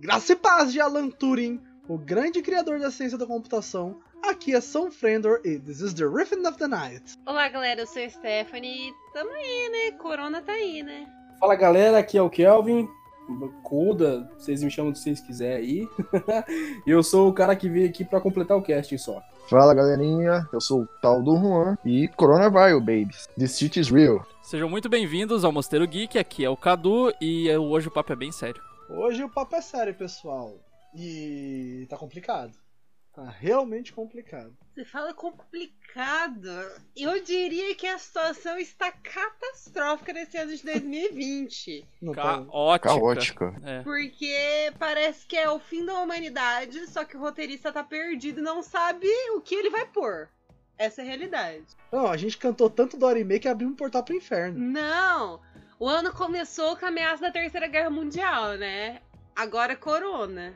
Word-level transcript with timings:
Graça 0.00 0.32
e 0.32 0.36
paz 0.36 0.72
de 0.72 0.80
Alan 0.80 1.08
Turing, 1.08 1.60
o 1.88 1.96
grande 1.96 2.42
criador 2.42 2.78
da 2.78 2.90
ciência 2.90 3.16
da 3.16 3.26
computação. 3.26 3.96
Aqui 4.22 4.54
é 4.54 4.60
São 4.60 4.90
Frendor 4.90 5.40
e 5.44 5.58
This 5.58 5.80
is 5.80 5.94
the 5.94 6.04
Riffin 6.04 6.46
of 6.46 6.58
the 6.58 6.66
Night. 6.66 7.14
Olá, 7.26 7.48
galera, 7.48 7.82
eu 7.82 7.86
sou 7.86 8.02
a 8.02 8.08
Stephanie 8.08 8.88
e 8.88 8.94
tamo 9.12 9.30
aí, 9.30 9.68
né? 9.70 9.98
Corona 9.98 10.42
tá 10.42 10.52
aí, 10.52 10.82
né? 10.82 11.06
Fala, 11.38 11.54
galera, 11.54 11.98
aqui 11.98 12.18
é 12.18 12.22
o 12.22 12.28
Kelvin. 12.28 12.88
Kuda, 13.62 14.30
vocês 14.36 14.62
me 14.62 14.70
chamam 14.70 14.92
do 14.92 14.94
que 14.96 15.00
vocês 15.00 15.20
quiserem 15.20 15.56
aí. 15.56 15.88
E 16.86 16.90
eu 16.90 17.02
sou 17.02 17.28
o 17.28 17.32
cara 17.32 17.56
que 17.56 17.68
veio 17.68 17.88
aqui 17.88 18.04
pra 18.04 18.20
completar 18.20 18.56
o 18.56 18.62
casting 18.62 18.98
só. 18.98 19.22
Fala 19.48 19.74
galerinha, 19.74 20.46
eu 20.52 20.60
sou 20.60 20.82
o 20.82 20.88
tal 21.00 21.22
do 21.22 21.36
Juan 21.36 21.78
e 21.84 22.08
Coronavirus, 22.08 22.80
babies. 22.80 23.28
This 23.38 23.56
shit 23.56 23.78
is 23.78 23.88
real. 23.90 24.26
Sejam 24.42 24.68
muito 24.68 24.88
bem-vindos 24.88 25.44
ao 25.44 25.52
Mosteiro 25.52 25.86
Geek, 25.86 26.18
aqui 26.18 26.44
é 26.44 26.50
o 26.50 26.56
Cadu 26.56 27.12
e 27.20 27.50
hoje 27.56 27.88
o 27.88 27.90
papo 27.90 28.12
é 28.12 28.16
bem 28.16 28.32
sério. 28.32 28.62
Hoje 28.96 29.24
o 29.24 29.28
papo 29.28 29.56
é 29.56 29.60
sério, 29.60 29.94
pessoal. 29.94 30.58
E 30.94 31.86
tá 31.90 31.96
complicado. 31.96 32.56
Tá 33.12 33.28
realmente 33.28 33.92
complicado. 33.92 34.56
Você 34.74 34.84
fala 34.84 35.14
complicado. 35.14 36.50
Eu 36.96 37.22
diria 37.22 37.74
que 37.76 37.86
a 37.86 37.98
situação 37.98 38.58
está 38.58 38.90
catastrófica 38.90 40.12
nesse 40.12 40.36
ano 40.36 40.54
de 40.54 40.64
2020. 40.64 41.86
Não 42.02 42.12
tá... 42.12 42.22
Caótica. 42.22 42.88
Caótica. 42.88 43.60
É. 43.64 43.82
Porque 43.82 44.72
parece 44.78 45.26
que 45.26 45.36
é 45.36 45.48
o 45.48 45.60
fim 45.60 45.84
da 45.84 45.98
humanidade, 46.00 46.86
só 46.88 47.04
que 47.04 47.16
o 47.16 47.20
roteirista 47.20 47.72
tá 47.72 47.84
perdido 47.84 48.40
e 48.40 48.44
não 48.44 48.62
sabe 48.62 49.06
o 49.36 49.40
que 49.40 49.54
ele 49.54 49.70
vai 49.70 49.86
pôr. 49.86 50.28
Essa 50.76 51.02
é 51.02 51.04
a 51.04 51.06
realidade. 51.06 51.66
Não, 51.92 52.08
a 52.08 52.16
gente 52.16 52.36
cantou 52.36 52.68
tanto 52.68 52.96
do 52.96 53.06
anime 53.06 53.38
que 53.38 53.46
abriu 53.46 53.68
um 53.68 53.76
portal 53.76 54.02
pro 54.02 54.14
inferno. 54.16 54.58
Não! 54.58 55.40
O 55.78 55.88
ano 55.88 56.12
começou 56.12 56.76
com 56.76 56.86
a 56.86 56.88
ameaça 56.88 57.22
da 57.22 57.30
Terceira 57.30 57.66
Guerra 57.66 57.90
Mundial, 57.90 58.56
né? 58.56 59.00
Agora 59.34 59.74
Corona. 59.74 60.54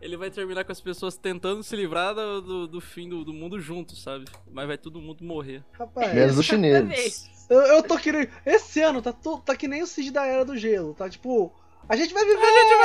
Ele 0.00 0.16
vai 0.16 0.30
terminar 0.30 0.64
com 0.64 0.72
as 0.72 0.80
pessoas 0.80 1.16
tentando 1.16 1.62
se 1.62 1.76
livrar 1.76 2.14
do, 2.14 2.40
do, 2.40 2.68
do 2.68 2.80
fim 2.80 3.08
do, 3.08 3.24
do 3.24 3.34
mundo 3.34 3.60
juntos, 3.60 4.02
sabe? 4.02 4.24
Mas 4.50 4.66
vai 4.66 4.78
todo 4.78 5.00
mundo 5.00 5.24
morrer. 5.24 5.62
Rapaz, 5.72 6.14
Menos 6.14 6.38
os 6.38 6.46
chineses. 6.46 7.28
eu, 7.50 7.60
eu 7.60 7.82
tô 7.82 7.98
querendo. 7.98 8.30
Esse 8.46 8.80
ano 8.80 9.02
tá, 9.02 9.12
tá 9.12 9.56
que 9.56 9.68
nem 9.68 9.82
o 9.82 9.86
Cid 9.86 10.10
da 10.10 10.24
Era 10.24 10.44
do 10.44 10.56
Gelo, 10.56 10.94
tá? 10.94 11.10
Tipo, 11.10 11.52
a 11.88 11.96
gente 11.96 12.14
vai 12.14 12.24
viver, 12.24 12.40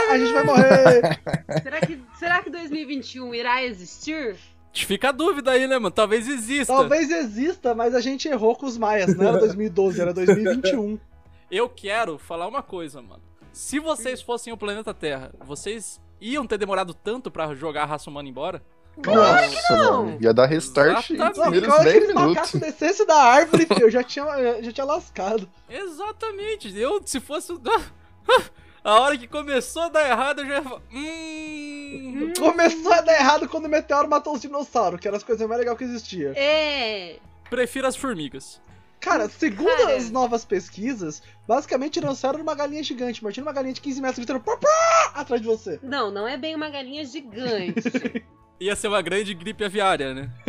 a 0.09 0.17
gente 0.17 0.33
vai, 0.33 0.43
morrer. 0.43 1.21
Será 1.63 1.81
que, 1.81 2.01
será 2.17 2.43
que 2.43 2.49
2021 2.49 3.33
irá 3.33 3.63
existir? 3.63 4.35
Fica 4.73 5.09
a 5.09 5.11
dúvida 5.13 5.51
aí, 5.51 5.67
né, 5.67 5.77
mano? 5.77 5.91
Talvez 5.91 6.27
exista. 6.27 6.73
Talvez 6.73 7.09
exista, 7.09 7.73
mas 7.73 7.95
a 7.95 8.01
gente 8.01 8.27
errou 8.27 8.55
com 8.55 8.65
os 8.65 8.77
maias. 8.77 9.15
Não 9.15 9.29
era 9.29 9.37
2012, 9.37 10.01
era 10.01 10.13
2021. 10.13 10.99
Eu 11.49 11.69
quero 11.69 12.17
falar 12.17 12.47
uma 12.47 12.61
coisa, 12.63 13.01
mano. 13.01 13.21
Se 13.53 13.79
vocês 13.79 14.21
fossem 14.21 14.51
o 14.51 14.57
planeta 14.57 14.93
Terra, 14.93 15.31
vocês 15.45 16.01
iam 16.19 16.45
ter 16.45 16.57
demorado 16.57 16.93
tanto 16.93 17.29
pra 17.31 17.53
jogar 17.55 17.83
a 17.83 17.85
raça 17.85 18.09
humana 18.09 18.27
embora? 18.27 18.61
Nossa, 18.97 19.77
não. 19.77 20.05
mano. 20.05 20.17
Ia 20.21 20.33
dar 20.33 20.45
restart 20.45 21.09
Exatamente. 21.11 21.35
porque 21.35 21.49
primeiros 21.51 21.69
a 21.69 21.79
hora 21.79 21.83
que 21.83 21.99
10 21.99 22.03
esse 22.03 22.13
macaco 22.13 22.29
minutos. 22.33 22.59
descesse 22.61 23.05
da 23.05 23.15
árvore, 23.21 23.65
filho, 23.65 23.81
eu 23.81 23.91
já 23.91 24.03
tinha, 24.03 24.25
eu 24.25 24.63
já 24.63 24.71
tinha 24.71 24.85
lascado. 24.85 25.49
Exatamente. 25.69 26.77
Eu, 26.77 27.01
se 27.05 27.19
fosse. 27.19 27.51
o- 27.51 27.61
A 28.83 28.99
hora 28.99 29.17
que 29.17 29.27
começou 29.27 29.81
a 29.83 29.89
dar 29.89 30.07
errado, 30.07 30.41
eu 30.41 30.45
já 30.47 30.53
ia 30.55 30.61
falar. 30.61 30.81
Hum. 30.93 32.33
Começou 32.37 32.93
a 32.93 33.01
dar 33.01 33.13
errado 33.15 33.49
quando 33.49 33.65
o 33.65 33.69
meteoro 33.69 34.07
matou 34.07 34.33
os 34.35 34.41
dinossauros, 34.41 34.99
que 34.99 35.07
eram 35.07 35.17
as 35.17 35.23
coisas 35.23 35.47
mais 35.47 35.59
legais 35.59 35.75
que 35.77 35.83
existia. 35.83 36.33
É. 36.35 37.17
Prefiro 37.49 37.87
as 37.87 37.95
formigas. 37.95 38.61
Cara, 39.05 39.29
segundo 39.29 39.67
Cara. 39.67 39.95
as 39.95 40.09
novas 40.09 40.43
pesquisas, 40.43 41.21
basicamente 41.47 41.99
dinossauro 41.99 42.37
era 42.37 42.43
uma 42.43 42.55
galinha 42.55 42.81
gigante. 42.81 43.21
Imagina 43.21 43.45
uma 43.45 43.53
galinha 43.53 43.75
de 43.75 43.79
15 43.79 44.01
metros 44.01 44.17
gritando 44.17 44.39
pá, 44.39 44.57
pá, 44.57 45.11
atrás 45.13 45.39
de 45.39 45.47
você. 45.47 45.79
Não, 45.83 46.09
não 46.09 46.27
é 46.27 46.35
bem 46.39 46.55
uma 46.55 46.71
galinha 46.71 47.05
gigante. 47.05 48.25
Ia 48.59 48.75
ser 48.75 48.87
uma 48.87 49.03
grande 49.03 49.35
gripe 49.35 49.63
aviária, 49.63 50.15
né? 50.15 50.31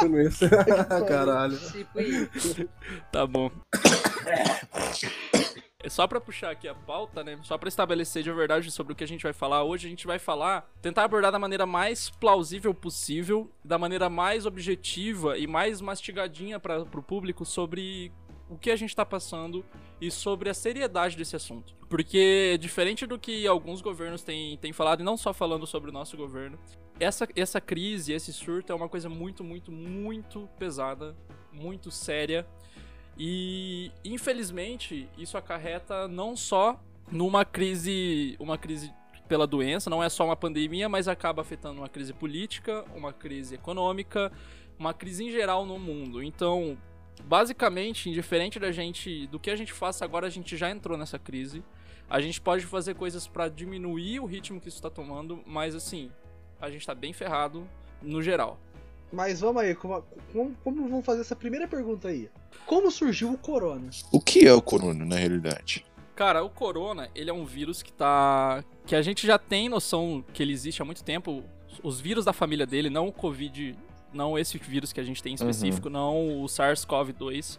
Caralho. 1.06 1.56
tipo 1.70 2.00
isso. 2.00 2.68
Tá 3.12 3.24
bom. 3.24 3.52
Só 5.88 6.06
pra 6.06 6.20
puxar 6.20 6.50
aqui 6.50 6.68
a 6.68 6.74
pauta, 6.74 7.24
né? 7.24 7.38
Só 7.42 7.56
pra 7.56 7.68
estabelecer 7.68 8.22
de 8.22 8.30
verdade 8.32 8.70
sobre 8.70 8.92
o 8.92 8.96
que 8.96 9.04
a 9.04 9.08
gente 9.08 9.22
vai 9.22 9.32
falar 9.32 9.64
hoje, 9.64 9.86
a 9.86 9.90
gente 9.90 10.06
vai 10.06 10.18
falar, 10.18 10.70
tentar 10.82 11.04
abordar 11.04 11.32
da 11.32 11.38
maneira 11.38 11.64
mais 11.64 12.10
plausível 12.10 12.74
possível, 12.74 13.50
da 13.64 13.78
maneira 13.78 14.10
mais 14.10 14.44
objetiva 14.44 15.38
e 15.38 15.46
mais 15.46 15.80
mastigadinha 15.80 16.60
para 16.60 16.84
pro 16.84 17.02
público 17.02 17.44
sobre 17.44 18.12
o 18.50 18.58
que 18.58 18.70
a 18.70 18.76
gente 18.76 18.94
tá 18.94 19.06
passando 19.06 19.64
e 20.00 20.10
sobre 20.10 20.50
a 20.50 20.54
seriedade 20.54 21.16
desse 21.16 21.36
assunto. 21.36 21.74
Porque 21.88 22.58
diferente 22.60 23.06
do 23.06 23.18
que 23.18 23.46
alguns 23.46 23.80
governos 23.80 24.22
têm, 24.22 24.56
têm 24.58 24.72
falado, 24.72 25.00
e 25.00 25.04
não 25.04 25.16
só 25.16 25.32
falando 25.32 25.66
sobre 25.66 25.90
o 25.90 25.92
nosso 25.92 26.16
governo, 26.16 26.58
essa, 26.98 27.26
essa 27.34 27.60
crise, 27.60 28.12
esse 28.12 28.32
surto 28.32 28.72
é 28.72 28.74
uma 28.74 28.88
coisa 28.88 29.08
muito, 29.08 29.42
muito, 29.42 29.72
muito 29.72 30.48
pesada, 30.58 31.16
muito 31.52 31.90
séria. 31.90 32.46
E 33.22 33.92
infelizmente 34.02 35.06
isso 35.18 35.36
acarreta 35.36 36.08
não 36.08 36.34
só 36.34 36.82
numa 37.12 37.44
crise, 37.44 38.34
uma 38.40 38.56
crise 38.56 38.90
pela 39.28 39.46
doença, 39.46 39.90
não 39.90 40.02
é 40.02 40.08
só 40.08 40.24
uma 40.24 40.34
pandemia, 40.34 40.88
mas 40.88 41.06
acaba 41.06 41.42
afetando 41.42 41.82
uma 41.82 41.88
crise 41.88 42.14
política, 42.14 42.82
uma 42.96 43.12
crise 43.12 43.56
econômica, 43.56 44.32
uma 44.78 44.94
crise 44.94 45.24
em 45.24 45.30
geral 45.30 45.66
no 45.66 45.78
mundo. 45.78 46.22
Então, 46.22 46.78
basicamente, 47.24 48.08
indiferente 48.08 48.58
da 48.58 48.72
gente, 48.72 49.26
do 49.26 49.38
que 49.38 49.50
a 49.50 49.56
gente 49.56 49.74
faça 49.74 50.02
agora, 50.02 50.26
a 50.26 50.30
gente 50.30 50.56
já 50.56 50.70
entrou 50.70 50.96
nessa 50.96 51.18
crise. 51.18 51.62
A 52.08 52.22
gente 52.22 52.40
pode 52.40 52.64
fazer 52.64 52.94
coisas 52.94 53.26
pra 53.26 53.50
diminuir 53.50 54.18
o 54.20 54.24
ritmo 54.24 54.58
que 54.58 54.68
isso 54.68 54.80
tá 54.80 54.88
tomando, 54.88 55.42
mas 55.44 55.74
assim, 55.74 56.10
a 56.58 56.70
gente 56.70 56.86
tá 56.86 56.94
bem 56.94 57.12
ferrado 57.12 57.68
no 58.00 58.22
geral. 58.22 58.58
Mas 59.12 59.40
vamos 59.40 59.62
aí, 59.62 59.74
como, 59.74 60.02
como, 60.32 60.54
como 60.62 60.88
vamos 60.88 61.04
fazer 61.04 61.20
essa 61.22 61.34
primeira 61.34 61.66
pergunta 61.66 62.08
aí? 62.08 62.28
Como 62.66 62.90
surgiu 62.90 63.32
o 63.32 63.38
corona? 63.38 63.90
O 64.12 64.20
que 64.20 64.46
é 64.46 64.52
o 64.52 64.62
corona, 64.62 65.04
na 65.04 65.16
realidade? 65.16 65.84
Cara, 66.14 66.44
o 66.44 66.50
corona, 66.50 67.08
ele 67.14 67.30
é 67.30 67.32
um 67.32 67.44
vírus 67.44 67.82
que 67.82 67.92
tá. 67.92 68.62
que 68.86 68.94
a 68.94 69.02
gente 69.02 69.26
já 69.26 69.38
tem 69.38 69.68
noção 69.68 70.22
que 70.32 70.42
ele 70.42 70.52
existe 70.52 70.80
há 70.82 70.84
muito 70.84 71.02
tempo. 71.02 71.42
Os 71.82 72.00
vírus 72.00 72.24
da 72.24 72.32
família 72.32 72.66
dele, 72.66 72.90
não 72.90 73.08
o 73.08 73.12
Covid, 73.12 73.76
não 74.12 74.38
esse 74.38 74.58
vírus 74.58 74.92
que 74.92 75.00
a 75.00 75.04
gente 75.04 75.22
tem 75.22 75.32
em 75.32 75.34
específico, 75.34 75.88
não 75.88 76.42
o 76.42 76.46
SARS-CoV-2. 76.46 77.58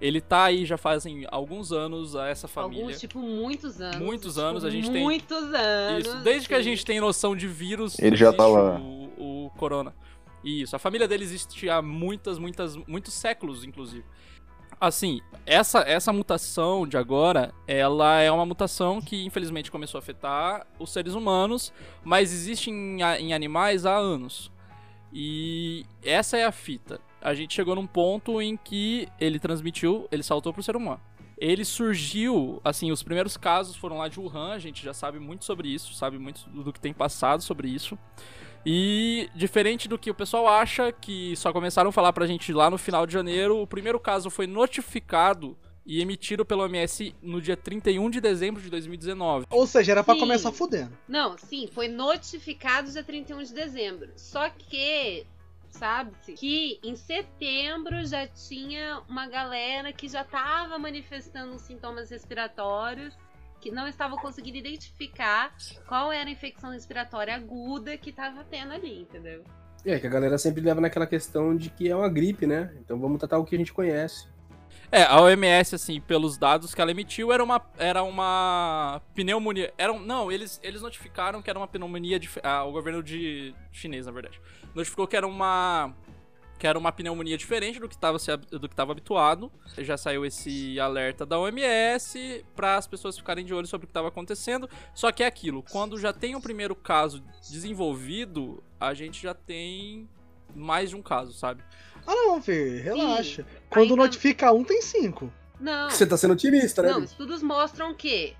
Ele 0.00 0.20
tá 0.20 0.44
aí 0.44 0.66
já 0.66 0.76
fazem 0.76 1.24
alguns 1.30 1.70
anos 1.72 2.16
a 2.16 2.26
essa 2.28 2.48
família. 2.48 2.82
Alguns, 2.84 3.00
tipo, 3.00 3.18
muitos 3.20 3.80
anos. 3.80 3.96
Muitos 3.98 4.34
Tipo, 4.34 4.46
anos, 4.46 4.64
a 4.64 4.70
gente 4.70 4.90
tem- 4.90 5.02
Muitos 5.02 5.54
anos. 5.54 6.06
Isso, 6.06 6.16
desde 6.22 6.48
que 6.48 6.54
a 6.54 6.62
gente 6.62 6.84
tem 6.84 7.00
noção 7.00 7.36
de 7.36 7.46
vírus, 7.46 7.96
Ele 8.00 8.16
já 8.16 8.32
tá 8.32 8.44
lá. 8.46 8.80
O, 8.80 9.46
o 9.46 9.50
corona. 9.56 9.94
Isso, 10.44 10.74
a 10.74 10.78
família 10.78 11.06
dele 11.06 11.24
existe 11.24 11.68
há 11.70 11.80
muitas, 11.80 12.38
muitas, 12.38 12.76
muitos 12.76 13.14
séculos, 13.14 13.64
inclusive. 13.64 14.04
Assim, 14.80 15.20
essa, 15.46 15.80
essa 15.80 16.12
mutação 16.12 16.86
de 16.88 16.96
agora, 16.96 17.54
ela 17.68 18.18
é 18.20 18.30
uma 18.32 18.44
mutação 18.44 19.00
que 19.00 19.24
infelizmente 19.24 19.70
começou 19.70 19.98
a 19.98 20.02
afetar 20.02 20.66
os 20.76 20.92
seres 20.92 21.14
humanos, 21.14 21.72
mas 22.02 22.32
existe 22.32 22.68
em, 22.70 23.00
em 23.00 23.32
animais 23.32 23.86
há 23.86 23.96
anos. 23.96 24.50
E 25.12 25.86
essa 26.02 26.36
é 26.36 26.44
a 26.44 26.50
fita. 26.50 27.00
A 27.20 27.34
gente 27.34 27.54
chegou 27.54 27.76
num 27.76 27.86
ponto 27.86 28.42
em 28.42 28.56
que 28.56 29.06
ele 29.20 29.38
transmitiu, 29.38 30.08
ele 30.10 30.24
saltou 30.24 30.52
pro 30.52 30.62
ser 30.62 30.74
humano. 30.74 31.00
Ele 31.38 31.64
surgiu, 31.64 32.60
assim, 32.64 32.90
os 32.90 33.02
primeiros 33.02 33.36
casos 33.36 33.76
foram 33.76 33.98
lá 33.98 34.08
de 34.08 34.18
Wuhan, 34.18 34.52
a 34.52 34.58
gente 34.58 34.82
já 34.82 34.94
sabe 34.94 35.18
muito 35.18 35.44
sobre 35.44 35.68
isso, 35.68 35.94
sabe 35.94 36.18
muito 36.18 36.48
do 36.50 36.72
que 36.72 36.80
tem 36.80 36.92
passado 36.92 37.42
sobre 37.42 37.68
isso. 37.68 37.98
E 38.64 39.28
diferente 39.34 39.88
do 39.88 39.98
que 39.98 40.10
o 40.10 40.14
pessoal 40.14 40.46
acha, 40.46 40.92
que 40.92 41.34
só 41.36 41.52
começaram 41.52 41.90
a 41.90 41.92
falar 41.92 42.12
pra 42.12 42.26
gente 42.26 42.52
lá 42.52 42.70
no 42.70 42.78
final 42.78 43.06
de 43.06 43.12
janeiro, 43.12 43.60
o 43.60 43.66
primeiro 43.66 43.98
caso 43.98 44.30
foi 44.30 44.46
notificado 44.46 45.56
e 45.84 46.00
emitido 46.00 46.44
pelo 46.44 46.62
OMS 46.62 47.14
no 47.20 47.40
dia 47.40 47.56
31 47.56 48.08
de 48.08 48.20
dezembro 48.20 48.62
de 48.62 48.70
2019. 48.70 49.46
Ou 49.50 49.66
seja, 49.66 49.92
era 49.92 50.04
pra 50.04 50.14
Sim. 50.14 50.20
começar 50.20 50.52
fudendo. 50.52 50.96
Não, 51.08 51.36
sim, 51.36 51.68
foi 51.72 51.88
notificado 51.88 52.90
dia 52.90 53.02
31 53.02 53.42
de 53.42 53.52
dezembro. 53.52 54.12
Só 54.14 54.48
que, 54.48 55.26
sabe-se, 55.70 56.34
que 56.34 56.78
em 56.84 56.94
setembro 56.94 58.04
já 58.06 58.28
tinha 58.28 59.02
uma 59.08 59.26
galera 59.26 59.92
que 59.92 60.08
já 60.08 60.22
tava 60.22 60.78
manifestando 60.78 61.58
sintomas 61.58 62.10
respiratórios, 62.10 63.12
que 63.62 63.70
não 63.70 63.86
estava 63.86 64.16
conseguindo 64.16 64.58
identificar 64.58 65.54
qual 65.86 66.12
era 66.12 66.28
a 66.28 66.32
infecção 66.32 66.72
respiratória 66.72 67.34
aguda 67.34 67.96
que 67.96 68.12
tava 68.12 68.44
tendo 68.44 68.72
ali, 68.72 69.02
entendeu? 69.02 69.44
É, 69.86 69.98
que 69.98 70.06
a 70.06 70.10
galera 70.10 70.36
sempre 70.36 70.60
leva 70.60 70.80
naquela 70.80 71.06
questão 71.06 71.56
de 71.56 71.70
que 71.70 71.88
é 71.88 71.94
uma 71.94 72.08
gripe, 72.08 72.46
né? 72.46 72.74
Então 72.80 72.98
vamos 72.98 73.18
tratar 73.18 73.38
o 73.38 73.44
que 73.44 73.54
a 73.54 73.58
gente 73.58 73.72
conhece. 73.72 74.26
É, 74.90 75.04
a 75.04 75.20
OMS, 75.20 75.74
assim, 75.74 76.00
pelos 76.00 76.36
dados 76.36 76.74
que 76.74 76.80
ela 76.80 76.90
emitiu, 76.90 77.32
era 77.32 77.42
uma, 77.42 77.64
era 77.78 78.02
uma 78.02 79.00
pneumonia. 79.14 79.72
Era 79.78 79.92
um, 79.92 79.98
não, 79.98 80.30
eles, 80.30 80.60
eles 80.62 80.82
notificaram 80.82 81.40
que 81.40 81.48
era 81.48 81.58
uma 81.58 81.66
pneumonia. 81.68 82.18
De, 82.18 82.28
ah, 82.42 82.64
o 82.64 82.72
governo 82.72 83.02
de 83.02 83.54
chinês, 83.70 84.06
na 84.06 84.12
verdade. 84.12 84.40
Notificou 84.74 85.06
que 85.06 85.16
era 85.16 85.26
uma. 85.26 85.94
Que 86.62 86.66
era 86.68 86.78
uma 86.78 86.92
pneumonia 86.92 87.36
diferente 87.36 87.80
do 87.80 87.88
que 87.88 87.94
estava 87.96 88.18
do 88.52 88.68
que 88.68 88.72
estava 88.72 88.92
habituado. 88.92 89.50
Já 89.78 89.96
saiu 89.96 90.24
esse 90.24 90.78
alerta 90.78 91.26
da 91.26 91.36
OMS 91.36 92.46
para 92.54 92.76
as 92.76 92.86
pessoas 92.86 93.18
ficarem 93.18 93.44
de 93.44 93.52
olho 93.52 93.66
sobre 93.66 93.84
o 93.86 93.88
que 93.88 93.90
estava 93.90 94.06
acontecendo. 94.06 94.70
Só 94.94 95.10
que 95.10 95.24
é 95.24 95.26
aquilo, 95.26 95.64
quando 95.72 95.98
já 95.98 96.12
tem 96.12 96.36
o 96.36 96.40
primeiro 96.40 96.76
caso 96.76 97.20
desenvolvido, 97.50 98.62
a 98.78 98.94
gente 98.94 99.20
já 99.20 99.34
tem 99.34 100.08
mais 100.54 100.90
de 100.90 100.94
um 100.94 101.02
caso, 101.02 101.32
sabe? 101.32 101.64
Ah 102.06 102.14
não, 102.14 102.40
Fê, 102.40 102.80
relaxa. 102.80 103.42
Sim. 103.42 103.48
Quando 103.68 103.90
Ainda- 103.90 103.96
notifica 104.04 104.52
um, 104.52 104.62
tem 104.62 104.80
cinco. 104.82 105.32
Não, 105.58 105.90
Você 105.90 106.06
tá 106.06 106.16
sendo 106.16 106.34
otimista, 106.34 106.80
né? 106.80 106.92
não, 106.92 107.02
estudos 107.02 107.42
mostram 107.42 107.92
que 107.92 108.36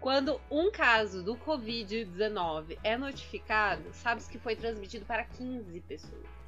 quando 0.00 0.40
um 0.50 0.72
caso 0.72 1.22
do 1.22 1.36
Covid-19 1.36 2.76
é 2.82 2.98
notificado, 2.98 3.84
sabe-se 3.92 4.28
que 4.28 4.38
foi 4.40 4.56
transmitido 4.56 5.04
para 5.06 5.22
15 5.22 5.80
pessoas. 5.82 6.39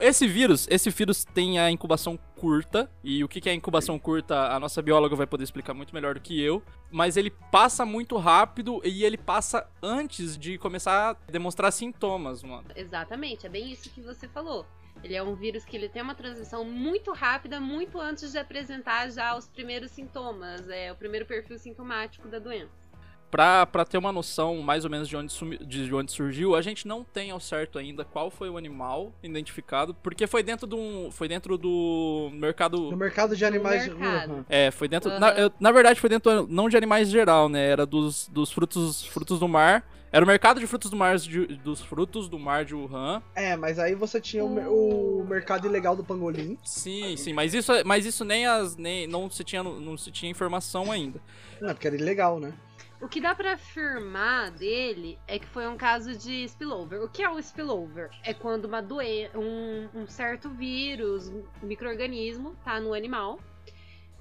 Esse 0.00 0.26
vírus, 0.26 0.68
esse 0.70 0.90
vírus 0.90 1.24
tem 1.24 1.58
a 1.58 1.70
incubação 1.70 2.16
curta, 2.36 2.90
e 3.02 3.24
o 3.24 3.28
que 3.28 3.48
é 3.48 3.52
incubação 3.52 3.98
curta, 3.98 4.52
a 4.54 4.60
nossa 4.60 4.80
bióloga 4.80 5.16
vai 5.16 5.26
poder 5.26 5.44
explicar 5.44 5.74
muito 5.74 5.92
melhor 5.92 6.14
do 6.14 6.20
que 6.20 6.40
eu, 6.40 6.62
mas 6.90 7.16
ele 7.16 7.30
passa 7.50 7.84
muito 7.84 8.16
rápido 8.16 8.80
e 8.84 9.04
ele 9.04 9.16
passa 9.16 9.68
antes 9.82 10.38
de 10.38 10.56
começar 10.56 11.10
a 11.10 11.30
demonstrar 11.32 11.72
sintomas, 11.72 12.42
mano. 12.42 12.68
Exatamente, 12.76 13.46
é 13.46 13.48
bem 13.48 13.72
isso 13.72 13.90
que 13.90 14.00
você 14.00 14.28
falou. 14.28 14.64
Ele 15.02 15.14
é 15.14 15.22
um 15.22 15.34
vírus 15.34 15.64
que 15.64 15.76
ele 15.76 15.88
tem 15.88 16.02
uma 16.02 16.14
transmissão 16.14 16.64
muito 16.64 17.12
rápida, 17.12 17.60
muito 17.60 18.00
antes 18.00 18.32
de 18.32 18.38
apresentar 18.38 19.10
já 19.10 19.36
os 19.36 19.48
primeiros 19.48 19.90
sintomas, 19.90 20.68
é 20.68 20.92
o 20.92 20.96
primeiro 20.96 21.26
perfil 21.26 21.58
sintomático 21.58 22.28
da 22.28 22.38
doença. 22.38 22.87
Pra, 23.30 23.66
pra 23.66 23.84
ter 23.84 23.98
uma 23.98 24.10
noção 24.10 24.56
mais 24.62 24.84
ou 24.84 24.90
menos 24.90 25.06
de 25.08 25.14
onde, 25.16 25.30
sumi- 25.32 25.58
de 25.58 25.92
onde 25.94 26.10
surgiu, 26.10 26.54
a 26.54 26.62
gente 26.62 26.88
não 26.88 27.04
tem 27.04 27.30
ao 27.30 27.38
certo 27.38 27.78
ainda 27.78 28.02
qual 28.04 28.30
foi 28.30 28.48
o 28.48 28.56
animal 28.56 29.12
identificado, 29.22 29.92
porque 29.94 30.26
foi 30.26 30.42
dentro 30.42 30.66
de 30.66 30.74
um, 30.74 31.10
foi 31.10 31.28
dentro 31.28 31.58
do 31.58 32.30
mercado 32.32 32.90
No 32.90 32.96
mercado 32.96 33.36
de 33.36 33.44
animais. 33.44 33.86
mercado. 33.86 34.32
Uhum. 34.32 34.44
É, 34.48 34.70
foi 34.70 34.88
dentro. 34.88 35.10
Aham. 35.10 35.20
Na, 35.20 35.32
na 35.60 35.72
verdade, 35.72 36.00
foi 36.00 36.08
dentro 36.08 36.46
não 36.48 36.68
de 36.70 36.76
animais 36.78 37.08
em 37.08 37.12
geral, 37.12 37.48
né? 37.50 37.66
Era 37.68 37.84
dos, 37.84 38.28
dos 38.28 38.50
frutos, 38.50 39.04
frutos 39.04 39.38
do 39.38 39.46
mar. 39.46 39.86
Era 40.10 40.24
o 40.24 40.28
mercado 40.28 40.58
de 40.58 40.66
frutos 40.66 40.90
do 40.90 40.96
mar 40.96 41.18
de, 41.18 41.46
dos 41.58 41.82
frutos 41.82 42.30
do 42.30 42.38
mar 42.38 42.64
de 42.64 42.74
Wuhan. 42.74 43.22
É, 43.34 43.54
mas 43.56 43.78
aí 43.78 43.94
você 43.94 44.18
tinha 44.18 44.42
o, 44.42 45.20
o 45.20 45.24
mercado 45.28 45.66
ilegal 45.66 45.94
do 45.94 46.02
pangolim. 46.02 46.56
Sim, 46.64 47.14
sim, 47.18 47.34
mas 47.34 47.52
isso, 47.52 47.70
mas 47.84 48.06
isso 48.06 48.24
nem 48.24 48.46
as 48.46 48.74
nem 48.74 49.06
não 49.06 49.28
se 49.28 49.44
tinha 49.44 49.62
não 49.62 49.98
se 49.98 50.10
tinha 50.10 50.30
informação 50.30 50.90
ainda. 50.90 51.20
Não, 51.60 51.74
porque 51.74 51.86
era 51.86 51.94
ilegal, 51.96 52.40
né? 52.40 52.54
O 53.00 53.08
que 53.08 53.20
dá 53.20 53.32
pra 53.34 53.52
afirmar 53.52 54.50
dele 54.50 55.18
é 55.26 55.38
que 55.38 55.46
foi 55.46 55.68
um 55.68 55.76
caso 55.76 56.16
de 56.16 56.42
spillover. 56.44 57.00
O 57.00 57.08
que 57.08 57.22
é 57.22 57.30
o 57.30 57.38
spillover? 57.38 58.10
É 58.24 58.34
quando 58.34 58.64
uma 58.64 58.82
doen 58.82 58.98
um, 59.36 60.02
um 60.02 60.06
certo 60.08 60.50
vírus, 60.50 61.28
um 61.28 61.44
microorganismo, 61.62 62.56
tá 62.64 62.80
no 62.80 62.92
animal 62.92 63.38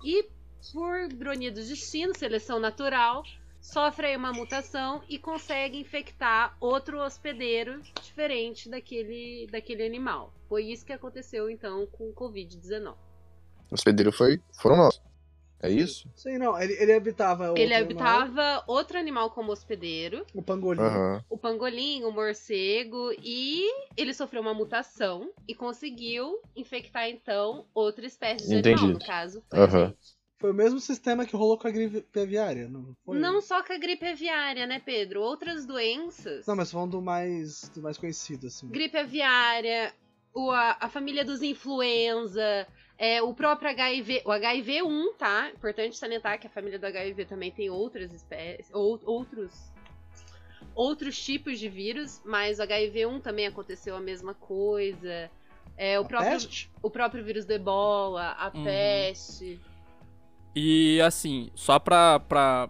e 0.03 0.29
por 0.71 1.11
ironia 1.11 1.51
do 1.51 1.63
destino, 1.63 2.15
seleção 2.15 2.59
natural, 2.59 3.23
sofre 3.59 4.15
uma 4.15 4.31
mutação 4.31 5.01
e 5.09 5.17
consegue 5.17 5.79
infectar 5.79 6.55
outro 6.59 6.99
hospedeiro 6.99 7.81
diferente 8.01 8.69
daquele, 8.69 9.47
daquele 9.51 9.85
animal. 9.85 10.33
Foi 10.47 10.65
isso 10.65 10.85
que 10.85 10.93
aconteceu 10.93 11.49
então 11.49 11.87
com 11.87 12.09
o 12.09 12.13
Covid-19. 12.13 12.95
O 13.69 13.73
hospedeiro 13.73 14.11
foi, 14.11 14.41
foram 14.53 14.77
nós. 14.77 15.01
É 15.61 15.69
isso? 15.69 16.07
Sei 16.15 16.37
não, 16.37 16.59
ele, 16.61 16.73
ele 16.73 16.93
habitava. 16.93 17.45
Ele 17.57 17.73
outro 17.73 17.75
animal, 17.75 18.21
habitava 18.21 18.63
outro 18.67 18.97
animal 18.97 19.31
como 19.31 19.51
hospedeiro, 19.51 20.25
O 20.33 20.41
pangolim. 20.41 20.81
Aham. 20.81 21.23
o 21.29 21.37
pangolim, 21.37 22.03
o 22.03 22.11
morcego, 22.11 23.11
e 23.23 23.65
ele 23.95 24.13
sofreu 24.13 24.41
uma 24.41 24.53
mutação 24.53 25.31
e 25.47 25.55
conseguiu 25.55 26.39
infectar 26.55 27.09
então 27.09 27.65
outra 27.73 28.05
espécie 28.05 28.47
de 28.47 28.55
animal, 28.55 28.73
Entendido. 28.73 28.99
no 28.99 29.05
caso. 29.05 29.43
foi 29.49 29.69
gente. 29.69 30.17
Foi 30.39 30.51
o 30.51 30.53
mesmo 30.53 30.79
sistema 30.79 31.25
que 31.25 31.35
rolou 31.35 31.57
com 31.57 31.67
a 31.67 31.71
gripe 31.71 32.19
aviária, 32.19 32.67
não 32.69 32.95
foi? 33.03 33.17
Não 33.17 33.41
só 33.41 33.63
com 33.63 33.73
a 33.73 33.77
gripe 33.77 34.05
aviária, 34.05 34.67
né, 34.67 34.79
Pedro? 34.79 35.21
Outras 35.21 35.65
doenças. 35.65 36.45
Não, 36.45 36.55
mas 36.55 36.71
falando 36.71 36.91
do 36.91 37.01
mais, 37.01 37.69
do 37.73 37.81
mais 37.81 37.97
conhecido, 37.97 38.45
assim. 38.45 38.69
Gripe 38.69 38.95
aviária, 38.97 39.91
o, 40.35 40.51
a, 40.51 40.77
a 40.79 40.89
família 40.89 41.25
dos 41.25 41.41
influenza, 41.41 42.67
é, 42.97 43.21
o 43.21 43.33
próprio 43.33 43.69
HIV, 43.69 44.23
o 44.25 44.29
HIV1, 44.29 45.15
tá? 45.17 45.49
Importante 45.51 45.97
salientar 45.97 46.39
que 46.39 46.47
a 46.47 46.49
família 46.49 46.79
do 46.79 46.85
HIV 46.85 47.25
também 47.25 47.51
tem 47.51 47.69
outras 47.69 48.11
espécies, 48.13 48.69
ou, 48.73 48.99
outros 49.05 49.71
outros 50.73 51.19
tipos 51.23 51.57
de 51.59 51.67
vírus, 51.67 52.21
mas 52.23 52.59
o 52.59 52.61
HIV1 52.61 53.21
também 53.21 53.47
aconteceu 53.47 53.95
a 53.95 53.99
mesma 53.99 54.35
coisa. 54.35 55.29
É, 55.75 55.99
o, 55.99 56.03
A 56.03 56.05
próprio, 56.05 56.31
peste? 56.31 56.71
o 56.83 56.89
próprio 56.89 57.23
vírus 57.23 57.45
do 57.45 57.53
ebola, 57.53 58.35
a 58.37 58.51
Uhum. 58.55 58.63
peste. 58.63 59.59
E 60.55 60.99
assim, 61.01 61.51
só 61.55 61.77
pra, 61.79 62.19
pra, 62.19 62.69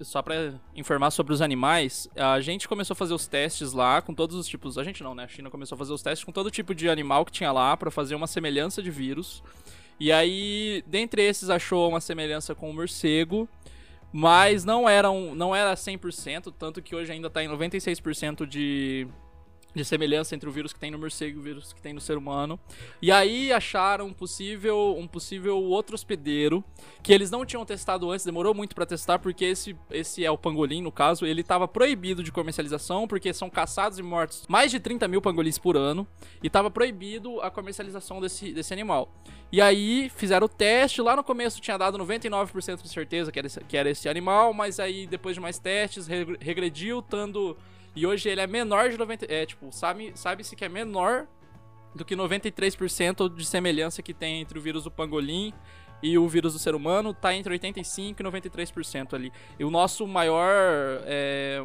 só 0.00 0.22
pra 0.22 0.54
informar 0.74 1.10
sobre 1.10 1.32
os 1.32 1.42
animais, 1.42 2.08
a 2.14 2.40
gente 2.40 2.68
começou 2.68 2.94
a 2.94 2.96
fazer 2.96 3.14
os 3.14 3.26
testes 3.26 3.72
lá 3.72 4.00
com 4.00 4.14
todos 4.14 4.36
os 4.36 4.46
tipos. 4.46 4.78
A 4.78 4.84
gente 4.84 5.02
não, 5.02 5.14
né? 5.14 5.24
A 5.24 5.28
China 5.28 5.50
começou 5.50 5.76
a 5.76 5.78
fazer 5.78 5.92
os 5.92 6.02
testes 6.02 6.24
com 6.24 6.32
todo 6.32 6.50
tipo 6.50 6.74
de 6.74 6.88
animal 6.88 7.24
que 7.24 7.32
tinha 7.32 7.52
lá 7.52 7.76
pra 7.76 7.90
fazer 7.90 8.14
uma 8.14 8.26
semelhança 8.26 8.82
de 8.82 8.90
vírus. 8.90 9.42
E 9.98 10.12
aí, 10.12 10.84
dentre 10.86 11.22
esses, 11.22 11.48
achou 11.50 11.88
uma 11.88 12.00
semelhança 12.00 12.54
com 12.54 12.70
o 12.70 12.74
morcego. 12.74 13.48
Mas 14.12 14.64
não 14.64 14.88
era, 14.88 15.10
um, 15.10 15.34
não 15.34 15.54
era 15.54 15.74
100%, 15.74 16.54
tanto 16.58 16.80
que 16.80 16.94
hoje 16.94 17.12
ainda 17.12 17.28
tá 17.28 17.42
em 17.42 17.48
96% 17.48 18.46
de, 18.46 19.06
de 19.76 19.84
semelhança 19.84 20.34
entre 20.34 20.48
o 20.48 20.52
vírus 20.52 20.72
que 20.72 20.80
tem 20.80 20.90
no 20.90 20.98
morcego 20.98 21.36
e 21.36 21.40
o 21.40 21.42
vírus 21.42 21.72
que 21.72 21.82
tem 21.82 21.92
no 21.92 22.00
ser 22.00 22.16
humano. 22.16 22.58
E 23.00 23.12
aí 23.12 23.52
acharam 23.52 24.06
um 24.06 24.12
possível, 24.12 24.96
um 24.98 25.06
possível 25.06 25.62
outro 25.62 25.94
hospedeiro 25.94 26.64
que 27.02 27.12
eles 27.12 27.30
não 27.30 27.44
tinham 27.44 27.64
testado 27.64 28.10
antes, 28.10 28.24
demorou 28.24 28.54
muito 28.54 28.74
pra 28.74 28.86
testar, 28.86 29.18
porque 29.18 29.44
esse, 29.44 29.76
esse 29.90 30.24
é 30.24 30.30
o 30.30 30.38
pangolim, 30.38 30.80
no 30.82 30.90
caso, 30.90 31.26
ele 31.26 31.42
tava 31.42 31.68
proibido 31.68 32.22
de 32.22 32.32
comercialização, 32.32 33.06
porque 33.06 33.32
são 33.32 33.50
caçados 33.50 33.98
e 33.98 34.02
mortos 34.02 34.44
mais 34.48 34.70
de 34.70 34.80
30 34.80 35.06
mil 35.06 35.20
pangolins 35.20 35.58
por 35.58 35.76
ano, 35.76 36.06
e 36.42 36.48
tava 36.50 36.70
proibido 36.70 37.40
a 37.42 37.50
comercialização 37.50 38.20
desse, 38.20 38.52
desse 38.52 38.72
animal. 38.72 39.12
E 39.52 39.60
aí 39.60 40.10
fizeram 40.16 40.46
o 40.46 40.48
teste, 40.48 41.00
lá 41.02 41.14
no 41.14 41.22
começo 41.22 41.60
tinha 41.60 41.76
dado 41.76 41.98
99% 41.98 42.82
de 42.82 42.88
certeza 42.88 43.30
que 43.30 43.38
era, 43.38 43.46
esse, 43.46 43.60
que 43.60 43.76
era 43.76 43.90
esse 43.90 44.08
animal, 44.08 44.52
mas 44.54 44.80
aí 44.80 45.06
depois 45.06 45.34
de 45.36 45.40
mais 45.40 45.58
testes, 45.58 46.06
re- 46.06 46.36
regrediu, 46.40 47.02
tanto... 47.02 47.56
E 47.96 48.06
hoje 48.06 48.28
ele 48.28 48.40
é 48.40 48.46
menor 48.46 48.90
de 48.90 48.98
90... 48.98 49.26
É, 49.32 49.46
tipo, 49.46 49.72
sabe- 49.72 50.12
sabe-se 50.14 50.54
que 50.54 50.64
é 50.64 50.68
menor 50.68 51.26
do 51.94 52.04
que 52.04 52.14
93% 52.14 53.34
de 53.34 53.44
semelhança 53.46 54.02
que 54.02 54.12
tem 54.12 54.40
entre 54.42 54.58
o 54.58 54.62
vírus 54.62 54.84
do 54.84 54.90
pangolim 54.90 55.52
e 56.02 56.18
o 56.18 56.28
vírus 56.28 56.52
do 56.52 56.58
ser 56.58 56.74
humano, 56.74 57.14
tá 57.14 57.34
entre 57.34 57.58
85% 57.58 58.20
e 58.20 58.22
93% 58.22 59.14
ali. 59.14 59.32
E 59.58 59.64
o 59.64 59.70
nosso 59.70 60.06
maior. 60.06 61.00
É... 61.06 61.64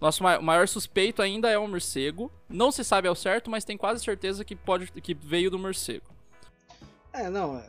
Nosso 0.00 0.22
ma- 0.22 0.40
maior 0.40 0.68
suspeito 0.68 1.20
ainda 1.20 1.50
é 1.50 1.58
o 1.58 1.66
morcego. 1.66 2.30
Não 2.48 2.70
se 2.70 2.84
sabe 2.84 3.08
ao 3.08 3.16
certo, 3.16 3.50
mas 3.50 3.64
tem 3.64 3.76
quase 3.76 4.04
certeza 4.04 4.44
que, 4.44 4.54
pode, 4.54 4.92
que 4.92 5.12
veio 5.12 5.50
do 5.50 5.58
morcego. 5.58 6.06
É, 7.12 7.28
não. 7.28 7.60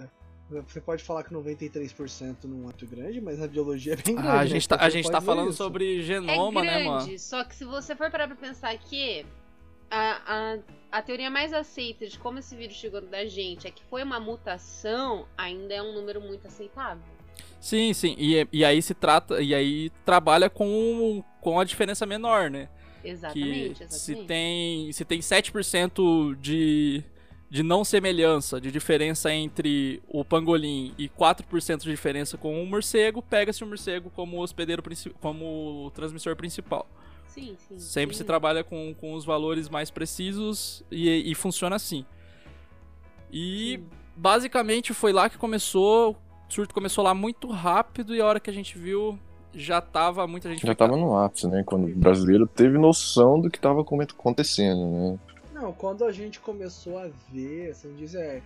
É. 0.51 0.61
Você 0.61 0.81
pode 0.81 1.03
falar 1.03 1.23
que 1.23 1.33
93% 1.33 2.45
não 2.45 2.57
é 2.57 2.61
muito 2.61 2.85
grande, 2.87 3.21
mas 3.21 3.41
a 3.41 3.47
biologia 3.47 3.93
é 3.93 3.95
bem 3.95 4.15
grande. 4.15 4.27
Ah, 4.29 4.39
a 4.39 4.43
né? 4.43 4.47
gente 4.47 4.67
tá, 4.67 4.75
Então 4.75 4.87
a 4.87 4.89
gente 4.89 5.11
tá 5.11 5.19
ver 5.19 5.25
falando 5.25 5.49
isso. 5.49 5.57
sobre 5.57 6.01
genoma, 6.01 6.61
é 6.61 6.65
né, 6.65 6.71
grande, 6.73 6.89
mano? 6.89 7.19
só 7.19 7.43
que 7.43 7.55
se 7.55 7.65
você 7.65 7.95
for 7.95 8.09
parar 8.09 8.27
pra 8.27 8.35
pensar 8.35 8.77
que 8.77 9.25
a, 9.89 10.21
a, 10.27 10.57
a 10.91 11.01
teoria 11.01 11.29
mais 11.29 11.53
aceita 11.53 12.07
de 12.07 12.17
como 12.19 12.39
esse 12.39 12.55
vírus 12.55 12.75
chegou 12.75 13.01
da 13.01 13.25
gente 13.25 13.67
é 13.67 13.71
que 13.71 13.83
foi 13.89 14.03
uma 14.03 14.19
mutação, 14.19 15.25
ainda 15.37 15.73
é 15.73 15.81
um 15.81 15.93
número 15.93 16.21
muito 16.21 16.47
aceitável. 16.47 17.03
Sim, 17.59 17.93
sim. 17.93 18.15
E, 18.17 18.47
e 18.51 18.65
aí 18.65 18.81
se 18.81 18.93
trata. 18.93 19.41
E 19.41 19.53
aí 19.53 19.89
trabalha 20.05 20.49
com, 20.49 21.23
com 21.41 21.59
a 21.59 21.63
diferença 21.63 22.05
menor, 22.05 22.49
né? 22.49 22.69
Exatamente, 23.03 23.75
que 23.75 23.83
exatamente. 23.83 23.95
se 23.95 24.15
tem 24.27 24.91
se 24.91 25.05
tem 25.05 25.19
7% 25.19 26.35
de 26.39 27.03
de 27.49 27.63
não 27.63 27.83
semelhança, 27.83 28.61
de 28.61 28.71
diferença 28.71 29.33
entre 29.33 30.01
o 30.07 30.23
pangolim 30.23 30.93
e 30.97 31.09
4% 31.09 31.79
de 31.79 31.89
diferença 31.89 32.37
com 32.37 32.61
o 32.61 32.65
morcego, 32.65 33.21
pega-se 33.21 33.63
o 33.63 33.67
morcego 33.67 34.11
como 34.11 34.39
hospedeiro 34.39 34.83
como 35.19 35.85
o 35.85 35.91
transmissor 35.91 36.35
principal. 36.35 36.87
Sim, 37.27 37.55
sim. 37.57 37.79
Sempre 37.79 38.15
sim. 38.15 38.19
se 38.19 38.23
trabalha 38.23 38.63
com, 38.63 38.93
com 38.93 39.13
os 39.13 39.25
valores 39.25 39.67
mais 39.67 39.89
precisos 39.89 40.83
e, 40.91 41.31
e 41.31 41.33
funciona 41.33 41.75
assim. 41.75 42.05
E 43.31 43.79
basicamente 44.15 44.93
foi 44.93 45.11
lá 45.11 45.29
que 45.29 45.37
começou, 45.37 46.11
o 46.47 46.53
surto 46.53 46.73
começou 46.73 47.03
lá 47.03 47.13
muito 47.13 47.49
rápido 47.49 48.15
e 48.15 48.21
a 48.21 48.25
hora 48.25 48.39
que 48.39 48.49
a 48.49 48.53
gente 48.53 48.77
viu 48.77 49.17
já 49.53 49.81
tava 49.81 50.27
muita 50.27 50.49
gente 50.49 50.65
Já 50.65 50.75
tava 50.75 50.95
no 50.95 51.17
ápice, 51.17 51.47
né? 51.47 51.63
Quando 51.65 51.87
o 51.87 51.95
brasileiro 51.95 52.45
teve 52.45 52.77
noção 52.77 53.39
do 53.39 53.49
que 53.49 53.59
tava 53.59 53.81
acontecendo, 53.81 54.85
né? 54.85 55.19
Não, 55.61 55.73
quando 55.73 56.05
a 56.05 56.11
gente 56.11 56.39
começou 56.39 56.97
a 56.97 57.09
ver, 57.31 57.71
assim, 57.71 57.93
diz, 57.95 58.15
é, 58.15 58.41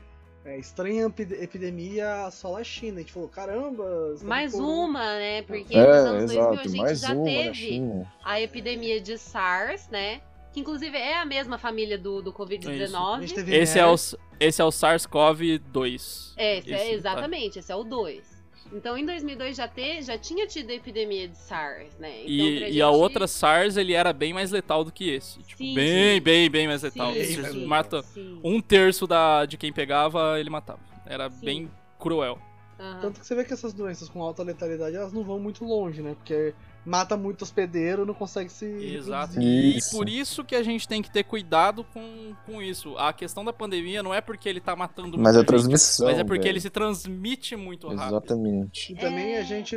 é 0.45 0.57
estranha 0.57 1.05
epi- 1.05 1.33
epidemia 1.39 2.29
só 2.31 2.57
a 2.57 2.63
China. 2.63 2.97
A 2.97 3.01
gente 3.01 3.13
falou, 3.13 3.29
caramba. 3.29 4.15
Mais 4.23 4.53
uma, 4.55 4.99
né? 5.17 5.41
Porque 5.43 5.75
É, 5.77 5.85
nos 5.85 5.95
anos 6.05 6.31
2000 6.33 6.43
a 6.43 6.53
exato. 6.53 6.69
gente 6.69 6.81
Mais 6.81 6.99
já 6.99 7.07
uma 7.13 7.15
na 7.17 7.23
teve 7.23 7.81
a 8.23 8.41
epidemia 8.41 8.99
de 9.01 9.17
SARS, 9.17 9.87
né? 9.89 10.21
que 10.51 10.59
inclusive 10.59 10.95
é 10.95 11.17
a 11.17 11.25
mesma 11.25 11.57
família 11.57 11.97
do, 11.97 12.21
do 12.21 12.29
A 12.29 12.33
Covid-19. 12.33 13.21
gente 13.21 13.33
teve 13.33 13.55
Esse 13.57 13.79
é, 13.79 13.87
o, 13.87 13.95
esse 14.39 14.61
é 14.61 14.63
o 14.63 14.69
SARS-CoV-2. 14.69 16.33
É, 16.37 16.59
esse 16.59 16.71
é, 16.73 16.77
tá. 16.77 16.85
exatamente, 16.91 17.57
esse 17.59 17.71
é 17.71 17.75
o 17.75 17.83
2. 17.83 18.32
Então, 18.73 18.97
em 18.97 19.05
2002 19.05 19.55
já, 19.55 19.67
te, 19.67 20.01
já 20.01 20.17
tinha 20.17 20.47
tido 20.47 20.71
a 20.71 20.73
epidemia 20.73 21.27
de 21.27 21.37
SARS, 21.37 21.95
né? 21.99 22.21
Então, 22.23 22.29
E, 22.33 22.57
pra 22.59 22.69
e 22.69 22.81
a 22.81 22.85
gente- 22.87 22.95
outra 22.95 23.27
SARS, 23.27 23.77
ele 23.77 23.93
era 23.93 24.11
bem 24.11 24.33
mais 24.33 24.49
letal 24.51 24.83
do 24.83 24.91
que 24.91 25.09
esse. 25.09 25.39
Tipo, 25.43 25.63
Sim, 25.63 25.75
bem, 25.75 26.15
sim. 26.15 26.21
bem, 26.21 26.49
bem 26.49 26.67
mais 26.67 26.81
letal. 26.81 27.13
Sim, 27.13 27.43
sim, 27.43 27.65
mata 27.65 28.01
sim. 28.01 28.39
um 28.43 28.59
terço 28.59 29.05
da, 29.05 29.45
de 29.45 29.57
quem 29.57 29.71
pegava, 29.71 30.39
ele 30.39 30.49
matava. 30.49 30.79
Era 31.05 31.29
Sim. 31.29 31.45
bem 31.45 31.71
cruel. 31.99 32.39
Aham. 32.79 32.99
Tanto 33.01 33.19
que 33.19 33.27
você 33.27 33.35
vê 33.35 33.43
que 33.45 33.53
essas 33.53 33.73
doenças 33.73 34.09
com 34.09 34.21
alta 34.23 34.41
letalidade, 34.41 34.95
elas 34.95 35.13
não 35.13 35.23
vão 35.23 35.39
muito 35.39 35.63
longe, 35.63 36.01
né? 36.01 36.15
Porque 36.15 36.53
mata 36.85 37.15
muito 37.15 37.43
hospedeiro, 37.43 38.05
não 38.05 38.13
consegue 38.13 38.51
se 38.51 38.65
Exato. 38.65 39.33
reproduzir. 39.35 39.63
E 39.73 39.77
Isso. 39.77 39.91
por 39.97 40.09
isso 40.09 40.43
que 40.43 40.55
a 40.55 40.63
gente 40.63 40.87
tem 40.87 41.01
que 41.01 41.09
ter 41.09 41.23
cuidado 41.23 41.83
com, 41.93 42.33
com 42.45 42.61
isso. 42.61 42.97
A 42.97 43.13
questão 43.13 43.43
da 43.45 43.53
pandemia 43.53 44.03
não 44.03 44.13
é 44.13 44.19
porque 44.21 44.49
ele 44.49 44.59
tá 44.59 44.75
matando 44.75 45.17
Mas 45.17 45.17
muita 45.17 45.29
a 45.29 45.33
gente, 45.41 45.47
transmissão. 45.47 46.07
mas 46.07 46.19
é 46.19 46.23
porque 46.23 46.39
velho. 46.43 46.51
ele 46.53 46.59
se 46.61 46.69
transmite 46.69 47.55
muito 47.55 47.87
rápido. 47.87 48.07
Exatamente. 48.07 48.93
E 48.93 48.95
também 48.95 49.35
É. 49.35 49.39
a 49.39 49.43
gente, 49.43 49.75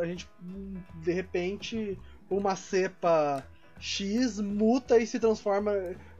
a 0.00 0.06
gente, 0.06 0.28
de 1.02 1.12
repente, 1.12 1.98
uma 2.30 2.56
cepa 2.56 3.44
X 3.78 4.40
muta 4.40 4.98
e 4.98 5.06
se 5.06 5.18
transforma, 5.20 5.72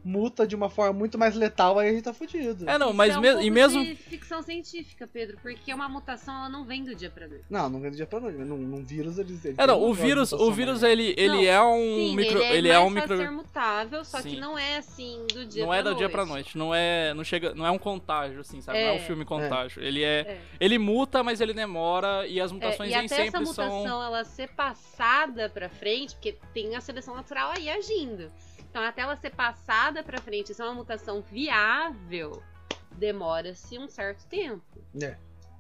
muta 0.07 0.47
de 0.47 0.55
uma 0.55 0.71
forma 0.71 0.93
muito 0.93 1.19
mais 1.19 1.35
letal, 1.35 1.79
aí 1.79 1.89
a 1.89 1.93
gente 1.93 2.05
tá 2.05 2.13
fudido. 2.15 2.69
É, 2.71 2.79
não, 2.79 2.93
mas 2.93 3.15
é 3.15 3.19
um 3.19 3.21
me- 3.21 3.45
e 3.45 3.51
mesmo. 3.51 3.83
de 3.85 3.97
ficção 3.97 4.41
científica, 4.41 5.07
Pedro, 5.13 5.37
porque 5.43 5.75
uma 5.75 5.89
mutação 5.89 6.33
ela 6.35 6.49
não 6.49 6.65
vem 6.65 6.85
do 6.85 6.95
dia 6.95 7.11
pra 7.11 7.27
noite. 7.27 7.45
Não, 7.51 7.69
não 7.69 7.81
vem 7.81 7.91
do 7.91 7.97
dia 7.97 8.07
pra 8.07 8.21
noite, 8.21 8.39
mas 8.39 8.47
num, 8.47 8.57
num 8.57 8.85
vírus 8.85 9.19
eles. 9.19 9.45
eles 9.45 9.59
É, 9.59 9.67
não, 9.67 9.83
o 9.83 9.93
vírus, 9.93 10.33
o 10.33 10.53
vírus 10.53 10.83
maior. 10.83 10.93
ele, 10.93 11.15
ele 11.17 11.29
Não, 11.37 11.45
é 11.45 11.63
um 11.63 11.77
Sim, 11.97 12.17
micro, 12.17 12.39
ele 12.39 12.45
é 12.47 12.57
ele 12.57 12.69
é 12.69 12.73
mais 12.79 12.87
um 12.87 12.91
micro, 12.91 13.17
ser 13.17 13.31
mutável, 13.31 14.05
só 14.05 14.21
Sim. 14.21 14.31
que 14.31 14.41
não 14.41 14.57
é 14.57 14.77
assim 14.77 15.27
do 15.33 15.45
dia 15.45 15.63
não 15.63 15.71
pra 15.71 15.79
é 15.79 15.83
do 15.83 15.85
noite. 15.91 15.99
dia 15.99 16.09
pra 16.09 16.25
noite, 16.25 16.57
não 16.59 16.75
é, 16.75 17.13
não 17.15 17.25
chega, 17.25 17.55
não 17.55 17.67
é 17.67 17.71
um 17.71 17.79
contágio 17.79 18.41
assim, 18.41 18.61
sabe? 18.61 18.79
Não 18.81 18.89
é 18.91 18.93
um 18.93 18.97
É. 18.97 19.01
filme 19.01 19.25
contágio. 19.25 19.83
Ele 19.83 20.03
é, 20.05 20.21
É. 20.21 20.41
ele 20.61 20.79
muta, 20.79 21.23
mas 21.25 21.41
ele 21.41 21.53
demora 21.53 22.27
e 22.29 22.41
as 22.41 22.51
É, 22.51 22.55
mutações 22.55 22.91
e 22.91 22.95
nem 22.97 23.07
até 23.07 23.15
essa 23.15 23.25
sempre 23.25 23.41
mutação 23.41 23.83
são 23.85 24.03
ela 24.05 24.23
ser 24.25 24.49
passada 24.51 25.49
pra 25.49 25.69
frente, 25.69 26.15
porque 26.15 26.37
tem 26.55 26.77
a 26.77 26.81
seleção 26.81 27.15
natural 27.17 27.51
aí 27.57 27.69
agindo. 27.69 28.31
Então, 28.77 28.85
até 28.87 29.01
ela 29.01 29.17
ser 29.17 29.31
passada 29.31 30.03
pra 30.03 30.19
frente, 30.21 30.53
se 30.53 30.61
é 30.61 30.65
uma 30.67 30.75
mutação 30.75 31.23
viável, 31.23 32.43
demora-se 32.93 33.79
um 33.79 33.89
certo 33.89 34.27
tempo. 34.27 34.63
É. 35.03 35.17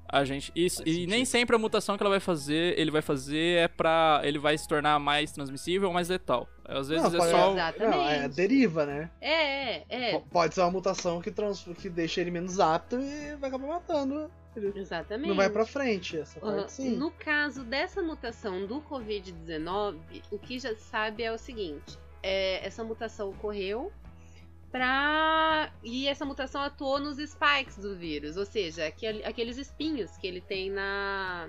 a 0.07 0.23
gente 0.23 0.53
isso 0.55 0.83
Faz 0.83 0.87
e 0.87 0.99
nem 1.07 1.21
sentido. 1.21 1.27
sempre 1.27 1.57
a 1.57 1.59
mutação 1.59 1.97
que 1.97 2.03
ela 2.03 2.11
vai 2.11 2.21
fazer, 2.21 2.79
ele 2.79 2.91
vai 2.91 3.01
fazer 3.01 3.61
é 3.61 3.69
pra. 3.69 4.21
ele 4.23 4.39
vai 4.39 4.59
se 4.59 4.69
tornar 4.69 4.99
mais 4.99 5.33
transmissível 5.33 5.89
ou 5.89 5.95
mais 5.95 6.11
letal. 6.11 6.47
Às 6.63 6.89
vezes 6.91 7.11
Não, 7.11 7.25
é 7.25 7.31
só 7.31 7.53
Exatamente. 7.53 7.97
Não, 7.97 8.07
é 8.07 8.29
deriva, 8.29 8.85
né? 8.85 9.11
É, 9.19 9.77
é, 9.89 10.19
P- 10.19 10.25
Pode 10.31 10.55
ser 10.55 10.61
uma 10.61 10.71
mutação 10.73 11.23
que, 11.23 11.31
trans... 11.31 11.65
que 11.79 11.89
deixa 11.89 12.21
ele 12.21 12.31
menos 12.31 12.61
apto 12.61 13.01
e 13.01 13.35
vai 13.37 13.49
acabar 13.49 13.67
matando. 13.67 14.31
exatamente. 14.75 15.29
Não 15.31 15.37
vai 15.37 15.49
pra 15.49 15.65
frente, 15.65 16.19
essa 16.19 16.39
parte 16.39 16.71
sim. 16.71 16.95
No 16.97 17.11
caso 17.13 17.65
dessa 17.65 18.03
mutação 18.03 18.67
do 18.67 18.83
Covid-19, 18.83 19.97
o 20.31 20.39
que 20.39 20.59
já 20.59 20.75
se 20.75 20.83
sabe 20.83 21.23
é 21.23 21.33
o 21.33 21.39
seguinte: 21.39 21.99
é, 22.23 22.65
essa 22.67 22.83
mutação 22.85 23.31
ocorreu 23.31 23.93
pra. 24.71 25.73
E 25.83 26.09
essa 26.09 26.25
mutação 26.25 26.61
atuou 26.63 26.99
nos 26.99 27.19
spikes 27.19 27.77
do 27.79 27.97
vírus, 27.97 28.37
ou 28.37 28.45
seja, 28.45 28.87
aquele- 28.87 29.25
aqueles 29.25 29.57
espinhos 29.57 30.17
que 30.17 30.27
ele 30.27 30.41
tem 30.41 30.71
na, 30.71 31.49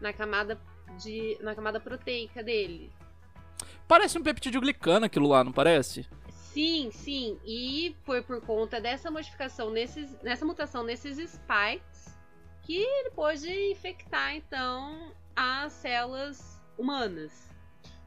na 0.00 0.12
camada 0.12 0.58
de. 1.02 1.36
na 1.40 1.54
camada 1.54 1.80
proteica 1.80 2.42
dele. 2.42 2.92
Parece 3.88 4.18
um 4.18 4.22
peptidoglicano 4.22 5.06
aquilo 5.06 5.28
lá, 5.28 5.44
não 5.44 5.52
parece? 5.52 6.06
Sim, 6.30 6.90
sim. 6.90 7.38
E 7.44 7.94
foi 8.04 8.22
por 8.22 8.40
conta 8.40 8.80
dessa 8.80 9.10
modificação 9.10 9.70
nesses, 9.70 10.10
nessa 10.22 10.44
mutação 10.44 10.82
nesses 10.82 11.18
spikes 11.30 12.16
que 12.62 12.76
ele 12.78 13.10
pôde 13.10 13.48
infectar 13.70 14.34
então 14.34 15.12
as 15.36 15.72
células 15.74 16.60
humanas. 16.76 17.48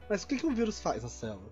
Mas 0.09 0.23
o 0.23 0.27
que, 0.27 0.37
que 0.37 0.45
um 0.45 0.53
vírus 0.53 0.81
faz 0.81 1.03
na 1.03 1.09
célula? 1.09 1.51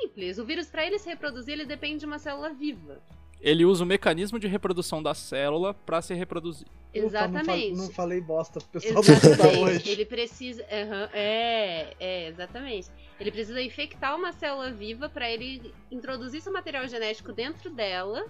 Simples. 0.00 0.38
O 0.38 0.44
vírus 0.44 0.66
para 0.68 0.86
ele 0.86 0.98
se 0.98 1.08
reproduzir, 1.08 1.54
ele 1.54 1.64
depende 1.64 2.00
de 2.00 2.06
uma 2.06 2.18
célula 2.18 2.50
viva. 2.52 3.00
Ele 3.40 3.64
usa 3.64 3.84
o 3.84 3.86
mecanismo 3.86 4.38
de 4.38 4.46
reprodução 4.46 5.02
da 5.02 5.12
célula 5.14 5.74
pra 5.74 6.00
se 6.00 6.14
reproduzir. 6.14 6.66
Ufa, 6.66 6.78
não, 6.94 7.10
fa- 7.10 7.26
Exatamente. 7.26 7.76
não 7.76 7.90
falei 7.90 8.20
bosta 8.20 8.58
pro 8.60 8.68
pessoal 8.80 9.00
Exatamente. 9.04 9.58
hoje. 9.58 9.90
Ele 9.90 10.04
precisa. 10.06 10.62
aham, 10.64 11.10
é, 11.12 11.94
é, 12.00 12.28
exatamente. 12.28 12.88
Ele 13.20 13.30
precisa 13.30 13.60
infectar 13.60 14.16
uma 14.16 14.32
célula 14.32 14.70
viva 14.72 15.08
para 15.10 15.30
ele 15.30 15.74
introduzir 15.90 16.40
seu 16.40 16.52
material 16.52 16.86
genético 16.88 17.32
dentro 17.32 17.68
dela. 17.70 18.24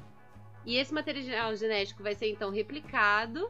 E 0.66 0.76
esse 0.78 0.92
material 0.92 1.54
genético 1.54 2.02
vai 2.02 2.14
ser 2.14 2.28
então 2.30 2.50
replicado. 2.50 3.49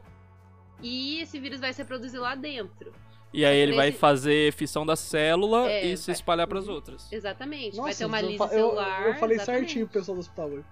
E 0.82 1.20
esse 1.20 1.38
vírus 1.38 1.60
vai 1.60 1.72
se 1.72 1.80
reproduzir 1.80 2.20
lá 2.20 2.34
dentro. 2.34 2.92
E 3.34 3.44
aí 3.44 3.56
ele 3.58 3.74
vai 3.74 3.90
fazer 3.90 4.52
fissão 4.52 4.86
da 4.86 4.94
célula 4.94 5.68
É, 5.68 5.86
e 5.86 5.96
se 5.96 6.06
vai- 6.06 6.14
espalhar 6.14 6.46
pras 6.46 6.68
outras. 6.68 7.10
Exatamente. 7.12 7.76
vai 7.76 7.86
Nossa, 7.86 7.98
ter 7.98 8.04
uma 8.06 8.20
lise 8.20 8.38
fa- 8.38 8.44
eu- 8.44 8.50
celular. 8.50 9.06
eu 9.08 9.14
falei 9.16 9.36
exatamente. 9.36 9.60
certinho 9.66 9.86
pro 9.88 9.98
pessoal 10.00 10.14
do 10.14 10.20
hospital 10.20 10.48
hoje. 10.50 10.64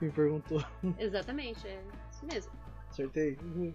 Me 0.00 0.10
perguntou. 0.10 0.62
Exatamente, 0.98 1.66
é 1.66 1.80
isso 2.12 2.26
mesmo. 2.26 2.52
Acertei? 2.90 3.38
Uhum. 3.42 3.72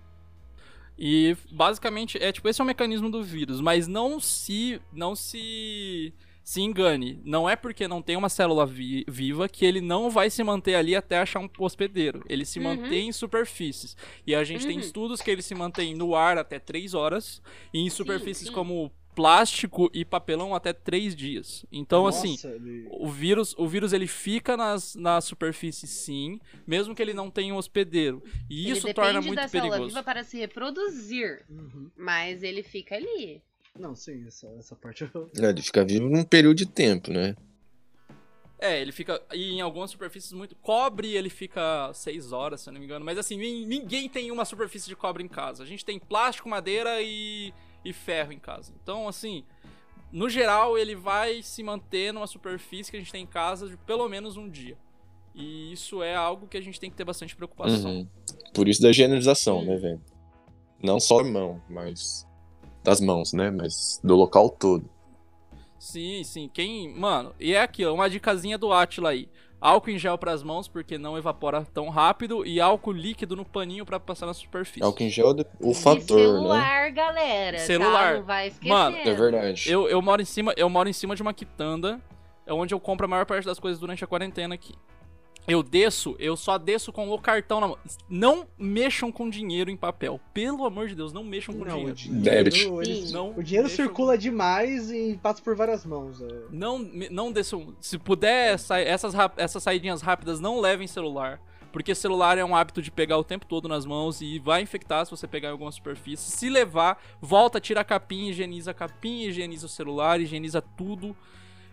E 0.98 1.36
basicamente 1.52 2.18
é 2.24 2.32
tipo 2.32 2.48
esse 2.48 2.62
é 2.62 2.64
o 2.64 2.68
mecanismo 2.68 3.10
do 3.10 3.22
vírus, 3.24 3.60
mas 3.60 3.88
não 3.88 4.20
se 4.20 4.80
não 4.94 5.14
se 5.16 6.14
se 6.48 6.62
engane, 6.62 7.20
não 7.26 7.50
é 7.50 7.56
porque 7.56 7.88
não 7.88 8.04
tem 8.04 8.16
uma 8.16 8.30
célula 8.30 8.68
vi- 8.68 9.04
viva 9.08 9.50
que 9.50 9.66
ele 9.66 9.82
não 9.82 10.12
vai 10.12 10.30
se 10.30 10.44
manter 10.44 10.76
ali 10.76 10.96
até 10.96 11.18
achar 11.18 11.40
um 11.40 11.50
hospedeiro. 11.58 12.24
Ele 12.30 12.46
se 12.46 12.60
Uhum. 12.60 12.66
mantém 12.66 13.08
em 13.08 13.12
superfícies. 13.12 13.98
E 14.28 14.36
a 14.36 14.44
gente 14.44 14.66
tem 14.68 14.76
Uhum. 14.76 14.82
estudos 14.84 15.22
que 15.22 15.32
ele 15.32 15.42
se 15.42 15.56
mantém 15.56 15.96
no 15.96 16.14
ar 16.14 16.38
até 16.38 16.60
3 16.60 16.94
horas 16.94 17.42
e 17.74 17.80
em 17.80 17.90
superfícies 17.90 18.48
sim. 18.50 18.54
como 18.54 18.92
plástico 19.16 19.90
e 19.94 20.06
papelão 20.06 20.54
até 20.54 20.72
3 20.72 21.16
dias. 21.16 21.66
Então 21.72 22.06
assim, 22.06 22.32
Nossa, 22.34 22.50
ele- 22.50 22.86
o 22.92 23.08
vírus, 23.10 23.56
o 23.58 23.68
vírus 23.68 23.92
ele 23.94 24.06
fica 24.08 24.56
nas, 24.56 24.94
na 24.94 25.22
superfície 25.22 25.88
sim, 25.88 26.38
mesmo 26.68 26.94
que 26.94 27.02
ele 27.02 27.14
não 27.14 27.32
tenha 27.32 27.54
um 27.54 27.58
hospedeiro. 27.58 28.22
E 28.48 28.70
isso 28.70 28.86
ele 28.86 28.94
torna 28.94 29.14
depende 29.14 29.28
muito 29.28 29.40
da 29.40 29.48
célula 29.48 29.72
perigoso. 29.72 29.90
viva 29.96 30.04
para 30.04 30.24
se 30.24 30.38
reproduzir. 30.38 31.44
Uhum. 31.50 31.90
Mas 31.98 32.44
ele 32.44 32.62
fica 32.62 32.96
ali. 32.96 33.42
Não, 33.78 33.94
sim, 33.96 34.26
essa, 34.26 34.48
essa 34.58 34.76
parte 34.76 35.10
eu. 35.14 35.30
É, 35.42 35.50
ele 35.50 35.62
fica 35.62 35.84
vivo 35.84 36.10
num 36.10 36.24
período 36.24 36.56
de 36.58 36.66
tempo, 36.66 37.12
né? 37.12 37.36
É, 38.58 38.82
ele 38.82 38.92
fica. 38.94 39.22
E 39.34 39.52
em 39.52 39.62
algumas 39.62 39.92
superfícies 39.92 40.32
muito. 40.32 40.56
Cobre 40.56 41.14
ele 41.14 41.30
fica 41.30 41.92
6 41.94 42.32
horas, 42.32 42.62
se 42.62 42.70
eu 42.70 42.74
não 42.74 42.80
me 42.80 42.86
engano. 42.86 43.04
Mas 43.04 43.18
assim, 43.18 43.38
nin- 43.38 43.66
ninguém 43.66 44.08
tem 44.08 44.32
uma 44.32 44.46
superfície 44.46 44.88
de 44.88 44.96
cobre 44.96 45.24
em 45.24 45.28
casa. 45.28 45.62
A 45.64 45.66
gente 45.66 45.84
tem 45.84 46.00
plástico, 46.00 46.48
madeira 46.48 47.02
e, 47.02 47.54
e 47.84 47.92
ferro 47.92 48.32
em 48.32 48.40
casa. 48.40 48.74
Então, 48.82 49.10
assim, 49.10 49.44
no 50.10 50.30
geral, 50.30 50.78
ele 50.78 50.96
vai 50.96 51.44
se 51.44 51.62
manter 51.62 52.14
numa 52.14 52.28
superfície 52.28 52.90
que 52.90 52.96
a 52.96 53.00
gente 53.00 53.12
tem 53.12 53.24
em 53.24 53.28
casa 53.28 53.68
de 53.68 53.76
pelo 53.78 54.08
menos 54.08 54.38
um 54.38 54.50
dia. 54.50 54.78
E 55.36 55.74
isso 55.74 56.02
é 56.02 56.16
algo 56.16 56.48
que 56.48 56.56
a 56.56 56.62
gente 56.62 56.80
tem 56.80 56.90
que 56.90 56.96
ter 56.96 57.04
bastante 57.04 57.36
preocupação. 57.36 57.92
Uhum. 57.92 58.08
Por 58.54 58.70
isso 58.70 58.82
da 58.82 58.90
higienização, 58.90 59.60
Sim. 59.60 59.66
né, 59.68 59.76
velho? 59.76 60.02
Não 60.82 60.98
só 60.98 61.22
mão, 61.26 61.62
mas. 61.70 62.25
Das 62.86 63.02
mãos, 63.02 63.34
né? 63.34 63.50
Mas 63.50 64.00
do 64.04 64.16
local 64.16 64.48
todo. 64.48 64.88
Sim, 65.80 66.24
sim. 66.24 66.50
Quem. 66.54 66.94
Mano, 66.96 67.34
e 67.40 67.56
é 67.56 67.62
aqui, 67.62 67.84
ó, 67.84 67.94
uma 67.94 68.08
dicasinha 68.08 68.60
do 68.60 68.72
Atila 68.72 69.10
aí. 69.10 69.28
Álcool 69.60 69.90
em 69.90 69.98
gel 69.98 70.16
pras 70.20 70.44
mãos, 70.44 70.68
porque 70.68 70.96
não 70.96 71.18
evapora 71.18 71.66
tão 71.74 71.90
rápido, 71.90 72.46
e 72.46 72.62
álcool 72.62 72.92
líquido 72.92 73.36
no 73.36 73.44
paninho 73.44 73.84
pra 73.84 74.00
passar 74.00 74.28
na 74.28 74.34
superfície. 74.36 74.84
Álcool 74.84 75.02
em 75.02 75.10
gel, 75.10 75.32
é 75.32 75.46
o 75.60 75.72
e 75.72 75.74
fator, 75.74 76.18
né? 76.18 76.24
celular, 76.24 76.92
galera. 76.92 77.58
Celular. 77.58 78.14
Tá? 78.14 78.20
Não 78.20 78.26
vai 78.26 78.48
esquecer. 78.50 78.70
Mano, 78.70 78.98
É 78.98 79.14
verdade. 79.16 79.72
Eu, 79.72 79.88
eu 79.88 80.00
moro 80.04 80.22
em 80.22 80.26
cima, 80.26 80.54
eu 80.56 80.70
moro 80.70 80.88
em 80.88 80.94
cima 80.94 81.16
de 81.16 81.24
uma 81.24 81.34
quitanda, 81.34 82.00
é 82.46 82.54
onde 82.54 82.76
eu 82.76 82.80
compro 82.80 83.06
a 83.06 83.10
maior 83.10 83.26
parte 83.26 83.46
das 83.46 83.60
coisas 83.60 83.80
durante 83.80 84.04
a 84.04 84.08
quarentena 84.08 84.54
aqui. 84.54 84.76
Eu 85.48 85.62
desço, 85.62 86.16
eu 86.18 86.36
só 86.36 86.58
desço 86.58 86.92
com 86.92 87.08
o 87.10 87.20
cartão 87.20 87.60
na 87.60 87.68
mão. 87.68 87.78
Não 88.10 88.48
mexam 88.58 89.12
com 89.12 89.30
dinheiro 89.30 89.70
em 89.70 89.78
papel. 89.78 90.20
Pelo 90.34 90.66
amor 90.66 90.88
de 90.88 90.96
Deus, 90.96 91.14
não 91.14 91.24
mexam 91.24 91.54
com 91.54 91.64
Não, 91.64 91.84
o 91.84 91.92
dinheiro. 91.94 92.22
Débito. 92.24 92.56
dinheiro, 92.56 92.82
ele- 92.82 93.08
Sim. 93.08 93.14
Não 93.14 93.30
o 93.38 93.44
dinheiro 93.44 93.70
circula 93.70 94.18
demais 94.18 94.90
e 94.90 95.20
passa 95.22 95.42
por 95.44 95.56
várias 95.56 95.86
mãos. 95.86 96.20
é. 96.22 96.28
Não, 96.50 96.80
não 97.12 97.32
desçam. 97.32 97.76
Se 97.80 97.98
puder, 98.00 98.58
sa- 98.58 98.80
essas, 98.80 99.14
essas 99.38 99.62
saidinhas 99.62 100.02
rápidas, 100.02 100.40
não 100.40 100.60
levem 100.60 100.88
celular. 100.88 101.40
Porque 101.72 101.94
celular 101.94 102.38
é 102.38 102.46
um 102.46 102.56
hábito 102.56 102.82
de 102.82 102.90
pegar 102.90 103.18
o 103.18 103.24
tempo 103.24 103.46
todo 103.46 103.68
nas 103.68 103.86
mãos 103.86 104.22
e 104.22 104.40
vai 104.40 104.62
infectar 104.62 105.04
se 105.06 105.12
você 105.12 105.28
pegar 105.28 105.50
em 105.50 105.52
alguma 105.52 105.72
superfície. 105.74 106.32
Se 106.32 106.50
levar, 106.50 107.04
volta, 107.22 107.60
tira 107.60 107.82
a 107.82 107.84
capinha, 107.84 108.32
higieniza 108.32 108.72
a 108.72 108.74
capinha, 108.74 109.28
higieniza 109.28 109.66
o 109.66 109.70
celular, 109.70 110.20
higieniza 110.22 110.62
tudo. 110.62 111.14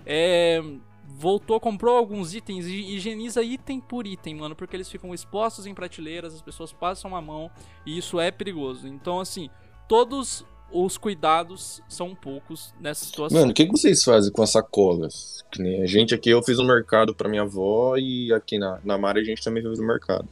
É, 0.05 0.61
voltou, 1.06 1.59
comprou 1.61 1.97
alguns 1.97 2.35
itens 2.35 2.66
e 2.66 2.94
higieniza 2.94 3.42
item 3.42 3.80
por 3.80 4.06
item, 4.06 4.37
mano, 4.37 4.54
porque 4.54 4.76
eles 4.76 4.90
ficam 4.90 5.14
expostos 5.14 5.66
em 5.66 5.75
prateleiras, 5.75 6.35
as 6.35 6.42
pessoas 6.42 6.73
passam 6.73 7.14
a 7.14 7.21
mão 7.21 7.50
e 7.87 7.97
isso 7.97 8.21
é 8.21 8.30
perigoso. 8.30 8.87
Então, 8.88 9.21
assim, 9.21 9.49
todos 9.88 10.44
os 10.73 10.97
cuidados 10.97 11.82
são 11.88 12.14
poucos 12.14 12.75
nessa 12.80 13.04
situação. 13.04 13.38
Mano, 13.38 13.52
o 13.52 13.54
que, 13.54 13.66
que 13.66 13.73
vocês 13.73 14.02
fazem 14.02 14.32
com 14.32 14.42
as 14.42 14.50
sacolas? 14.50 15.44
Que 15.52 15.61
nem 15.61 15.82
a 15.82 15.87
gente 15.87 16.14
aqui, 16.14 16.30
eu 16.30 16.42
fiz 16.42 16.59
o 16.59 16.64
mercado 16.64 17.14
pra 17.14 17.28
minha 17.28 17.42
avó 17.42 17.97
e 17.97 18.32
aqui 18.32 18.59
na, 18.59 18.80
na 18.82 18.97
Mari 18.97 19.21
a 19.21 19.25
gente 19.25 19.44
também 19.44 19.62
fez 19.62 19.78
o 19.78 19.87
mercado. 19.87 20.28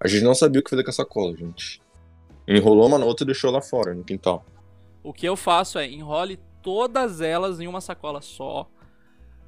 A 0.00 0.08
gente 0.08 0.24
não 0.24 0.34
sabia 0.34 0.60
o 0.60 0.64
que 0.64 0.70
fazer 0.70 0.82
com 0.82 0.90
a 0.90 0.94
sacola, 0.94 1.36
gente. 1.36 1.80
Enrolou 2.46 2.86
uma 2.86 2.98
na 2.98 3.06
outra 3.06 3.24
e 3.24 3.26
deixou 3.26 3.50
lá 3.50 3.62
fora, 3.62 3.94
no 3.94 4.04
quintal. 4.04 4.44
O 5.02 5.12
que 5.12 5.26
eu 5.26 5.36
faço 5.36 5.78
é 5.78 5.88
enrole 5.88 6.38
todas 6.62 7.20
elas 7.20 7.60
em 7.60 7.66
uma 7.66 7.80
sacola 7.80 8.20
só. 8.20 8.68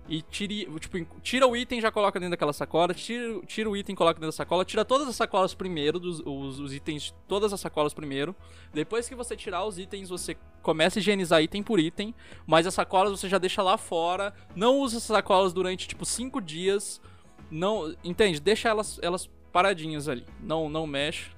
E 0.09 0.23
tire, 0.23 0.69
tipo, 0.79 1.05
tira 1.21 1.47
o 1.47 1.57
item 1.57 1.81
já 1.81 1.91
coloca 1.91 2.21
dentro 2.21 2.31
daquela 2.31 2.53
sacola. 2.53 2.95
Tira, 2.95 3.41
tira 3.47 3.69
o 3.69 3.77
item 3.77 3.95
coloca 3.95 4.15
dentro 4.15 4.29
da 4.29 4.33
sacola. 4.33 4.65
Tira 4.65 4.85
todas 4.85 5.09
as 5.09 5.17
sacolas 5.17 5.55
primeiro, 5.55 5.99
dos, 5.99 6.21
os, 6.25 6.61
os 6.61 6.73
itens, 6.73 7.15
todas 7.27 7.53
as 7.53 7.61
sacolas 7.61 7.93
primeiro. 7.93 8.35
Depois 8.73 9.09
que 9.09 9.15
você 9.15 9.37
tirar 9.37 9.65
os 9.65 9.79
itens, 9.79 10.09
você 10.09 10.37
começa 10.63 10.99
a 10.99 11.01
higienizar 11.01 11.43
item 11.43 11.63
por 11.63 11.81
item. 11.81 12.15
Mas 12.47 12.67
as 12.67 12.75
sacolas 12.75 13.11
você 13.11 13.29
já 13.29 13.39
deixa 13.39 13.63
lá 13.63 13.77
fora. 13.77 14.33
Não 14.55 14.79
usa 14.79 14.99
essas 14.99 15.09
sacolas 15.09 15.53
durante, 15.53 15.89
tipo, 15.89 16.05
5 16.05 16.41
dias. 16.41 17.01
Não, 17.51 17.95
entende? 18.05 18.41
Deixa 18.41 18.69
elas, 18.69 19.01
elas 19.03 19.29
paradinhas 19.53 20.09
ali. 20.09 20.25
Não, 20.41 20.69
não 20.69 20.87
mexe. 20.87 21.31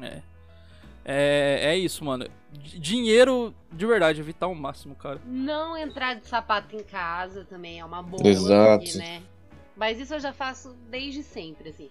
É. 0.00 0.22
É, 1.04 1.60
é 1.62 1.76
isso, 1.76 2.04
mano. 2.04 2.26
D- 2.50 2.78
Dinheiro, 2.78 3.54
de 3.72 3.86
verdade, 3.86 4.20
evitar 4.20 4.46
o 4.46 4.54
máximo, 4.54 4.94
cara. 4.94 5.20
Não 5.26 5.76
entrar 5.76 6.14
de 6.14 6.26
sapato 6.26 6.74
em 6.74 6.82
casa 6.82 7.44
também 7.44 7.80
é 7.80 7.84
uma 7.84 8.02
boa. 8.02 8.26
Exato. 8.26 8.84
aqui, 8.84 8.96
né? 8.98 9.22
Mas 9.76 9.98
isso 9.98 10.14
eu 10.14 10.20
já 10.20 10.32
faço 10.32 10.74
desde 10.88 11.22
sempre, 11.22 11.70
assim. 11.70 11.90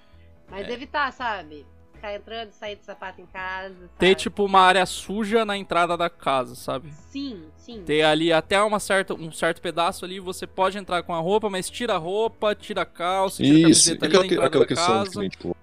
Mas 0.49 0.67
É. 0.67 0.71
evitar, 0.71 1.11
sabe? 1.11 1.65
Ficar 1.93 2.15
entrando 2.15 2.49
e 2.49 2.53
sair 2.53 2.75
de 2.75 2.83
sapato 2.85 3.21
em 3.21 3.25
casa. 3.25 3.75
Sabe? 3.75 3.89
Ter, 3.99 4.15
tipo, 4.15 4.43
uma 4.45 4.61
área 4.61 4.85
suja 4.85 5.45
na 5.45 5.57
entrada 5.57 5.95
da 5.95 6.09
casa, 6.09 6.55
sabe? 6.55 6.91
Sim, 7.09 7.43
sim. 7.57 7.83
Ter 7.85 8.03
ali 8.03 8.31
até 8.33 8.61
uma 8.61 8.79
certa, 8.79 9.13
um 9.13 9.31
certo 9.31 9.61
pedaço 9.61 10.03
ali, 10.05 10.19
você 10.19 10.47
pode 10.47 10.77
entrar 10.77 11.03
com 11.03 11.13
a 11.13 11.19
roupa, 11.19 11.49
mas 11.49 11.69
tira 11.69 11.93
a 11.95 11.97
roupa, 11.97 12.55
tira 12.55 12.81
a 12.81 12.85
calça, 12.85 13.43
tira 13.43 13.67
a 13.67 13.69
Isso, 13.69 13.89
camiseta 13.89 14.05
ali 14.05 14.07
aquela, 14.15 14.23
na 14.23 14.27
que- 14.27 14.33
entrada 14.35 14.47
aquela 14.47 14.63
da 14.63 14.67
questão 14.67 14.97
casa. 14.99 15.11
que 15.11 15.17
nem, 15.19 15.29
tipo, 15.29 15.57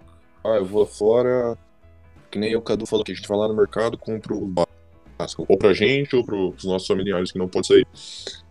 ah, 0.45 0.49
eu 0.57 0.65
vou 0.65 0.87
fora, 0.87 1.59
que 2.31 2.39
nem 2.39 2.55
o 2.57 2.63
Cadu 2.63 2.87
falou 2.87 3.05
que 3.05 3.13
a 3.13 3.15
gente 3.15 3.27
vai 3.27 3.39
lá 3.39 3.49
no 3.49 3.55
mercado, 3.55 3.99
compra 3.99 4.35
o 4.35 4.47
básico, 5.19 5.45
ou 5.49 5.59
pra 5.59 5.73
gente 5.73 6.15
ou 6.15 6.25
pros 6.25 6.65
nossos 6.65 6.87
familiares 6.87 7.33
que 7.33 7.39
não 7.39 7.49
pode 7.49 7.67
sair. 7.67 7.87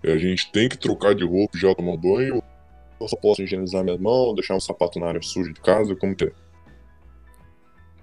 E 0.03 0.11
a 0.11 0.17
gente 0.17 0.51
tem 0.51 0.67
que 0.67 0.77
trocar 0.77 1.15
de 1.15 1.25
roupa 1.25 1.57
já 1.57 1.73
tomar 1.73 1.97
banho, 1.97 2.43
eu 2.99 3.07
só 3.07 3.15
posso 3.15 3.41
higienizar 3.41 3.83
minhas 3.83 3.99
mãos, 3.99 4.35
deixar 4.35 4.55
um 4.55 4.59
sapato 4.59 4.99
na 4.99 5.07
área 5.07 5.21
suja 5.21 5.53
de 5.53 5.61
casa, 5.61 5.95
como 5.95 6.15
que 6.15 6.25
é? 6.25 6.31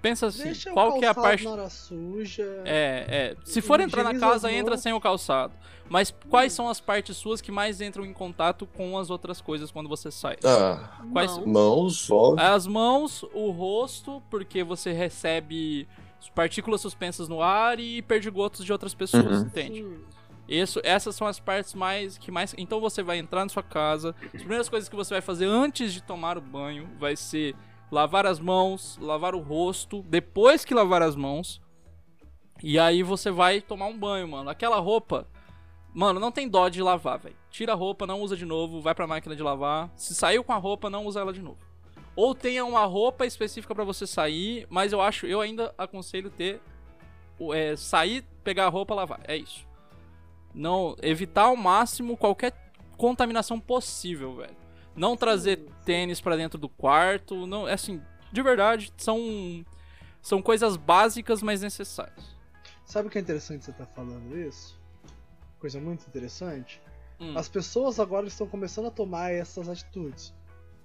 Pensa 0.07 0.27
assim, 0.27 0.43
Deixa 0.43 0.69
o 0.69 0.73
qual 0.73 0.97
que 0.99 1.05
é 1.05 1.07
a 1.09 1.13
parte... 1.13 1.43
na 1.43 1.51
hora 1.51 1.69
suja. 1.69 2.61
É, 2.65 3.05
é. 3.09 3.35
Se 3.43 3.61
for 3.61 3.79
entrar 3.79 4.03
na 4.03 4.17
casa, 4.17 4.47
as 4.47 4.53
entra 4.53 4.77
sem 4.77 4.93
o 4.93 5.01
calçado. 5.01 5.53
Mas 5.89 6.13
quais 6.29 6.51
são 6.53 6.67
as 6.69 6.79
partes 6.79 7.15
suas 7.17 7.39
que 7.41 7.51
mais 7.51 7.79
entram 7.81 8.05
em 8.05 8.13
contato 8.13 8.65
com 8.65 8.97
as 8.97 9.09
outras 9.09 9.39
coisas 9.41 9.71
quando 9.71 9.87
você 9.89 10.09
sai? 10.11 10.37
Ah, 10.43 11.01
Quais- 11.13 11.37
Mãos. 11.37 11.45
mãos, 11.47 12.11
óbvio. 12.11 12.45
As 12.45 12.67
mãos, 12.67 13.23
o 13.33 13.51
rosto, 13.51 14.21
porque 14.29 14.63
você 14.63 14.91
recebe 14.91 15.87
partículas 16.35 16.81
suspensas 16.81 17.27
no 17.29 17.41
ar 17.41 17.79
e 17.79 18.01
perdigotos 18.01 18.65
de 18.65 18.71
outras 18.71 18.93
pessoas, 18.93 19.25
Uhum. 19.41 19.45
entende? 19.47 19.81
Sim. 19.83 19.97
Isso, 20.49 20.79
essas 20.83 21.13
são 21.15 21.27
as 21.27 21.39
partes 21.39 21.73
mais 21.73 22.17
que 22.17 22.31
mais. 22.31 22.55
Então 22.57 22.79
você 22.79 23.03
vai 23.03 23.17
entrar 23.17 23.43
na 23.43 23.49
sua 23.49 23.63
casa. 23.63 24.15
As 24.33 24.39
primeiras 24.41 24.69
coisas 24.69 24.87
que 24.87 24.95
você 24.95 25.13
vai 25.13 25.21
fazer 25.21 25.45
antes 25.45 25.91
de 25.93 26.01
tomar 26.01 26.37
o 26.37 26.41
banho 26.41 26.87
vai 26.97 27.15
ser 27.17 27.53
lavar 27.91 28.25
as 28.25 28.39
mãos, 28.39 28.97
lavar 29.01 29.35
o 29.35 29.39
rosto. 29.39 30.01
Depois 30.03 30.65
que 30.65 30.73
lavar 30.73 31.01
as 31.01 31.15
mãos, 31.15 31.61
e 32.61 32.79
aí 32.79 33.03
você 33.03 33.31
vai 33.31 33.61
tomar 33.61 33.85
um 33.85 33.97
banho, 33.97 34.27
mano. 34.27 34.49
Aquela 34.49 34.79
roupa, 34.79 35.27
mano, 35.93 36.19
não 36.19 36.31
tem 36.31 36.47
dó 36.47 36.69
de 36.69 36.81
lavar, 36.81 37.19
velho. 37.19 37.35
Tira 37.49 37.73
a 37.73 37.75
roupa, 37.75 38.07
não 38.07 38.21
usa 38.21 38.35
de 38.35 38.45
novo, 38.45 38.81
vai 38.81 38.95
pra 38.95 39.07
máquina 39.07 39.35
de 39.35 39.43
lavar. 39.43 39.91
Se 39.95 40.15
saiu 40.15 40.43
com 40.43 40.53
a 40.53 40.57
roupa, 40.57 40.89
não 40.89 41.05
usa 41.05 41.19
ela 41.19 41.33
de 41.33 41.41
novo. 41.41 41.59
Ou 42.15 42.33
tenha 42.33 42.65
uma 42.65 42.83
roupa 42.85 43.25
específica 43.25 43.75
pra 43.75 43.83
você 43.83 44.07
sair, 44.07 44.65
mas 44.69 44.91
eu 44.91 45.01
acho, 45.01 45.27
eu 45.27 45.39
ainda 45.39 45.73
aconselho 45.77 46.31
ter 46.31 46.59
é, 47.53 47.75
sair, 47.75 48.23
pegar 48.43 48.65
a 48.65 48.69
roupa, 48.69 48.95
lavar. 48.95 49.21
É 49.23 49.37
isso. 49.37 49.67
Não, 50.53 50.95
evitar 51.01 51.43
ao 51.43 51.55
máximo 51.55 52.17
qualquer 52.17 52.53
contaminação 52.97 53.59
possível, 53.59 54.35
velho. 54.35 54.66
Não 54.97 55.15
trazer 55.15 55.69
tênis 55.85 56.19
pra 56.19 56.35
dentro 56.35 56.57
do 56.57 56.67
quarto, 56.67 57.45
não, 57.45 57.67
é 57.67 57.73
assim, 57.73 58.01
de 58.31 58.41
verdade, 58.41 58.91
são 58.97 59.63
são 60.21 60.41
coisas 60.41 60.75
básicas, 60.75 61.41
mas 61.41 61.61
necessárias. 61.61 62.35
Sabe 62.83 63.07
o 63.07 63.11
que 63.11 63.17
é 63.17 63.21
interessante 63.21 63.63
você 63.63 63.71
estar 63.71 63.85
falando 63.85 64.37
isso? 64.37 64.77
Coisa 65.59 65.79
muito 65.79 66.05
interessante. 66.07 66.81
Hum. 67.19 67.37
As 67.37 67.47
pessoas 67.47 67.99
agora 67.99 68.27
estão 68.27 68.47
começando 68.47 68.87
a 68.87 68.91
tomar 68.91 69.31
essas 69.31 69.69
atitudes. 69.69 70.33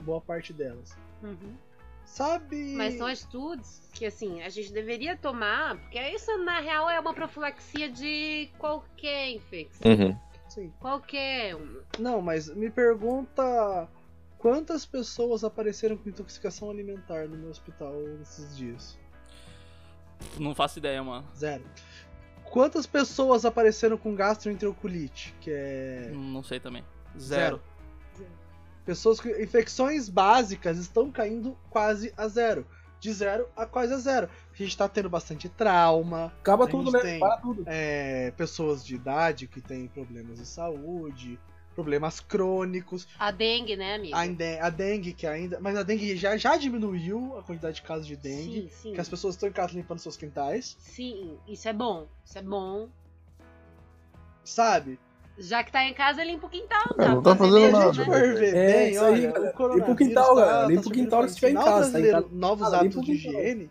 Boa 0.01 0.21
parte 0.21 0.53
delas. 0.53 0.97
Uhum. 1.23 1.57
Sabe. 2.05 2.75
Mas 2.77 2.95
são 2.95 3.07
atitudes 3.07 3.89
que, 3.93 4.05
assim, 4.05 4.43
a 4.43 4.49
gente 4.49 4.73
deveria 4.73 5.17
tomar, 5.17 5.77
porque 5.79 6.01
isso, 6.11 6.37
na 6.39 6.61
real, 6.61 6.89
é 6.91 7.01
uma 7.01 7.15
profilaxia 7.15 7.91
de 7.91 8.51
qualquer 8.59 9.31
infecção. 9.31 9.91
Uhum. 9.91 10.19
Sim. 10.49 10.73
Qualquer. 10.81 11.57
Não, 11.99 12.21
mas 12.21 12.55
me 12.55 12.71
pergunta 12.71 13.89
quantas 14.43 14.85
pessoas 14.85 15.45
apareceram 15.45 15.97
com 15.97 16.09
intoxicação 16.09 16.69
alimentar 16.69 17.29
no 17.29 17.37
meu 17.39 17.49
hospital 17.51 17.95
nesses 18.19 18.57
dias? 18.57 18.99
Não 20.39 20.53
faço 20.55 20.79
ideia, 20.81 21.03
mano. 21.03 21.27
Zero. 21.37 21.65
Quantas 22.45 22.87
pessoas 22.87 23.45
apareceram 23.45 23.97
com 23.97 24.15
gastroenterocolite? 24.15 25.33
Que 25.41 25.51
é. 25.53 26.11
Não 26.13 26.43
sei 26.43 26.59
também. 26.61 26.85
Zero. 27.19 27.63
Pessoas 28.85 29.21
com 29.21 29.29
infecções 29.29 30.09
básicas 30.09 30.77
estão 30.77 31.11
caindo 31.11 31.57
quase 31.71 32.13
a 32.17 32.27
zero. 32.27 32.67
De 32.99 33.13
zero 33.13 33.49
a 33.57 33.65
quase 33.65 33.93
a 33.95 33.97
zero. 33.97 34.29
A 34.53 34.57
gente 34.57 34.77
tá 34.77 34.89
tendo 34.89 35.09
bastante 35.09 35.49
trauma. 35.49 36.27
Acaba 36.41 36.67
tudo, 36.67 36.91
né? 36.91 37.01
tem- 37.01 37.21
Para 37.21 37.37
tudo. 37.39 37.63
é, 37.67 38.33
pessoas 38.33 38.85
de 38.85 38.95
idade 38.97 39.47
que 39.47 39.61
têm 39.61 39.87
problemas 39.89 40.39
de 40.39 40.47
saúde, 40.47 41.39
problemas 41.73 42.21
crônicos. 42.21 43.07
A 43.19 43.31
dengue, 43.31 43.77
né, 43.77 43.95
amigo? 43.97 44.15
A, 44.17 44.67
a 44.67 44.71
dengue, 44.71 45.13
que 45.13 45.27
ainda. 45.27 45.59
Mas 45.61 45.77
a 45.77 45.83
dengue 45.83 46.17
já, 46.17 46.37
já 46.37 46.57
diminuiu 46.57 47.37
a 47.39 47.43
quantidade 47.43 47.77
de 47.77 47.83
casos 47.83 48.07
de 48.07 48.17
dengue. 48.17 48.63
Sim, 48.63 48.69
sim. 48.71 48.93
Que 48.95 49.01
as 49.01 49.09
pessoas 49.09 49.35
estão 49.35 49.49
em 49.49 49.53
casa 49.53 49.75
limpando 49.75 49.99
seus 49.99 50.17
quintais. 50.17 50.77
Sim, 50.79 51.37
isso 51.49 51.69
é 51.69 51.73
bom. 51.73 52.07
Isso 52.25 52.39
é 52.39 52.43
bom. 52.43 52.89
Sabe? 54.45 54.99
Já 55.39 55.65
que 55.65 55.73
tá 55.73 55.83
em 55.85 55.95
casa, 55.95 56.23
limpa 56.23 56.47
o 56.47 56.51
quintal. 56.51 56.95
É, 56.99 57.09
não 57.09 57.23
tá 57.23 57.35
fazer 57.35 57.51
fazendo 57.51 57.77
a 57.77 57.79
nada, 57.81 57.93
gente 57.93 57.99
né? 57.99 58.05
for 58.05 58.35
ver 58.35 58.55
É, 58.55 58.73
bem, 58.83 58.91
isso 58.93 59.05
aí, 59.05 59.27
olha, 59.27 59.75
Limpa 59.75 59.93
o 59.93 59.97
quintal, 59.97 60.35
tá- 60.35 60.35
galera. 60.35 60.63
tá 60.63 60.67
Limpa 60.69 60.89
o 60.89 60.93
quintal 60.93 61.29
se 61.29 61.35
tiver 61.37 61.51
em 61.51 61.55
casa, 61.55 61.93
tá 61.93 62.01
em 62.01 62.11
casa. 62.11 62.29
Novos 62.31 62.67
limpa 62.67 62.79
hábitos 62.79 63.03
de 63.05 63.13
higiene. 63.13 63.71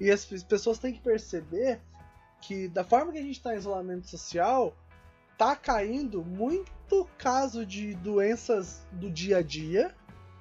E 0.00 0.10
as 0.10 0.30
as 0.32 0.42
pessoas 0.42 0.78
têm 0.78 0.92
que 0.92 1.00
perceber 1.00 1.80
que 2.40 2.68
da 2.68 2.84
forma 2.84 3.12
que 3.12 3.18
a 3.18 3.22
gente 3.22 3.40
tá 3.40 3.54
em 3.54 3.58
isolamento 3.58 4.08
social, 4.08 4.76
tá 5.36 5.54
caindo 5.56 6.24
muito 6.24 7.06
caso 7.18 7.64
de 7.66 7.94
doenças 7.96 8.86
do 8.92 9.10
dia 9.10 9.38
a 9.38 9.42
dia, 9.42 9.94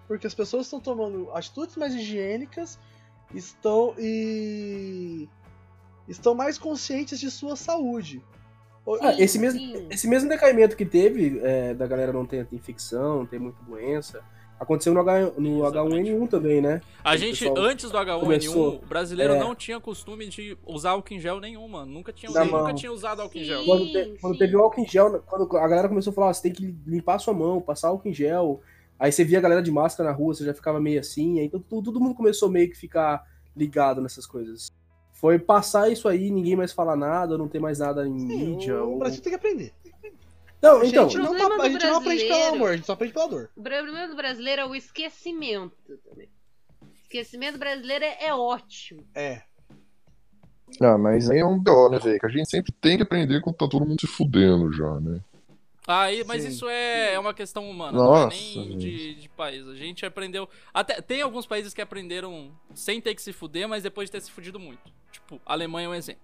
porque 0.07 0.27
as 0.27 0.33
pessoas 0.33 0.65
estão 0.67 0.79
tomando 0.79 1.31
atitudes 1.33 1.75
mais 1.75 1.93
higiênicas, 1.93 2.79
estão 3.33 3.93
e 3.97 5.27
estão 6.07 6.35
mais 6.35 6.57
conscientes 6.57 7.19
de 7.19 7.29
sua 7.31 7.55
saúde. 7.55 8.23
O- 8.85 8.95
Ah, 9.01 9.15
esse, 9.19 9.39
mesmo, 9.39 9.59
sim. 9.59 9.87
esse 9.89 10.07
mesmo 10.07 10.29
decaimento 10.29 10.77
que 10.77 10.85
teve, 10.85 11.39
é, 11.43 11.73
da 11.73 11.87
galera 11.87 12.13
não 12.13 12.25
ter 12.25 12.47
infecção, 12.51 13.19
não 13.19 13.25
ter 13.25 13.39
muita 13.39 13.61
doença, 13.63 14.23
aconteceu 14.59 14.93
no, 14.93 14.99
H, 15.01 15.31
no 15.37 15.59
Exatamente. 15.65 16.09
H1N1 16.11 16.27
também, 16.29 16.61
né? 16.61 16.81
A 17.03 17.15
gente, 17.17 17.45
antes 17.57 17.91
do 17.91 17.97
H1N1, 17.97 18.19
começou- 18.19 18.75
o 18.83 18.85
brasileiro 18.85 19.33
é. 19.33 19.39
não 19.39 19.53
tinha 19.55 19.79
costume 19.79 20.27
de 20.27 20.57
usar 20.65 20.91
álcool 20.91 21.13
em 21.13 21.19
gel 21.19 21.39
nenhum, 21.39 21.67
mano. 21.67 21.91
Nunca 21.91 22.11
tinha, 22.13 22.31
Da 22.31 22.45
nunca 22.45 22.73
tinha 22.73 22.91
usado 22.91 23.21
álcool 23.21 23.37
em 23.37 23.43
gel. 23.43 23.59
Sim. 23.61 23.65
Quando, 23.65 23.91
te- 23.91 24.17
quando 24.21 24.37
teve 24.37 24.55
o 24.55 24.61
álcool 24.61 24.81
em 24.81 24.87
gel, 24.87 25.21
quando 25.25 25.57
a 25.57 25.67
galera 25.67 25.89
começou 25.89 26.11
a 26.11 26.13
falar, 26.13 26.29
"Ah, 26.29 26.33
você 26.33 26.43
tem 26.43 26.51
que 26.53 26.75
limpar 26.87 27.15
a 27.15 27.19
sua 27.19 27.33
mão, 27.33 27.59
passar 27.61 27.89
álcool 27.89 28.07
em 28.09 28.13
gel. 28.13 28.61
Aí 28.97 29.11
você 29.11 29.23
via 29.25 29.39
a 29.39 29.41
galera 29.41 29.61
de 29.61 29.71
máscara 29.71 30.09
na 30.09 30.15
rua, 30.15 30.33
você 30.33 30.45
já 30.45 30.53
ficava 30.53 30.79
meio 30.79 30.99
assim. 30.99 31.39
Aí 31.39 31.45
então, 31.47 31.59
todo, 31.59 31.85
todo 31.91 31.99
mundo 31.99 32.15
começou 32.15 32.49
meio 32.49 32.69
que 32.69 32.77
ficar 32.77 33.23
ligado 33.55 34.01
nessas 34.01 34.25
coisas. 34.25 34.67
Foi 35.11 35.37
passar 35.39 35.89
isso 35.89 36.07
aí, 36.07 36.29
ninguém 36.29 36.55
mais 36.55 36.71
falar 36.73 36.95
nada, 36.95 37.37
não 37.37 37.47
ter 37.47 37.59
mais 37.59 37.79
nada 37.79 38.07
em 38.07 38.19
Sim, 38.19 38.25
mídia. 38.27 38.81
o 38.83 38.91
ou- 38.93 38.99
Brasil 38.99 39.21
tem 39.21 39.31
que 39.31 39.35
aprender. 39.37 39.73
Não, 40.61 40.81
A 40.81 40.85
então, 40.85 41.09
gente, 41.09 41.21
não, 41.21 41.37
tá- 41.37 41.63
a 41.63 41.69
gente 41.69 41.85
não 41.85 41.97
aprende 41.97 42.25
pelo 42.25 42.43
amor, 42.45 42.69
a 42.71 42.75
gente 42.75 42.85
só 42.85 42.93
aprende 42.93 43.13
pela 43.13 43.27
dor. 43.27 43.49
O 43.55 43.61
problema 43.61 44.07
do 44.07 44.15
brasileiro 44.15 44.61
é 44.61 44.65
o 44.65 44.75
esquecimento 44.75 45.97
também. 46.09 46.29
O 46.81 46.87
esquecimento 47.03 47.57
brasileiro 47.59 48.03
é, 48.03 48.25
é 48.25 48.33
ótimo. 48.33 49.05
É. 49.13 49.43
Ah, 50.81 50.97
mas 50.97 51.29
aí 51.29 51.39
é 51.39 51.45
um 51.45 51.59
BO, 51.59 51.89
né, 51.89 51.99
velho? 51.99 52.19
Que 52.19 52.25
a 52.25 52.29
gente 52.29 52.49
sempre 52.49 52.71
tem 52.73 52.97
que 52.97 53.03
aprender 53.03 53.39
quando 53.41 53.55
tá 53.55 53.67
todo 53.67 53.85
mundo 53.85 54.01
se 54.01 54.07
fudendo 54.07 54.73
já, 54.73 54.99
né? 54.99 55.21
Aí, 55.87 56.23
mas 56.23 56.41
Sim. 56.41 56.49
isso 56.49 56.67
é, 56.67 57.13
é 57.13 57.19
uma 57.19 57.33
questão 57.33 57.69
humana, 57.69 57.95
Nossa, 57.95 58.35
não 58.35 58.63
é 58.63 58.65
nem 58.65 58.77
de, 58.77 59.13
de 59.21 59.29
país. 59.29 59.67
A 59.67 59.75
gente 59.75 60.03
aprendeu. 60.03 60.49
Até 60.73 60.99
tem 60.99 61.21
alguns 61.21 61.45
países 61.45 61.75
que 61.75 61.81
aprenderam 61.81 62.51
sem 62.73 62.99
ter 62.99 63.13
que 63.13 63.21
se 63.21 63.31
fuder, 63.31 63.69
mas 63.69 63.83
depois 63.83 64.07
de 64.07 64.13
ter 64.13 64.21
se 64.21 64.31
fudido 64.31 64.59
muito. 64.59 64.81
Tipo, 65.11 65.39
a 65.45 65.53
Alemanha 65.53 65.85
é 65.85 65.89
um 65.89 65.93
exemplo. 65.93 66.23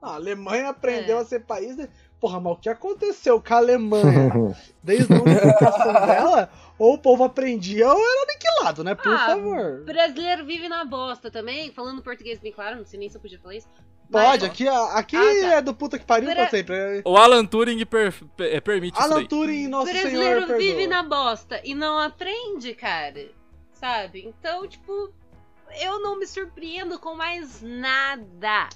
A 0.00 0.14
Alemanha 0.14 0.70
aprendeu 0.70 1.18
É. 1.18 1.20
a 1.20 1.24
ser 1.24 1.40
país. 1.40 1.76
Porra, 2.20 2.40
mas 2.40 2.52
o 2.52 2.56
que 2.56 2.68
aconteceu 2.68 3.40
com 3.40 3.54
a 3.54 3.56
Alemanha 3.58 4.56
desde 4.82 5.12
a 5.14 5.22
unificação 5.22 5.92
dela? 6.06 6.50
Ou 6.76 6.94
o 6.94 6.98
povo 6.98 7.24
aprendia 7.24 7.86
ou 7.88 7.98
era 7.98 8.22
aniquilado, 8.24 8.82
né? 8.84 8.94
Por 8.94 9.12
Ah, 9.12 9.26
favor. 9.26 9.84
Brasileiro 9.84 10.44
vive 10.44 10.68
na 10.68 10.84
bosta 10.84 11.30
também, 11.30 11.72
falando 11.72 12.02
português 12.02 12.38
bem 12.40 12.52
claro, 12.52 12.76
não 12.76 12.84
sei 12.84 12.98
nem 12.98 13.08
se 13.08 13.16
eu 13.16 13.20
podia 13.20 13.38
falar 13.38 13.54
isso. 13.56 13.68
Pode, 14.10 14.44
aqui, 14.46 14.66
aqui 14.66 15.16
Ah, 15.16 15.20
tá. 15.20 15.54
é 15.56 15.62
do 15.62 15.74
puta 15.74 15.98
que 15.98 16.04
pariu 16.06 16.32
pra 16.32 16.48
sempre. 16.48 17.02
O 17.04 17.16
Alan 17.16 17.44
Turing 17.44 17.84
per- 17.84 18.14
per- 18.36 18.54
é, 18.54 18.60
permite 18.60 18.98
isso 18.98 19.12
Alan. 19.12 19.24
Turing, 19.26 19.68
nosso 19.68 19.88
senhor, 19.92 20.00
brasileiro 20.02 20.40
perdoa. 20.46 20.56
vive 20.58 20.86
na 20.86 21.02
bosta 21.02 21.60
e 21.62 21.74
não 21.74 21.98
aprende, 21.98 22.74
cara. 22.74 23.28
Sabe? 23.74 24.24
Então, 24.26 24.66
tipo, 24.66 25.12
eu 25.80 26.00
não 26.00 26.18
me 26.18 26.26
surpreendo 26.26 26.98
com 26.98 27.14
mais 27.14 27.60
nada 27.62 28.68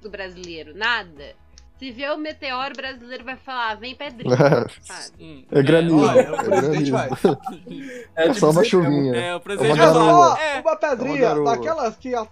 do 0.00 0.08
brasileiro. 0.08 0.74
Nada. 0.74 1.34
Se 1.78 1.90
vê 1.92 2.08
o 2.08 2.16
meteoro, 2.16 2.72
o 2.72 2.76
brasileiro 2.76 3.22
vai 3.22 3.36
falar, 3.36 3.74
vem 3.76 3.94
pedrinha, 3.94 4.34
sabe? 4.80 5.46
É 5.52 5.62
granizo. 5.62 5.96
o 6.06 6.10
é 6.10 6.24
presidente. 6.42 6.92
É, 8.16 8.28
É 8.28 8.32
só 8.34 8.50
uma 8.50 8.64
chuvinha. 8.64 9.14
É, 9.14 9.34
o 9.36 9.40
presidente 9.40 9.76
vai 9.76 9.86
garoa. 9.86 10.04
falar. 10.36 10.40
É, 10.40 10.60
uma 10.60 10.76
pedrinha, 10.76 11.12
Uma 11.12 11.20
garoa. 11.28 11.50
daquelas 11.56 11.96
que, 11.96 12.14
a- 12.14 12.26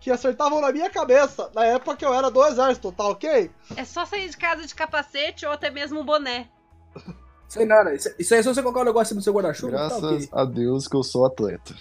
que 0.00 0.10
acertavam 0.10 0.60
na 0.62 0.72
minha 0.72 0.88
cabeça, 0.88 1.50
na 1.54 1.64
época 1.66 1.96
que 1.96 2.04
eu 2.04 2.14
era 2.14 2.30
do 2.30 2.42
exército, 2.46 2.90
tá 2.90 3.04
ok? 3.08 3.50
É 3.76 3.84
só 3.84 4.06
sair 4.06 4.28
de 4.30 4.36
casa 4.38 4.64
de 4.66 4.74
capacete 4.74 5.44
ou 5.44 5.52
até 5.52 5.68
mesmo 5.70 6.00
um 6.00 6.04
boné. 6.04 6.48
Sem 7.46 7.66
nada. 7.66 7.94
Isso, 7.94 8.08
isso 8.18 8.32
aí 8.34 8.40
é 8.40 8.42
só 8.42 8.54
você 8.54 8.62
colocar 8.62 8.80
um 8.80 8.84
negócio 8.84 9.14
no 9.14 9.20
seu 9.20 9.32
guarda-chuva. 9.34 9.72
tá 9.72 9.78
Graças 9.88 10.02
ok. 10.24 10.28
a 10.32 10.44
Deus 10.46 10.88
que 10.88 10.96
eu 10.96 11.02
sou 11.02 11.26
atleta. 11.26 11.74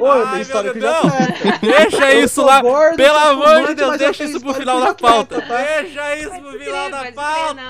Ô, 0.00 0.06
Ai, 0.06 0.40
história 0.40 0.72
meu 0.74 0.74
com 0.74 0.80
Deus, 0.80 1.14
atleta. 1.14 1.58
deixa 1.66 2.14
isso 2.14 2.44
lá. 2.44 2.60
gordo, 2.62 2.96
Pelo 2.96 3.18
amor 3.18 3.66
de 3.68 3.74
Deus, 3.74 3.92
eu 3.92 3.98
deixa 3.98 4.24
isso 4.24 4.40
pro 4.40 4.54
final 4.54 4.78
com 4.78 4.84
da 4.84 4.90
atleta, 4.90 5.14
pauta. 5.14 5.42
tá? 5.42 5.56
Deixa 5.80 6.16
isso 6.16 6.30
pro 6.30 6.52
final 6.58 6.90
da 6.90 7.04
não, 7.04 7.12
pauta. 7.12 7.60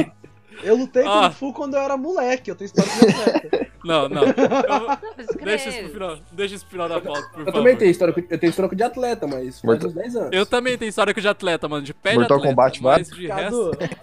é. 0.00 0.16
Eu 0.62 0.74
lutei 0.76 1.04
Ó. 1.04 1.22
Kung 1.28 1.34
Fu 1.34 1.52
quando 1.52 1.74
eu 1.74 1.80
era 1.80 1.96
moleque, 1.96 2.50
eu 2.50 2.54
tenho 2.56 2.66
história 2.66 2.90
com 2.90 3.20
atleta. 3.20 3.66
Não, 3.84 4.08
não. 4.08 4.22
Eu 4.22 4.34
Não. 4.36 4.98
Deixa 5.44 5.68
isso 5.68 5.78
pro 5.82 5.90
final. 5.92 6.18
Deixa 6.32 6.54
isso 6.54 6.64
pro 6.64 6.72
final 6.72 6.88
da 6.88 7.00
pauta, 7.00 7.20
por 7.28 7.40
Eu 7.40 7.44
favor. 7.44 7.52
também 7.52 7.76
tenho 7.76 7.90
história, 7.90 8.12
com- 8.14 8.20
eu 8.28 8.38
tenho 8.38 8.50
história 8.50 8.74
de 8.76 8.82
atleta, 8.82 9.26
mas 9.26 9.60
faz 9.60 9.62
Mortal- 9.62 9.88
uns 9.90 9.94
10 9.94 10.16
anos. 10.16 10.30
Eu 10.32 10.46
também 10.46 10.78
tenho 10.78 10.88
história 10.88 11.12
de 11.14 11.28
atleta, 11.28 11.68
mano. 11.68 11.82
De 11.84 11.92
pé 11.94 12.12
de 12.12 12.18
Mortal 12.18 12.38
atleta. 12.38 12.54
Kombat 12.56 12.82
mas 12.82 13.08
vai? 13.10 13.18
de 13.20 13.28
Cadu, 13.28 13.70
resto... 13.78 13.98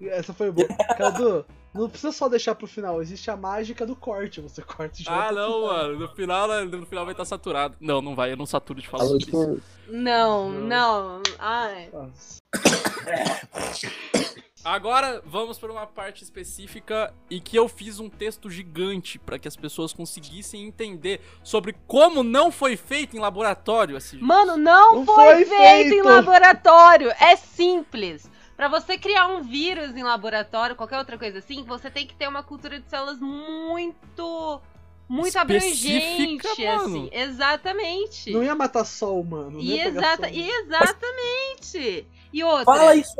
essa 0.08 0.32
foi 0.32 0.50
boa. 0.50 0.68
Cadu, 0.96 1.44
não 1.72 1.88
precisa 1.88 2.12
só 2.12 2.28
deixar 2.28 2.54
pro 2.54 2.66
final, 2.66 3.00
existe 3.00 3.30
a 3.30 3.36
mágica 3.36 3.86
do 3.86 3.94
corte, 3.94 4.40
você 4.40 4.60
corta 4.62 5.00
e 5.00 5.04
joga 5.04 5.16
Ah, 5.28 5.32
não, 5.32 5.46
final. 5.54 5.60
mano. 5.66 5.98
No 6.00 6.08
final, 6.08 6.48
né, 6.48 6.60
no 6.64 6.86
final 6.86 7.04
vai 7.04 7.12
estar 7.14 7.24
saturado. 7.24 7.76
Não, 7.80 8.00
não 8.02 8.14
vai. 8.14 8.32
Eu 8.32 8.36
não 8.36 8.46
saturo 8.46 8.80
de 8.80 8.88
falar 8.88 9.04
Falou 9.04 9.20
sobre 9.20 9.36
isso. 9.36 9.62
Não, 9.88 10.50
não. 10.50 11.22
Ai. 11.38 11.88
Nossa. 11.92 12.40
Agora 14.62 15.22
vamos 15.24 15.58
para 15.58 15.72
uma 15.72 15.86
parte 15.86 16.22
específica 16.22 17.14
e 17.30 17.40
que 17.40 17.56
eu 17.58 17.66
fiz 17.66 17.98
um 17.98 18.10
texto 18.10 18.50
gigante 18.50 19.18
para 19.18 19.38
que 19.38 19.48
as 19.48 19.56
pessoas 19.56 19.90
conseguissem 19.94 20.66
entender 20.66 21.22
sobre 21.42 21.74
como 21.86 22.22
não 22.22 22.52
foi 22.52 22.76
feito 22.76 23.16
em 23.16 23.20
laboratório 23.20 23.96
esse 23.96 24.18
Mano, 24.18 24.58
não, 24.58 24.96
Não 24.96 25.06
foi, 25.06 25.14
foi 25.14 25.44
feito, 25.46 25.86
em 25.86 25.90
feito. 25.92 26.04
laboratório. 26.04 27.10
É 27.18 27.36
simples. 27.36 28.30
Pra 28.60 28.68
você 28.68 28.98
criar 28.98 29.26
um 29.26 29.40
vírus 29.40 29.96
em 29.96 30.02
laboratório, 30.02 30.76
qualquer 30.76 30.98
outra 30.98 31.16
coisa 31.16 31.38
assim, 31.38 31.64
você 31.64 31.90
tem 31.90 32.06
que 32.06 32.14
ter 32.14 32.28
uma 32.28 32.42
cultura 32.42 32.78
de 32.78 32.86
células 32.90 33.18
muito. 33.18 34.60
Muito 35.08 35.28
Específica, 35.38 36.46
abrangente, 36.50 36.66
mano. 36.66 36.84
assim. 36.84 37.08
Exatamente. 37.10 38.30
Não 38.30 38.44
ia 38.44 38.54
matar 38.54 38.84
só 38.84 39.14
o 39.14 39.20
humano. 39.22 39.58
E 39.58 39.80
exata, 39.80 40.28
só 40.28 40.34
e 40.34 40.50
exatamente. 40.50 42.06
E 42.30 42.44
outra. 42.44 42.66
Fala 42.66 42.94
isso, 42.94 43.14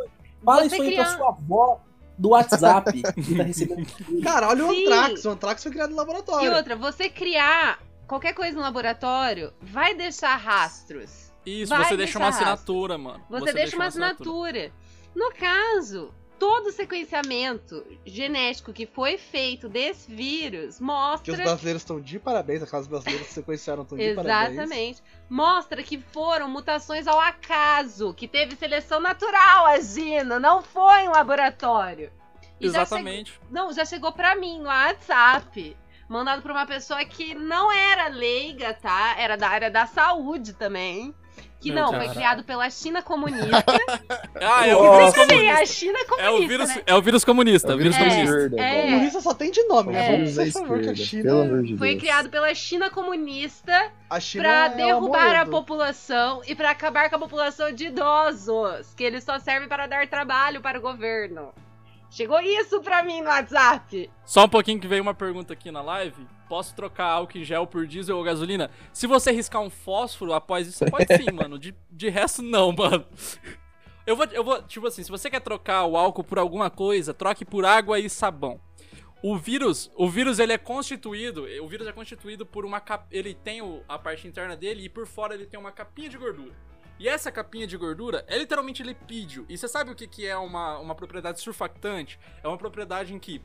fala 0.44 0.60
Você 0.60 0.66
isso 0.66 0.82
aí 0.82 0.88
criar- 0.88 1.04
pra 1.04 1.16
sua 1.16 1.28
avó 1.30 1.80
do 2.18 2.28
WhatsApp 2.28 2.92
que 3.14 3.34
tá 3.34 3.42
recebendo. 3.42 3.86
Cara, 4.22 4.48
olha 4.50 4.66
o 4.66 4.74
Sim. 4.74 4.82
Antrax. 4.84 5.24
O 5.24 5.30
Antrax 5.30 5.62
foi 5.62 5.72
criado 5.72 5.88
no 5.88 5.96
E 5.96 5.98
laboratório. 6.00 6.54
outra, 6.54 6.76
você 6.76 7.08
criar 7.08 7.80
qualquer 8.06 8.34
coisa 8.34 8.54
no 8.54 8.62
laboratório 8.62 9.54
vai 9.62 9.94
deixar 9.94 10.36
rastros. 10.36 11.32
Isso, 11.46 11.70
Vai 11.70 11.86
você 11.86 11.96
deixa 11.96 12.18
uma 12.18 12.30
deixar 12.30 12.52
assinatura, 12.52 12.98
mano. 12.98 13.24
Você, 13.30 13.52
deixa 13.54 13.74
uma 13.74 13.86
assinatura. 13.86 14.70
No 15.14 15.32
caso, 15.32 16.14
todo 16.38 16.68
o 16.68 16.72
sequenciamento 16.72 17.84
genético 18.06 18.72
que 18.72 18.86
foi 18.86 19.18
feito 19.18 19.68
desse 19.68 20.10
vírus 20.10 20.60
Que 20.60 20.68
os 20.70 20.80
mostra. 20.80 21.36
brasileiros 21.36 21.82
estão 21.82 22.00
de 22.00 22.18
parabéns, 22.18 22.62
aquelas 22.62 22.86
brasileiras 22.86 23.26
que 23.26 23.32
sequenciaram 23.34 23.82
estão 23.82 23.98
de 23.98 24.14
parabéns. 24.14 24.52
Exatamente. 24.58 25.02
Mostra 25.28 25.82
que 25.82 25.98
foram 26.12 26.48
mutações 26.48 27.06
ao 27.06 27.20
acaso, 27.20 28.14
que 28.14 28.26
teve 28.28 28.56
seleção 28.56 29.00
natural 29.00 29.66
agindo, 29.66 30.38
não 30.40 30.62
foi 30.62 31.02
em 31.02 31.08
laboratório. 31.08 32.10
E 32.60 32.68
já 32.68 32.82
Exatamente. 32.82 33.32
chegou- 33.32 33.48
não, 33.50 33.72
já 33.72 33.84
chegou 33.84 34.12
pra 34.12 34.34
mim 34.36 34.58
no 34.60 34.66
WhatsApp. 34.66 35.76
Mandado 36.08 36.42
pra 36.42 36.52
uma 36.52 36.66
pessoa 36.66 37.04
que 37.04 37.34
não 37.36 37.70
era 37.70 38.08
leiga, 38.08 38.74
tá? 38.74 39.14
Era 39.16 39.36
da 39.36 39.48
área 39.48 39.70
da 39.70 39.86
saúde 39.86 40.52
também. 40.54 41.14
Que 41.60 41.70
Meu 41.70 41.82
não, 41.84 41.90
Deus. 41.92 42.04
foi 42.06 42.14
criado 42.14 42.42
pela 42.42 42.70
China 42.70 43.02
comunista. 43.02 43.46
Ah, 44.42 44.66
é 44.66 44.74
o 44.74 44.96
vírus 44.96 45.14
comunista. 45.14 45.60
a 45.60 45.66
China 45.66 45.98
É 45.98 46.04
comunista. 46.04 46.32
o 46.32 46.48
vírus, 46.48 46.68
né? 46.68 46.82
é 46.86 46.94
o 46.94 47.02
vírus 47.02 47.24
comunista. 47.24 47.72
É 47.72 47.74
o 47.74 47.78
vírus 47.78 47.96
É. 47.96 47.98
comunista. 47.98 48.56
É. 48.62 48.82
Comunista 48.82 49.20
só 49.20 49.34
tem 49.34 49.50
de 49.50 49.62
nome, 49.64 49.92
né? 49.92 50.06
É. 50.06 50.12
Vamos 50.16 50.34
da 50.34 50.44
por 50.44 50.52
favor, 50.52 50.80
que 50.80 50.88
a 50.88 50.94
China, 50.94 51.32
Foi 51.78 51.96
criado 51.96 52.30
pela 52.30 52.54
China 52.54 52.88
comunista 52.88 53.90
a 54.08 54.18
China 54.18 54.44
pra 54.44 54.64
é 54.64 54.68
derrubar 54.70 55.36
a 55.36 55.44
população 55.46 56.40
e 56.46 56.54
pra 56.54 56.70
acabar 56.70 57.10
com 57.10 57.16
a 57.16 57.18
população 57.18 57.70
de 57.72 57.86
idosos, 57.88 58.94
que 58.96 59.04
eles 59.04 59.22
só 59.22 59.38
servem 59.38 59.68
para 59.68 59.86
dar 59.86 60.06
trabalho 60.08 60.60
para 60.62 60.78
o 60.78 60.80
governo. 60.82 61.52
Chegou 62.10 62.40
isso 62.40 62.80
pra 62.80 63.04
mim 63.04 63.20
no 63.20 63.28
WhatsApp. 63.28 64.10
Só 64.24 64.44
um 64.44 64.48
pouquinho 64.48 64.80
que 64.80 64.88
veio 64.88 65.00
uma 65.00 65.14
pergunta 65.14 65.52
aqui 65.52 65.70
na 65.70 65.80
live. 65.80 66.26
Posso 66.48 66.74
trocar 66.74 67.04
álcool 67.04 67.38
em 67.38 67.44
gel 67.44 67.68
por 67.68 67.86
diesel 67.86 68.16
ou 68.16 68.24
gasolina? 68.24 68.68
Se 68.92 69.06
você 69.06 69.30
riscar 69.30 69.62
um 69.62 69.70
fósforo 69.70 70.32
após 70.32 70.66
isso, 70.66 70.84
pode 70.86 71.06
sim, 71.16 71.30
mano. 71.32 71.56
De, 71.56 71.72
de 71.88 72.08
resto, 72.08 72.42
não, 72.42 72.72
mano. 72.72 73.06
Eu 74.04 74.16
vou, 74.16 74.26
eu 74.32 74.42
vou, 74.42 74.60
tipo 74.62 74.88
assim, 74.88 75.04
se 75.04 75.10
você 75.10 75.30
quer 75.30 75.40
trocar 75.40 75.84
o 75.84 75.96
álcool 75.96 76.24
por 76.24 76.40
alguma 76.40 76.68
coisa, 76.68 77.14
troque 77.14 77.44
por 77.44 77.64
água 77.64 78.00
e 78.00 78.10
sabão. 78.10 78.60
O 79.22 79.36
vírus, 79.36 79.92
o 79.94 80.08
vírus 80.08 80.40
ele 80.40 80.52
é 80.52 80.58
constituído, 80.58 81.44
o 81.62 81.68
vírus 81.68 81.86
é 81.86 81.92
constituído 81.92 82.44
por 82.44 82.64
uma 82.64 82.80
cap, 82.80 83.06
ele 83.10 83.34
tem 83.34 83.60
a 83.86 83.98
parte 83.98 84.26
interna 84.26 84.56
dele 84.56 84.84
e 84.84 84.88
por 84.88 85.06
fora 85.06 85.34
ele 85.34 85.46
tem 85.46 85.60
uma 85.60 85.70
capinha 85.70 86.08
de 86.08 86.18
gordura. 86.18 86.54
E 87.00 87.08
essa 87.08 87.32
capinha 87.32 87.66
de 87.66 87.78
gordura 87.78 88.22
é 88.28 88.36
literalmente 88.36 88.82
lipídio. 88.82 89.46
E 89.48 89.56
você 89.56 89.66
sabe 89.66 89.90
o 89.90 89.94
que, 89.94 90.06
que 90.06 90.26
é 90.26 90.36
uma, 90.36 90.78
uma 90.78 90.94
propriedade 90.94 91.40
surfactante? 91.40 92.20
É 92.44 92.46
uma 92.46 92.58
propriedade 92.58 93.14
em 93.14 93.18
que 93.18 93.40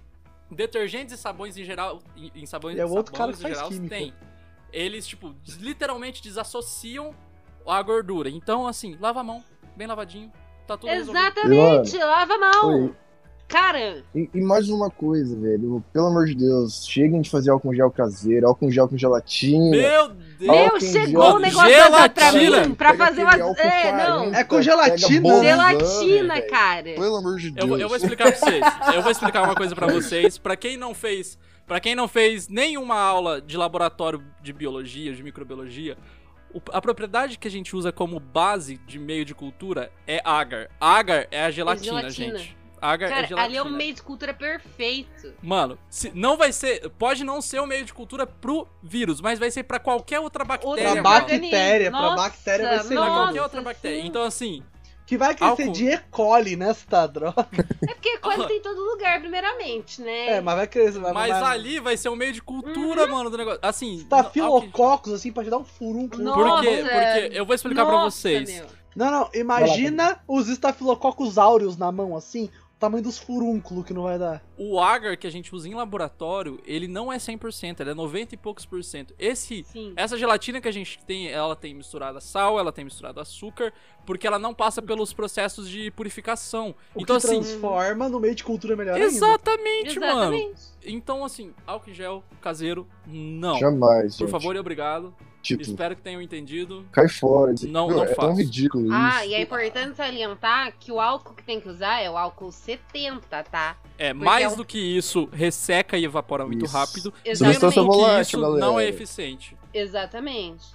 detergentes 0.52 1.16
e 1.16 1.18
sabões 1.18 1.58
em 1.58 1.64
geral, 1.64 2.02
em, 2.18 2.30
em 2.36 2.46
sabões, 2.46 2.76
E 2.76 2.82
é 2.82 2.86
o 2.86 2.90
outro 2.90 3.14
cara 3.14 3.34
sabões 3.34 3.38
que 3.38 3.40
em 3.40 3.44
faz 3.44 3.56
geral 3.56 3.70
química. 3.70 3.96
tem. 3.96 4.14
Eles, 4.74 5.08
tipo, 5.08 5.34
literalmente 5.58 6.22
desassociam 6.22 7.16
a 7.66 7.82
gordura. 7.82 8.30
Então, 8.30 8.68
assim, 8.68 8.98
lava 9.00 9.22
a 9.22 9.24
mão, 9.24 9.42
bem 9.74 9.88
lavadinho, 9.88 10.30
tá 10.68 10.76
tudo 10.78 10.90
resolvido. 10.90 11.18
Exatamente, 11.18 11.98
lava 11.98 12.34
a 12.34 12.38
mão. 12.38 12.68
Oi. 12.68 12.96
Cara, 13.48 14.04
E, 14.14 14.28
e 14.34 14.42
mais 14.42 14.70
uma 14.70 14.90
coisa, 14.90 15.40
velho. 15.40 15.84
Pelo 15.94 16.08
amor 16.08 16.26
de 16.26 16.36
Deus, 16.36 16.86
cheguem 16.88 17.22
de 17.22 17.30
fazer 17.30 17.52
álcool 17.52 17.76
gel 17.76 17.92
caseiro, 17.92 18.48
álcool 18.48 18.72
gel 18.72 18.88
com 18.90 18.98
gelatina. 18.98 19.70
Meu 19.70 20.10
Deus! 20.10 20.26
meu, 20.40 20.80
chegou 20.82 21.36
o 21.36 21.40
negócio 21.40 21.70
da 21.92 22.10
pra 22.10 22.32
Gelatina. 22.32 22.68
mim 22.68 22.76
pra 22.76 22.92
Pega 22.92 23.06
fazer 23.06 23.22
uma. 23.24 23.34
É, 23.34 23.38
40, 23.38 24.10
não. 24.10 24.34
É 24.36 24.44
com 24.44 24.62
gelatina. 24.62 25.22
Bolzan, 25.22 25.44
Gelatina, 25.44 26.34
velho. 26.36 26.50
cara. 26.50 26.84
Pelo 26.84 27.16
amor 27.18 27.38
de 27.38 27.52
Deus. 27.52 27.58
Eu 27.64 27.68
vou, 27.68 27.78
eu 27.78 27.88
vou 27.88 27.98
explicar 27.98 28.32
pra 28.32 28.36
vocês. 28.36 28.64
Eu 28.96 29.02
vou 29.02 29.12
explicar 29.12 29.44
uma 29.44 29.56
coisa 29.56 29.76
pra 29.76 29.88
vocês. 29.88 30.38
Pra 30.38 30.56
quem 30.56 30.76
não 30.76 30.94
fez, 30.96 31.38
para 31.68 31.80
quem 31.80 31.96
não 31.96 32.08
fez 32.08 32.48
nenhuma 32.50 33.00
aula 33.00 33.40
de 33.42 33.56
laboratório 33.58 34.24
de 34.42 34.52
biologia, 34.52 35.14
de 35.14 35.22
microbiologia, 35.24 35.98
a 36.72 36.82
propriedade 36.82 37.38
que 37.38 37.48
a 37.48 37.52
gente 37.52 37.76
usa 37.76 37.92
como 37.92 38.20
base 38.20 38.78
de 38.88 38.98
meio 38.98 39.24
de 39.24 39.36
cultura 39.36 39.92
é 40.08 40.20
agar. 40.26 40.68
Agar 40.80 41.28
é 41.32 41.44
a 41.46 41.52
gelatina, 41.52 42.00
gelatina. 42.02 42.38
gente. 42.40 42.58
Agar 42.86 43.06
é 43.08 43.10
Cara, 43.10 43.28
gelatina. 43.28 43.42
ali 43.48 43.58
é 43.58 43.64
um 43.64 43.72
meio 43.76 43.94
de 43.94 44.02
cultura 44.04 44.34
perfeito. 44.34 45.34
Mano, 45.42 45.78
se, 45.90 46.12
não 46.14 46.38
vai 46.38 46.52
ser. 46.52 46.90
Pode 46.92 47.24
não 47.24 47.42
ser 47.42 47.60
o 47.60 47.66
meio 47.68 47.84
de 47.86 47.94
cultura 47.94 48.26
pro 48.28 48.68
vírus, 48.84 49.20
mas 49.22 49.40
vai 49.40 49.50
ser 49.52 49.64
pra 49.64 49.80
qualquer 49.80 50.20
outra 50.20 50.44
bactéria. 50.46 50.76
Pra 50.76 50.90
Outra 50.90 51.04
bactéria, 51.04 51.92
pra 51.92 52.02
Nossa, 52.02 52.16
bactéria 52.24 52.68
vai 52.68 52.80
ser 52.80 52.88
Pra 52.88 52.96
nossa. 52.96 53.10
legal. 53.10 53.24
qualquer 53.26 53.42
outra 53.42 53.62
bactéria. 53.62 54.02
sim. 54.02 54.08
Então, 54.08 54.24
assim, 54.24 54.64
Que 55.08 55.18
vai 55.18 55.36
crescer 55.36 55.62
Álcool. 55.64 55.72
de 55.74 55.86
E. 55.88 55.98
coli 56.10 56.56
nesta 56.56 57.06
droga. 57.08 57.36
É 57.88 57.94
porque 57.94 58.18
quase 58.18 58.48
tem 58.48 58.58
em 58.58 58.62
todo 58.62 58.80
lugar, 58.82 59.20
primeiramente, 59.20 60.02
né? 60.02 60.28
É, 60.38 60.42
mas 60.42 60.56
vai 60.56 60.68
crescer. 60.68 61.00
Vai, 61.00 61.14
mas 61.14 61.40
vai, 61.40 61.54
ali 61.56 61.80
vai 61.80 61.96
ser 61.98 62.10
o 62.10 62.16
meio 62.16 62.34
de 62.34 62.42
cultura, 62.42 63.06
mano, 63.08 63.30
do 63.30 63.38
negócio. 63.38 63.60
Assim. 63.62 63.96
Estafilococos, 63.96 65.14
assim, 65.14 65.32
pra 65.32 65.44
te 65.44 65.50
dar 65.50 65.58
um 65.60 65.64
furúnculo. 65.66 66.24
Nossa. 66.24 66.40
Por 66.44 66.62
quê? 66.62 66.84
Porque 66.84 67.38
eu 67.38 67.46
vou 67.46 67.56
explicar 67.56 67.86
pra 67.86 67.94
Nossa, 67.96 68.18
vocês. 68.18 68.50
meu. 68.52 68.66
Não, 68.96 69.12
não, 69.12 69.30
imagina 69.34 70.20
os 70.26 70.48
estafilococos 70.48 71.38
áureos 71.38 71.76
na 71.78 71.92
mão, 71.92 72.16
assim, 72.16 72.50
tamanho 72.80 73.04
dos 73.04 73.18
furúnculos 73.18 73.86
que 73.86 73.94
não 73.94 74.04
vai 74.04 74.20
dar. 74.20 74.44
O 74.58 74.80
agar 74.80 75.18
que 75.18 75.26
a 75.26 75.30
gente 75.30 75.54
usa 75.54 75.68
em 75.68 75.74
laboratório, 75.74 76.60
ele 76.66 76.88
não 76.88 77.12
é 77.12 77.18
100%, 77.18 77.80
ele 77.80 77.92
é 77.92 77.94
90 77.94 78.36
e 78.36 78.38
poucos 78.38 78.66
por 78.66 78.84
cento. 78.84 79.14
Esse 79.18 79.64
Sim. 79.64 79.94
Essa 79.96 80.18
gelatina 80.18 80.60
que 80.60 80.68
a 80.68 80.72
gente 80.72 81.00
tem, 81.06 81.30
ela 81.30 81.56
tem 81.56 81.74
misturado 81.74 82.20
sal, 82.22 82.60
ela 82.60 82.72
tem 82.72 82.86
misturado 82.86 83.20
açúcar, 83.20 83.74
porque 84.06 84.28
ela 84.28 84.38
não 84.38 84.54
passa 84.54 84.82
pelos 84.82 85.14
processos 85.14 85.70
de 85.70 85.90
purificação. 85.92 86.76
O 86.94 87.02
então, 87.02 87.18
que 87.18 87.26
assim. 87.26 87.40
transforma 87.42 88.10
no 88.10 88.20
meio 88.20 88.36
de 88.36 88.44
cultura 88.44 88.76
melhor 88.76 88.96
ainda. 88.96 89.08
Exatamente, 89.08 90.00
mano. 90.00 90.36
Exatamente. 90.36 90.62
Então, 90.86 91.26
assim, 91.26 91.54
álcool 91.66 91.90
em 91.90 91.94
gel 91.94 92.24
caseiro, 92.42 92.88
não. 93.08 93.58
Jamais, 93.58 94.18
Por 94.18 94.26
gente. 94.26 94.32
favor 94.32 94.56
e 94.56 94.60
obrigado. 94.60 95.14
Tipo, 95.46 95.62
Espero 95.62 95.96
que 95.96 96.02
tenham 96.02 96.22
entendido. 96.22 96.86
cai 96.92 97.08
fora. 97.08 97.54
Não- 97.68 97.88
Meu, 97.88 97.98
não 97.98 98.04
é 98.04 98.08
tão 98.08 98.16
faço. 98.16 98.38
ridículo 98.42 98.92
Ah, 98.92 99.20
isso. 99.22 99.30
e 99.30 99.34
é 99.36 99.42
importante 99.42 99.96
salientar 99.96 100.74
que 100.80 100.92
o 100.92 101.00
álcool 101.00 101.36
que 101.36 101.44
tem 101.44 101.62
que 101.62 101.70
usar 101.70 102.02
é 102.02 102.10
o 102.10 102.18
álcool 102.18 102.52
70, 102.52 103.44
tá? 103.44 103.78
É, 103.98 104.12
Porque 104.14 104.26
mais 104.26 104.44
é 104.46 104.50
um- 104.50 104.56
do 104.56 104.66
que 104.66 104.78
isso, 104.80 105.30
resseca 105.32 105.98
e 105.98 106.04
evapora 106.06 106.46
muito 106.46 106.66
Isso. 106.66 106.74
rápido. 106.76 107.14
Exatamente. 107.24 107.76
Volátil, 107.86 108.22
isso 108.22 108.38
não 108.40 108.58
é 108.58 108.60
galera. 108.60 108.90
eficiente. 108.90 109.56
Exatamente. 109.74 110.66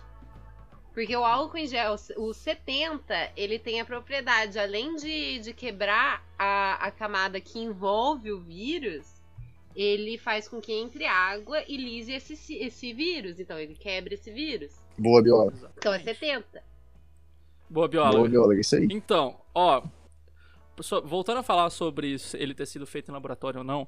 Porque 0.94 1.16
o 1.16 1.24
álcool 1.24 1.56
em 1.58 1.66
gel, 1.66 1.94
o 2.16 2.32
70, 2.34 3.14
ele 3.36 3.58
tem 3.58 3.80
a 3.80 3.84
propriedade, 3.84 4.58
além 4.58 4.96
de, 4.96 5.38
de 5.38 5.52
quebrar 5.52 6.22
a, 6.38 6.74
a 6.86 6.90
camada 6.90 7.40
que 7.40 7.58
envolve 7.60 8.32
o 8.32 8.40
vírus, 8.40 9.06
ele 9.80 10.18
faz 10.18 10.46
com 10.46 10.60
que 10.60 10.72
entre 10.72 11.06
água 11.06 11.64
e 11.66 11.76
lise 11.76 12.12
esse, 12.12 12.54
esse 12.54 12.92
vírus. 12.92 13.40
Então 13.40 13.58
ele 13.58 13.74
quebra 13.74 14.12
esse 14.12 14.30
vírus. 14.30 14.72
Boa, 14.98 15.22
bióloga. 15.22 15.72
Então 15.78 15.94
é 15.94 15.98
70. 15.98 16.62
Boa, 17.68 17.88
bióloga. 17.88 18.18
Boa, 18.18 18.28
bióloga, 18.28 18.60
isso 18.60 18.76
aí. 18.76 18.86
Então, 18.90 19.40
ó. 19.54 19.82
So- 20.82 21.02
Voltando 21.02 21.38
a 21.38 21.42
falar 21.42 21.70
sobre 21.70 22.16
ele 22.34 22.54
ter 22.54 22.66
sido 22.66 22.86
feito 22.86 23.10
em 23.10 23.12
laboratório 23.12 23.58
ou 23.58 23.64
não, 23.64 23.86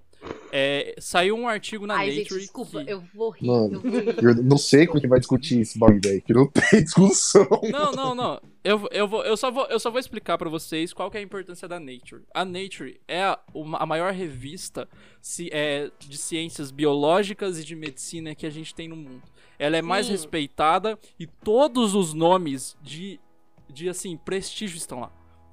é, 0.52 0.94
saiu 0.98 1.36
um 1.36 1.48
artigo 1.48 1.86
na 1.86 1.94
Ai, 1.96 2.06
Nature. 2.08 2.22
gente, 2.24 2.38
desculpa, 2.40 2.84
que- 2.84 2.90
eu 2.90 3.02
vou 3.14 3.30
rir. 3.30 3.46
Mano, 3.46 3.74
eu 3.74 3.80
vou 3.80 4.00
rir. 4.00 4.24
Eu 4.24 4.34
não 4.42 4.58
sei 4.58 4.86
como 4.86 5.00
que 5.00 5.08
vai 5.08 5.18
discutir 5.18 5.60
esse 5.60 5.78
bagulho, 5.78 6.00
velho. 6.04 6.22
Que 6.22 6.32
não 6.32 6.46
tem 6.46 6.62
discussão. 6.84 7.46
Não, 7.70 7.92
não, 7.92 8.14
não. 8.14 8.40
Eu, 8.64 8.88
eu, 8.92 9.08
vou, 9.08 9.24
eu, 9.24 9.36
só 9.36 9.50
vou, 9.50 9.64
eu 9.66 9.80
só 9.80 9.90
vou 9.90 9.98
explicar 9.98 10.38
pra 10.38 10.48
vocês 10.48 10.92
qual 10.92 11.10
que 11.10 11.16
é 11.16 11.20
a 11.20 11.22
importância 11.24 11.66
da 11.66 11.80
Nature. 11.80 12.22
A 12.32 12.44
Nature 12.44 13.00
é 13.08 13.22
a, 13.24 13.38
uma- 13.52 13.78
a 13.78 13.86
maior 13.86 14.12
revista 14.12 14.88
ci- 15.20 15.50
é, 15.52 15.90
de 15.98 16.16
ciências 16.16 16.70
biológicas 16.70 17.58
e 17.58 17.64
de 17.64 17.74
medicina 17.74 18.34
que 18.34 18.46
a 18.46 18.50
gente 18.50 18.74
tem 18.74 18.86
no 18.88 18.94
mundo. 18.96 19.22
Ela 19.58 19.76
é 19.76 19.82
mais 19.82 20.06
Sim. 20.06 20.12
respeitada 20.12 20.98
e 21.18 21.26
todos 21.26 21.94
os 21.94 22.14
nomes 22.14 22.76
de, 22.82 23.18
de 23.72 23.88
assim, 23.88 24.16
prestígio 24.16 24.76
estão 24.76 25.00
lá. 25.00 25.12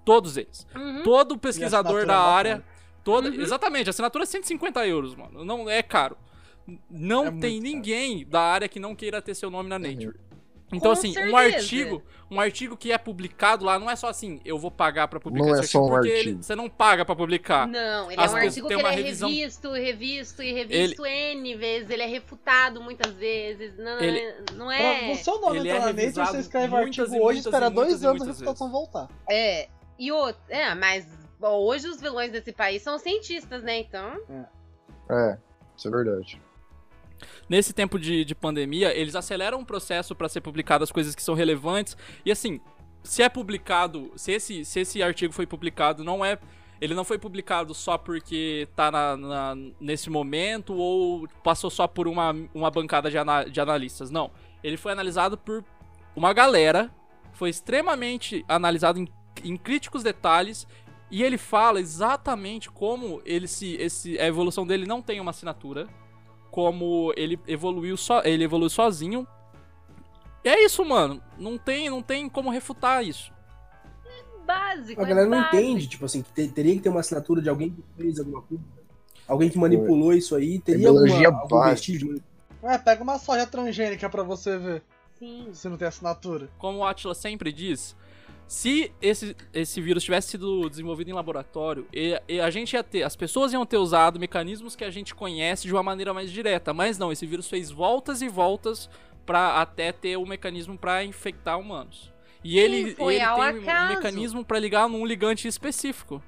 Todos 0.09 0.37
eles. 0.37 0.65
Uhum. 0.75 1.03
Todo 1.03 1.37
pesquisador 1.37 2.05
da 2.05 2.13
é 2.13 2.17
bacana. 2.17 2.17
área. 2.35 2.63
Todo, 3.03 3.29
Uhum. 3.29 3.41
Exatamente, 3.41 3.87
a 3.87 3.91
assinatura 3.91 4.23
é 4.23 4.27
150 4.27 4.85
euros, 4.87 5.15
mano. 5.15 5.45
Não 5.45 5.69
é 5.69 5.83
caro. 5.83 6.17
Não 6.89 7.27
É 7.27 7.31
tem 7.31 7.59
ninguém 7.59 8.25
da 8.25 8.41
área 8.41 8.67
que 8.67 8.79
não 8.79 8.95
queira 8.95 9.21
ter 9.21 9.35
seu 9.35 9.49
nome 9.51 9.69
na 9.69 9.77
Nature. 9.79 10.15
Então, 10.71 10.81
Com 10.81 10.91
assim, 10.91 11.09
um 11.09 11.13
certeza. 11.13 11.37
artigo, 11.37 12.03
um 12.29 12.39
artigo 12.39 12.77
que 12.77 12.91
é 12.91 12.97
publicado 12.99 13.65
lá 13.65 13.79
não 13.79 13.89
é 13.89 13.95
só 13.95 14.07
assim, 14.07 14.39
eu 14.45 14.59
vou 14.59 14.69
pagar 14.69 15.07
pra 15.07 15.19
publicar 15.19 15.47
Não 15.47 15.55
é 15.55 15.59
esse 15.61 15.69
só 15.71 15.79
artigo, 15.79 15.85
um 15.93 15.95
porque 15.97 16.07
ele- 16.09 16.17
artigo. 16.19 16.43
você 16.43 16.55
não 16.55 16.69
paga 16.69 17.03
pra 17.03 17.15
publicar. 17.15 17.67
Não, 17.67 18.11
ele 18.11 18.21
Às 18.21 18.31
é 18.31 18.35
um 18.35 18.37
artigo 18.37 18.67
que 18.67 18.73
ele 18.75 18.81
é 18.83 18.89
revisão- 18.91 19.29
revisto, 19.29 19.71
revisto 19.71 20.43
e 20.43 20.53
revisto 20.53 21.03
N 21.07 21.55
vezes, 21.55 21.89
ele 21.89 22.03
é 22.03 22.05
refutado 22.05 22.81
muitas 22.83 23.11
vezes. 23.13 23.75
Não, 23.79 23.99
Ele- 23.99 24.35
não 24.55 24.67
Pra 24.67 24.75
é. 24.75 25.11
o 25.11 25.15
seu 25.15 25.41
nome 25.41 25.57
Ele 25.57 25.69
entrar 25.69 25.81
é 25.89 25.93
na 25.93 26.03
Nature, 26.05 26.25
você 26.27 26.39
escreve 26.39 26.67
o 26.67 26.71
muitas 26.77 26.99
artigo 26.99 27.15
e 27.15 27.19
hoje, 27.19 27.23
muitas 27.23 27.45
espera 27.45 27.69
muitas 27.71 27.85
dois 27.89 28.03
e 28.03 28.05
anos 28.05 28.21
a 28.21 28.25
muitas 28.25 28.39
reputação 28.41 28.71
voltar. 28.71 29.09
É. 29.27 29.69
E 29.99 30.11
outro. 30.11 30.41
É, 30.49 30.73
mas 30.73 31.05
hoje 31.41 31.87
os 31.87 31.99
vilões 32.01 32.31
desse 32.31 32.51
país 32.53 32.81
são 32.81 32.97
cientistas, 32.97 33.61
né? 33.61 33.79
Então. 33.79 34.17
É, 35.09 35.37
isso 35.77 35.87
é 35.87 35.91
verdade. 35.91 36.41
Nesse 37.49 37.73
tempo 37.73 37.99
de, 37.99 38.23
de 38.23 38.33
pandemia, 38.33 38.95
eles 38.95 39.13
aceleram 39.15 39.59
o 39.59 39.65
processo 39.65 40.15
pra 40.15 40.29
ser 40.29 40.39
publicado 40.41 40.83
as 40.83 40.91
coisas 40.91 41.13
que 41.13 41.21
são 41.21 41.35
relevantes. 41.35 41.97
E 42.25 42.31
assim, 42.31 42.61
se 43.03 43.21
é 43.21 43.27
publicado, 43.27 44.11
se 44.15 44.31
esse, 44.31 44.63
se 44.63 44.79
esse 44.79 45.03
artigo 45.03 45.33
foi 45.33 45.45
publicado, 45.45 46.03
não 46.03 46.23
é. 46.23 46.39
Ele 46.79 46.93
não 46.93 47.03
foi 47.03 47.19
publicado 47.19 47.73
só 47.73 47.97
porque 47.97 48.65
tá 48.73 48.89
na, 48.89 49.17
na- 49.17 49.55
nesse 49.81 50.09
momento 50.09 50.73
ou 50.73 51.27
passou 51.43 51.69
só 51.69 51.87
por 51.87 52.07
uma, 52.07 52.33
uma 52.53 52.71
bancada 52.71 53.11
de, 53.11 53.17
ana- 53.17 53.43
de 53.43 53.59
analistas. 53.59 54.09
Não. 54.09 54.31
Ele 54.63 54.77
foi 54.77 54.93
analisado 54.93 55.37
por 55.37 55.61
uma 56.15 56.31
galera, 56.31 56.89
foi 57.33 57.49
extremamente 57.49 58.45
analisado 58.47 58.97
em, 58.97 59.09
em 59.43 59.55
críticos 59.57 60.03
detalhes. 60.03 60.67
E 61.11 61.23
ele 61.23 61.37
fala 61.39 61.79
exatamente 61.79 62.69
como 62.69 63.19
ele 63.25 63.47
se, 63.47 63.75
esse, 63.77 64.19
a 64.19 64.27
evolução 64.27 64.65
dele 64.65 64.85
não 64.85 65.01
tem 65.01 65.19
uma 65.19 65.31
assinatura 65.31 65.87
como 66.51 67.11
ele 67.17 67.39
evoluiu 67.47 67.97
só, 67.97 68.21
ele 68.23 68.43
evoluiu 68.43 68.69
sozinho. 68.69 69.27
E 70.43 70.49
é 70.49 70.63
isso, 70.65 70.83
mano. 70.85 71.21
Não 71.37 71.57
tem, 71.57 71.89
não 71.89 72.01
tem 72.01 72.29
como 72.29 72.49
refutar 72.49 73.03
isso. 73.03 73.31
Básico. 74.45 75.01
A 75.01 75.05
é 75.05 75.07
galera 75.07 75.27
não 75.27 75.37
básico. 75.37 75.55
entende, 75.57 75.87
tipo 75.87 76.05
assim, 76.05 76.21
que 76.21 76.31
te- 76.31 76.47
teria 76.47 76.75
que 76.75 76.81
ter 76.81 76.89
uma 76.89 77.01
assinatura 77.01 77.41
de 77.41 77.49
alguém 77.49 77.71
que 77.71 77.83
fez 77.97 78.19
alguma 78.19 78.41
coisa. 78.41 78.63
Alguém 79.27 79.49
que 79.49 79.57
manipulou 79.59 80.13
isso 80.13 80.35
aí. 80.35 80.59
Teria 80.59 80.87
alguma, 80.87 81.05
biologia 81.05 81.27
algum 81.27 81.47
básica. 81.47 81.69
vestígio 81.71 82.15
de 82.15 82.23
É, 82.63 82.77
pega 82.77 83.03
uma 83.03 83.19
soja 83.19 83.45
transgênica 83.45 84.09
pra 84.09 84.23
você 84.23 84.57
ver 84.57 84.83
Sim. 85.19 85.49
se 85.53 85.69
não 85.69 85.77
tem 85.77 85.87
assinatura. 85.87 86.49
Como 86.57 86.79
o 86.79 86.85
Atila 86.85 87.13
sempre 87.13 87.51
diz, 87.51 87.95
se 88.49 88.91
esse, 88.99 89.35
esse 89.53 89.79
vírus 89.79 90.03
tivesse 90.03 90.29
sido 90.29 90.67
desenvolvido 90.67 91.07
em 91.11 91.13
laboratório, 91.13 91.85
e, 91.93 92.19
e 92.27 92.39
a 92.41 92.49
gente 92.49 92.73
ia 92.73 92.83
ter, 92.83 93.03
as 93.03 93.15
pessoas 93.15 93.53
iam 93.53 93.63
ter 93.63 93.77
usado 93.77 94.19
mecanismos 94.19 94.75
que 94.75 94.83
a 94.83 94.89
gente 94.89 95.13
conhece 95.13 95.67
de 95.67 95.73
uma 95.73 95.83
maneira 95.83 96.15
mais 96.15 96.31
direta, 96.31 96.73
mas 96.73 96.97
não, 96.97 97.11
esse 97.11 97.27
vírus 97.27 97.47
fez 97.47 97.69
voltas 97.69 98.23
e 98.23 98.27
voltas 98.27 98.89
pra 99.23 99.61
até 99.61 99.91
ter 99.91 100.17
um 100.17 100.25
mecanismo 100.25 100.75
pra 100.75 101.03
infectar 101.05 101.59
humanos. 101.59 102.11
E 102.43 102.57
ele, 102.57 102.95
foi 102.95 103.17
ele 103.17 103.23
tem 103.23 103.33
um 103.35 103.41
acaso. 103.41 103.95
mecanismo 103.95 104.43
pra 104.43 104.57
ligar 104.57 104.89
num 104.89 105.05
ligante 105.05 105.47
específico. 105.47 106.19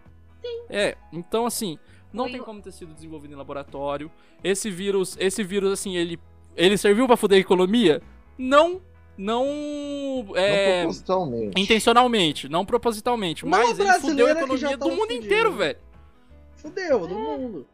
Sim. 0.42 0.62
É, 0.70 0.96
então 1.12 1.48
assim, 1.48 1.80
não 2.14 2.26
Foi 2.26 2.34
tem 2.34 2.42
o- 2.42 2.44
como 2.44 2.62
ter 2.62 2.72
sido 2.72 2.94
desenvolvido 2.94 3.34
em 3.34 3.38
laboratório. 3.38 4.12
Esse 4.44 4.70
vírus, 4.70 5.18
esse 5.20 5.44
vírus 5.44 5.72
assim, 5.72 5.96
ele 5.98 6.20
ele 6.56 6.78
serviu 6.78 7.08
pra 7.08 7.16
foder 7.18 7.38
a 7.38 7.42
economia? 7.42 8.02
Não, 8.38 8.82
não 9.22 9.46
é 10.36 10.76
Não 10.78 10.82
propositalmente. 10.84 11.62
intencionalmente, 11.62 12.50
não 12.50 12.66
propositalmente, 12.66 13.44
Não 13.46 13.52
mas 13.52 13.80
ele 13.80 13.94
fudeu 14.00 14.28
a 14.28 14.32
economia 14.32 14.70
do 14.78 14.78
tava 14.80 14.92
mundo 14.92 15.08
fudida. 15.08 15.26
inteiro, 15.26 15.52
velho. 15.54 15.78
Fudeu, 16.56 17.08
do 17.08 17.16
mundo. 17.16 17.68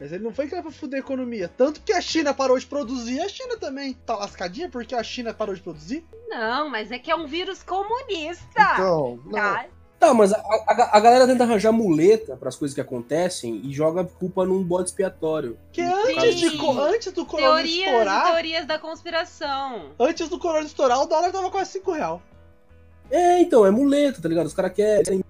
Mas 0.00 0.12
ele 0.12 0.24
não 0.24 0.32
foi 0.32 0.48
que 0.48 0.54
era 0.54 0.62
pra 0.62 0.72
fuder 0.72 0.98
a 1.00 1.04
economia. 1.04 1.48
Tanto 1.48 1.80
que 1.80 1.92
a 1.92 2.00
China 2.00 2.34
parou 2.34 2.58
de 2.58 2.66
produzir, 2.66 3.20
a 3.20 3.28
China 3.28 3.56
também 3.56 3.92
tá 4.04 4.16
lascadinha 4.16 4.68
porque 4.68 4.94
a 4.94 5.02
China 5.04 5.32
parou 5.32 5.54
de 5.54 5.60
produzir. 5.62 6.04
Não, 6.28 6.68
mas 6.68 6.90
é 6.90 6.98
que 6.98 7.10
é 7.10 7.14
um 7.16 7.26
vírus 7.26 7.62
comunista. 7.62 8.44
Então, 8.74 9.20
não, 9.24 9.32
tá? 9.32 9.66
Tá, 10.04 10.14
mas 10.14 10.32
a, 10.32 10.36
a- 10.38 10.90
a 10.96 11.00
galera 11.00 11.26
tenta 11.26 11.44
arranjar 11.44 11.72
muleta 11.72 12.36
para 12.36 12.48
as 12.48 12.56
coisas 12.56 12.74
que 12.74 12.80
acontecem 12.80 13.60
e 13.64 13.72
joga 13.72 14.04
culpa 14.04 14.44
num 14.44 14.62
bode 14.62 14.88
expiatório. 14.90 15.56
Que 15.72 15.80
antes, 15.80 16.36
de, 16.36 16.46
antes 16.78 17.12
do 17.12 17.24
corona 17.24 17.54
Teorias 17.62 17.86
estourar, 17.86 18.24
teorias 18.26 18.66
da 18.66 18.78
conspiração. 18.78 19.86
antes 19.98 20.28
do 20.28 20.38
corona 20.38 20.66
estourar, 20.66 21.00
o 21.02 21.06
dólar 21.06 21.32
tava 21.32 21.50
quase 21.50 21.72
5 21.72 21.92
real. 21.92 22.22
É, 23.10 23.40
então, 23.40 23.64
é 23.64 23.70
muleta, 23.70 24.20
tá 24.20 24.28
ligado? 24.28 24.46
Os 24.46 24.54
caras 24.54 24.72
querem 24.72 25.24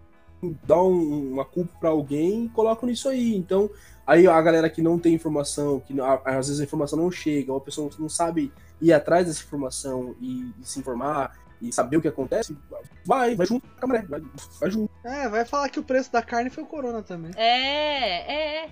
dar 0.66 0.82
um- 0.82 1.32
uma 1.32 1.44
culpa 1.44 1.72
pra 1.78 1.90
alguém 1.90 2.46
e 2.46 2.48
colocam 2.48 2.88
nisso 2.88 3.08
aí. 3.08 3.34
Então, 3.36 3.70
aí 4.06 4.26
a 4.26 4.40
galera 4.42 4.68
que 4.68 4.82
não 4.82 4.98
tem 4.98 5.14
informação, 5.14 5.80
que 5.80 5.94
às 6.24 6.48
vezes 6.48 6.60
a 6.60 6.64
informação 6.64 6.98
não 6.98 7.10
chega, 7.10 7.52
ou 7.52 7.58
a 7.58 7.60
pessoa 7.60 7.88
não 7.98 8.08
sabe 8.08 8.52
ir 8.80 8.92
atrás 8.92 9.26
dessa 9.26 9.42
informação 9.42 10.14
e, 10.20 10.50
e 10.60 10.64
se 10.64 10.78
informar 10.80 11.36
e 11.60 11.72
saber 11.72 11.96
o 11.96 12.00
que 12.02 12.08
acontece, 12.08 12.56
vai, 13.04 13.34
vai 13.34 13.46
junto 13.46 13.66
com 13.66 13.84
a 13.84 13.88
maré, 13.88 14.02
vai, 14.02 14.22
vai 14.60 14.70
junto. 14.70 14.90
É, 15.04 15.28
vai 15.28 15.44
falar 15.44 15.68
que 15.68 15.78
o 15.80 15.82
preço 15.84 16.12
da 16.12 16.22
carne 16.22 16.50
foi 16.50 16.62
o 16.62 16.66
corona 16.66 17.02
também. 17.02 17.30
É, 17.36 18.62
é. 18.64 18.70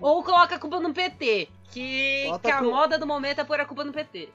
Ou 0.00 0.22
coloca 0.22 0.54
a 0.54 0.58
culpa 0.58 0.80
no 0.80 0.92
PT. 0.92 1.48
Que, 1.70 2.24
que 2.42 2.50
a 2.50 2.58
pro- 2.58 2.70
moda 2.70 2.98
do 2.98 3.06
momento 3.06 3.40
é 3.40 3.44
pôr 3.44 3.60
a 3.60 3.64
culpa 3.66 3.84
no 3.84 3.92
PT. 3.92 4.28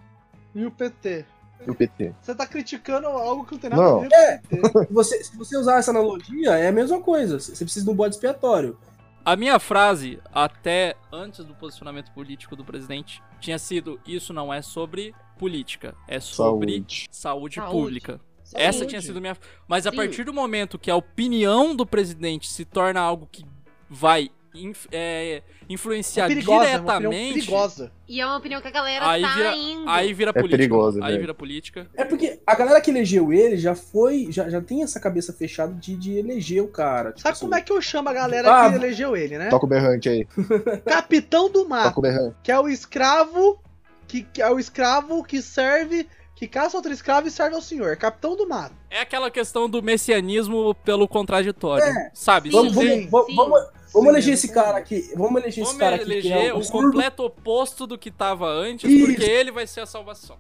E 0.54 0.66
o 0.66 0.72
PT? 0.72 1.26
e 1.66 1.70
o 1.70 1.76
PT. 1.76 2.14
Você 2.20 2.34
tá 2.34 2.48
criticando 2.48 3.06
algo 3.08 3.46
que 3.46 3.52
não 3.54 3.60
tem 3.60 3.70
nada 3.70 3.82
Não. 3.84 3.98
a 4.00 4.02
ver 4.02 4.42
com 4.50 4.56
o 4.56 4.62
PT. 4.72 4.86
Se 4.88 4.94
você, 4.94 5.24
se 5.24 5.38
você 5.38 5.58
usar 5.58 5.78
essa 5.78 5.92
analogia, 5.92 6.58
é 6.58 6.68
a 6.68 6.72
mesma 6.72 7.00
coisa. 7.00 7.40
Você 7.40 7.64
precisa 7.64 7.86
de 7.86 7.92
um 7.92 7.96
bode 7.96 8.16
expiatório. 8.16 8.78
A 9.24 9.36
minha 9.36 9.60
frase, 9.60 10.20
até 10.34 10.96
antes 11.12 11.46
do 11.46 11.54
posicionamento 11.54 12.12
político 12.12 12.56
do 12.56 12.66
presidente, 12.66 13.22
tinha 13.40 13.60
sido: 13.60 14.00
Isso 14.06 14.34
não 14.34 14.52
é 14.52 14.62
sobre 14.62 15.14
política, 15.38 15.96
é 16.08 16.20
sobre 16.20 16.72
Saúde. 16.74 17.08
saúde, 17.12 17.56
Saúde. 17.56 17.72
pública. 17.72 18.22
Essa 18.54 18.80
Saúde. 18.80 18.90
tinha 18.90 19.02
sido 19.02 19.22
minha. 19.22 19.38
Mas 19.68 19.86
a 19.86 19.92
Sim. 19.92 19.96
partir 19.96 20.24
do 20.24 20.34
momento 20.34 20.80
que 20.80 20.90
a 20.90 20.96
opinião 20.96 21.76
do 21.76 21.86
presidente 21.86 22.50
se 22.50 22.66
torna 22.66 23.00
algo 23.00 23.30
que 23.32 23.46
vai 23.90 24.30
inf- 24.54 24.88
é, 24.92 25.42
influenciar 25.70 26.26
É 26.26 26.28
perigosa, 26.30 26.66
é 26.66 26.72
diretamente, 26.78 27.34
perigosa. 27.36 27.92
E 28.08 28.20
é 28.20 28.26
uma 28.26 28.38
opinião 28.38 28.62
que 28.62 28.68
a 28.68 28.72
galera 28.72 29.10
Aí 29.10 29.22
tá 29.22 29.36
vira- 29.36 29.56
indo. 29.56 29.90
aí 29.90 30.14
vira 30.14 30.30
É 30.30 30.34
política. 30.34 30.58
perigoso, 30.58 31.04
aí 31.04 31.18
vira 31.18 31.34
política. 31.34 31.88
É 31.96 32.04
porque 32.06 32.40
a 32.46 32.56
galera 32.56 32.82
que 32.82 32.92
elegeu 32.92 33.32
ele 33.32 33.58
já 33.58 33.74
foi, 33.76 34.28
já, 34.30 34.50
já 34.50 34.62
tem 34.62 34.84
essa 34.84 35.00
cabeça 35.00 35.32
fechada 35.34 35.74
de, 35.74 35.96
de 35.96 36.18
eleger 36.18 36.62
o 36.64 36.68
cara. 36.68 37.10
Tipo 37.10 37.22
Sabe 37.22 37.34
assim, 37.34 37.46
como 37.46 37.56
é 37.56 37.62
que 37.62 37.72
eu 37.72 37.82
chamo 37.82 38.10
a 38.10 38.14
galera 38.14 38.66
Ah, 38.66 38.70
que 38.70 38.76
elegeu 38.76 39.16
ele, 39.16 39.38
né? 39.38 39.50
Toca 39.50 39.66
o 39.66 39.70
berrante 39.70 40.10
aí. 40.10 40.28
Capitão 40.86 41.50
do 41.50 41.68
Mar, 41.68 41.84
Toca 41.86 42.00
o 42.00 42.02
berrante. 42.02 42.36
que 42.44 42.52
é 42.52 42.60
o 42.60 42.68
escravo 42.68 43.60
que, 44.08 44.24
que 44.24 44.42
é 44.42 44.50
o 44.52 44.60
escravo 44.60 45.24
que 45.24 45.42
serve, 45.42 46.06
que 46.36 46.46
caça 46.48 46.76
outro 46.76 46.92
escravo 46.92 47.28
e 47.28 47.32
serve 47.32 47.56
ao 47.56 47.62
senhor. 47.62 47.96
Capitão 47.96 48.36
do 48.36 48.46
Mato. 48.48 48.76
É 48.90 49.00
aquela 49.00 49.32
questão 49.32 49.70
do 49.70 49.82
messianismo 49.82 50.76
pelo 50.84 51.08
contraditório. 51.08 51.86
Sabe? 52.14 52.50
Sim, 52.50 52.56
vamos, 52.58 52.74
sim, 52.76 53.08
vamos, 53.10 53.28
sim. 53.28 53.36
vamos, 53.36 53.62
vamos 53.94 54.08
Sim, 54.10 54.14
eleger 54.16 54.34
esse 54.34 54.48
cara 54.50 54.78
aqui. 54.78 55.12
Vamos 55.16 55.42
eleger 55.42 55.64
esse 55.64 55.74
Vamos 55.74 55.78
cara 55.78 55.96
aqui. 55.96 56.06
que 56.06 56.12
eleger 56.12 56.38
é 56.48 56.54
o 56.54 56.58
absurdo. 56.58 56.88
completo 56.92 57.24
oposto 57.24 57.88
do 57.88 57.98
que 57.98 58.10
tava 58.12 58.48
antes, 58.48 58.90
Isso. 58.90 59.06
porque 59.06 59.24
ele 59.30 59.52
vai 59.52 59.66
ser 59.68 59.82
a 59.82 59.86
salvação. 59.86 60.38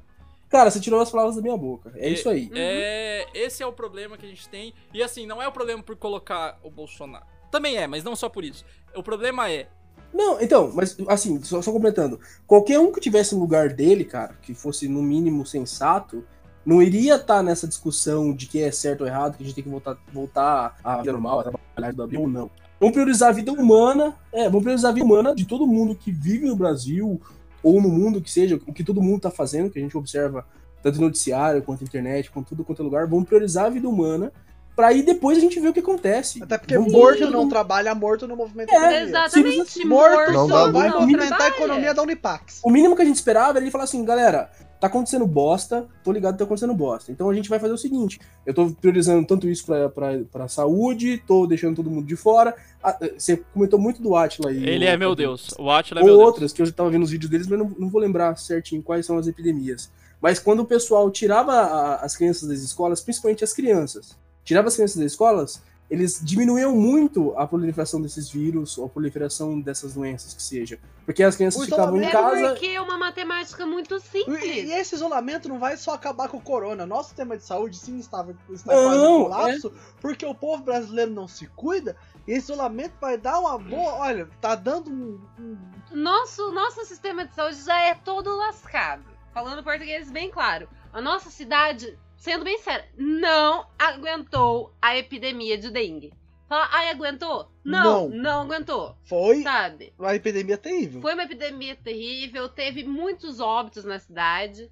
Cara, 0.49 0.69
você 0.69 0.79
tirou 0.81 0.99
as 0.99 1.09
palavras 1.09 1.35
da 1.37 1.41
minha 1.41 1.55
boca. 1.55 1.93
É 1.95 2.09
E- 2.09 2.13
isso 2.13 2.29
aí. 2.29 2.51
É, 2.53 3.25
esse 3.33 3.63
é 3.63 3.65
o 3.65 3.71
problema 3.71 4.17
que 4.17 4.25
a 4.25 4.29
gente 4.29 4.49
tem. 4.49 4.73
E 4.93 5.01
assim, 5.01 5.25
não 5.25 5.41
é 5.41 5.47
o 5.47 5.51
problema 5.51 5.81
por 5.81 5.95
colocar 5.95 6.59
o 6.61 6.69
Bolsonaro. 6.69 7.25
Também 7.49 7.77
é, 7.77 7.87
mas 7.87 8.03
não 8.03 8.15
só 8.15 8.27
por 8.29 8.43
isso. 8.43 8.65
O 8.95 9.01
problema 9.01 9.49
é. 9.49 9.67
Não, 10.13 10.41
então, 10.41 10.69
mas 10.73 10.97
assim, 11.07 11.41
só, 11.41 11.61
só 11.61 11.71
completando. 11.71 12.19
Qualquer 12.45 12.79
um 12.79 12.91
que 12.91 12.99
tivesse 12.99 13.33
no 13.33 13.39
lugar 13.39 13.69
dele, 13.69 14.03
cara, 14.03 14.35
que 14.41 14.53
fosse 14.53 14.89
no 14.89 15.01
mínimo 15.01 15.45
sensato, 15.45 16.25
não 16.65 16.81
iria 16.81 17.15
estar 17.15 17.41
nessa 17.41 17.65
discussão 17.65 18.33
de 18.33 18.45
que 18.45 18.61
é 18.61 18.71
certo 18.71 19.01
ou 19.01 19.07
errado, 19.07 19.37
que 19.37 19.43
a 19.43 19.45
gente 19.45 19.55
tem 19.55 19.63
que 19.63 19.69
voltar, 19.69 19.97
voltar 20.11 20.75
vida 20.99 21.13
normal, 21.13 21.39
a 21.39 21.43
trabalhar 21.43 22.19
ou 22.19 22.27
não. 22.27 22.51
Vamos 22.81 22.95
priorizar 22.95 23.29
a 23.29 23.31
vida 23.31 23.51
humana, 23.51 24.15
é, 24.33 24.45
vamos 24.45 24.63
priorizar 24.63 24.89
a 24.89 24.93
vida 24.95 25.05
humana 25.05 25.35
de 25.35 25.45
todo 25.45 25.67
mundo 25.67 25.93
que 25.93 26.11
vive 26.11 26.47
no 26.47 26.55
Brasil, 26.55 27.21
ou 27.61 27.79
no 27.79 27.87
mundo 27.87 28.19
que 28.19 28.31
seja, 28.31 28.59
o 28.65 28.73
que 28.73 28.83
todo 28.83 29.03
mundo 29.03 29.21
tá 29.21 29.29
fazendo, 29.29 29.69
que 29.69 29.77
a 29.77 29.81
gente 29.83 29.95
observa 29.95 30.43
tanto 30.81 30.99
no 30.99 31.05
noticiário, 31.05 31.61
quanto 31.61 31.81
na 31.81 31.87
internet, 31.87 32.31
quanto 32.31 32.47
tudo 32.49 32.63
quanto 32.63 32.81
é 32.81 32.83
lugar, 32.83 33.05
vamos 33.05 33.27
priorizar 33.27 33.65
a 33.65 33.69
vida 33.69 33.87
humana, 33.87 34.33
pra 34.75 34.87
aí 34.87 35.01
depois 35.03 35.37
a 35.37 35.41
gente 35.41 35.59
ver 35.59 35.69
o 35.69 35.73
que 35.73 35.79
acontece. 35.79 36.41
Até 36.41 36.57
porque 36.57 36.77
Vamos 36.77 36.91
morto 36.91 37.29
não 37.29 37.47
trabalha, 37.49 37.93
morto 37.93 38.27
no 38.27 38.35
movimento 38.35 38.71
É, 38.71 38.75
economia. 38.75 39.01
Exatamente. 39.01 39.71
Simples- 39.71 39.85
Morto 39.85 40.31
Não 40.33 40.47
só 40.47 40.71
vai 40.71 40.89
não 40.89 41.01
movimentar 41.01 41.41
a 41.41 41.47
economia 41.49 41.93
da 41.93 42.01
Unipax. 42.01 42.61
O 42.63 42.69
mínimo 42.69 42.95
que 42.95 43.01
a 43.01 43.05
gente 43.05 43.15
esperava 43.15 43.51
era 43.57 43.59
ele 43.61 43.71
falar 43.71 43.83
assim, 43.85 44.03
galera, 44.05 44.49
tá 44.79 44.87
acontecendo 44.87 45.27
bosta, 45.27 45.87
tô 46.03 46.11
ligado 46.11 46.33
que 46.33 46.39
tá 46.39 46.43
acontecendo 46.45 46.73
bosta. 46.73 47.11
Então 47.11 47.29
a 47.29 47.33
gente 47.35 47.47
vai 47.49 47.59
fazer 47.59 47.73
o 47.73 47.77
seguinte: 47.77 48.19
eu 48.45 48.53
tô 48.53 48.71
priorizando 48.71 49.25
tanto 49.27 49.47
isso 49.47 49.65
pra, 49.65 49.89
pra, 49.89 50.19
pra 50.31 50.47
saúde, 50.47 51.21
tô 51.27 51.45
deixando 51.45 51.75
todo 51.75 51.89
mundo 51.89 52.07
de 52.07 52.15
fora. 52.15 52.55
Ah, 52.83 52.97
Você 53.17 53.37
comentou 53.53 53.77
muito 53.79 54.01
do 54.01 54.15
Atila 54.15 54.49
aí. 54.49 54.63
Ele 54.67 54.85
o- 54.85 54.89
é 54.89 54.97
meu 54.97 55.13
Deus. 55.13 55.53
O 55.59 55.69
Atila 55.69 55.99
é 55.99 56.03
Ou 56.03 56.07
meu 56.07 56.17
Deus. 56.17 56.27
outras, 56.27 56.53
que 56.53 56.61
eu 56.61 56.65
já 56.65 56.71
tava 56.71 56.89
vendo 56.89 57.03
os 57.03 57.11
vídeos 57.11 57.29
deles, 57.29 57.45
mas 57.47 57.59
não, 57.59 57.71
não 57.77 57.89
vou 57.89 58.01
lembrar 58.01 58.35
certinho 58.37 58.81
quais 58.81 59.05
são 59.05 59.17
as 59.17 59.27
epidemias. 59.27 59.91
Mas 60.19 60.37
quando 60.39 60.59
o 60.61 60.65
pessoal 60.65 61.09
tirava 61.11 61.51
a- 61.53 61.95
as 61.97 62.15
crianças 62.15 62.47
das 62.47 62.59
escolas, 62.61 63.01
principalmente 63.01 63.43
as 63.43 63.53
crianças, 63.53 64.15
tirava 64.43 64.67
as 64.67 64.75
crianças 64.75 64.97
das 64.97 65.11
escolas, 65.11 65.61
eles 65.89 66.21
diminuíam 66.23 66.73
muito 66.73 67.33
a 67.37 67.45
proliferação 67.45 68.01
desses 68.01 68.29
vírus, 68.29 68.77
ou 68.77 68.85
a 68.85 68.89
proliferação 68.89 69.59
dessas 69.59 69.93
doenças 69.93 70.33
que 70.33 70.41
seja. 70.41 70.79
Porque 71.05 71.21
as 71.21 71.35
crianças 71.35 71.61
O 71.61 71.65
ficavam 71.65 71.97
em 71.97 72.07
isolamento- 72.07 72.35
É 72.37 72.41
casa. 72.41 72.53
porque 72.53 72.67
é 72.67 72.79
uma 72.81 72.97
matemática 72.97 73.65
muito 73.65 73.99
simples. 73.99 74.41
e 74.41 74.71
esse 74.71 74.95
isolamento 74.95 75.49
não 75.49 75.59
vai 75.59 75.75
só 75.75 75.93
acabar 75.93 76.29
com 76.29 76.37
o 76.37 76.41
corona. 76.41 76.85
Nosso 76.85 77.09
sistema 77.09 77.35
de 77.37 77.43
saúde 77.43 77.75
sim 77.77 77.99
estava, 77.99 78.33
está 78.53 78.73
Não, 78.73 78.83
quase 78.83 78.99
em 78.99 79.03
é. 79.03 79.23
colapso, 79.23 79.73
porque 79.99 80.25
o 80.25 80.33
povo 80.33 80.63
brasileiro 80.63 81.11
não 81.11 81.27
se 81.27 81.45
cuida. 81.47 81.97
E 82.25 82.31
esse 82.31 82.51
isolamento 82.53 82.93
vai 83.01 83.17
dar 83.17 83.39
uma 83.39 83.57
boa. 83.57 83.95
Olha, 83.95 84.29
tá 84.39 84.55
dando 84.55 84.89
um. 84.89 85.19
um- 85.37 85.57
Nosso, 85.91 86.51
nosso 86.53 86.85
sistema 86.85 87.25
de 87.25 87.35
saúde 87.35 87.61
já 87.65 87.81
é 87.81 87.95
todo 87.95 88.33
lascado. 88.37 89.03
Falando 89.33 89.61
português 89.61 90.09
bem 90.09 90.29
claro. 90.31 90.69
A 90.93 91.01
nossa 91.01 91.29
cidade, 91.29 91.97
sendo 92.21 92.43
bem 92.45 92.59
séria, 92.59 92.87
não 92.95 93.65
aguentou 93.79 94.71
a 94.79 94.95
epidemia 94.95 95.57
de 95.57 95.71
dengue. 95.71 96.13
Fala, 96.47 96.67
ai, 96.71 96.89
aguentou? 96.89 97.49
Não, 97.63 98.09
Não. 98.09 98.17
não, 98.17 98.41
aguentou. 98.41 98.95
Foi 99.05 99.41
Sabe? 99.41 99.91
uma 99.97 100.13
epidemia 100.15 100.57
terrível. 100.57 101.01
Foi 101.01 101.13
uma 101.13 101.23
epidemia 101.23 101.75
terrível, 101.75 102.47
teve 102.47 102.83
muitos 102.83 103.39
óbitos 103.39 103.83
na 103.85 103.97
cidade. 103.97 104.69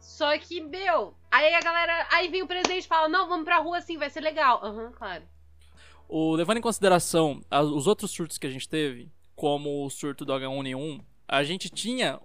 Só 0.00 0.36
que, 0.38 0.60
meu, 0.62 1.14
aí 1.30 1.54
a 1.54 1.60
galera. 1.60 2.08
Aí 2.10 2.28
vem 2.28 2.42
o 2.42 2.46
presidente 2.46 2.84
e 2.84 2.88
fala: 2.88 3.06
não, 3.08 3.28
vamos 3.28 3.44
pra 3.44 3.58
rua 3.58 3.78
assim, 3.78 3.98
vai 3.98 4.08
ser 4.10 4.20
legal. 4.22 4.64
Aham, 4.64 4.92
claro. 4.92 5.22
O, 6.08 6.32
levando 6.34 6.56
em 6.56 6.62
consideração 6.62 7.40
a- 7.50 7.60
os 7.62 7.86
outros 7.86 8.10
surtos 8.10 8.38
que 8.38 8.46
a 8.46 8.50
gente 8.50 8.66
teve, 8.68 9.12
como 9.36 9.84
o 9.84 9.90
surto 9.90 10.24
do 10.24 10.32
H1N1, 10.32 11.00
a 11.28 11.44
gente 11.44 11.68
tinha 11.68 12.18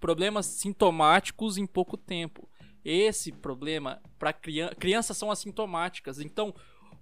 problemas 0.00 0.46
sintomáticos 0.46 1.58
em 1.58 1.66
pouco 1.66 1.96
tempo. 1.98 2.47
Esse 2.84 3.32
problema, 3.32 4.00
para 4.18 4.32
criança, 4.32 4.74
crianças 4.74 5.16
são 5.16 5.30
assintomáticas. 5.30 6.20
Então, 6.20 6.54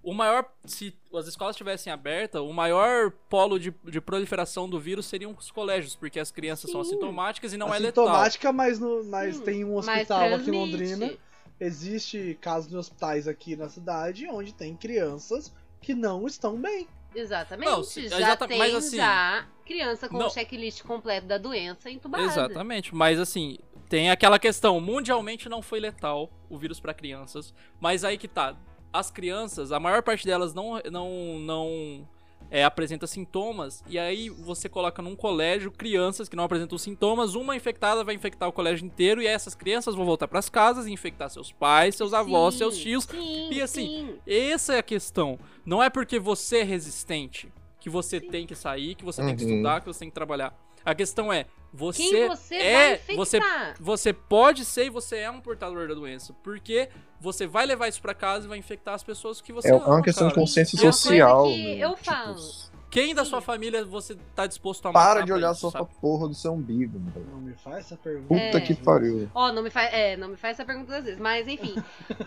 o 0.03 0.13
maior, 0.13 0.45
se 0.65 0.95
as 1.13 1.27
escolas 1.27 1.55
estivessem 1.55 1.91
abertas, 1.91 2.41
o 2.41 2.53
maior 2.53 3.11
polo 3.29 3.59
de, 3.59 3.73
de 3.85 3.99
proliferação 4.01 4.69
do 4.69 4.79
vírus 4.79 5.05
seriam 5.05 5.35
os 5.37 5.51
colégios, 5.51 5.95
porque 5.95 6.19
as 6.19 6.31
crianças 6.31 6.69
são 6.71 6.83
Sim. 6.83 6.91
assintomáticas 6.91 7.53
e 7.53 7.57
não 7.57 7.73
é 7.73 7.79
letal. 7.79 8.05
Assintomática, 8.05 8.53
mas, 8.53 8.79
no, 8.79 9.03
mas 9.05 9.35
Sim, 9.37 9.43
tem 9.43 9.65
um 9.65 9.75
hospital 9.75 10.33
aqui 10.35 10.49
em. 10.49 10.53
Londrina. 10.53 11.13
Existe 11.59 12.37
casos 12.39 12.69
de 12.69 12.77
hospitais 12.77 13.27
aqui 13.27 13.55
na 13.55 13.67
cidade 13.67 14.27
onde 14.27 14.53
tem 14.53 14.75
crianças 14.75 15.51
que 15.81 15.93
não 15.95 16.27
estão 16.27 16.55
bem. 16.61 16.87
Exatamente. 17.15 17.67
Não, 17.67 17.83
se- 17.83 18.07
já 18.09 18.19
exata- 18.19 18.47
tem 18.47 18.59
mas 18.59 18.75
assim- 18.75 18.97
já 18.97 19.47
criança 19.65 20.07
com 20.07 20.17
o 20.17 20.29
checklist 20.29 20.83
completo 20.83 21.25
da 21.25 21.37
doença 21.39 21.89
entubada. 21.89 22.23
Exatamente, 22.23 22.93
mas 22.93 23.19
assim, 23.19 23.57
tem 23.89 24.09
aquela 24.09 24.37
questão, 24.39 24.79
mundialmente 24.79 25.47
não 25.49 25.61
foi 25.61 25.79
letal 25.79 26.29
o 26.49 26.57
vírus 26.57 26.79
para 26.79 26.93
crianças, 26.93 27.53
mas 27.79 28.03
aí 28.03 28.17
que 28.17 28.27
tá, 28.27 28.55
as 28.91 29.09
crianças, 29.11 29.71
a 29.71 29.79
maior 29.79 30.01
parte 30.03 30.25
delas 30.25 30.53
não 30.53 30.79
não 30.91 31.39
não 31.39 32.07
é, 32.49 32.63
apresenta 32.63 33.05
sintomas, 33.07 33.83
e 33.87 33.97
aí 33.99 34.29
você 34.29 34.69
coloca 34.69 35.01
num 35.01 35.15
colégio 35.15 35.71
crianças 35.71 36.29
que 36.29 36.35
não 36.35 36.43
apresentam 36.45 36.77
sintomas, 36.77 37.35
uma 37.35 37.55
infectada 37.55 38.03
vai 38.03 38.15
infectar 38.15 38.47
o 38.47 38.53
colégio 38.53 38.85
inteiro, 38.85 39.21
e 39.21 39.27
aí 39.27 39.33
essas 39.33 39.55
crianças 39.55 39.95
vão 39.95 40.05
voltar 40.05 40.27
pras 40.27 40.47
casas 40.47 40.85
e 40.85 40.91
infectar 40.91 41.29
seus 41.29 41.51
pais, 41.51 41.95
seus 41.95 42.13
avós, 42.13 42.53
Sim, 42.53 42.57
seus 42.59 42.77
tios, 42.77 43.03
Sim, 43.05 43.49
E 43.51 43.61
assim, 43.61 43.85
sim. 43.85 44.19
essa 44.25 44.75
é 44.75 44.79
a 44.79 44.83
questão. 44.83 45.37
Não 45.65 45.81
é 45.83 45.89
porque 45.89 46.19
você 46.19 46.59
é 46.59 46.63
resistente 46.63 47.51
que 47.81 47.89
você 47.89 48.21
tem 48.21 48.45
que 48.47 48.55
sair, 48.55 48.95
que 48.95 49.03
você 49.03 49.21
tem 49.23 49.35
que 49.35 49.43
Uhum. 49.43 49.49
estudar, 49.51 49.81
que 49.81 49.87
você 49.87 49.99
tem 49.99 50.09
que 50.09 50.15
trabalhar. 50.15 50.53
A 50.85 50.95
questão 50.95 51.33
é, 51.33 51.47
você 51.73 52.03
Quem 52.03 52.27
você 52.27 52.55
é, 52.55 52.73
vai 52.73 52.93
infectar? 52.95 53.15
você 53.15 53.39
você 53.79 54.13
pode 54.13 54.65
ser 54.65 54.85
e 54.85 54.89
você 54.89 55.17
é 55.17 55.29
um 55.31 55.41
portador 55.41 55.87
da 55.87 55.93
doença, 55.93 56.33
porque 56.43 56.89
você 57.19 57.45
vai 57.47 57.65
levar 57.65 57.87
isso 57.87 58.01
pra 58.01 58.13
casa 58.13 58.45
e 58.45 58.49
vai 58.49 58.57
infectar 58.57 58.93
as 58.93 59.03
pessoas 59.03 59.41
que 59.41 59.51
você 59.51 59.69
É 59.69 59.71
ama, 59.75 59.85
uma 59.87 60.01
questão 60.01 60.27
de 60.27 60.33
cara. 60.33 60.41
consciência 60.41 60.75
É 60.75 60.79
uma 60.79 60.81
coisa 60.83 60.97
social. 60.97 61.43
que 61.45 61.75
né? 61.75 61.85
eu 61.85 61.93
Tipo, 61.95 62.05
falo. 62.05 62.67
Quem 62.89 63.13
da 63.13 63.25
sua 63.25 63.41
família 63.41 63.83
você 63.83 64.15
tá 64.33 64.47
disposto 64.47 64.85
a 64.87 64.93
matar 64.93 65.15
Para 65.15 65.25
de 65.25 65.33
olhar 65.33 65.51
isso, 65.51 65.59
só 65.59 65.71
pra 65.71 65.83
porra 65.83 66.29
do 66.29 66.33
seu 66.33 66.53
umbigo, 66.53 66.97
mano. 66.97 67.27
Não 67.31 67.41
me 67.41 67.53
faz 67.53 67.79
essa 67.79 67.97
pergunta. 67.97 68.27
Puta 68.45 68.57
É. 68.57 68.61
que 68.61 68.73
pariu. 68.75 69.29
Ó, 69.35 69.51
não 69.51 69.61
me 69.61 69.69
faz, 69.69 69.93
é, 69.93 70.15
não 70.15 70.29
me 70.29 70.37
faz 70.37 70.57
essa 70.57 70.65
pergunta 70.65 70.95
às 70.97 71.03
vezes, 71.03 71.19
mas 71.19 71.47
enfim. 71.49 71.75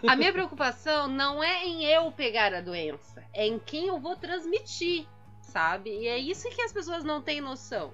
a 0.07 0.15
minha 0.15 0.31
preocupação 0.33 1.09
não 1.09 1.43
é 1.43 1.65
em 1.65 1.87
eu 1.87 2.13
pegar 2.13 2.53
a 2.53 2.61
doença, 2.61 3.25
é 3.33 3.47
em 3.47 3.59
quem 3.59 3.87
eu 3.87 3.99
vou 3.99 4.15
transmitir, 4.17 5.07
sabe? 5.41 5.91
E 5.91 6.07
é 6.07 6.19
isso 6.19 6.49
que 6.51 6.61
as 6.61 6.73
pessoas 6.73 7.03
não 7.05 7.23
têm 7.23 7.41
noção. 7.41 7.91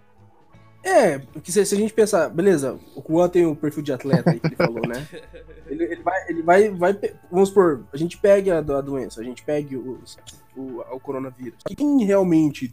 É, 0.86 1.18
porque 1.18 1.50
se, 1.50 1.66
se 1.66 1.74
a 1.74 1.78
gente 1.78 1.92
pensar, 1.92 2.28
beleza, 2.28 2.78
o 2.94 3.02
Juan 3.02 3.28
tem 3.28 3.44
o 3.44 3.56
perfil 3.56 3.82
de 3.82 3.92
atleta 3.92 4.30
aí 4.30 4.38
que 4.38 4.46
ele 4.46 4.54
falou, 4.54 4.86
né? 4.86 5.06
Ele, 5.68 5.82
ele 5.82 6.00
vai, 6.00 6.28
ele 6.28 6.42
vai, 6.42 6.70
vai, 6.70 6.96
vamos 7.28 7.48
supor, 7.48 7.84
a 7.92 7.96
gente 7.96 8.16
pega 8.18 8.54
a, 8.54 8.58
a 8.58 8.80
doença, 8.80 9.20
a 9.20 9.24
gente 9.24 9.42
pega 9.42 9.76
o, 9.76 9.98
o, 10.56 10.80
o 10.92 11.00
coronavírus. 11.00 11.58
Quem 11.76 12.04
realmente 12.04 12.72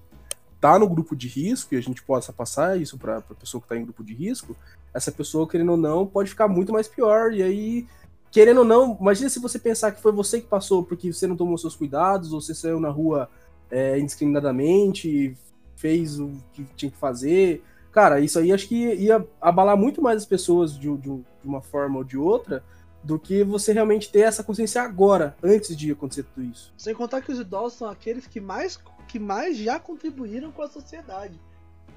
tá 0.62 0.78
no 0.78 0.88
grupo 0.88 1.15
de 1.15 1.28
risco, 1.28 1.73
e 1.73 1.78
a 1.78 1.82
gente 1.82 2.04
possa 2.04 2.32
passar 2.32 2.80
isso 2.80 2.95
pra, 2.99 3.19
pra 3.19 3.36
pessoa 3.36 3.60
que 3.60 3.67
tá 3.67 3.76
em 3.76 3.84
grupo 3.84 4.04
de 4.04 4.13
risco, 4.13 4.56
essa 4.93 5.12
pessoa, 5.12 5.49
querendo 5.49 5.71
ou 5.71 5.78
não, 5.78 6.06
pode 6.06 6.30
ficar 6.30 6.47
muito 6.47 6.71
mais 6.71 6.88
pior, 6.88 7.34
e 7.34 7.41
aí, 7.41 7.88
querendo 8.30 8.60
ou 8.60 8.63
não, 8.63 8.95
imagina 9.02 9.28
se 9.28 9.39
você 9.39 9.58
pensar 9.58 9.91
que 9.91 9.99
foi 9.99 10.12
você 10.12 10.39
que 10.39 10.45
passou 10.45 10.84
porque 10.84 11.12
você 11.12 11.26
não 11.26 11.36
tomou 11.36 11.58
seus 11.58 11.76
cuidados, 11.76 12.32
ou 12.32 12.39
você 12.39 12.54
saiu 12.54 12.80
na 12.80 12.89
rua 12.89 13.28
é, 13.71 13.97
indiscriminadamente, 13.97 15.36
fez 15.76 16.19
o 16.19 16.32
que 16.54 16.63
tinha 16.76 16.91
que 16.91 16.97
fazer, 16.97 17.63
Cara, 17.94 18.20
isso 18.20 18.38
aí 18.40 18.52
acho 18.52 18.68
que 18.68 18.76
ia 18.96 19.26
abalar 19.40 19.78
muito 19.78 20.02
mais 20.02 20.18
as 20.18 20.26
pessoas 20.26 20.74
de, 20.78 20.94
de 20.98 21.10
um- 21.10 21.24
de 21.42 21.48
uma 21.48 21.62
forma 21.62 22.00
ou 22.00 22.04
de 22.04 22.18
outra 22.18 22.62
do 23.04 23.20
que 23.20 23.44
você 23.44 23.72
realmente 23.72 24.10
ter 24.12 24.22
essa 24.22 24.44
consciência 24.44 24.82
agora, 24.82 25.36
antes 25.44 25.76
de 25.78 25.92
acontecer 25.92 26.24
tudo 26.24 26.44
isso. 26.46 26.74
Sem 26.78 26.96
contar 26.96 27.22
que 27.22 27.32
os 27.32 27.40
idosos 27.40 27.78
são 27.78 27.88
aqueles 27.90 28.26
que 28.28 28.40
mais, 28.42 28.80
que 29.08 29.20
mais 29.20 29.58
já 29.58 29.80
contribuíram 29.80 30.52
com 30.52 30.62
a 30.64 30.68
sociedade. 30.68 31.40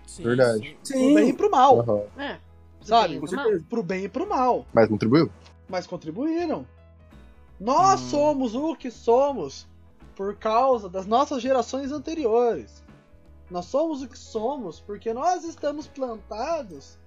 Sim, 0.07 0.23
Verdade. 0.25 0.77
sim. 0.85 0.99
Pro 1.05 1.15
bem 1.15 1.29
e 1.31 1.33
pro 1.33 1.51
mal. 1.51 1.81
Aham. 1.81 2.03
É. 2.19 2.39
Sabe? 2.83 3.09
bem 3.15 3.21
Com 3.21 3.27
certeza. 3.27 3.65
Pro 3.69 3.83
bem 3.83 4.05
e 4.05 4.09
pro 4.09 4.29
mal. 4.29 4.67
Mas 4.75 4.89
contribuiu? 4.89 5.31
Mas 5.69 5.87
contribuíram. 5.87 6.67
Nós 7.59 8.01
Hum. 8.03 8.09
somos 8.11 8.55
o 8.55 8.77
que 8.77 8.91
somos 8.91 9.67
por 10.15 10.37
causa 10.37 10.89
das 10.89 11.07
nossas 11.07 11.43
gerações 11.43 11.91
anteriores. 11.91 12.85
Nós 13.51 13.67
somos 13.67 14.03
o 14.03 14.09
que 14.09 14.19
somos 14.19 14.81
porque 14.81 15.13
nós 15.13 15.45
estamos 15.45 15.87
plantados 15.87 16.99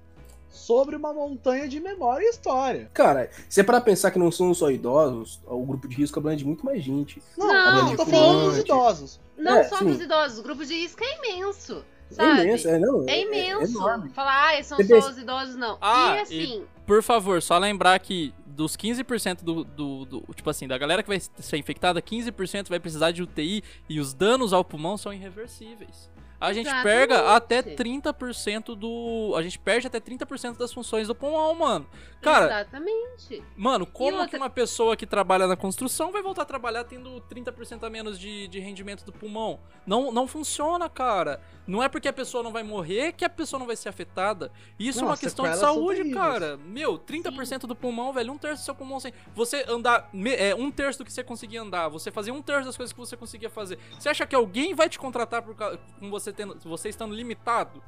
sobre 0.49 0.95
uma 0.95 1.13
montanha 1.13 1.67
de 1.67 1.79
memória 1.79 2.25
e 2.25 2.29
história. 2.29 2.89
Cara, 2.93 3.29
se 3.47 3.59
é 3.59 3.63
pra 3.63 3.79
pensar 3.79 4.09
que 4.11 4.17
não 4.17 4.31
são 4.31 4.51
só 4.53 4.71
idosos, 4.71 5.39
o 5.45 5.63
grupo 5.65 5.87
de 5.87 5.95
risco 5.95 6.17
abrange 6.19 6.43
muito 6.45 6.65
mais 6.65 6.83
gente. 6.83 7.21
Não, 7.37 7.47
Não, 7.47 7.91
eu 7.91 7.97
tô 7.97 8.05
falando 8.05 8.45
dos 8.49 8.57
idosos. 8.57 9.19
Não 9.37 9.57
É, 9.57 9.63
só 9.65 9.77
sim. 9.77 9.85
dos 9.85 10.01
idosos, 10.01 10.39
o 10.39 10.43
grupo 10.43 10.65
de 10.65 10.73
risco 10.73 11.03
é 11.03 11.17
imenso. 11.17 11.83
É 12.11 12.13
Sabe? 12.15 12.41
imenso, 12.41 12.67
é, 12.67 12.79
não, 12.79 13.07
É 13.07 13.21
imenso. 13.21 13.77
enorme. 13.77 14.09
Falar, 14.09 14.57
ah, 14.57 14.63
são 14.63 14.77
Você 14.77 14.83
só 14.87 14.95
pensa- 14.95 15.09
os 15.11 15.17
idosos, 15.19 15.55
não. 15.55 15.77
Ah, 15.79 16.15
e 16.15 16.19
assim, 16.21 16.65
Por 16.87 17.03
favor, 17.03 17.39
só 17.39 17.55
lembrar 17.59 17.99
que 17.99 18.33
dos 18.47 18.75
15% 18.75 19.43
do, 19.43 19.63
do, 19.63 20.05
do- 20.05 20.23
Tipo 20.33 20.49
assim, 20.49 20.67
da 20.67 20.75
galera 20.79 21.03
que 21.03 21.07
vai 21.09 21.19
ser 21.19 21.57
infectada, 21.57 22.01
15% 22.01 22.67
vai 22.69 22.79
precisar 22.79 23.11
de 23.11 23.21
UTI 23.21 23.63
e 23.87 23.99
os 23.99 24.11
danos 24.15 24.51
ao 24.53 24.65
pulmão 24.65 24.97
são 24.97 25.13
irreversíveis. 25.13 26.09
A 26.39 26.53
gente 26.53 26.67
Exatamente. 26.67 26.93
pega 26.99 27.35
até 27.35 27.61
30% 27.61 28.75
do. 28.75 29.33
A 29.35 29.41
gente 29.41 29.59
perde 29.59 29.87
até 29.87 29.99
30% 29.99 30.57
das 30.57 30.71
funções 30.71 31.07
do 31.07 31.15
pulmão, 31.15 31.53
mano. 31.53 31.85
Cara, 32.21 32.45
exatamente. 32.61 33.43
mano, 33.55 33.85
como 33.85 34.11
outra- 34.11 34.27
que 34.29 34.35
uma 34.37 34.49
pessoa 34.49 34.95
que 34.95 35.05
trabalha 35.05 35.47
na 35.47 35.55
construção 35.55 36.11
vai 36.11 36.21
voltar 36.21 36.41
a 36.43 36.45
trabalhar 36.45 36.83
tendo 36.83 37.21
30% 37.29 37.83
a 37.85 37.89
menos 37.89 38.19
de, 38.19 38.47
de 38.47 38.59
rendimento 38.59 39.05
do 39.05 39.11
pulmão? 39.11 39.59
Não, 39.85 40.11
não 40.11 40.27
funciona, 40.27 40.89
cara. 40.89 41.41
Não 41.67 41.83
é 41.83 41.87
porque 41.89 42.07
a 42.07 42.13
pessoa 42.13 42.43
não 42.43 42.51
vai 42.51 42.63
morrer 42.63 43.13
que 43.13 43.23
a 43.23 43.29
pessoa 43.29 43.59
não 43.59 43.67
vai 43.67 43.75
ser 43.75 43.89
afetada. 43.89 44.51
Isso 44.77 44.99
Não, 44.99 45.07
é 45.07 45.11
uma 45.11 45.17
questão 45.17 45.45
de 45.45 45.55
são 45.57 45.75
saúde, 45.75 46.09
cara. 46.11 46.57
Meu, 46.57 46.97
30% 46.97 47.61
do 47.67 47.75
pulmão, 47.75 48.11
velho, 48.11 48.33
um 48.33 48.37
terço 48.37 48.63
do 48.63 48.65
seu 48.65 48.75
pulmão 48.75 48.99
sem. 48.99 49.13
Você 49.35 49.65
andar. 49.67 50.09
É, 50.37 50.55
um 50.55 50.71
terço 50.71 50.99
do 50.99 51.05
que 51.05 51.13
você 51.13 51.23
conseguia 51.23 51.61
andar, 51.61 51.87
você 51.89 52.11
fazer 52.11 52.31
um 52.31 52.41
terço 52.41 52.65
das 52.65 52.75
coisas 52.77 52.91
que 52.93 52.99
você 52.99 53.15
conseguia 53.15 53.49
fazer. 53.49 53.77
Você 53.99 54.09
acha 54.09 54.25
que 54.25 54.35
alguém 54.35 54.73
vai 54.73 54.89
te 54.89 54.97
contratar 54.97 55.41
por, 55.41 55.55
com 55.55 56.09
você, 56.09 56.28
tendo, 56.33 56.57
você 56.63 56.89
estando 56.89 57.13
limitado? 57.13 57.81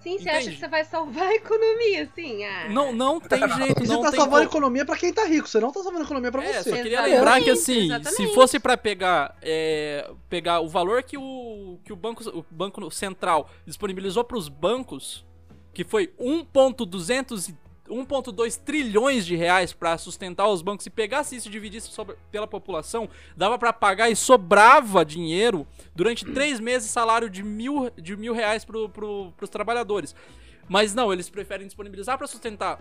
Sim, 0.00 0.18
você 0.18 0.28
acha 0.28 0.50
que 0.52 0.58
você 0.58 0.68
vai 0.68 0.84
salvar 0.84 1.26
a 1.26 1.34
economia, 1.34 2.04
assim? 2.04 2.44
Ah. 2.44 2.68
Não, 2.68 2.92
não 2.92 3.18
tem 3.18 3.40
jeito, 3.58 3.80
você 3.84 3.92
não 3.92 4.02
tá 4.02 4.10
tem 4.10 4.20
salvando 4.20 4.46
como. 4.46 4.58
economia 4.58 4.84
pra 4.86 4.96
quem 4.96 5.12
tá 5.12 5.24
rico, 5.24 5.48
você 5.48 5.58
não 5.58 5.72
tá 5.72 5.82
salvando 5.82 6.04
economia 6.04 6.30
pra 6.30 6.44
É, 6.44 6.62
você. 6.62 6.70
só 6.70 6.76
queria 6.76 6.92
Exatamente, 6.92 7.14
lembrar 7.16 7.40
que 7.40 7.50
assim, 7.50 7.84
exatamente. 7.86 8.14
se 8.16 8.34
fosse 8.34 8.60
pra 8.60 8.76
pegar, 8.76 9.36
é, 9.42 10.08
pegar 10.28 10.60
o 10.60 10.68
valor 10.68 11.02
que 11.02 11.16
o 11.18 11.80
que 11.84 11.92
o 11.92 11.96
banco, 11.96 12.22
o 12.28 12.44
banco 12.50 12.88
central 12.90 13.50
disponibilizou 13.66 14.22
para 14.22 14.36
os 14.36 14.48
bancos, 14.48 15.26
que 15.74 15.82
foi 15.82 16.12
1.200 16.20 17.48
e- 17.48 17.56
1.2 17.88 18.58
trilhões 18.62 19.24
de 19.26 19.34
reais 19.36 19.72
pra 19.72 19.96
sustentar 19.98 20.48
os 20.48 20.62
bancos 20.62 20.86
e 20.86 20.90
pegasse 20.90 21.36
isso 21.36 21.48
e 21.48 21.50
dividisse 21.50 21.88
sobre- 21.92 22.16
pela 22.30 22.46
população, 22.46 23.08
dava 23.36 23.58
pra 23.58 23.72
pagar 23.72 24.10
e 24.10 24.16
sobrava 24.16 25.04
dinheiro 25.04 25.66
durante 25.94 26.24
três 26.32 26.60
meses 26.60 26.90
salário 26.90 27.28
de 27.30 27.42
mil, 27.42 27.90
de 27.96 28.16
mil 28.16 28.34
reais 28.34 28.64
pro, 28.64 28.88
pro, 28.88 29.32
pros 29.36 29.50
trabalhadores. 29.50 30.14
Mas 30.68 30.94
não, 30.94 31.12
eles 31.12 31.30
preferem 31.30 31.66
disponibilizar 31.66 32.18
pra 32.18 32.26
sustentar 32.26 32.78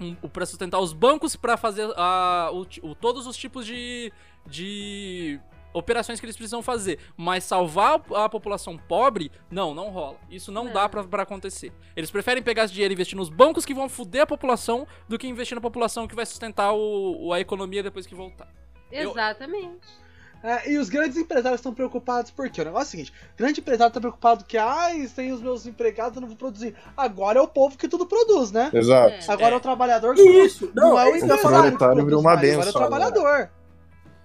um, 0.00 0.14
para 0.14 0.44
sustentar 0.46 0.78
os 0.78 0.92
bancos 0.92 1.34
para 1.36 1.56
fazer 1.56 1.90
ah, 1.96 2.50
o 2.52 2.66
o- 2.88 2.94
todos 2.94 3.26
os 3.26 3.36
tipos 3.36 3.64
de, 3.66 4.12
de 4.46 5.40
operações 5.78 6.18
que 6.18 6.26
eles 6.26 6.36
precisam 6.36 6.62
fazer, 6.62 6.98
mas 7.16 7.44
salvar 7.44 8.00
a 8.14 8.28
população 8.28 8.76
pobre, 8.76 9.30
não, 9.50 9.74
não 9.74 9.90
rola. 9.90 10.16
Isso 10.30 10.50
não, 10.50 10.64
Não. 10.64 10.72
dá 10.72 10.88
pra, 10.88 11.04
pra 11.04 11.22
acontecer. 11.22 11.72
Eles 11.94 12.10
preferem 12.10 12.42
pegar 12.42 12.64
esse 12.64 12.72
dinheiro 12.74 12.92
e 12.92 12.94
investir 12.94 13.16
nos 13.16 13.28
bancos 13.28 13.64
que 13.64 13.74
vão 13.74 13.88
foder 13.88 14.22
a 14.22 14.26
população 14.26 14.86
do 15.08 15.18
que 15.18 15.26
investir 15.28 15.54
na 15.54 15.60
população 15.60 16.06
que 16.08 16.14
vai 16.14 16.24
sustentar 16.26 16.72
o, 16.72 17.26
o- 17.28 17.32
a 17.32 17.40
economia 17.40 17.82
depois 17.82 18.06
que 18.06 18.14
voltar. 18.14 18.48
eu- 18.90 19.10
Exatamente. 19.10 20.06
É, 20.42 20.70
e 20.70 20.78
os 20.78 20.88
grandes 20.88 21.16
empresários 21.16 21.58
estão 21.60 21.72
preocupados 21.74 22.30
porque 22.30 22.60
o 22.60 22.64
negócio 22.64 22.84
é 22.84 22.86
o 22.86 22.90
seguinte: 22.90 23.12
o 23.34 23.38
grande 23.38 23.60
empresário 23.60 23.92
tá 23.92 23.98
preocupado 23.98 24.44
que, 24.44 24.56
ai, 24.58 25.06
sem 25.08 25.32
os 25.32 25.40
meus 25.40 25.66
empregados 25.66 26.14
eu 26.14 26.20
não 26.20 26.28
vou 26.28 26.36
produzir. 26.36 26.74
Agora 26.96 27.38
é 27.38 27.42
o 27.42 27.48
povo 27.48 27.76
que 27.76 27.88
tudo 27.88 28.06
produz, 28.06 28.52
né? 28.52 28.70
Exato. 28.72 29.14
É. 29.14 29.32
Agora 29.32 29.54
é, 29.54 29.56
o 29.56 29.60
trabalhador 29.60 30.14
que 30.14 30.20
Isso, 30.22 30.70
não, 30.74 30.90
não 30.90 30.98
é 31.00 31.04
o 31.04 31.06
é 31.06 31.10
eu 31.12 31.16
empresário. 31.16 31.40
Proletário 31.42 31.76
produz 31.78 32.04
virou 32.04 32.20
uma 32.20 32.34
mais, 32.36 32.38
Agora 32.50 32.54
é 32.54 32.60
o 32.60 32.64
benção 32.66 32.80
trabalhador. 32.80 33.50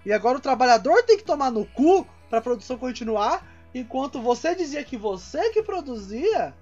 E 0.05 0.11
agora 0.11 0.37
o 0.37 0.41
trabalhador 0.41 1.03
tem 1.03 1.17
que 1.17 1.23
tomar 1.23 1.51
no 1.51 1.65
cu 1.65 2.07
pra 2.29 2.41
produção 2.41 2.77
continuar, 2.77 3.45
enquanto 3.73 4.21
você 4.21 4.55
dizia 4.55 4.83
que 4.83 4.97
você 4.97 5.49
que 5.51 5.61
produzia 5.61 6.53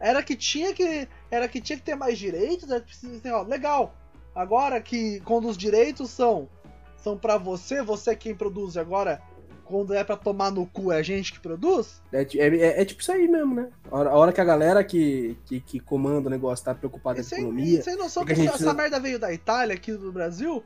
era 0.00 0.22
que 0.22 0.34
tinha 0.34 0.72
que 0.74 1.08
era 1.30 1.46
que 1.46 1.60
tinha 1.60 1.78
que 1.78 1.84
ter 1.84 1.94
mais 1.94 2.18
direitos, 2.18 2.68
era 2.70 2.80
que 2.80 2.86
precisa 2.86 3.20
ter, 3.20 3.32
ó, 3.32 3.42
legal. 3.42 3.94
Agora 4.34 4.80
que 4.80 5.20
quando 5.20 5.48
os 5.48 5.56
direitos 5.56 6.10
são 6.10 6.48
são 6.96 7.16
para 7.18 7.36
você, 7.36 7.82
você 7.82 8.10
é 8.10 8.14
quem 8.16 8.34
produz, 8.34 8.76
agora 8.76 9.20
quando 9.64 9.94
é 9.94 10.02
pra 10.04 10.16
tomar 10.16 10.50
no 10.50 10.66
cu 10.66 10.92
é 10.92 10.96
a 10.98 11.02
gente 11.02 11.32
que 11.32 11.40
produz? 11.40 12.02
É, 12.12 12.22
é- 12.22 12.56
é- 12.56 12.82
é 12.82 12.84
tipo 12.84 13.00
isso 13.00 13.12
aí 13.12 13.26
mesmo, 13.28 13.54
né? 13.54 13.70
A 13.90 13.96
hora, 13.98 14.10
a 14.10 14.14
hora 14.14 14.32
que 14.32 14.40
a 14.40 14.44
galera 14.44 14.82
que, 14.84 15.36
que, 15.46 15.60
que 15.60 15.80
comanda 15.80 16.26
o 16.28 16.30
negócio 16.30 16.64
tá 16.64 16.74
preocupada 16.74 17.22
com 17.22 17.34
a 17.34 17.38
economia. 17.38 17.82
sem 17.82 17.96
noção 17.96 18.24
que 18.24 18.34
que 18.34 18.40
a 18.40 18.44
gente 18.44 18.54
essa 18.54 18.74
merda 18.74 18.98
veio 19.00 19.18
da 19.18 19.32
Itália 19.32 19.74
aqui 19.74 19.92
do 19.92 20.12
Brasil. 20.12 20.62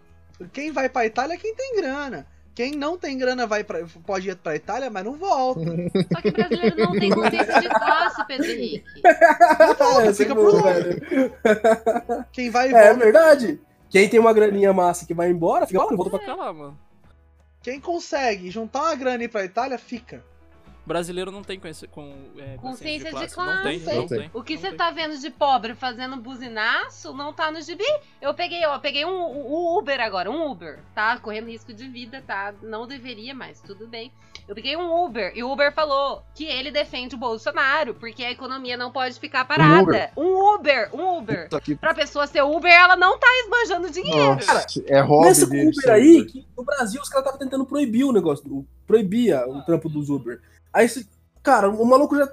Quem 0.53 0.71
vai 0.73 0.89
pra 0.89 1.07
Itália 1.07 1.35
é 1.35 1.39
quem 1.39 1.55
tem 1.55 1.77
grana. 1.77 2.27
Quem 2.55 2.73
não 2.73 2.97
tem 2.97 3.19
grana 3.19 3.47
vai 3.47 3.63
pra, 3.63 3.81
pode 4.07 4.31
ir 4.31 4.37
pra 4.37 4.57
Itália, 4.57 4.89
mas 4.89 5.05
não 5.05 5.15
volta. 5.17 5.61
Só 6.15 6.21
que 6.23 6.29
o 6.29 6.33
brasileiro 6.33 6.77
não 6.79 6.93
tem 6.93 7.11
consciência 7.11 7.61
de 7.61 7.69
classe, 7.69 8.27
Pedro 8.27 8.47
Henrique. 8.51 9.03
Não 9.59 9.75
volta, 9.75 10.07
É, 10.07 10.15
fica 10.15 10.35
lá. 10.35 10.73
velho. 10.73 11.03
Quem 12.33 12.49
vai 12.51 12.71
e 12.71 12.75
É 12.75 12.85
volta. 12.89 13.05
verdade. 13.05 13.61
Quem 13.91 14.09
tem 14.09 14.19
uma 14.19 14.33
graninha 14.33 14.73
massa 14.73 15.07
que 15.07 15.15
vai 15.15 15.31
embora, 15.31 15.67
fica 15.67 15.79
lá, 15.83 15.91
não 15.91 15.97
volta 15.97 16.11
pra 16.11 16.21
Fica 16.21 16.35
lá, 16.35 16.53
mano. 16.53 16.79
Quem 17.63 17.79
consegue 17.81 18.51
juntar 18.51 18.83
uma 18.83 18.95
grana 18.95 19.23
e 19.23 19.27
ir 19.27 19.29
pra 19.29 19.45
Itália, 19.45 19.77
fica. 19.79 20.25
Brasileiro 20.87 21.33
não 21.33 21.43
tem 21.43 21.59
conheci- 21.59 21.89
com, 21.89 22.15
é, 22.39 22.57
Consciência 22.59 23.09
de 23.13 23.21
Não 23.21 23.27
classe. 23.27 23.63
tem, 23.63 23.79
Não 23.81 23.95
não 23.97 24.07
tem. 24.07 24.19
tem. 24.21 24.31
O 24.33 24.43
que 24.43 24.55
não 24.55 24.61
você 24.61 24.73
tá 24.73 24.91
vendo 24.93 25.19
de 25.19 25.31
pobre 25.31 25.75
fazendo 25.75 26.17
buzinaço 26.17 27.13
não 27.13 27.33
tá 27.33 27.51
no 27.51 27.61
gibi. 27.61 27.85
Eu 28.23 28.33
peguei, 28.35 28.65
ó, 28.67 28.79
peguei 28.79 29.05
um, 29.05 29.11
um 29.11 29.77
Uber 29.79 30.01
agora, 30.01 30.31
um 30.31 30.49
Uber, 30.49 30.79
tá? 30.95 31.19
Correndo 31.19 31.49
risco 31.49 31.73
de 31.75 31.89
vida, 31.89 32.23
tá? 32.25 32.55
Não 32.63 32.87
deveria, 32.87 33.35
mas 33.35 33.61
tudo 33.61 33.89
bem. 33.89 34.13
Eu 34.47 34.55
peguei 34.55 34.77
um 34.77 35.05
Uber 35.05 35.33
e 35.35 35.43
o 35.43 35.51
Uber 35.51 35.73
falou 35.73 36.23
que 36.33 36.45
ele 36.45 36.71
defende 36.71 37.17
o 37.17 37.19
Bolsonaro 37.19 37.95
porque 37.95 38.23
a 38.23 38.31
economia 38.31 38.77
não 38.77 38.93
pode 38.93 39.19
ficar 39.19 39.45
parada. 39.45 39.83
Uber? 39.83 40.13
Um 40.17 40.55
Uber, 40.55 40.91
um 40.95 41.19
Uber. 41.19 41.43
Puta 41.49 41.61
que 41.61 41.75
Pra 41.75 41.93
pessoa 41.95 42.29
ser 42.29 42.43
Uber, 42.43 42.73
ela 42.73 42.95
não 42.95 43.19
tá 43.19 43.27
esbanjando 43.43 43.91
dinheiro. 43.91 44.37
Nossa, 44.37 44.65
é 44.87 45.01
hobby. 45.01 45.43
Uber 45.43 45.91
aí, 45.91 46.21
Uber. 46.21 46.31
que 46.33 46.47
no 46.57 46.63
Brasil 46.63 47.03
os 47.03 47.09
caras 47.09 47.27
estavam 47.27 47.41
tentando 47.41 47.67
proibir 47.67 48.05
o 48.05 48.13
negócio, 48.13 48.65
proibia 48.87 49.45
o 49.49 49.63
trampo 49.63 49.89
dos 49.89 50.09
Uber. 50.11 50.41
Aí, 50.77 50.85
esse, 50.85 51.09
cara, 51.43 51.71
o 51.71 51.87
maluco 51.87 52.15
já. 52.15 52.31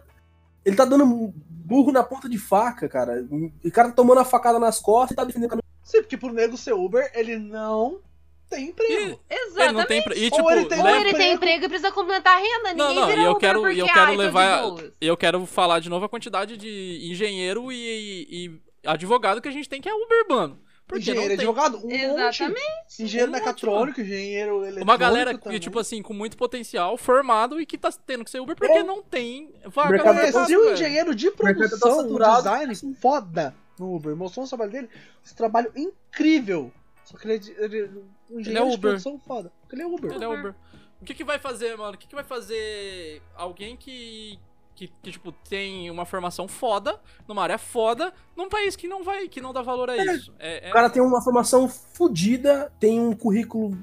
Ele 0.65 0.75
tá 0.75 0.83
dando 0.83 1.33
burro 1.47 1.93
na 1.93 2.03
ponta 2.03 2.27
de 2.27 2.37
faca, 2.37 2.89
cara. 2.89 3.25
O 3.31 3.71
cara 3.71 3.87
tá 3.87 3.95
tomando 3.95 4.19
a 4.19 4.25
facada 4.25 4.59
nas 4.59 4.81
costas 4.81 5.11
e 5.11 5.15
tá 5.15 5.23
defendendo 5.23 5.47
o 5.47 5.49
caminho. 5.51 5.63
Sim, 5.81 6.01
porque 6.01 6.17
pro 6.17 6.33
nego 6.33 6.57
ser 6.57 6.73
Uber, 6.73 7.09
ele 7.15 7.37
não 7.37 8.01
tem 8.49 8.67
emprego. 8.67 8.93
Ele 8.93 9.19
Exatamente. 9.29 9.73
não 9.73 9.85
tem. 9.85 9.99
E 10.17 10.25
Ou 10.25 10.31
tipo, 10.31 10.51
ele 10.51 10.65
tem 10.65 10.81
Ou 10.81 10.89
ele 10.89 11.13
tem 11.13 11.33
emprego 11.33 11.65
e 11.65 11.69
precisa 11.69 11.91
complementar 11.91 12.35
a 12.35 12.39
renda. 12.39 12.73
Não, 12.73 12.89
Ninguém 12.89 12.95
não, 12.95 13.07
vira 13.07 13.21
e 13.21 13.23
eu 13.23 13.31
Uber 13.31 13.39
quero, 13.39 13.61
porque, 13.61 13.81
eu 13.81 13.85
quero 13.85 14.11
ai, 14.11 14.17
levar. 14.17 14.63
Eu 14.99 15.17
quero 15.17 15.45
falar 15.45 15.79
de 15.79 15.89
novo 15.89 16.05
a 16.05 16.09
quantidade 16.09 16.57
de 16.57 16.99
engenheiro 17.09 17.71
e, 17.71 18.27
e 18.29 18.61
advogado 18.85 19.41
que 19.41 19.47
a 19.47 19.51
gente 19.51 19.69
tem 19.69 19.79
que 19.79 19.87
é 19.87 19.93
Uber, 19.93 20.25
mano. 20.29 20.59
Porque 20.87 21.01
engenheiro, 21.11 21.27
tem 21.29 21.37
advogado, 21.37 21.77
um 21.85 21.89
Exatamente. 21.91 22.61
monte. 22.61 23.03
Engenheiro 23.03 23.31
Um 23.31 23.33
monte, 23.33 23.41
mecatrônico, 23.41 24.01
engenheiro 24.01 24.55
eletrônico 24.57 24.83
uma 24.83 24.97
galera 24.97 25.33
que, 25.33 25.43
também. 25.43 25.59
tipo 25.59 25.79
assim, 25.79 26.01
com 26.01 26.13
muito 26.13 26.35
potencial, 26.37 26.97
formado 26.97 27.59
e 27.59 27.65
que 27.65 27.77
tá 27.77 27.89
tendo 28.05 28.23
que 28.25 28.29
ser 28.29 28.39
Uber 28.41 28.55
porque 28.55 28.71
É. 28.73 28.83
não 28.83 29.01
tem 29.01 29.49
vaga 29.65 29.89
Mercado 29.91 30.15
no 30.15 30.21
Conheci 30.31 30.57
um 30.57 30.61
velho. 30.61 30.73
engenheiro 30.73 31.15
de 31.15 31.31
tá 31.31 31.37
produção, 31.37 31.91
um 31.99 32.01
saturado. 32.01 32.37
design 32.43 32.95
foda 32.99 33.55
no 33.79 33.95
Uber. 33.95 34.15
Mostrou 34.15 34.45
o 34.45 34.49
trabalho 34.49 34.71
dele. 34.71 34.89
Esse 35.25 35.35
trabalho 35.35 35.71
incrível. 35.75 36.71
Só 37.05 37.17
que 37.17 37.25
ele 37.27 37.35
é, 37.35 37.37
de- 37.39 37.51
ele 37.57 37.79
é 37.79 38.33
um 38.33 38.39
engenheiro 38.39 38.65
de 38.69 38.75
Uber. 38.75 38.79
produção 38.91 39.19
foda. 39.25 39.51
Porque 39.61 39.75
ele 39.75 39.83
é 39.83 39.87
Uber. 39.87 40.11
Ele 40.13 40.23
é 40.23 40.27
Uber. 40.27 40.53
O 41.01 41.05
que 41.05 41.13
que 41.13 41.23
vai 41.23 41.39
fazer, 41.39 41.77
mano? 41.77 41.95
O 41.95 41.97
que 41.97 42.07
que 42.07 42.15
vai 42.15 42.23
fazer 42.23 43.21
alguém 43.35 43.75
que, 43.75 44.37
que, 44.75 44.87
que, 45.01 45.11
tipo, 45.11 45.31
tem 45.31 45.89
uma 45.89 46.05
formação 46.05 46.47
foda, 46.47 46.99
numa 47.27 47.43
área 47.43 47.57
foda, 47.57 48.11
num 48.35 48.49
país 48.49 48.75
que 48.75 48.87
não 48.87 49.03
vai, 49.03 49.27
que 49.27 49.41
não 49.41 49.53
dá 49.53 49.61
valor 49.61 49.89
a 49.89 49.97
isso? 49.97 50.33
É, 50.39 50.67
é- 50.67 50.69
O 50.69 50.73
cara 50.73 50.89
tem 50.89 51.01
uma 51.01 51.21
formação 51.21 51.67
fodida, 51.69 52.71
tem 52.79 52.99
um 52.99 53.13
currículo 53.13 53.77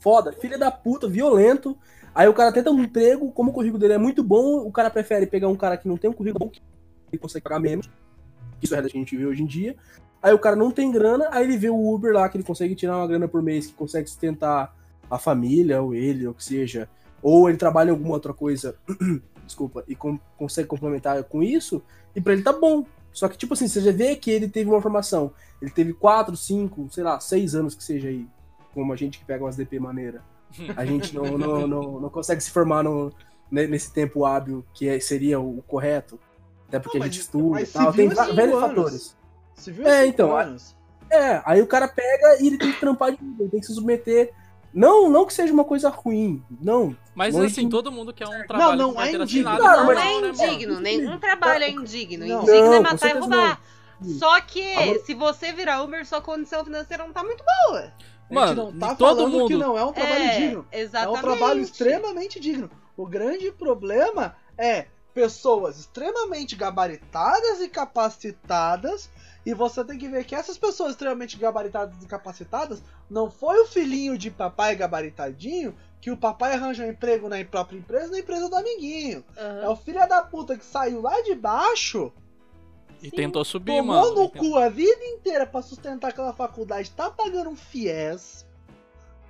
foda, 0.00 0.32
filha 0.32 0.58
da 0.58 0.70
puta, 0.70 1.08
violento. 1.08 1.76
Aí 2.14 2.26
o 2.28 2.34
cara 2.34 2.50
tenta 2.50 2.70
um 2.70 2.82
emprego, 2.82 3.30
como 3.30 3.50
o 3.50 3.52
currículo 3.52 3.78
dele 3.78 3.94
é 3.94 3.98
muito 3.98 4.22
bom, 4.24 4.66
o 4.66 4.72
cara 4.72 4.88
prefere 4.88 5.26
pegar 5.26 5.48
um 5.48 5.56
cara 5.56 5.76
que 5.76 5.86
não 5.86 5.98
tem 5.98 6.08
um 6.08 6.14
currículo 6.14 6.46
bom, 6.46 6.50
que 6.50 6.62
ele 7.12 7.20
consegue 7.20 7.42
pagar 7.42 7.60
menos. 7.60 7.90
Isso 8.62 8.74
é 8.74 8.78
a 8.78 8.82
que 8.82 8.88
a 8.88 9.00
gente 9.00 9.16
vê 9.16 9.26
hoje 9.26 9.42
em 9.42 9.46
dia. 9.46 9.76
Aí 10.22 10.32
o 10.32 10.38
cara 10.38 10.56
não 10.56 10.70
tem 10.70 10.90
grana, 10.90 11.28
aí 11.30 11.44
ele 11.44 11.58
vê 11.58 11.68
o 11.68 11.94
Uber 11.94 12.12
lá, 12.14 12.26
que 12.28 12.38
ele 12.38 12.44
consegue 12.44 12.74
tirar 12.74 12.96
uma 12.96 13.06
grana 13.06 13.28
por 13.28 13.42
mês, 13.42 13.66
que 13.66 13.74
consegue 13.74 14.08
sustentar 14.08 14.74
a 15.10 15.18
família, 15.18 15.80
ou 15.82 15.94
ele, 15.94 16.26
ou 16.26 16.32
que 16.34 16.42
seja. 16.42 16.88
Ou 17.22 17.48
ele 17.48 17.58
trabalha 17.58 17.88
em 17.88 17.92
alguma 17.92 18.14
outra 18.14 18.32
coisa, 18.32 18.76
desculpa, 19.46 19.84
e 19.88 19.94
com- 19.94 20.18
consegue 20.36 20.68
complementar 20.68 21.22
com 21.24 21.42
isso, 21.42 21.82
e 22.14 22.20
pra 22.20 22.32
ele 22.32 22.42
tá 22.42 22.52
bom. 22.52 22.84
Só 23.12 23.28
que, 23.28 23.38
tipo 23.38 23.54
assim, 23.54 23.66
você 23.66 23.80
já 23.80 23.92
vê 23.92 24.14
que 24.16 24.30
ele 24.30 24.46
teve 24.48 24.68
uma 24.68 24.82
formação. 24.82 25.32
Ele 25.62 25.70
teve 25.70 25.94
4, 25.94 26.36
5, 26.36 26.88
sei 26.90 27.02
lá, 27.02 27.18
6 27.18 27.54
anos 27.54 27.74
que 27.74 27.82
seja 27.82 28.08
aí. 28.08 28.26
Como 28.74 28.92
a 28.92 28.96
gente 28.96 29.18
que 29.18 29.24
pega 29.24 29.42
umas 29.42 29.56
DP 29.56 29.78
maneira. 29.80 30.22
A 30.76 30.84
gente 30.84 31.14
não, 31.14 31.38
não, 31.38 31.66
não, 31.66 32.00
não 32.00 32.10
consegue 32.10 32.42
se 32.42 32.50
formar 32.50 32.82
no, 32.82 33.10
ne- 33.50 33.66
nesse 33.66 33.90
tempo 33.90 34.26
hábil 34.26 34.62
que 34.74 34.86
é- 34.86 35.00
seria 35.00 35.40
o 35.40 35.62
correto. 35.62 36.20
Até 36.68 36.78
porque 36.78 36.98
Não, 36.98 37.04
a 37.04 37.06
mas- 37.06 37.14
gente 37.14 37.24
estuda 37.24 37.60
e 37.62 37.66
tal. 37.66 37.92
Tem 37.92 38.08
vários 38.08 38.38
anos. 38.38 38.60
fatores. 38.60 39.16
Viu 39.66 39.86
É, 39.86 40.06
então, 40.06 40.36
anos? 40.36 40.76
É, 41.08 41.40
aí 41.46 41.62
o 41.62 41.66
cara 41.66 41.88
pega 41.88 42.42
e 42.42 42.48
ele 42.48 42.58
tem 42.58 42.70
que 42.72 42.80
trampar 42.80 43.16
de 43.16 43.22
novo, 43.24 43.42
ele 43.44 43.48
tem 43.50 43.60
que 43.60 43.66
se 43.66 43.74
submeter. 43.74 44.30
Não, 44.76 45.08
não 45.08 45.24
que 45.24 45.32
seja 45.32 45.52
uma 45.54 45.64
coisa 45.64 45.88
ruim, 45.88 46.44
não. 46.60 46.94
Mas 47.14 47.34
Longe 47.34 47.46
assim, 47.46 47.64
de- 47.64 47.70
todo 47.70 47.90
mundo 47.90 48.12
quer 48.12 48.28
um 48.28 48.46
trabalho 48.46 48.76
não 48.76 48.90
é 48.92 48.94
carteira 48.96 49.24
indigno. 49.24 49.48
assinada 49.48 49.62
Não, 49.70 49.76
Não, 49.78 49.86
mas- 49.86 49.96
normal, 49.96 50.18
é 50.18 50.20
né, 50.20 50.28
indigno, 50.52 50.80
nenhum 50.80 51.18
trabalho 51.18 51.64
é 51.64 51.70
indigno. 51.70 52.26
Não. 52.26 52.42
Indigno 52.42 52.66
é 52.66 52.70
Não, 52.76 52.82
matar 52.82 53.08
e 53.16 53.18
roubar. 53.18 53.60
não. 54.00 54.18
Só 54.18 54.38
que, 54.42 54.74
Agora- 54.74 54.98
se 55.06 55.14
você 55.14 55.52
virar 55.52 55.82
Uber, 55.82 56.04
sua 56.06 56.20
condição 56.20 56.62
financeira 56.62 57.04
não 57.04 57.12
tá 57.14 57.24
muito 57.24 57.42
boa. 57.42 57.90
Mano, 58.30 58.70
não 58.72 58.78
tá 58.78 58.94
todo 58.94 59.16
falando 59.16 59.32
que 59.48 59.54
mundo. 59.54 59.58
não 59.58 59.78
é 59.78 59.84
um 59.84 59.92
trabalho 59.94 60.24
é, 60.24 60.36
digno. 60.40 60.66
É 60.70 60.80
Exatamente. 60.80 61.18
um 61.18 61.22
trabalho 61.22 61.60
extremamente 61.62 62.38
digno. 62.38 62.70
O 62.96 63.06
grande 63.06 63.50
problema 63.52 64.36
é 64.58 64.86
pessoas 65.14 65.78
extremamente 65.78 66.54
gabaritadas 66.54 67.60
e 67.62 67.68
capacitadas. 67.70 69.08
E 69.46 69.54
você 69.54 69.84
tem 69.84 69.96
que 69.96 70.08
ver 70.08 70.24
que 70.24 70.34
essas 70.34 70.58
pessoas 70.58 70.90
extremamente 70.90 71.38
gabaritadas 71.38 72.02
e 72.02 72.06
capacitadas 72.06 72.82
não 73.08 73.30
foi 73.30 73.60
o 73.60 73.66
filhinho 73.66 74.18
de 74.18 74.28
papai 74.28 74.74
gabaritadinho 74.74 75.72
que 76.00 76.10
o 76.10 76.16
papai 76.16 76.54
arranja 76.54 76.84
um 76.84 76.90
emprego 76.90 77.28
na 77.28 77.42
própria 77.44 77.78
empresa 77.78 78.10
na 78.10 78.18
empresa 78.18 78.48
do 78.50 78.56
amiguinho. 78.56 79.24
Aham. 79.38 79.60
É 79.62 79.68
o 79.68 79.76
filho 79.76 80.06
da 80.08 80.20
puta 80.22 80.58
que 80.58 80.64
saiu 80.64 81.00
lá 81.00 81.20
de 81.22 81.34
baixo, 81.36 82.12
E 83.00 83.08
tentou 83.10 83.44
subir, 83.44 83.76
tomou 83.76 83.94
mano. 84.02 84.14
no 84.16 84.24
E 84.24 84.28
tentou- 84.30 84.50
cu 84.50 84.56
a 84.58 84.68
vida 84.68 85.04
inteira 85.04 85.46
pra 85.46 85.62
sustentar 85.62 86.08
aquela 86.08 86.32
faculdade, 86.32 86.90
tá 86.90 87.08
pagando 87.08 87.50
um 87.50 87.56
fiéis, 87.56 88.44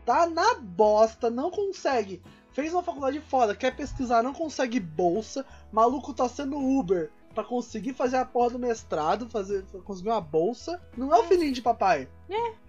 tá 0.06 0.26
na 0.26 0.54
bosta, 0.54 1.28
não 1.28 1.50
consegue. 1.50 2.22
Fez 2.52 2.72
uma 2.72 2.82
faculdade 2.82 3.20
foda, 3.20 3.54
quer 3.54 3.76
pesquisar, 3.76 4.22
não 4.22 4.32
consegue 4.32 4.80
bolsa, 4.80 5.44
maluco 5.70 6.14
tá 6.14 6.26
sendo 6.26 6.56
Uber 6.58 7.10
pra 7.36 7.44
conseguir 7.44 7.92
fazer 7.92 8.16
a 8.16 8.24
porra 8.24 8.50
do 8.50 8.58
mestrado, 8.58 9.28
fazer, 9.28 9.62
conseguir 9.84 10.08
uma 10.08 10.20
bolsa. 10.22 10.80
Não 10.96 11.14
é 11.14 11.18
o 11.18 11.24
filhinho 11.24 11.52
de 11.52 11.60
papai. 11.60 12.08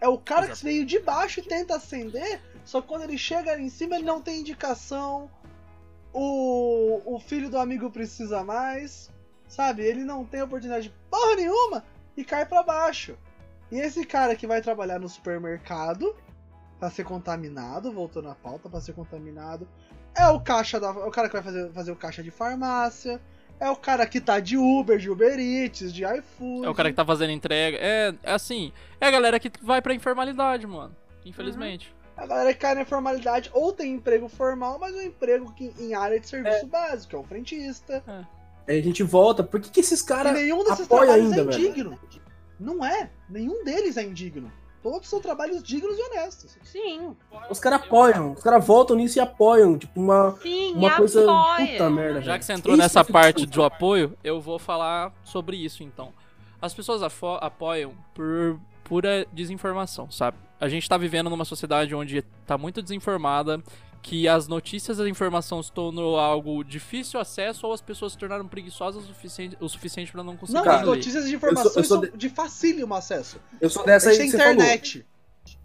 É. 0.02 0.08
o 0.10 0.18
cara 0.18 0.50
que 0.50 0.62
veio 0.62 0.86
de 0.86 1.00
baixo 1.00 1.40
e 1.40 1.44
tenta 1.44 1.78
ascender, 1.78 2.42
só 2.66 2.82
que 2.82 2.88
quando 2.88 3.04
ele 3.04 3.18
chega 3.18 3.54
ali 3.54 3.64
em 3.64 3.70
cima 3.70 3.96
ele 3.96 4.04
não 4.04 4.22
tem 4.22 4.42
indicação. 4.42 5.32
O, 6.14 7.16
o 7.16 7.20
filho 7.20 7.50
do 7.50 7.58
amigo 7.58 7.90
precisa 7.90 8.44
mais, 8.44 9.10
sabe? 9.48 9.84
Ele 9.84 10.04
não 10.04 10.26
tem 10.26 10.42
oportunidade 10.42 10.90
de 10.90 10.96
porra 11.10 11.36
nenhuma 11.36 11.86
e 12.18 12.26
cai 12.26 12.46
pra 12.46 12.62
baixo. 12.62 13.18
E 13.72 13.80
esse 13.80 14.06
cara 14.06 14.36
que 14.36 14.46
vai 14.46 14.62
trabalhar 14.62 15.00
no 15.00 15.08
supermercado 15.08 16.14
pra 16.78 16.90
ser 16.90 17.06
contaminado, 17.06 17.92
voltando 17.92 18.30
à 18.30 18.36
pauta, 18.36 18.70
pra 18.70 18.82
ser 18.82 18.94
contaminado, 18.94 19.68
é 20.14 20.28
o 20.28 20.42
caixa 20.42 20.80
da, 20.80 20.88
é 20.88 21.06
o 21.06 21.12
cara 21.12 21.30
que 21.30 21.36
vai 21.36 21.44
fazer, 21.44 21.72
fazer 21.72 21.92
o 21.92 21.96
caixa 21.96 22.22
de 22.22 22.32
farmácia, 22.32 23.22
é 23.60 23.70
o 23.70 23.76
cara 23.76 24.06
que 24.06 24.22
tá 24.22 24.40
de 24.40 24.58
Uber, 24.58 24.98
de 24.98 25.10
Uber 25.10 25.40
Eats, 25.40 25.94
de 25.94 26.04
iFood. 26.04 26.66
É 26.66 26.70
o 26.70 26.76
cara 26.76 26.90
que 26.90 26.96
tá 26.96 27.06
fazendo 27.06 27.32
entrega. 27.32 27.78
É, 27.80 28.14
é 28.24 28.32
assim, 28.32 28.72
é 29.00 29.08
a 29.08 29.12
galera 29.12 29.40
que 29.40 29.52
vai 29.62 29.82
pra 29.82 29.94
informalidade, 29.94 30.66
mano. 30.68 30.96
Infelizmente. 31.26 31.94
A 32.16 32.26
galera 32.26 32.54
que 32.54 32.60
cai 32.60 32.74
na 32.74 32.86
formalidade 32.86 33.52
ou 33.54 33.72
tem 33.72 33.94
emprego 33.94 34.28
formal, 34.28 34.80
mas 34.80 34.96
é 34.96 35.00
um 35.00 35.02
emprego 35.04 35.54
que, 35.54 35.72
em 35.80 35.94
área 35.94 36.20
de 36.20 36.28
serviço 36.28 36.66
básico, 36.66 37.16
é 37.16 37.20
o 37.20 37.24
frentista. 37.24 38.04
Aí 38.68 38.80
a 38.80 38.84
gente 38.84 39.04
volta. 39.04 39.44
Por 39.44 39.62
que, 39.62 39.70
que 39.70 39.80
esses 39.80 40.02
caras. 40.02 40.34
nenhum 40.34 40.64
desses 40.64 40.86
apoia 40.86 41.06
trabalhos 41.06 41.32
ainda, 41.32 41.42
é 41.42 41.46
velho. 41.46 41.68
indigno. 41.68 42.00
Não 42.60 42.84
é. 42.84 43.12
Nenhum 43.30 43.64
deles 43.64 43.98
é 43.98 44.04
indigno. 44.04 44.52
Todos 44.90 45.10
são 45.10 45.20
trabalhos 45.20 45.62
dignos 45.62 45.98
e 46.00 46.02
honestos. 46.02 46.58
Sim, 46.64 47.14
Os 47.50 47.60
caras 47.60 47.82
apoiam. 47.82 48.32
Os 48.32 48.42
caras 48.42 48.66
voltam 48.66 48.96
nisso 48.96 49.20
e 49.20 49.22
apoiam. 49.22 49.78
Tipo, 49.78 50.00
uma, 50.00 50.32
sim, 50.42 50.74
uma 50.76 50.96
coisa. 50.96 51.30
apoia. 51.30 51.68
Puta 51.68 51.90
merda. 51.90 52.22
Já 52.22 52.40
que 52.40 52.46
você 52.46 52.54
entrou 52.54 52.74
Isso 52.74 52.82
nessa 52.82 53.04
fico 53.04 53.12
parte 53.12 53.46
do 53.46 53.64
apoio, 53.66 54.18
eu 54.24 54.40
vou 54.40 54.58
falar 54.58 55.14
sobre 55.26 55.58
isso 55.58 55.84
então. 55.84 56.14
As 56.62 56.74
pessoas 56.74 57.02
apoiam 57.04 57.92
por 58.14 58.58
pura 58.86 59.28
desinformação, 59.34 60.10
sabe? 60.10 60.38
A 60.58 60.70
gente 60.70 60.88
tá 60.88 60.98
vivendo 60.98 61.30
numa 61.30 61.44
sociedade 61.44 61.94
onde 61.94 62.22
tá 62.46 62.58
muito 62.58 62.82
desinformada, 62.82 63.62
que 64.08 64.26
as 64.26 64.48
notícias 64.48 65.00
e 65.00 65.02
a 65.02 65.10
informação 65.10 65.62
se 65.62 65.70
tornou 65.70 66.18
algo 66.18 66.64
difícil 66.64 67.20
acesso 67.20 67.68
ou 67.68 67.74
as 67.74 67.82
pessoas 67.82 68.14
se 68.14 68.18
tornaram 68.18 68.48
preguiçosas 68.48 69.04
o 69.04 69.08
suficiente, 69.08 69.58
o 69.60 69.68
suficiente 69.68 70.12
para 70.14 70.24
não 70.24 70.38
conseguir 70.38 70.64
Não, 70.64 70.72
as 70.72 70.86
notícias 70.86 71.26
de 71.28 71.36
informações 71.36 71.76
eu 71.76 71.84
sou 71.84 72.06
são 72.06 72.18
de 72.18 72.30
facílimo 72.30 72.96
acesso. 72.96 73.38
Eu 73.60 73.70
sou 73.70 73.82
A 73.84 73.86
dessa 73.86 74.10
aí 74.10 74.18
tem 74.18 74.28
que 74.28 74.38
você 74.38 74.44
falou. 74.44 74.64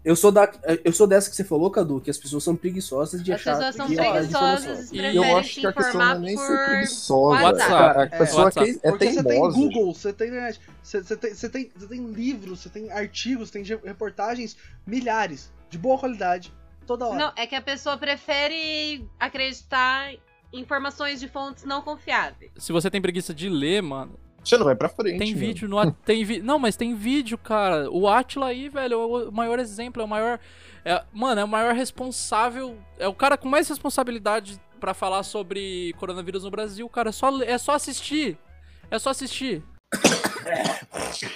Eu 0.03 0.15
sou, 0.15 0.31
da, 0.31 0.49
eu 0.83 0.91
sou 0.93 1.07
dessa 1.07 1.29
que 1.29 1.35
você 1.37 1.43
falou, 1.45 1.69
Cadu, 1.71 2.01
que 2.01 2.09
as 2.09 2.17
pessoas 2.17 2.43
são 2.43 2.53
preguiçosas 2.55 3.23
de 3.23 3.31
As 3.31 3.39
achar 3.39 3.55
pessoas 3.55 3.75
são 3.75 3.87
que 3.87 3.97
é 3.99 4.07
a 4.07 4.11
preguiçosas 4.11 4.79
e 4.91 4.95
E 4.95 4.99
preferem 4.99 5.15
eu 5.15 5.37
acho 5.37 5.53
que 5.61 5.67
a 5.67 5.73
questão 5.73 5.99
não 5.99 6.11
é 6.11 6.19
nem 6.19 6.37
ser 6.37 6.65
preguiçosa. 6.65 7.43
WhatsApp. 7.43 7.73
A, 7.73 8.01
a 8.01 8.03
É, 8.03 8.07
pessoa 8.07 8.43
WhatsApp. 8.43 8.73
que 8.73 8.79
é 8.87 8.89
Porque 8.91 9.05
você 9.11 9.15
tem 9.15 9.23
teimosa. 9.23 9.57
Google, 9.57 9.93
você 9.93 10.13
tem 10.13 10.27
internet, 10.27 10.59
você, 10.81 11.01
você 11.03 11.15
tem, 11.17 11.33
você, 11.33 11.49
tem, 11.49 11.71
você 11.75 11.87
tem 11.87 12.05
livros, 12.11 12.59
você 12.61 12.69
tem 12.69 12.91
artigos, 12.91 13.49
tem 13.51 13.63
ge- 13.63 13.79
reportagens, 13.83 14.57
milhares, 14.85 15.49
de 15.69 15.77
boa 15.77 15.97
qualidade, 15.97 16.53
toda 16.83 17.05
hora. 17.07 17.17
Não, 17.17 17.33
é 17.35 17.47
que 17.47 17.55
a 17.55 17.61
pessoa 17.61 17.97
prefere 17.97 19.07
acreditar 19.19 20.11
em 20.13 20.19
informações 20.53 21.19
de 21.19 21.27
fontes 21.27 21.63
não 21.63 21.81
confiáveis. 21.81 22.51
Se 22.57 22.71
você 22.71 22.89
tem 22.89 23.01
preguiça 23.01 23.33
de 23.33 23.49
ler, 23.49 23.81
mano, 23.81 24.19
Você 24.43 24.57
não 24.57 24.65
vai 24.65 24.75
pra 24.75 24.87
frente. 24.89 25.17
tem 25.17 25.29
mano. 25.33 25.39
vídeo 25.39 25.67
no 25.67 25.91
tem 25.91 26.23
vi... 26.23 26.41
Não, 26.41 26.59
mas 26.59 26.75
tem 26.75 26.93
vídeo, 26.95 27.37
cara. 27.37 27.89
O 27.89 28.07
Atila 28.07 28.47
aí, 28.47 28.69
velho, 28.69 28.93
é 28.93 29.27
o 29.27 29.31
maior 29.31 29.57
exemplo, 29.57 30.01
é 30.01 30.05
o 30.05 30.07
maior 30.07 30.39
é, 30.85 31.03
mano, 31.13 31.39
é 31.41 31.43
o 31.43 31.47
maior 31.47 31.73
responsável, 31.73 32.77
é 32.99 33.07
o 33.07 33.13
cara 33.13 33.37
com 33.37 33.47
mais 33.47 33.67
responsabilidade 33.69 34.59
pra 34.81 34.93
falar 34.93 35.23
sobre 35.23 35.93
coronavírus 35.97 36.43
no 36.43 36.51
Brasil, 36.51 36.87
cara, 36.89 37.07
é 37.09 37.11
só 37.13 37.41
é 37.41 37.57
só 37.57 37.71
assistir. 37.73 38.37
É 38.91 38.99
só 38.99 39.09
assistir. 39.11 39.63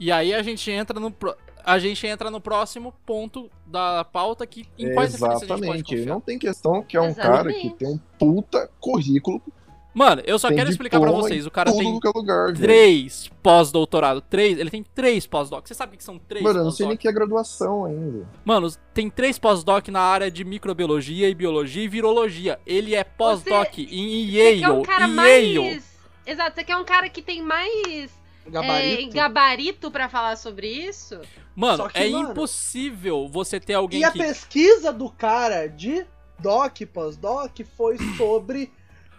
E 0.00 0.10
aí 0.10 0.34
a 0.34 0.42
gente 0.42 0.70
entra 0.70 0.98
no 0.98 1.10
pro- 1.10 1.36
a 1.64 1.78
gente 1.78 2.06
entra 2.06 2.30
no 2.30 2.40
próximo 2.40 2.92
ponto 3.06 3.50
da 3.66 4.04
pauta 4.04 4.46
que 4.46 4.66
em 4.78 4.92
quais 4.92 5.12
referências 5.12 5.50
a 5.50 5.56
gente 5.56 5.66
pode 5.66 5.80
Exatamente. 5.80 6.06
Não 6.06 6.20
tem 6.20 6.38
questão 6.38 6.82
que 6.82 6.96
é 6.96 7.00
um 7.00 7.14
cara 7.14 7.52
que 7.52 7.66
Exatamente. 7.66 7.76
tem 7.76 7.88
um 7.88 7.98
puta 8.18 8.70
currículo. 8.78 9.40
Mano, 9.94 10.22
eu 10.26 10.36
só 10.40 10.48
quero 10.48 10.68
explicar 10.68 10.98
pra 10.98 11.08
diploma 11.08 11.28
vocês, 11.28 11.46
o 11.46 11.50
cara 11.52 11.70
tem 11.72 12.00
que 12.00 12.08
é 12.08 12.10
lugar, 12.12 12.52
três 12.52 13.30
pós-doutorado, 13.40 14.20
três, 14.20 14.58
ele 14.58 14.68
tem 14.68 14.82
três 14.82 15.24
pós-doc. 15.24 15.68
Você 15.68 15.72
sabe 15.72 15.94
o 15.94 15.96
que 15.96 16.02
são 16.02 16.18
três 16.18 16.42
Mano, 16.42 16.58
eu 16.58 16.64
não 16.64 16.72
sei 16.72 16.88
nem 16.88 16.96
que 16.96 17.06
é 17.06 17.12
graduação 17.12 17.84
ainda. 17.84 18.26
Mano, 18.44 18.68
tem 18.92 19.08
três 19.08 19.38
pós-doc 19.38 19.86
na 19.88 20.00
área 20.00 20.28
de 20.28 20.44
microbiologia 20.44 21.28
e 21.28 21.34
biologia 21.34 21.84
e 21.84 21.88
virologia. 21.88 22.58
Ele 22.66 22.92
é 22.92 23.04
pós-doc 23.04 23.78
em 23.78 24.26
Você 24.26 24.36
Yale, 24.36 24.60
quer 24.60 24.70
um 24.72 24.82
cara 24.82 25.06
Yale. 25.06 25.14
mais. 25.14 25.94
Exato, 26.26 26.56
você 26.56 26.64
quer 26.64 26.76
um 26.76 26.84
cara 26.84 27.08
que 27.08 27.22
tem 27.22 27.40
mais 27.40 28.10
Gabarito. 28.46 29.10
é, 29.10 29.14
gabarito 29.14 29.90
pra 29.90 30.08
falar 30.08 30.36
sobre 30.36 30.68
isso? 30.68 31.20
Mano, 31.54 31.88
que, 31.88 31.98
é 31.98 32.10
mano, 32.10 32.30
impossível 32.30 33.28
você 33.28 33.58
ter 33.58 33.74
alguém 33.74 34.00
E 34.00 34.04
a 34.04 34.10
que... 34.10 34.18
pesquisa 34.18 34.92
do 34.92 35.10
cara 35.10 35.66
de 35.68 36.04
doc 36.38 36.80
pós-doc 36.92 37.60
foi 37.76 37.96
sobre 38.16 38.70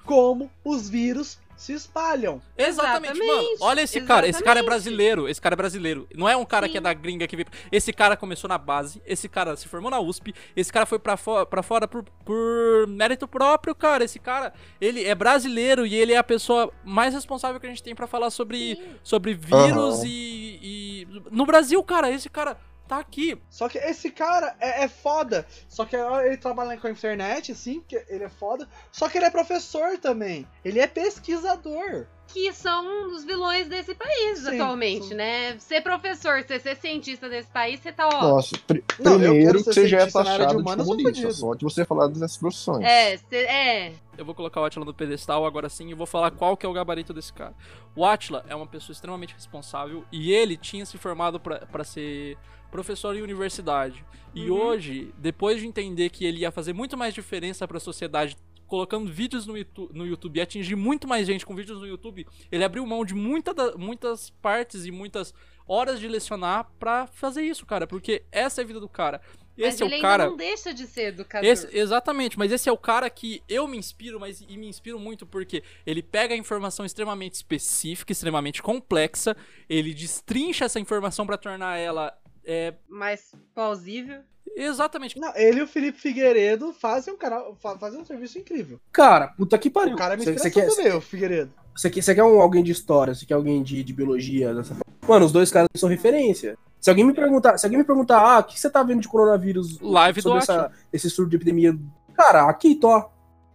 como 0.05 0.51
os 0.63 0.89
vírus 0.89 1.39
se 1.55 1.73
espalham. 1.73 2.41
Exatamente, 2.57 3.13
Exatamente, 3.13 3.27
mano. 3.27 3.57
Olha 3.61 3.81
esse 3.81 4.01
cara, 4.01 4.27
esse 4.27 4.43
cara 4.43 4.59
é 4.59 4.61
exatamente. 4.61 4.65
brasileiro, 4.65 5.29
esse 5.29 5.41
cara 5.41 5.53
é 5.53 5.57
brasileiro. 5.57 6.07
Não 6.15 6.27
é 6.27 6.35
um 6.35 6.45
cara 6.45 6.65
Sim. 6.65 6.71
que 6.73 6.77
é 6.77 6.81
da 6.81 6.93
gringa 6.93 7.27
que 7.27 7.35
veio. 7.35 7.47
Esse 7.71 7.93
cara 7.93 8.17
começou 8.17 8.47
na 8.47 8.57
base, 8.57 9.01
esse 9.05 9.29
cara 9.29 9.55
se 9.55 9.67
formou 9.67 9.89
na 9.89 9.99
USP, 9.99 10.33
esse 10.55 10.71
cara 10.71 10.85
foi 10.85 10.99
pra, 10.99 11.17
fo 11.17 11.45
pra 11.45 11.63
fora 11.63 11.87
por, 11.87 12.03
por 12.23 12.87
mérito 12.87 13.27
próprio, 13.27 13.73
cara. 13.73 14.03
Esse 14.03 14.19
cara, 14.19 14.53
ele 14.79 15.03
é 15.05 15.15
brasileiro 15.15 15.85
e 15.85 15.95
ele 15.95 16.13
é 16.13 16.17
a 16.17 16.23
pessoa 16.23 16.71
mais 16.83 17.13
responsável 17.13 17.59
que 17.59 17.65
a 17.65 17.69
gente 17.69 17.83
tem 17.83 17.95
pra 17.95 18.07
falar 18.07 18.29
sobre, 18.29 18.79
sobre 19.03 19.33
vírus 19.33 19.99
Aham. 19.99 20.07
e, 20.07 20.59
e. 20.61 21.07
No 21.31 21.45
Brasil, 21.45 21.81
cara, 21.83 22.11
esse 22.11 22.29
cara 22.29 22.57
tá 22.88 22.97
aqui. 22.99 23.38
Só 23.49 23.67
que 23.69 23.77
esse 23.77 24.09
cara 24.11 24.55
é, 24.59 24.83
é 24.83 24.88
foda. 24.88 25.45
Só 25.67 25.86
que 25.86 25.95
ele 25.95 26.38
trabalha 26.38 26.77
com 26.77 26.88
a 26.88 26.91
internet, 26.91 27.53
sim, 27.55 27.83
que 27.88 27.95
ele 28.09 28.23
é 28.23 28.29
foda. 28.29 28.67
Só 28.91 29.09
que 29.09 29.17
ele 29.17 29.25
é 29.25 29.29
professor 29.29 29.97
também. 29.97 30.47
Ele 30.63 30.79
é 30.79 30.88
pesquisador. 30.88 32.05
Que 32.27 32.51
são 32.51 33.13
os 33.13 33.23
vilões 33.23 33.67
desse 33.67 33.93
país 33.93 34.39
Sim, 34.39 34.55
atualmente, 34.59 35.09
sim. 35.09 35.13
né? 35.13 35.57
Ser 35.59 35.81
professor, 35.81 36.43
ser, 36.43 36.59
ser 36.59 36.75
cientista 36.75 37.29
desse 37.29 37.49
país, 37.49 37.79
você 37.79 37.91
tá, 37.93 38.09
ó. 38.11 38.19
Nossa, 38.29 38.57
pri- 38.65 38.83
Não, 38.99 39.19
primeiro 39.19 39.59
que 39.59 39.71
você 39.71 39.88
já 39.88 39.99
é 40.01 40.05
de 40.07 40.11
taxado 40.11 40.57
de 40.63 40.63
sou 40.63 40.75
comunista, 40.86 41.31
só 41.31 41.53
de 41.53 41.63
você 41.63 41.86
falar 41.86 42.07
dessas 42.07 42.36
profissões. 42.36 42.83
É, 42.83 43.15
cê- 43.17 43.45
é. 43.45 43.93
Eu 44.17 44.25
vou 44.25 44.33
colocar 44.33 44.59
o 44.59 44.65
Atila 44.65 44.83
no 44.83 44.93
pedestal 44.93 45.45
agora 45.45 45.69
sim 45.69 45.89
e 45.89 45.93
vou 45.93 46.07
falar 46.07 46.31
qual 46.31 46.57
que 46.57 46.65
é 46.65 46.69
o 46.69 46.73
gabarito 46.73 47.13
desse 47.13 47.31
cara. 47.31 47.53
O 47.95 48.03
Atila 48.03 48.43
é 48.49 48.55
uma 48.55 48.67
pessoa 48.67 48.93
extremamente 48.93 49.33
responsável 49.36 50.03
e 50.11 50.31
ele 50.33 50.57
tinha 50.57 50.86
se 50.86 50.97
formado 50.97 51.39
pra 51.39 51.83
ser 51.83 52.38
professor 52.72 53.16
em 53.16 53.22
universidade. 53.22 54.03
E 54.34 54.49
Uhum. 54.49 54.57
hoje, 54.57 55.13
depois 55.18 55.59
de 55.61 55.68
entender 55.68 56.09
que 56.09 56.26
ele 56.26 56.39
ia 56.39 56.51
fazer 56.51 56.74
muito 56.74 56.97
mais 56.97 57.13
diferença 57.13 57.68
pra 57.68 57.80
sociedade 57.80 58.36
colocando 58.68 59.11
vídeos 59.11 59.45
no 59.45 59.55
YouTube, 59.55 59.91
no 59.93 60.05
YouTube 60.07 60.38
e 60.38 60.41
atingir 60.41 60.76
muito 60.76 61.07
mais 61.07 61.28
gente 61.28 61.45
com 61.45 61.55
vídeos 61.55 61.80
no 61.80 61.88
YouTube, 61.88 62.26
ele 62.51 62.63
abriu 62.63 62.84
mão 62.86 63.05
de 63.05 63.13
muita 63.13 63.53
da- 63.53 63.78
muitas 63.78 64.32
partes 64.41 64.86
e 64.86 64.91
muitas 64.91 65.34
horas 65.68 65.99
de 65.99 66.07
lecionar 66.07 66.70
pra 66.80 67.05
fazer 67.07 67.43
isso, 67.43 67.63
cara, 67.66 67.86
porque 67.86 68.24
essa 68.32 68.61
é 68.61 68.63
a 68.63 68.68
vida 68.68 68.80
do 68.80 68.89
cara. 68.89 69.22
Mas 69.57 69.76
esse 69.76 69.84
é 69.84 69.86
ele 69.86 69.97
o 69.99 70.01
cara. 70.01 70.26
não 70.26 70.36
deixa 70.36 70.74
de 70.74 70.86
ser 70.88 71.09
educador. 71.09 71.47
Esse- 71.49 71.70
exatamente, 71.78 72.38
mas 72.39 72.51
esse 72.51 72.68
é 72.68 72.72
o 72.72 72.78
cara 72.78 73.09
que 73.09 73.41
eu 73.47 73.68
me 73.68 73.78
inspiro, 73.78 74.20
mas 74.20 74.41
e 74.41 74.57
me 74.57 74.68
inspiro 74.68 74.99
muito 74.99 75.26
porque 75.28 75.63
ele 75.86 76.01
pega 76.01 76.34
a 76.34 76.38
informação 76.38 76.86
extremamente 76.86 77.36
específica, 77.36 78.11
extremamente 78.11 78.61
complexa, 78.63 79.38
ele 79.70 79.93
destrincha 79.93 80.66
essa 80.66 80.80
informação 80.80 81.26
pra 81.26 81.38
tornar 81.38 81.78
ela 81.78 82.11
é, 82.45 82.73
Mais 82.87 83.33
plausível. 83.53 84.19
exatamente. 84.55 85.19
Não, 85.19 85.31
ele 85.35 85.59
e 85.59 85.63
o 85.63 85.67
Felipe 85.67 85.99
Figueiredo 85.99 86.71
fazem 86.73 87.13
um, 87.13 87.17
canal, 87.17 87.55
fa- 87.55 87.77
fazem 87.77 87.99
um 87.99 88.05
serviço 88.05 88.37
incrível. 88.39 88.79
Cara, 88.91 89.27
puta 89.29 89.57
que 89.57 89.69
pariu. 89.69 89.95
O 89.95 89.97
cara 89.97 90.13
é 90.13 90.17
minha 90.17 90.25
Você 90.25 90.37
você 90.39 90.47
inspiração 90.49 90.75
quer, 90.77 90.83
também, 90.83 90.97
o 90.97 91.01
Figueiredo. 91.01 91.51
você 91.75 91.89
quer, 91.89 92.01
você 92.01 92.15
quer 92.15 92.23
um, 92.23 92.39
alguém 92.41 92.63
de 92.63 92.71
história, 92.71 93.13
você 93.13 93.25
quer 93.25 93.33
alguém 93.33 93.61
de, 93.63 93.83
de 93.83 93.93
biologia, 93.93 94.53
dessa 94.53 94.69
forma. 94.75 94.83
Mano, 95.07 95.25
os 95.25 95.31
dois 95.31 95.51
caras 95.51 95.67
são 95.75 95.89
referência. 95.89 96.57
Se 96.79 96.89
alguém 96.89 97.03
me 97.05 97.13
perguntar, 97.13 97.57
se 97.57 97.65
alguém 97.65 97.79
me 97.79 97.85
perguntar, 97.85 98.19
ah, 98.19 98.39
o 98.39 98.43
que 98.43 98.59
você 98.59 98.69
tá 98.69 98.83
vendo 98.83 99.01
de 99.01 99.07
coronavírus 99.07 99.79
Live 99.81 100.19
do 100.19 100.23
sobre 100.23 100.39
Átila. 100.39 100.55
essa, 100.65 100.71
esse 100.93 101.09
surto 101.09 101.29
de 101.31 101.35
epidemia? 101.35 101.75
Cara, 102.15 102.47
aqui, 102.49 102.75
tó. 102.75 103.11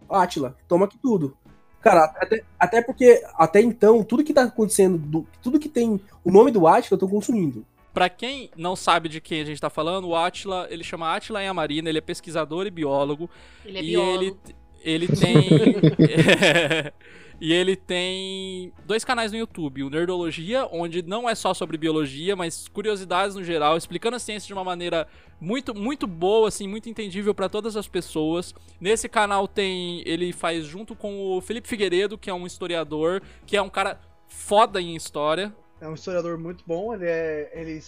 Átila, 0.09 0.55
toma 0.67 0.85
aqui 0.85 0.97
tudo. 0.97 1.37
Cara, 1.81 2.03
até, 2.19 2.43
até 2.59 2.81
porque, 2.81 3.23
até 3.37 3.59
então, 3.61 4.03
tudo 4.03 4.23
que 4.23 4.33
tá 4.33 4.43
acontecendo, 4.43 4.97
do- 4.97 5.25
tudo 5.41 5.59
que 5.59 5.69
tem 5.69 5.99
o 6.23 6.31
nome 6.31 6.51
do 6.51 6.67
Átila, 6.67 6.95
eu 6.95 6.99
tô 6.99 7.07
consumindo. 7.07 7.65
Pra 7.93 8.09
quem 8.09 8.49
não 8.55 8.75
sabe 8.75 9.09
de 9.09 9.19
quem 9.19 9.41
a 9.41 9.45
gente 9.45 9.59
tá 9.59 9.69
falando, 9.69 10.07
o 10.07 10.15
Atila, 10.15 10.67
ele 10.69 10.83
chama 10.83 11.13
Atila 11.13 11.41
Yamarina, 11.41 11.89
ele 11.89 11.97
é 11.97 12.01
pesquisador 12.01 12.65
e 12.65 12.71
biólogo. 12.71 13.29
Ele 13.65 13.77
é 13.77 13.83
e 13.83 13.87
biólogo. 13.87 14.23
ele, 14.23 14.37
ele 14.83 15.07
tem. 15.07 15.35
e 17.39 17.51
ele 17.51 17.75
tem 17.75 18.71
dois 18.85 19.03
canais 19.03 19.33
no 19.33 19.37
YouTube: 19.37 19.83
o 19.83 19.89
Nerdologia, 19.89 20.67
onde 20.71 21.01
não 21.01 21.29
é 21.29 21.35
só 21.35 21.53
sobre 21.53 21.77
biologia, 21.77 22.35
mas 22.35 22.69
curiosidades 22.69 23.35
no 23.35 23.43
geral, 23.43 23.75
explicando 23.75 24.15
a 24.15 24.19
ciência 24.19 24.47
de 24.47 24.53
uma 24.53 24.63
maneira 24.63 25.05
muito, 25.39 25.75
muito 25.75 26.07
boa, 26.07 26.47
assim, 26.47 26.67
muito 26.67 26.87
entendível 26.87 27.33
pra 27.33 27.49
todas 27.49 27.75
as 27.75 27.87
pessoas. 27.87 28.53
Nesse 28.79 29.09
canal 29.09 29.47
tem. 29.47 30.01
Ele 30.05 30.31
faz 30.31 30.65
junto 30.65 30.95
com 30.95 31.37
o 31.37 31.41
Felipe 31.41 31.67
Figueiredo, 31.67 32.17
que 32.17 32.29
é 32.29 32.33
um 32.33 32.47
historiador, 32.47 33.21
que 33.45 33.57
é 33.57 33.61
um 33.61 33.69
cara 33.69 33.99
foda 34.27 34.81
em 34.81 34.95
história. 34.95 35.53
É 35.81 35.87
um 35.87 35.93
historiador 35.95 36.37
muito 36.37 36.63
bom, 36.65 36.93
ele 36.93 37.05
é. 37.05 37.51
Ele, 37.53 37.81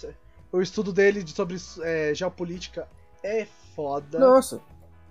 o 0.51 0.61
estudo 0.61 0.91
dele 0.91 1.23
de- 1.23 1.31
sobre 1.31 1.57
é, 1.81 2.13
geopolítica 2.13 2.87
é 3.23 3.45
foda. 3.75 4.19
Nossa. 4.19 4.59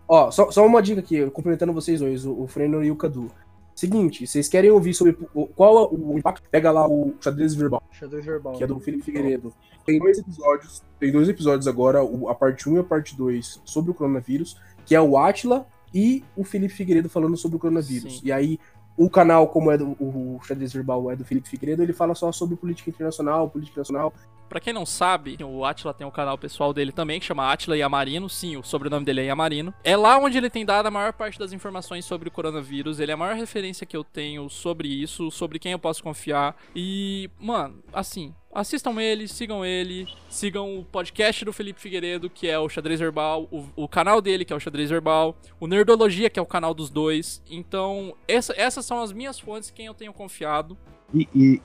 Ó, 0.08 0.30
só, 0.30 0.50
só 0.50 0.66
uma 0.66 0.82
dica 0.82 1.00
aqui, 1.00 1.30
complementando 1.30 1.72
vocês 1.72 2.00
dois, 2.00 2.26
o, 2.26 2.42
o 2.42 2.46
Frenor 2.48 2.84
e 2.84 2.90
o 2.90 2.96
Cadu. 2.96 3.30
Seguinte, 3.74 4.26
vocês 4.26 4.48
querem 4.48 4.70
ouvir 4.70 4.92
sobre 4.92 5.16
o- 5.32 5.46
qual 5.46 5.84
é 5.84 5.88
o 5.94 6.18
impacto? 6.18 6.46
Pega 6.50 6.70
lá 6.70 6.86
o 6.86 7.14
xadrez 7.20 7.54
verbal, 7.54 7.82
Xadrez 7.92 8.24
verbal. 8.26 8.52
que 8.54 8.62
é 8.64 8.66
do 8.66 8.78
Felipe 8.78 9.02
Figueiredo. 9.04 9.52
Tem 9.86 9.98
dois 9.98 10.18
episódios, 10.18 10.82
tem 11.00 11.10
dois 11.10 11.28
episódios 11.28 11.66
agora, 11.66 12.04
o- 12.04 12.28
a 12.28 12.34
parte 12.34 12.68
1 12.68 12.76
e 12.76 12.78
a 12.80 12.84
parte 12.84 13.16
2 13.16 13.60
sobre 13.64 13.90
o 13.90 13.94
coronavírus, 13.94 14.56
que 14.84 14.94
é 14.94 15.00
o 15.00 15.16
Atila 15.16 15.66
e 15.94 16.22
o 16.36 16.44
Felipe 16.44 16.74
Figueiredo 16.74 17.08
falando 17.08 17.36
sobre 17.36 17.56
o 17.56 17.60
coronavírus. 17.60 18.18
Sim. 18.18 18.20
E 18.24 18.30
aí, 18.30 18.58
o 19.04 19.10
canal, 19.10 19.48
como 19.48 19.70
é 19.70 19.78
do 19.78 19.96
o 20.00 20.38
xadrez 20.42 20.72
verbal 20.72 21.10
é 21.10 21.16
do 21.16 21.24
Felipe 21.24 21.48
Figueiredo, 21.48 21.82
ele 21.82 21.92
fala 21.92 22.14
só 22.14 22.30
sobre 22.30 22.56
política 22.56 22.90
internacional, 22.90 23.48
política 23.48 23.80
nacional. 23.80 24.12
Pra 24.52 24.60
quem 24.60 24.74
não 24.74 24.84
sabe, 24.84 25.38
o 25.42 25.64
Atila 25.64 25.94
tem 25.94 26.06
um 26.06 26.10
canal 26.10 26.36
pessoal 26.36 26.74
dele 26.74 26.92
também, 26.92 27.18
que 27.18 27.24
chama 27.24 27.50
Atila 27.50 27.74
Yamarino. 27.74 28.28
Sim, 28.28 28.58
o 28.58 28.62
sobrenome 28.62 29.02
dele 29.02 29.22
é 29.22 29.24
Yamarino. 29.24 29.72
É 29.82 29.96
lá 29.96 30.18
onde 30.18 30.36
ele 30.36 30.50
tem 30.50 30.62
dado 30.62 30.84
a 30.88 30.90
maior 30.90 31.14
parte 31.14 31.38
das 31.38 31.54
informações 31.54 32.04
sobre 32.04 32.28
o 32.28 32.30
coronavírus. 32.30 33.00
Ele 33.00 33.10
é 33.10 33.14
a 33.14 33.16
maior 33.16 33.34
referência 33.34 33.86
que 33.86 33.96
eu 33.96 34.04
tenho 34.04 34.50
sobre 34.50 34.88
isso, 34.88 35.30
sobre 35.30 35.58
quem 35.58 35.72
eu 35.72 35.78
posso 35.78 36.02
confiar. 36.02 36.54
E, 36.76 37.30
mano, 37.40 37.82
assim, 37.94 38.34
assistam 38.54 39.00
ele, 39.00 39.26
sigam 39.26 39.64
ele, 39.64 40.06
sigam 40.28 40.78
o 40.80 40.84
podcast 40.84 41.46
do 41.46 41.52
Felipe 41.54 41.80
Figueiredo, 41.80 42.28
que 42.28 42.46
é 42.46 42.58
o 42.58 42.68
Xadrez 42.68 43.00
Verbal, 43.00 43.48
o, 43.50 43.64
o 43.74 43.88
canal 43.88 44.20
dele, 44.20 44.44
que 44.44 44.52
é 44.52 44.56
o 44.56 44.60
Xadrez 44.60 44.90
Verbal, 44.90 45.34
o 45.58 45.66
Nerdologia, 45.66 46.28
que 46.28 46.38
é 46.38 46.42
o 46.42 46.46
canal 46.46 46.74
dos 46.74 46.90
dois. 46.90 47.42
Então, 47.48 48.14
essa- 48.28 48.52
essas 48.54 48.84
são 48.84 49.00
as 49.00 49.12
minhas 49.12 49.40
fontes, 49.40 49.70
quem 49.70 49.86
eu 49.86 49.94
tenho 49.94 50.12
confiado. 50.12 50.76
E, 51.14 51.26
e, 51.34 51.62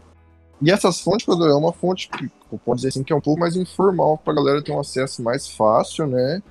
e 0.62 0.72
essas 0.72 1.00
fontes, 1.00 1.26
Cadu, 1.26 1.46
é 1.46 1.56
uma 1.56 1.74
fonte 1.74 2.10
que 2.10 2.30
posso 2.66 2.78
dizer 2.78 2.90
assim 2.90 3.04
que 3.04 3.14
é 3.14 3.16
um 3.16 3.22
pouco 3.22 3.40
mais 3.40 3.56
informal 3.56 4.18
pra 4.18 4.34
galera 4.34 4.62
ter 4.62 4.72
um 4.72 4.80
acesso 4.80 5.22
mais 5.22 5.48
fácil, 5.48 6.08
né? 6.08 6.42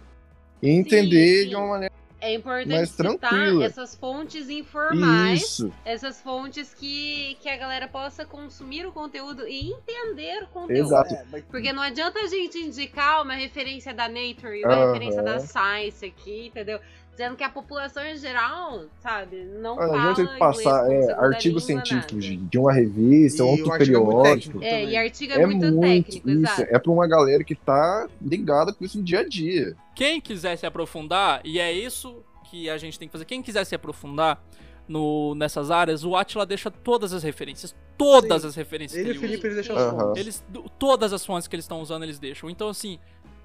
E 0.63 0.71
entender 0.71 1.45
sim. 1.45 1.49
de 1.49 1.57
uma 1.57 1.67
maneira. 1.67 1.95
É 2.19 2.35
importante 2.35 2.69
mais 2.69 2.89
citar 2.89 3.19
tranquila. 3.19 3.65
essas 3.65 3.95
fontes 3.95 4.49
informais, 4.49 5.43
Isso. 5.43 5.73
essas 5.85 6.21
fontes 6.21 6.73
que, 6.73 7.37
que 7.41 7.49
a 7.49 7.57
galera 7.57 7.87
possa 7.87 8.25
consumir 8.25 8.87
o 8.87 8.93
conteúdo 8.93 9.47
e 9.47 9.71
entender 9.71 10.45
o 10.45 10.47
conteúdo. 10.49 10.87
Exato. 10.87 11.15
É, 11.15 11.43
Porque 11.43 11.73
não 11.73 11.83
adianta 11.83 12.19
a 12.21 12.27
gente 12.27 12.59
indicar 12.59 13.23
uma 13.23 13.35
referência 13.35 13.93
da 13.93 14.09
Nature 14.09 14.61
e 14.61 14.65
uma 14.65 14.87
referência 14.87 15.23
da 15.23 15.39
Science 15.39 16.05
aqui, 16.05 16.47
entendeu? 16.47 16.81
Dizendo 17.17 17.35
que 17.35 17.43
a 17.43 17.49
população 17.49 18.05
em 18.05 18.19
geral, 18.19 18.85
sabe, 19.01 19.43
não 19.59 19.81
Ah, 19.81 19.87
Não 19.87 19.95
fala 19.95 20.11
adianta 20.11 20.31
ele 20.31 20.39
passar 20.39 20.93
é, 20.93 21.13
artigos 21.15 21.65
científicos 21.65 22.23
de, 22.23 22.37
de 22.37 22.59
uma 22.59 22.71
revista, 22.71 23.43
E 23.43 23.47
o 23.47 23.49
outro 23.49 23.73
é 23.73 23.79
periódico. 23.79 24.63
É, 24.63 24.83
e 24.83 24.85
também. 24.85 24.99
artigo 24.99 25.33
é, 25.33 25.47
muito, 25.47 25.81
técnico, 25.81 26.29
exato. 26.29 26.63
É 26.69 26.79
pra 26.79 26.93
uma 26.93 27.09
galera 27.09 27.43
que 27.43 27.55
tá 27.55 28.07
ligada 28.21 28.71
com 28.71 28.85
isso 28.85 28.99
no 28.99 29.03
dia 29.05 29.21
a 29.21 29.27
dia. 29.27 29.75
Quem 29.95 30.21
quiser 30.21 30.57
se 30.57 30.67
aprofundar, 30.67 31.41
e 31.43 31.59
é 31.59 31.73
isso 31.73 32.23
que 32.51 32.69
a 32.69 32.77
gente 32.77 32.99
tem 32.99 33.09
que 33.09 33.13
fazer, 33.13 33.25
quem 33.25 33.41
quiser 33.41 33.65
se 33.65 33.75
aprofundar 33.75 34.39
no, 34.87 35.35
nessas 35.35 35.71
áreas, 35.71 36.05
o 36.05 36.15
Atila 36.15 36.45
deixa 36.45 36.71
todas 36.71 37.15
as 37.15 37.23
referências. 37.23 37.75
Todas 37.97 38.43
Sim. 38.43 38.49
as 38.49 38.55
referências 38.55 39.01
ele 39.01 39.13
e 39.13 39.13
que 39.15 39.19
o 39.19 39.25
ele 39.25 39.29
Felipe 39.29 39.47
eles 39.47 39.55
deixam 39.55 39.75
as 39.75 39.91
fontes. 39.91 40.21
Eles, 40.21 40.45
todas 40.79 41.15
as 41.15 41.25
fontes 41.25 41.49
que 41.49 41.57
eles 41.57 41.65
estão 41.65 41.81
usando, 41.81 42.03
eles 42.03 42.19
deixam. 42.19 42.51
Então, 42.51 42.69
assim, 42.69 42.99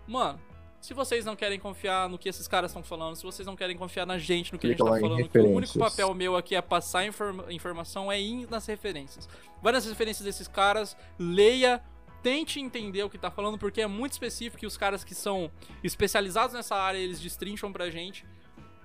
mano, 0.06 0.38
se 0.82 0.94
vocês 0.94 1.24
não 1.24 1.36
querem 1.36 1.60
confiar 1.60 2.10
no 2.10 2.18
que 2.18 2.28
esses 2.28 2.48
caras 2.48 2.72
estão 2.72 2.82
falando, 2.84 3.16
se 3.16 3.24
vocês 3.24 3.46
não 3.46 3.56
querem 3.56 3.78
confiar 3.78 4.06
na 4.06 4.18
gente, 4.18 4.52
no 4.52 4.58
que 4.60 4.68
Clica 4.68 4.84
a 4.84 4.88
gente 4.88 4.98
em 4.98 5.02
tá 5.02 5.08
falando, 5.08 5.30
que 5.30 5.38
o 5.40 5.50
único 5.52 5.78
papel 5.78 6.14
meu 6.14 6.36
aqui 6.36 6.56
é 6.56 6.62
passar 6.62 7.06
inform- 7.06 7.50
informação, 7.52 8.12
é 8.12 8.20
ir 8.20 8.50
nas 8.50 8.66
referências. 8.66 9.30
Vai 9.62 9.72
nas 9.72 9.86
referências 9.86 10.26
desses 10.26 10.48
caras, 10.48 10.98
leia, 11.20 11.82
tente 12.24 12.60
entender 12.60 13.04
o 13.04 13.10
que 13.10 13.18
tá 13.18 13.30
falando, 13.30 13.58
porque 13.58 13.82
é 13.82 13.88
muito 13.88 14.14
específico 14.14 14.66
e 14.66 14.68
os 14.68 14.76
caras 14.76 15.04
que 15.04 15.14
são 15.16 15.52
especializados 15.84 16.54
nessa 16.56 16.76
área, 16.76 16.98
eles 16.98 17.20
destrincham 17.20 17.72
pra 17.72 17.90
gente. 17.90 18.26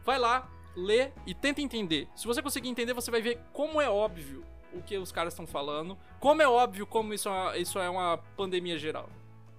Vai 0.05 0.19
lá, 0.19 0.49
lê 0.77 1.11
e 1.27 1.35
tenta 1.35 1.61
entender. 1.63 2.09
Se 2.15 2.27
você 2.27 2.43
conseguir 2.43 2.69
entender, 2.69 2.93
você 2.93 3.11
vai 3.11 3.23
ver 3.23 3.39
como 3.53 3.81
é 3.81 3.89
óbvio 3.89 4.45
o 4.73 4.83
que 4.83 4.99
os 4.99 5.11
caras 5.11 5.33
estão 5.33 5.47
falando, 5.47 5.97
como 6.21 6.43
é 6.43 6.49
óbvio 6.49 6.87
como 6.87 7.15
isso 7.15 7.29
é 7.29 7.33
uma, 7.33 7.57
isso 7.57 7.79
é 7.79 7.89
uma 7.89 8.19
pandemia 8.37 8.79
geral. 8.79 9.09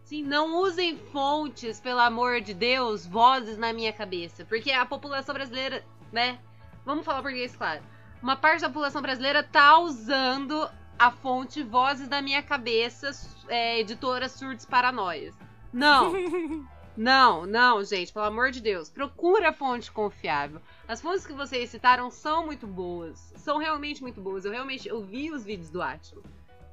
Sim, 0.08 0.24
não 0.24 0.56
usem 0.62 0.98
fontes, 0.98 1.82
pelo 1.82 2.00
amor 2.00 2.40
de 2.40 2.54
Deus, 2.54 3.06
vozes 3.06 3.58
na 3.58 3.74
minha 3.74 3.92
cabeça. 3.92 4.46
Porque 4.46 4.72
a 4.72 4.86
população 4.86 5.36
brasileira, 5.36 5.84
né? 6.14 6.40
Vamos 6.86 7.06
falar 7.06 7.22
português, 7.22 7.54
claro. 7.54 7.84
Uma 8.24 8.38
parte 8.38 8.62
da 8.62 8.70
população 8.70 9.02
brasileira 9.02 9.44
tá 9.44 9.78
usando 9.80 10.66
a 10.98 11.12
fonte 11.12 11.62
Vozes 11.62 12.08
da 12.08 12.22
Minha 12.22 12.42
Cabeça, 12.42 13.12
é, 13.50 13.82
editora 13.82 14.30
Surdos 14.30 14.64
Paranoias. 14.64 15.36
Não. 15.74 16.14
Não, 16.96 17.46
não, 17.46 17.84
gente, 17.84 18.12
pelo 18.12 18.26
amor 18.26 18.50
de 18.50 18.60
Deus. 18.60 18.90
Procura 18.90 19.54
fonte 19.54 19.92
confiável. 19.92 20.60
As 20.88 21.00
fontes 21.00 21.28
que 21.28 21.34
vocês 21.34 21.70
citaram 21.70 22.10
são 22.10 22.48
muito 22.48 22.66
boas. 22.66 23.32
São 23.36 23.60
realmente 23.60 24.02
muito 24.02 24.20
boas. 24.20 24.46
Eu 24.46 24.52
realmente 24.52 24.88
eu 24.88 25.04
vi 25.04 25.30
os 25.30 25.46
vídeos 25.46 25.70
do 25.70 25.80
Atila. 25.80 26.24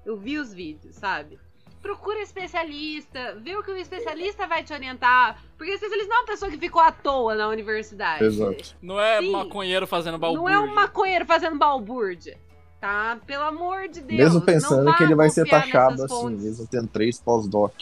Eu 0.02 0.16
vi 0.16 0.38
os 0.38 0.54
vídeos, 0.54 0.94
sabe? 0.94 1.38
Procura 1.84 2.22
especialista, 2.22 3.36
vê 3.42 3.54
o 3.54 3.62
que 3.62 3.70
o 3.70 3.76
especialista 3.76 4.46
vai 4.46 4.64
te 4.64 4.72
orientar. 4.72 5.38
Porque 5.58 5.70
o 5.70 5.74
especialista 5.74 6.08
não 6.08 6.16
é 6.16 6.20
uma 6.20 6.26
pessoa 6.26 6.50
que 6.50 6.56
ficou 6.56 6.80
à 6.80 6.90
toa 6.90 7.34
na 7.34 7.46
universidade. 7.46 8.24
Exato. 8.24 8.74
Não 8.80 8.98
é 8.98 9.20
Sim. 9.20 9.30
maconheiro 9.30 9.86
fazendo 9.86 10.16
balbúrdia. 10.16 10.56
Não 10.56 10.64
é 10.64 10.66
um 10.66 10.74
maconheiro 10.74 11.26
fazendo 11.26 11.58
balbúrdia. 11.58 12.38
Tá? 12.80 13.18
Pelo 13.26 13.44
amor 13.44 13.86
de 13.88 14.00
Deus. 14.00 14.18
mesmo 14.18 14.40
pensando 14.40 14.94
que 14.94 15.02
ele 15.02 15.14
vai 15.14 15.28
ser 15.28 15.46
taxado 15.46 16.04
assim, 16.04 16.08
fontes. 16.14 16.42
mesmo 16.42 16.66
tendo 16.66 16.88
três 16.88 17.20
pós-doc. 17.20 17.74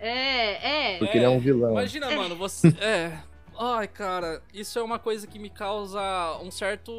É, 0.00 0.94
é. 0.94 0.98
Porque 0.98 1.18
ele 1.18 1.26
é 1.26 1.28
um 1.28 1.38
vilão. 1.38 1.72
Imagina, 1.72 2.10
mano, 2.10 2.36
você. 2.36 2.68
É. 2.80 3.12
Ai, 3.58 3.86
cara, 3.88 4.42
isso 4.52 4.78
é 4.78 4.82
uma 4.82 4.98
coisa 4.98 5.26
que 5.26 5.38
me 5.38 5.50
causa 5.50 6.00
um 6.42 6.50
certo. 6.50 6.92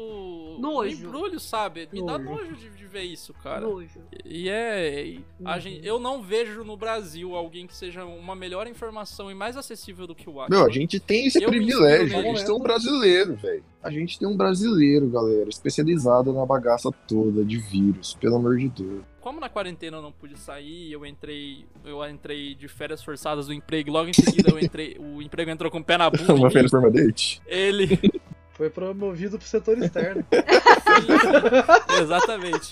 Nojo. 0.60 1.06
embrulho, 1.06 1.38
sabe? 1.40 1.88
Me 1.92 2.04
dá 2.04 2.18
Nojo. 2.18 2.30
nojo 2.42 2.56
de, 2.56 2.70
de 2.70 2.86
ver 2.86 3.02
isso, 3.02 3.34
cara. 3.42 3.60
Nojo. 3.60 4.00
E 4.24 4.48
é. 4.48 5.04
e 5.06 5.24
a 5.44 5.54
Uhum. 5.54 5.60
gente, 5.60 5.86
eu 5.86 5.98
não 5.98 6.22
vejo 6.22 6.64
no 6.64 6.76
Brasil 6.76 7.34
alguém 7.34 7.66
que 7.66 7.74
seja 7.76 8.04
uma 8.04 8.34
melhor 8.34 8.66
informação 8.66 9.30
e 9.30 9.34
mais 9.34 9.56
acessível 9.56 10.06
do 10.06 10.14
que 10.14 10.28
o 10.28 10.34
Meu, 10.34 10.42
Atila. 10.42 10.66
a 10.66 10.70
gente 10.70 10.98
tem 11.00 11.26
esse 11.26 11.42
Eu 11.42 11.48
privilégio. 11.48 12.18
A 12.18 12.22
gente 12.22 12.44
tem 12.44 12.54
um 12.54 12.60
brasileiro, 12.60 13.34
velho. 13.36 13.64
A 13.82 13.90
gente 13.90 14.18
tem 14.18 14.26
um 14.26 14.36
brasileiro, 14.36 15.08
galera, 15.08 15.48
especializado 15.48 16.32
na 16.32 16.44
bagaça 16.44 16.90
toda 17.06 17.44
de 17.44 17.58
vírus, 17.58 18.14
pelo 18.20 18.36
amor 18.36 18.56
de 18.56 18.68
Deus. 18.68 19.02
Como 19.26 19.40
na 19.40 19.48
quarentena 19.48 19.96
eu 19.96 20.02
não 20.02 20.12
pude 20.12 20.38
sair, 20.38 20.92
eu 20.92 21.04
entrei. 21.04 21.66
Eu 21.84 22.08
entrei 22.08 22.54
de 22.54 22.68
férias 22.68 23.02
forçadas 23.02 23.48
do 23.48 23.52
emprego. 23.52 23.90
Logo 23.90 24.08
em 24.08 24.12
seguida 24.12 24.52
eu 24.52 24.56
entrei. 24.56 24.96
o 25.00 25.20
emprego 25.20 25.50
entrou 25.50 25.68
com 25.68 25.78
o 25.78 25.84
pé 25.84 25.98
na 25.98 26.08
bunda. 26.08 26.32
Uma 26.32 26.48
férias 26.48 26.70
permanente. 26.70 27.42
ele. 27.44 27.98
Foi 28.52 28.70
promovido 28.70 29.36
pro 29.36 29.44
setor 29.44 29.78
externo. 29.78 30.24
Sim, 30.30 32.00
exatamente. 32.00 32.70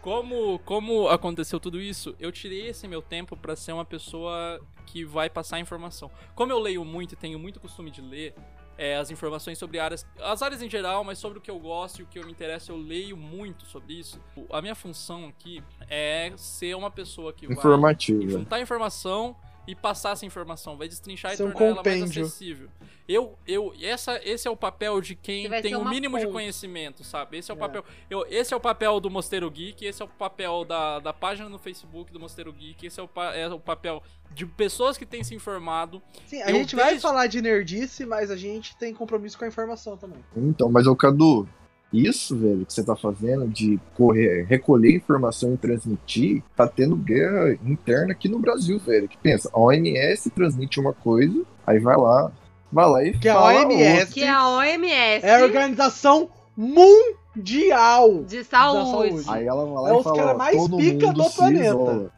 Como, 0.00 0.60
como 0.60 1.08
aconteceu 1.08 1.58
tudo 1.58 1.80
isso, 1.80 2.14
eu 2.20 2.30
tirei 2.30 2.68
esse 2.68 2.86
meu 2.86 3.02
tempo 3.02 3.36
pra 3.36 3.56
ser 3.56 3.72
uma 3.72 3.84
pessoa 3.84 4.60
que 4.86 5.04
vai 5.04 5.28
passar 5.28 5.58
informação. 5.58 6.08
Como 6.36 6.52
eu 6.52 6.60
leio 6.60 6.84
muito 6.84 7.14
e 7.14 7.16
tenho 7.16 7.40
muito 7.40 7.58
costume 7.58 7.90
de 7.90 8.00
ler 8.00 8.34
é, 8.78 8.96
as 8.96 9.10
informações 9.10 9.58
sobre 9.58 9.78
áreas, 9.78 10.06
as 10.20 10.42
áreas 10.42 10.62
em 10.62 10.68
geral, 10.68 11.02
mas 11.04 11.18
sobre 11.18 11.38
o 11.38 11.40
que 11.40 11.50
eu 11.50 11.58
gosto 11.58 12.00
e 12.00 12.02
o 12.02 12.06
que 12.06 12.18
eu 12.18 12.24
me 12.24 12.30
interesso, 12.32 12.72
eu 12.72 12.76
leio 12.76 13.16
muito 13.16 13.64
sobre 13.66 13.94
isso. 13.94 14.20
A 14.50 14.60
minha 14.60 14.74
função 14.74 15.26
aqui 15.26 15.62
é 15.88 16.32
ser 16.36 16.74
uma 16.76 16.90
pessoa 16.90 17.32
que 17.32 17.46
vai 17.46 17.56
Informativo. 17.56 18.28
juntar 18.28 18.60
informação 18.60 19.36
e 19.66 19.74
passar 19.74 20.12
essa 20.12 20.24
informação, 20.24 20.76
vai 20.76 20.88
destrinchar 20.88 21.32
e 21.32 21.36
Ser 21.36 21.42
um 21.44 21.50
tornar 21.50 21.66
ela 21.66 21.74
mais 21.82 21.98
compêndio. 22.00 22.22
acessível. 22.24 22.68
Eu, 23.08 23.38
eu, 23.46 23.72
essa, 23.80 24.20
esse 24.24 24.48
é 24.48 24.50
o 24.50 24.56
papel 24.56 25.00
de 25.00 25.14
quem 25.14 25.48
vai 25.48 25.62
tem 25.62 25.76
o 25.76 25.80
uma 25.80 25.90
mínimo 25.90 26.18
de 26.18 26.24
ponte. 26.24 26.32
conhecimento, 26.32 27.04
sabe? 27.04 27.38
Esse 27.38 27.50
é 27.52 27.54
o 27.54 27.56
É. 27.56 27.60
papel. 27.60 27.84
Eu, 28.10 28.26
esse 28.28 28.52
é 28.52 28.56
o 28.56 28.60
papel 28.60 28.98
do 28.98 29.08
Mosteiro 29.08 29.48
Geek, 29.48 29.84
esse 29.84 30.02
é 30.02 30.04
o 30.04 30.08
papel 30.08 30.64
da, 30.64 30.98
da 30.98 31.12
página 31.12 31.48
no 31.48 31.58
Facebook 31.58 32.12
do 32.12 32.18
Mosteiro 32.18 32.52
Geek, 32.52 32.84
esse 32.86 32.98
é 32.98 33.02
o, 33.02 33.08
é 33.32 33.46
o 33.48 33.60
papel 33.60 34.02
de 34.32 34.44
pessoas 34.44 34.98
que 34.98 35.06
têm 35.06 35.22
se 35.22 35.34
informado. 35.36 36.02
Sim, 36.26 36.42
a 36.42 36.50
Eu 36.50 36.56
gente 36.56 36.74
vai 36.74 36.86
desde- 36.86 37.02
falar 37.02 37.28
de 37.28 37.40
nerdice, 37.40 38.04
mas 38.04 38.28
a 38.30 38.36
gente 38.36 38.76
tem 38.76 38.92
compromisso 38.92 39.38
com 39.38 39.44
a 39.44 39.48
informação 39.48 39.96
também. 39.96 40.18
Então, 40.36 40.68
mas 40.68 40.86
o 40.88 40.96
Cadu, 40.96 41.48
isso, 41.92 42.36
velho, 42.36 42.66
que 42.66 42.72
você 42.72 42.82
tá 42.82 42.96
fazendo 42.96 43.46
de 43.48 43.78
correr, 43.94 44.44
recolher 44.44 44.94
informação 44.94 45.54
e 45.54 45.56
transmitir, 45.56 46.42
tá 46.54 46.66
tendo 46.66 46.96
guerra 46.96 47.52
interna 47.64 48.12
aqui 48.12 48.28
no 48.28 48.38
Brasil, 48.38 48.78
velho. 48.78 49.08
Que 49.08 49.16
pensa, 49.16 49.48
a 49.52 49.58
OMS 49.58 50.28
transmite 50.30 50.80
uma 50.80 50.92
coisa, 50.92 51.42
aí 51.66 51.78
vai 51.78 51.96
lá, 51.96 52.32
vai 52.72 52.88
lá 52.90 53.04
e 53.04 53.18
Que 53.18 53.28
a 53.28 53.34
fala 53.34 53.60
OMS 53.60 54.00
outra. 54.00 54.06
Que 54.06 54.24
é 54.24 54.28
a 54.30 54.48
OMS 54.48 55.26
é 55.26 55.36
a 55.36 55.44
Organização 55.44 56.28
Mundial. 56.56 58.24
de 58.24 58.44
saúde. 58.44 58.90
saúde. 58.90 59.24
Aí 59.28 59.46
ela 59.46 59.64
vai 59.64 59.82
lá 59.82 59.90
É 59.90 59.92
e 59.92 59.96
os 59.96 60.04
fala, 60.04 60.16
cara 60.16 60.34
mais 60.34 60.56
todo 60.56 60.76
pica 60.76 61.06
mundo 61.06 61.22
do 61.22 61.30
planeta. 61.30 61.66
isola. 61.66 62.16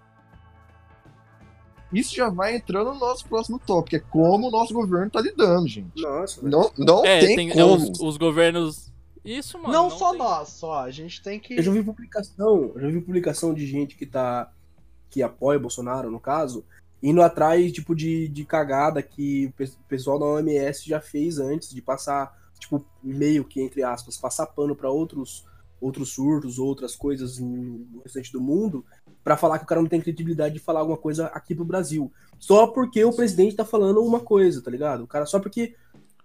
Isso 1.92 2.14
já 2.14 2.28
vai 2.28 2.56
entrando 2.56 2.92
no 2.92 3.00
nosso 3.00 3.26
próximo 3.26 3.58
tópico, 3.58 3.96
é 3.96 3.98
como 4.10 4.48
o 4.48 4.50
nosso 4.50 4.74
governo 4.74 5.10
tá 5.10 5.20
lidando, 5.20 5.66
gente. 5.66 5.90
Nossa. 5.96 6.40
Não, 6.46 6.70
não 6.76 7.04
é, 7.04 7.20
tem, 7.20 7.36
tem 7.36 7.50
é, 7.50 7.54
como. 7.54 7.74
os, 7.74 8.00
os 8.00 8.16
governos. 8.16 8.92
Isso, 9.24 9.58
mano. 9.58 9.72
não, 9.72 9.90
só 9.90 10.10
tem- 10.10 10.18
nós, 10.18 10.48
só. 10.48 10.80
A 10.80 10.90
gente 10.90 11.22
tem 11.22 11.38
que. 11.40 11.54
Eu 11.56 11.62
já 11.62 11.72
vi 11.72 11.82
publicação, 11.82 12.72
eu 12.74 12.80
já 12.80 12.88
vi 12.88 13.00
publicação 13.00 13.52
de 13.54 13.66
gente 13.66 13.96
que 13.96 14.06
tá. 14.06 14.50
que 15.10 15.22
apoia 15.22 15.58
o 15.58 15.62
Bolsonaro, 15.62 16.10
no 16.10 16.20
caso, 16.20 16.64
indo 17.02 17.22
atrás, 17.22 17.72
tipo, 17.72 17.94
de, 17.94 18.28
de 18.28 18.44
cagada 18.44 19.02
que 19.02 19.46
o 19.46 19.52
pe- 19.52 19.72
pessoal 19.88 20.18
da 20.18 20.26
OMS 20.26 20.86
já 20.86 21.00
fez 21.00 21.38
antes 21.38 21.70
de 21.70 21.80
passar, 21.80 22.36
tipo, 22.58 22.84
meio 23.02 23.44
que, 23.44 23.60
entre 23.60 23.82
aspas, 23.82 24.18
passar 24.18 24.46
pano 24.46 24.76
pra 24.76 24.90
outros, 24.90 25.46
outros 25.80 26.10
surtos, 26.10 26.58
outras 26.58 26.94
coisas 26.94 27.38
no 27.38 28.02
restante 28.04 28.30
do 28.32 28.40
mundo, 28.40 28.84
pra 29.24 29.36
falar 29.36 29.58
que 29.58 29.64
o 29.64 29.66
cara 29.68 29.80
não 29.80 29.88
tem 29.88 30.00
credibilidade 30.00 30.54
de 30.54 30.60
falar 30.60 30.80
alguma 30.80 30.98
coisa 30.98 31.26
aqui 31.28 31.54
pro 31.54 31.64
Brasil. 31.64 32.12
Só 32.38 32.66
porque 32.66 33.02
o 33.04 33.12
presidente 33.14 33.56
tá 33.56 33.64
falando 33.64 34.02
uma 34.04 34.20
coisa, 34.20 34.60
tá 34.60 34.70
ligado? 34.70 35.04
O 35.04 35.06
cara, 35.06 35.24
só 35.24 35.40
porque. 35.40 35.74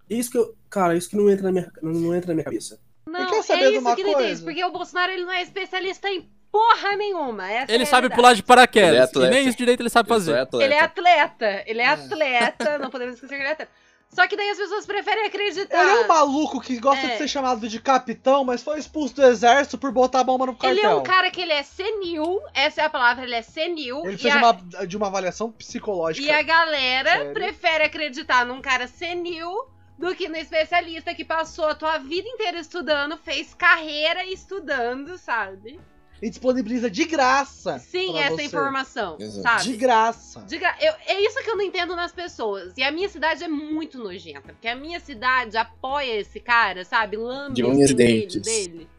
Isso 0.10 0.32
que 0.32 0.38
eu. 0.38 0.56
Cara, 0.70 0.95
isso 0.95 1.10
que 1.10 1.16
não 1.16 1.30
entra 1.30 1.43
na 1.43 1.51
minha, 1.51 1.72
não, 1.82 1.91
não 1.91 2.16
entra 2.16 2.30
na 2.30 2.34
minha 2.36 2.43
cabeça. 2.45 2.80
Não, 3.06 3.30
quer 3.30 3.43
saber 3.43 3.64
é 3.66 3.70
isso 3.72 3.80
uma 3.82 3.95
que 3.95 4.01
ele 4.01 4.16
diz, 4.28 4.41
porque 4.41 4.64
o 4.64 4.72
Bolsonaro 4.72 5.12
ele 5.12 5.24
não 5.24 5.32
é 5.34 5.41
especialista 5.41 6.10
em 6.10 6.28
porra 6.51 6.95
nenhuma. 6.95 7.49
Essa 7.51 7.72
é 7.72 7.76
Ele 7.76 7.84
a 7.84 7.88
sabe 7.88 8.10
pular 8.10 8.34
de 8.34 8.43
paraquedas. 8.43 9.12
Ele 9.16 9.26
é 9.26 9.28
e 9.28 9.32
nem 9.32 9.47
isso 9.47 9.58
direito 9.58 9.82
ele 9.82 9.89
sabe 9.89 10.08
sou 10.08 10.16
fazer. 10.18 10.38
atleta. 10.38 10.64
Ele 10.66 10.74
é 10.74 10.80
atleta, 10.80 11.64
ele 11.66 11.82
é 11.82 11.86
É. 11.86 11.88
atleta, 11.89 12.78
não 12.80 12.89
podemos 12.89 13.16
esquecer 13.16 13.36
que 13.36 13.41
ele 13.41 13.49
é 13.49 13.51
atleta. 13.54 13.72
Só 14.10 14.28
que 14.28 14.38
daí 14.38 14.47
as 14.51 14.58
pessoas 14.58 14.86
preferem 14.86 15.26
acreditar. 15.26 15.76
Ele 15.82 15.89
é 15.89 16.01
um 16.01 16.08
maluco 16.08 16.62
que 16.62 16.78
gosta 16.80 17.04
É. 17.08 17.10
de 17.14 17.18
ser 17.18 17.28
chamado 17.28 17.68
de 17.68 17.80
capitão, 17.80 18.43
mas 18.43 18.62
foi 18.62 18.78
expulso 18.78 19.16
do 19.16 19.24
exército 19.24 19.76
por 19.80 19.91
botar 19.91 20.20
a 20.20 20.24
bomba 20.24 20.45
no 20.45 20.54
cartel. 20.56 20.70
Ele 20.78 20.82
é 20.86 20.93
um 20.95 21.01
cara 21.01 21.32
que 21.32 21.41
ele 21.41 21.51
é 21.54 21.64
senil, 21.64 22.39
essa 22.54 22.82
é 22.82 22.86
a 22.86 22.89
palavra, 22.91 23.24
ele 23.24 23.34
é 23.34 23.41
senil. 23.41 24.01
Ele 24.06 24.16
precisa 24.18 24.36
a, 24.36 24.51
de 24.54 24.64
uma, 24.76 24.88
de 24.88 24.97
uma 24.97 25.08
avaliação 25.08 25.51
psicológica. 25.51 26.28
e 26.28 26.32
a 26.32 26.43
galera 26.43 27.10
Sério? 27.10 27.34
prefere 27.34 27.84
acreditar 27.86 28.45
num 28.45 28.62
cara 28.62 28.88
senil 28.88 29.51
do 29.98 30.16
que 30.16 30.28
no 30.28 30.36
especialista 30.38 31.14
que 31.14 31.24
passou 31.26 31.66
a 31.66 31.76
tua 31.76 31.98
vida 31.98 32.28
inteira 32.28 32.60
estudando, 32.60 33.18
fez 33.18 33.54
carreira 33.54 34.26
estudando, 34.26 35.18
sabe? 35.18 35.80
E 36.22 36.30
disponibiliza 36.30 36.89
de 36.89 37.04
graça. 37.04 37.80
Sim, 37.80 38.14
pra 38.14 38.22
essa 38.22 38.36
você. 38.38 38.44
informação, 38.44 39.18
Exato. 39.20 39.44
sabe? 39.44 39.64
De 39.64 39.78
graça. 39.78 40.41
De 40.44 40.58
gra- 40.58 40.78
eu- 40.80 40.94
é 41.06 41.20
isso 41.22 41.44
que 41.44 41.50
eu 41.50 41.58
não 41.58 41.64
entendo 41.64 41.96
nas 41.98 42.14
pessoas. 42.14 42.74
E 42.78 42.84
a 42.84 42.91
minha 42.91 43.10
cidade 43.10 43.44
é 43.44 43.48
muito 43.50 43.98
nojenta. 43.98 44.54
Porque 44.54 44.68
a 44.70 44.76
minha 44.76 45.02
cidade 45.02 45.58
apoia 45.58 46.20
esse 46.22 46.39
cara, 46.39 46.86
sabe? 46.86 47.18
Lambe 47.18 47.56
De 47.56 47.64
o 47.64 47.70
unhas 47.70 47.89
e 47.89 47.94
dele, 47.94 48.22
dentes. 48.22 48.41
dele. 48.41 48.89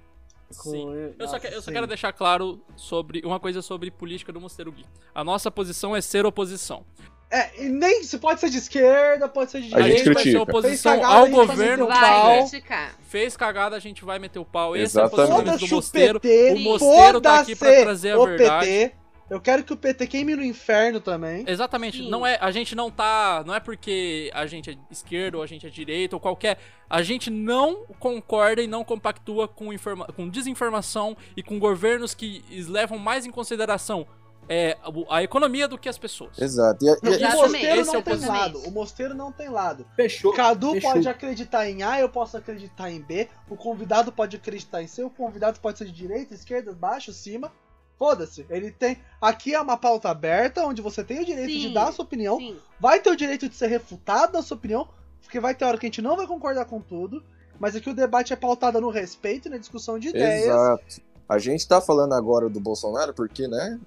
Sim. 0.50 1.14
Eu 1.18 1.26
só, 1.26 1.38
que- 1.38 1.46
eu 1.48 1.62
só 1.62 1.72
quero 1.72 1.86
deixar 1.86 2.12
claro 2.12 2.62
sobre 2.76 3.22
uma 3.24 3.40
coisa 3.40 3.62
sobre 3.62 3.90
política 3.90 4.30
do 4.32 4.40
Mosteiro 4.40 4.70
Geek. 4.70 4.88
A 5.14 5.24
nossa 5.24 5.50
posição 5.50 5.96
é 5.96 6.00
ser 6.02 6.26
oposição. 6.26 6.84
É, 7.30 7.64
e 7.64 7.68
nem 7.68 8.04
se 8.04 8.16
pode 8.18 8.38
ser 8.40 8.48
de 8.48 8.58
esquerda, 8.58 9.28
pode 9.28 9.50
ser 9.50 9.60
de 9.62 9.74
A 9.74 9.80
gente 9.82 10.04
vai 10.04 10.14
ser 10.14 10.14
critica. 10.14 10.42
oposição 10.42 10.92
cagada, 11.00 11.14
ao 11.14 11.22
a 11.22 11.26
gente 11.26 11.34
vai 11.36 11.46
meter 11.46 11.56
governo 11.56 11.84
o 11.84 11.88
que 11.88 11.94
pau. 12.00 12.48
Criticar. 12.48 12.94
Fez 13.08 13.36
cagada, 13.36 13.76
a 13.76 13.80
gente 13.80 14.04
vai 14.04 14.18
meter 14.20 14.38
o 14.38 14.44
pau. 14.44 14.76
Esse 14.76 14.98
é 14.98 15.02
o 15.02 15.06
Exatamente. 15.06 15.16
posicionamento 15.32 15.60
do 15.60 15.66
o 15.66 15.76
Mosteiro. 15.76 16.20
PT, 16.20 16.52
O 16.52 16.58
Mosteiro 16.60 17.20
tá 17.20 17.40
aqui 17.40 17.56
pra 17.56 17.68
foda-se 17.68 17.82
trazer 17.84 18.10
a 18.12 18.18
o 18.18 18.26
verdade. 18.26 18.66
PT. 18.66 18.94
Eu 19.30 19.40
quero 19.40 19.64
que 19.64 19.72
o 19.72 19.76
PT 19.76 20.06
queime 20.06 20.36
no 20.36 20.44
inferno 20.44 21.00
também. 21.00 21.44
Exatamente. 21.48 21.96
Sim. 22.02 22.10
Não 22.10 22.26
é, 22.26 22.36
a 22.40 22.50
gente 22.50 22.76
não 22.76 22.90
tá. 22.90 23.42
Não 23.46 23.54
é 23.54 23.58
porque 23.58 24.30
a 24.34 24.46
gente 24.46 24.70
é 24.70 24.76
esquerda 24.90 25.38
ou 25.38 25.42
a 25.42 25.46
gente 25.46 25.66
é 25.66 25.70
direita 25.70 26.14
ou 26.14 26.20
qualquer. 26.20 26.58
A 26.90 27.02
gente 27.02 27.30
não 27.30 27.86
concorda 27.98 28.62
e 28.62 28.66
não 28.66 28.84
compactua 28.84 29.48
com, 29.48 29.72
informa, 29.72 30.06
com 30.14 30.28
desinformação 30.28 31.16
e 31.34 31.42
com 31.42 31.58
governos 31.58 32.14
que 32.14 32.44
es- 32.50 32.68
levam 32.68 32.98
mais 32.98 33.24
em 33.24 33.30
consideração 33.30 34.06
é, 34.48 34.76
o- 34.86 35.06
a 35.12 35.22
economia 35.22 35.66
do 35.68 35.78
que 35.78 35.88
as 35.88 35.98
pessoas. 35.98 36.38
Exato. 36.38 36.84
E, 36.84 36.88
e- 36.88 36.90
o 36.90 36.94
Exatamente. 37.14 37.36
mosteiro 37.36 37.80
Esse 37.80 37.90
é 37.90 37.92
não 37.92 38.00
o 38.00 38.02
tem 38.02 38.26
lado. 38.26 38.58
O 38.60 38.70
mosteiro 38.70 39.14
não 39.14 39.32
tem 39.32 39.48
lado. 39.48 39.86
Fechou. 39.96 40.32
O 40.32 40.34
Cadu 40.34 40.72
Fechou. 40.72 40.92
pode 40.92 41.08
acreditar 41.08 41.68
em 41.68 41.82
A, 41.82 42.00
eu 42.00 42.08
posso 42.08 42.36
acreditar 42.36 42.90
em 42.90 43.00
B. 43.00 43.28
O 43.48 43.56
convidado 43.56 44.10
pode 44.12 44.36
acreditar 44.36 44.82
em 44.82 44.86
C. 44.86 45.02
O 45.02 45.10
convidado 45.10 45.58
pode 45.60 45.78
ser 45.78 45.84
de 45.86 45.92
direita, 45.92 46.34
esquerda, 46.34 46.72
baixo, 46.72 47.12
cima. 47.12 47.52
Foda-se. 47.98 48.44
Ele 48.50 48.70
tem. 48.72 48.98
Aqui 49.20 49.54
é 49.54 49.60
uma 49.60 49.76
pauta 49.76 50.08
aberta 50.08 50.64
onde 50.66 50.82
você 50.82 51.04
tem 51.04 51.20
o 51.20 51.24
direito 51.24 51.52
Sim, 51.52 51.60
de 51.60 51.74
dar 51.74 51.88
a 51.88 51.92
sua 51.92 52.04
opinião. 52.04 52.38
Sim. 52.38 52.56
Vai 52.80 53.00
ter 53.00 53.10
o 53.10 53.16
direito 53.16 53.48
de 53.48 53.54
ser 53.54 53.68
refutado 53.68 54.32
da 54.32 54.42
sua 54.42 54.56
opinião. 54.56 54.88
Porque 55.22 55.38
vai 55.40 55.54
ter 55.54 55.64
hora 55.64 55.78
que 55.78 55.86
a 55.86 55.88
gente 55.88 56.02
não 56.02 56.16
vai 56.16 56.26
concordar 56.26 56.64
com 56.66 56.80
tudo. 56.80 57.22
Mas 57.58 57.76
aqui 57.76 57.88
o 57.88 57.94
debate 57.94 58.32
é 58.32 58.36
pautado 58.36 58.80
no 58.80 58.90
respeito 58.90 59.46
e 59.46 59.50
na 59.50 59.58
discussão 59.58 59.96
de 59.98 60.08
ideias. 60.08 60.46
Exato. 60.46 60.84
A 61.28 61.38
gente 61.38 61.66
tá 61.66 61.80
falando 61.80 62.12
agora 62.14 62.48
do 62.48 62.60
Bolsonaro 62.60 63.14
porque, 63.14 63.48
né? 63.48 63.78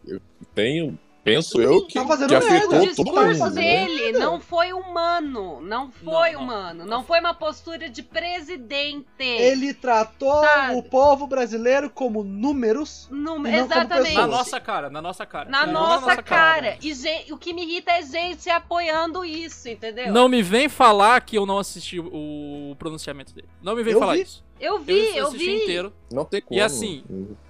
Tenho, 0.55 0.97
penso 1.23 1.61
eu 1.61 1.85
que, 1.85 1.93
Tá 1.93 2.25
que 2.27 2.33
afetou 2.35 2.67
O 2.67 2.71
todo 2.71 2.87
discurso 2.87 3.43
mundo, 3.43 3.53
né? 3.53 3.61
dele 3.85 4.11
não 4.13 4.39
foi 4.39 4.73
humano. 4.73 5.61
Não 5.61 5.91
foi 5.91 6.31
Não, 6.31 6.41
humano. 6.41 6.85
Não 6.85 7.03
foi 7.03 7.19
uma 7.19 7.33
postura 7.35 7.89
de 7.89 8.01
presidente. 8.01 9.05
Ele 9.19 9.73
tratou 9.73 10.41
Sabe? 10.41 10.75
o 10.75 10.83
povo 10.83 11.27
brasileiro 11.27 11.89
como 11.91 12.23
números. 12.23 13.07
E 13.11 13.15
como 13.25 13.47
exatamente. 13.47 14.13
Na 14.15 14.25
nossa 14.27 14.59
cara, 14.59 14.89
na 14.89 15.01
nossa 15.01 15.25
cara. 15.25 15.49
Na 15.49 15.65
Não 15.67 15.73
nossa, 15.73 16.23
cara. 16.23 16.77
E 16.81 16.93
gen- 16.93 17.31
o 17.31 17.37
que 17.37 17.53
me 17.53 17.63
irrita 17.63 17.91
é 17.91 18.01
gente 18.01 18.49
apoiando 18.49 19.23
isso, 19.23 19.69
entendeu? 19.69 20.11
Não 20.11 20.27
me 20.27 20.41
vem 20.41 20.67
falar 20.69 21.21
que 21.21 21.37
eu 21.37 21.45
não 21.45 21.59
assisti 21.59 21.99
o 21.99 22.75
pronunciamento 22.79 23.33
dele. 23.33 23.49
Não 23.61 23.75
me 23.75 23.83
vem 23.83 23.93
Eu 23.93 23.99
falar 23.99 24.15
vi. 24.15 24.21
isso. 24.23 24.46
Eu 24.59 24.75
Eu, 24.75 24.79
vi, 24.79 25.17
eu, 25.17 25.27
assisti 25.27 25.45
vi. 25.45 25.63
inteiro. 25.63 25.93
Não 26.11 26.25
tem 26.25 26.41
como. 26.41 26.59
E 26.59 26.61
assim, 26.61 27.03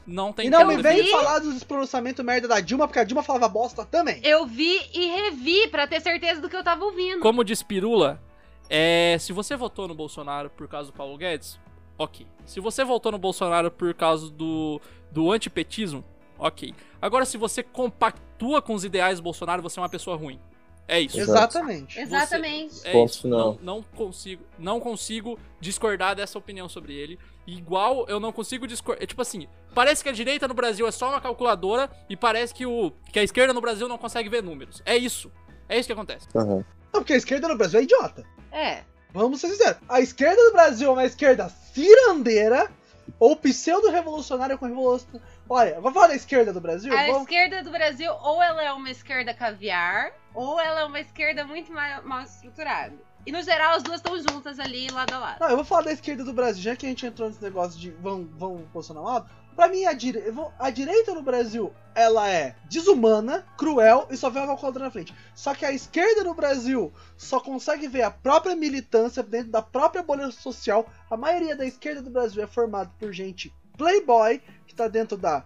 Não 0.06 0.32
tem 0.34 0.48
E 0.48 0.50
não 0.50 0.60
como 0.60 0.76
me 0.76 0.82
vem 0.82 1.08
falar 1.10 1.40
dos 1.40 1.64
pronunciamentos 1.64 2.24
merda 2.24 2.48
da 2.48 2.60
Dilma, 2.60 2.88
porque 2.88 3.00
a 3.00 3.04
Dilma 3.04 3.24
falava 3.24 3.48
bosta 3.48 3.86
também. 3.86 4.20
Eu 4.24 4.46
vi 4.46 4.80
e 4.94 5.06
revi 5.08 5.68
pra 5.68 5.88
ter 5.88 6.02
certeza 6.02 6.42
do 6.42 6.50
que 6.50 6.56
eu 6.56 6.64
tava 6.64 6.84
ouvindo. 6.86 7.20
Como 7.20 7.44
diz 7.44 7.64
Pirula, 7.64 8.22
é, 8.70 9.18
se 9.20 9.32
você 9.34 9.56
votou 9.56 9.88
no 9.88 9.96
Bolsonaro 9.96 10.50
por 10.50 10.68
causa 10.68 10.92
do 10.92 10.98
Paulo 10.98 11.18
Guedes, 11.18 11.60
ok. 11.98 12.26
Se 12.46 12.60
você 12.60 12.84
votou 12.84 13.12
no 13.12 13.18
Bolsonaro 13.18 13.72
por 13.72 13.94
causa 13.94 14.30
do, 14.30 14.80
do 15.12 15.32
antipetismo, 15.32 16.04
ok. 16.38 16.74
Agora, 17.02 17.26
se 17.26 17.38
você 17.38 17.64
compactua 17.64 18.62
com 18.62 18.74
os 18.74 18.84
ideais 18.84 19.20
do 19.20 19.24
Bolsonaro, 19.24 19.62
você 19.62 19.80
é 19.80 19.82
uma 19.82 19.90
pessoa 19.90 20.16
ruim. 20.18 20.40
É 20.88 21.02
isso. 21.02 21.20
Exatamente. 21.20 22.00
Exatamente. 22.00 22.76
É 22.84 22.92
Ponto 22.92 23.12
isso. 23.12 23.22
final. 23.24 23.58
Não, 23.62 23.76
não 23.76 23.84
consigo, 23.84 24.44
não 24.58 24.80
consigo 24.80 25.38
discordar 25.60 26.16
dessa 26.16 26.38
opinião 26.38 26.70
sobre 26.70 26.94
ele. 26.94 27.20
Igual 27.46 28.06
eu 28.08 28.20
não 28.20 28.32
consigo 28.32 28.66
discordar. 28.66 29.06
Tipo 29.06 29.22
assim, 29.22 29.48
parece 29.74 30.02
que 30.02 30.10
a 30.10 30.14
direita 30.14 30.48
no 30.48 30.54
Brasil 30.54 30.88
é 30.88 30.92
só 30.92 31.10
uma 31.10 31.22
calculadora 31.22 31.90
e 32.10 32.16
parece 32.16 32.54
que, 32.54 32.66
o, 32.66 32.92
que 33.12 33.20
a 33.20 33.24
esquerda 33.24 33.54
no 33.54 33.62
Brasil 33.62 33.88
não 33.88 33.98
consegue 33.98 34.30
ver 34.30 34.42
números. 34.42 34.82
É 34.86 34.96
isso. 34.96 35.32
É 35.68 35.78
isso 35.78 35.88
que 35.88 35.94
acontece. 35.94 36.28
Aham. 36.36 36.64
Não, 36.94 37.02
porque 37.02 37.14
a 37.14 37.18
esquerda 37.18 37.48
no 37.48 37.58
Brasil 37.58 37.80
é 37.80 37.84
idiota. 37.84 38.26
É. 38.52 38.84
Vamos 39.12 39.42
ser 39.42 39.50
sinceros. 39.50 39.78
A 39.90 40.00
esquerda 40.00 40.42
do 40.46 40.52
Brasil 40.54 40.90
é 40.90 40.92
uma 40.92 41.06
esquerda 41.06 41.50
cirandeira 41.74 42.72
ou 43.20 43.36
pseudo-revolucionária 43.36 44.58
com 44.58 44.66
revolução. 44.66 45.20
Olha, 45.50 45.76
vamos 45.76 45.94
falar 45.94 46.08
da 46.08 46.16
esquerda 46.16 46.52
do 46.52 46.60
Brasil? 46.60 46.94
A 46.94 47.06
Vamos... 47.06 47.22
esquerda 47.22 47.64
do 47.64 47.72
Brasil, 47.72 48.12
ou 48.22 48.44
ela 48.44 48.64
é 48.64 48.72
uma 48.74 48.90
esquerda 48.90 49.34
caviar, 49.34 50.12
ou 50.38 50.60
ela 50.60 50.82
é 50.82 50.86
uma 50.86 51.00
esquerda 51.00 51.44
muito 51.46 51.74
mal, 51.74 52.04
mal 52.04 52.22
estruturada. 52.22 52.94
E 53.26 53.32
no 53.32 53.42
geral 53.42 53.74
as 53.74 53.82
duas 53.82 53.98
estão 53.98 54.16
juntas 54.20 54.60
ali, 54.60 54.88
lado 54.92 55.12
a 55.16 55.18
lado. 55.18 55.40
Não, 55.40 55.50
eu 55.50 55.56
vou 55.56 55.66
falar 55.66 55.82
da 55.82 55.92
esquerda 55.92 56.24
do 56.24 56.32
Brasil, 56.32 56.62
já 56.62 56.76
que 56.76 56.86
a 56.86 56.90
gente 56.90 57.08
entrou 57.08 57.28
nesse 57.28 57.42
negócio 57.42 57.80
de 57.80 57.90
vão, 57.90 58.24
vão 58.38 58.64
posicionar 58.72 59.04
um 59.04 59.08
lado. 59.08 59.30
Pra 59.56 59.68
mim, 59.68 59.86
a, 59.86 59.94
dire... 59.94 60.24
a 60.60 60.70
direita 60.70 61.16
no 61.16 61.24
Brasil, 61.24 61.74
ela 61.96 62.30
é 62.30 62.56
desumana, 62.70 63.48
cruel 63.58 64.08
e 64.12 64.16
só 64.16 64.30
vê 64.30 64.40
a 64.40 64.46
calculadora 64.46 64.86
na 64.86 64.92
frente. 64.92 65.12
Só 65.34 65.56
que 65.56 65.66
a 65.66 65.72
esquerda 65.72 66.24
no 66.24 66.36
Brasil 66.36 66.94
só 67.18 67.40
consegue 67.40 67.88
ver 67.88 68.04
a 68.04 68.12
própria 68.12 68.56
militância 68.56 69.24
dentro 69.24 69.50
da 69.50 69.64
própria 69.64 70.04
bolha 70.04 70.30
social. 70.30 70.88
A 71.10 71.18
maioria 71.18 71.56
da 71.56 71.66
esquerda 71.66 72.04
do 72.04 72.12
Brasil 72.12 72.44
é 72.44 72.48
formada 72.48 72.92
por 73.00 73.12
gente 73.12 73.52
playboy, 73.76 74.40
que 74.68 74.76
tá 74.76 74.88
dentro 74.88 75.18
da 75.18 75.44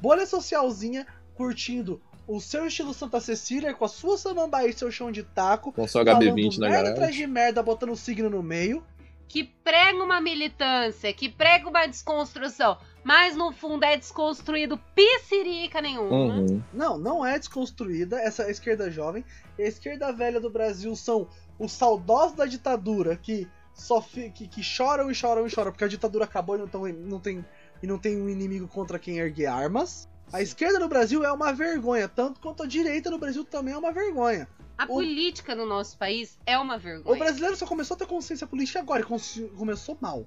bolha 0.00 0.26
socialzinha, 0.26 1.06
curtindo 1.36 2.02
o 2.26 2.40
seu 2.40 2.66
estilo 2.66 2.94
Santa 2.94 3.20
Cecília, 3.20 3.74
com 3.74 3.84
a 3.84 3.88
sua 3.88 4.16
samambaia 4.16 4.68
e 4.68 4.72
seu 4.72 4.90
chão 4.90 5.10
de 5.12 5.22
taco. 5.22 5.72
Com 5.72 5.86
seu 5.88 6.04
falando 6.04 6.24
HB20 6.24 6.58
na 6.58 6.68
merda 6.68 6.90
atrás 6.90 7.14
de 7.14 7.26
merda, 7.26 7.62
botando 7.62 7.90
o 7.90 7.96
signo 7.96 8.30
no 8.30 8.42
meio. 8.42 8.84
Que 9.28 9.44
prega 9.44 10.02
uma 10.02 10.20
militância, 10.20 11.10
que 11.14 11.26
prega 11.26 11.66
uma 11.68 11.86
desconstrução, 11.86 12.76
mas 13.02 13.34
no 13.34 13.50
fundo 13.50 13.82
é 13.82 13.96
desconstruído 13.96 14.78
piscirica 14.94 15.80
nenhuma. 15.80 16.34
Uhum. 16.34 16.62
Não, 16.72 16.98
não 16.98 17.24
é 17.24 17.38
desconstruída 17.38 18.20
essa 18.20 18.50
esquerda 18.50 18.90
jovem. 18.90 19.24
E 19.58 19.62
a 19.62 19.66
esquerda 19.66 20.12
velha 20.12 20.38
do 20.38 20.50
Brasil 20.50 20.94
são 20.94 21.26
os 21.58 21.72
saudosos 21.72 22.36
da 22.36 22.44
ditadura 22.44 23.16
que 23.16 23.48
só 23.72 24.02
fi- 24.02 24.30
que, 24.30 24.46
que 24.46 24.62
choram 24.62 25.10
e 25.10 25.14
choram 25.14 25.46
e 25.46 25.50
choram 25.50 25.72
porque 25.72 25.84
a 25.84 25.88
ditadura 25.88 26.24
acabou 26.24 26.56
e 26.56 26.58
não, 26.58 26.68
tão, 26.68 26.86
não 26.86 27.18
tem 27.18 27.42
e 27.82 27.86
não 27.86 27.98
tem 27.98 28.20
um 28.20 28.28
inimigo 28.28 28.68
contra 28.68 28.98
quem 28.98 29.16
ergue 29.18 29.46
armas. 29.46 30.06
A 30.32 30.40
esquerda 30.40 30.78
no 30.78 30.88
Brasil 30.88 31.24
é 31.24 31.30
uma 31.32 31.52
vergonha, 31.52 32.08
tanto 32.08 32.40
quanto 32.40 32.62
a 32.62 32.66
direita 32.66 33.10
no 33.10 33.18
Brasil 33.18 33.44
também 33.44 33.74
é 33.74 33.76
uma 33.78 33.92
vergonha. 33.92 34.48
A 34.78 34.84
O- 34.84 34.88
política 34.88 35.54
no 35.54 35.66
nosso 35.66 35.96
país 35.98 36.38
é 36.46 36.56
uma 36.58 36.76
O 36.76 36.78
vergonha. 36.78 37.18
brasileiro 37.18 37.56
só 37.56 37.66
começou 37.66 37.94
a 37.94 37.98
ter 37.98 38.06
consciência 38.06 38.46
política 38.46 38.80
agora 38.80 39.02
e 39.02 39.48
começou 39.56 39.96
mal. 40.00 40.24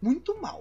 Muito 0.00 0.36
mal. 0.40 0.60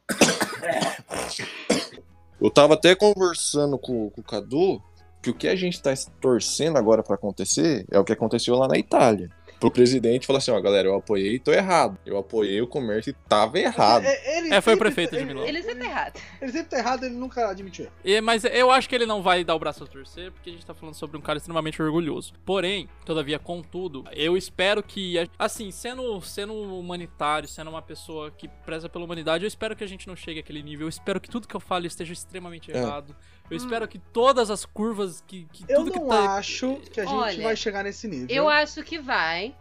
Eu 2.39 2.49
tava 2.49 2.73
até 2.75 2.95
conversando 2.95 3.77
com, 3.77 4.09
com 4.09 4.21
o 4.21 4.23
Cadu 4.23 4.81
que 5.21 5.29
o 5.29 5.33
que 5.33 5.47
a 5.47 5.55
gente 5.55 5.81
tá 5.81 5.91
torcendo 6.21 6.77
agora 6.77 7.03
pra 7.03 7.15
acontecer 7.15 7.85
é 7.91 7.99
o 7.99 8.03
que 8.05 8.13
aconteceu 8.13 8.55
lá 8.55 8.67
na 8.67 8.77
Itália. 8.77 9.29
Pro 9.59 9.71
presidente 9.71 10.27
falar 10.27 10.39
assim, 10.39 10.51
ó, 10.51 10.59
galera, 10.59 10.87
eu 10.87 10.95
apoiei 10.95 11.35
e 11.35 11.39
tô 11.39 11.51
errado. 11.51 11.97
Eu 12.05 12.17
apoiei 12.17 12.61
o 12.61 12.67
comércio 12.67 13.09
e 13.11 13.13
tava 13.27 13.57
errado. 13.59 14.03
É, 14.05 14.37
ele 14.37 14.53
É, 14.53 14.61
foi 14.61 14.75
o 14.75 14.77
prefeito 14.77 15.11
de 15.11 15.17
ele- 15.17 15.25
Milão. 15.25 15.45
Ele 15.45 15.61
sempre 15.63 15.79
tá 15.79 15.85
errado. 15.85 16.21
Ele 16.41 16.51
sempre 16.51 16.69
tá 16.69 16.77
errado, 16.77 17.03
ele 17.05 17.15
nunca 17.15 17.49
admitiu. 17.49 17.87
E- 18.03 18.21
mas 18.21 18.43
eu 18.43 18.69
acho 18.71 18.87
que 18.89 18.95
ele 18.95 19.05
não 19.05 19.21
vai 19.21 19.43
dar 19.43 19.55
o 19.55 19.59
braço 19.59 19.83
a 19.83 19.87
torcer, 19.87 20.31
porque 20.31 20.49
a 20.49 20.53
gente 20.53 20.65
tá 20.65 20.73
falando 20.73 20.95
sobre 20.95 21.17
um 21.17 21.21
cara 21.21 21.37
extremamente 21.37 21.81
orgulhoso. 21.81 22.33
Porém, 22.45 22.89
todavia, 23.05 23.39
contudo, 23.39 24.03
eu 24.11 24.35
espero 24.37 24.83
que, 24.83 25.15
assim, 25.39 25.71
sendo, 25.71 26.21
sendo 26.21 26.53
humanitário, 26.53 27.47
sendo 27.47 27.69
uma 27.69 27.81
pessoa 27.81 28.31
que 28.31 28.47
preza 28.65 28.89
pela 28.89 29.05
humanidade, 29.05 29.43
eu 29.43 29.47
espero 29.47 29.75
que 29.75 29.83
a 29.83 29.87
gente 29.87 30.07
não 30.07 30.15
chegue 30.15 30.39
àquele 30.39 30.61
nível. 30.61 30.85
Eu 30.85 30.89
espero 30.89 31.19
que 31.19 31.29
tudo 31.29 31.47
que 31.47 31.55
eu 31.55 31.59
falo 31.59 31.85
esteja 31.85 32.13
extremamente 32.13 32.71
É. 32.71 32.81
Eu 33.49 33.57
espero 33.57 33.87
que 33.87 33.99
todas 33.99 34.49
as 34.49 34.65
curvas, 34.65 35.23
que, 35.27 35.47
que 35.51 35.63
Eu 35.69 35.79
tudo 35.79 35.91
que 35.91 35.99
não 35.99 36.07
tá. 36.07 36.35
acho 36.35 36.77
que 36.91 36.99
a 36.99 37.05
gente 37.05 37.13
Olha, 37.15 37.43
vai 37.43 37.55
chegar 37.55 37.83
nesse 37.83 38.07
nível. 38.07 38.27
Eu 38.29 38.49
acho 38.49 38.81
que 38.83 38.97
vai. 38.99 39.53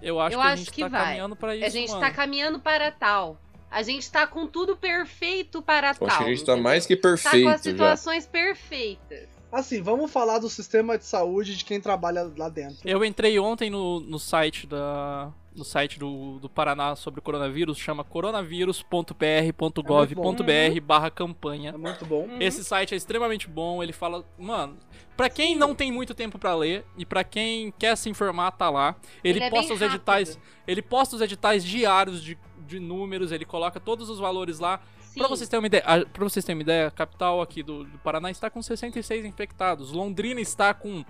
Eu 0.00 0.20
acho 0.20 0.36
eu 0.36 0.40
que 0.40 0.46
a 0.46 0.48
acho 0.50 0.56
gente 0.64 0.72
que 0.72 0.80
tá 0.82 0.88
vai. 0.88 1.04
caminhando 1.06 1.36
pra 1.36 1.56
isso. 1.56 1.66
a 1.66 1.68
gente 1.68 1.88
mano. 1.90 2.00
tá 2.00 2.10
caminhando 2.10 2.58
para 2.60 2.90
tal. 2.92 3.36
A 3.70 3.82
gente 3.82 4.10
tá 4.10 4.26
com 4.26 4.46
tudo 4.46 4.76
perfeito 4.76 5.62
para 5.62 5.90
Eu 5.90 5.94
tal. 5.94 6.08
acho 6.08 6.18
que 6.18 6.24
a 6.24 6.26
gente 6.28 6.44
tá 6.44 6.52
entendeu? 6.52 6.62
mais 6.62 6.86
que 6.86 6.94
Tá 6.96 7.08
com 7.08 7.14
perfeito 7.16 7.48
as 7.48 7.62
já. 7.62 7.70
situações 7.70 8.26
perfeitas. 8.26 9.28
Assim, 9.50 9.82
vamos 9.82 10.10
falar 10.10 10.38
do 10.38 10.48
sistema 10.48 10.96
de 10.96 11.04
saúde 11.04 11.56
de 11.56 11.64
quem 11.64 11.80
trabalha 11.80 12.30
lá 12.36 12.48
dentro. 12.48 12.76
Eu 12.84 13.04
entrei 13.04 13.38
ontem 13.38 13.68
no, 13.70 14.00
no 14.00 14.18
site 14.18 14.66
da 14.66 15.30
no 15.54 15.64
site 15.64 15.98
do, 15.98 16.38
do 16.38 16.48
Paraná 16.48 16.96
sobre 16.96 17.20
o 17.20 17.22
coronavírus, 17.22 17.76
chama 17.78 18.02
coronavírus.pr.gov.br 18.02 20.80
barra 20.82 21.10
campanha. 21.10 21.70
É 21.70 21.76
muito 21.76 22.04
bom. 22.06 22.24
Uhum. 22.26 22.40
Esse 22.40 22.64
site 22.64 22.94
é 22.94 22.96
extremamente 22.96 23.48
bom, 23.48 23.82
ele 23.82 23.92
fala, 23.92 24.24
mano, 24.38 24.78
pra 25.16 25.28
quem 25.28 25.54
não 25.56 25.74
tem 25.74 25.90
muito 25.92 26.14
tempo 26.14 26.38
pra 26.38 26.54
ler 26.54 26.84
e 26.96 27.04
pra 27.04 27.22
quem 27.24 27.72
quer 27.78 27.96
se 27.96 28.08
informar, 28.08 28.52
tá 28.52 28.70
lá. 28.70 28.96
Ele, 29.22 29.38
Ele 29.38 29.44
é 29.46 29.50
posta 29.50 29.74
os 29.74 29.82
editais, 29.82 30.30
rápido. 30.36 30.44
ele 30.66 30.82
posta 30.82 31.16
os 31.16 31.22
editais 31.22 31.64
diários 31.64 32.22
de, 32.22 32.38
de 32.66 32.78
números, 32.80 33.32
ele 33.32 33.44
coloca 33.44 33.78
todos 33.80 34.08
os 34.08 34.18
valores 34.18 34.58
lá. 34.58 34.80
Pra 35.14 35.28
vocês 35.28 35.46
terem 35.48 35.60
uma 35.62 35.66
ideia, 35.66 35.84
a- 35.84 36.06
pra 36.06 36.24
vocês 36.24 36.42
terem 36.44 36.56
uma 36.58 36.62
ideia, 36.62 36.86
a 36.86 36.90
capital 36.90 37.42
aqui 37.42 37.62
do, 37.62 37.84
do 37.84 37.98
Paraná 37.98 38.30
está 38.30 38.48
com 38.48 38.62
66 38.62 39.26
infectados. 39.26 39.92
Londrina 39.92 40.40
está 40.40 40.72
com 40.72 41.04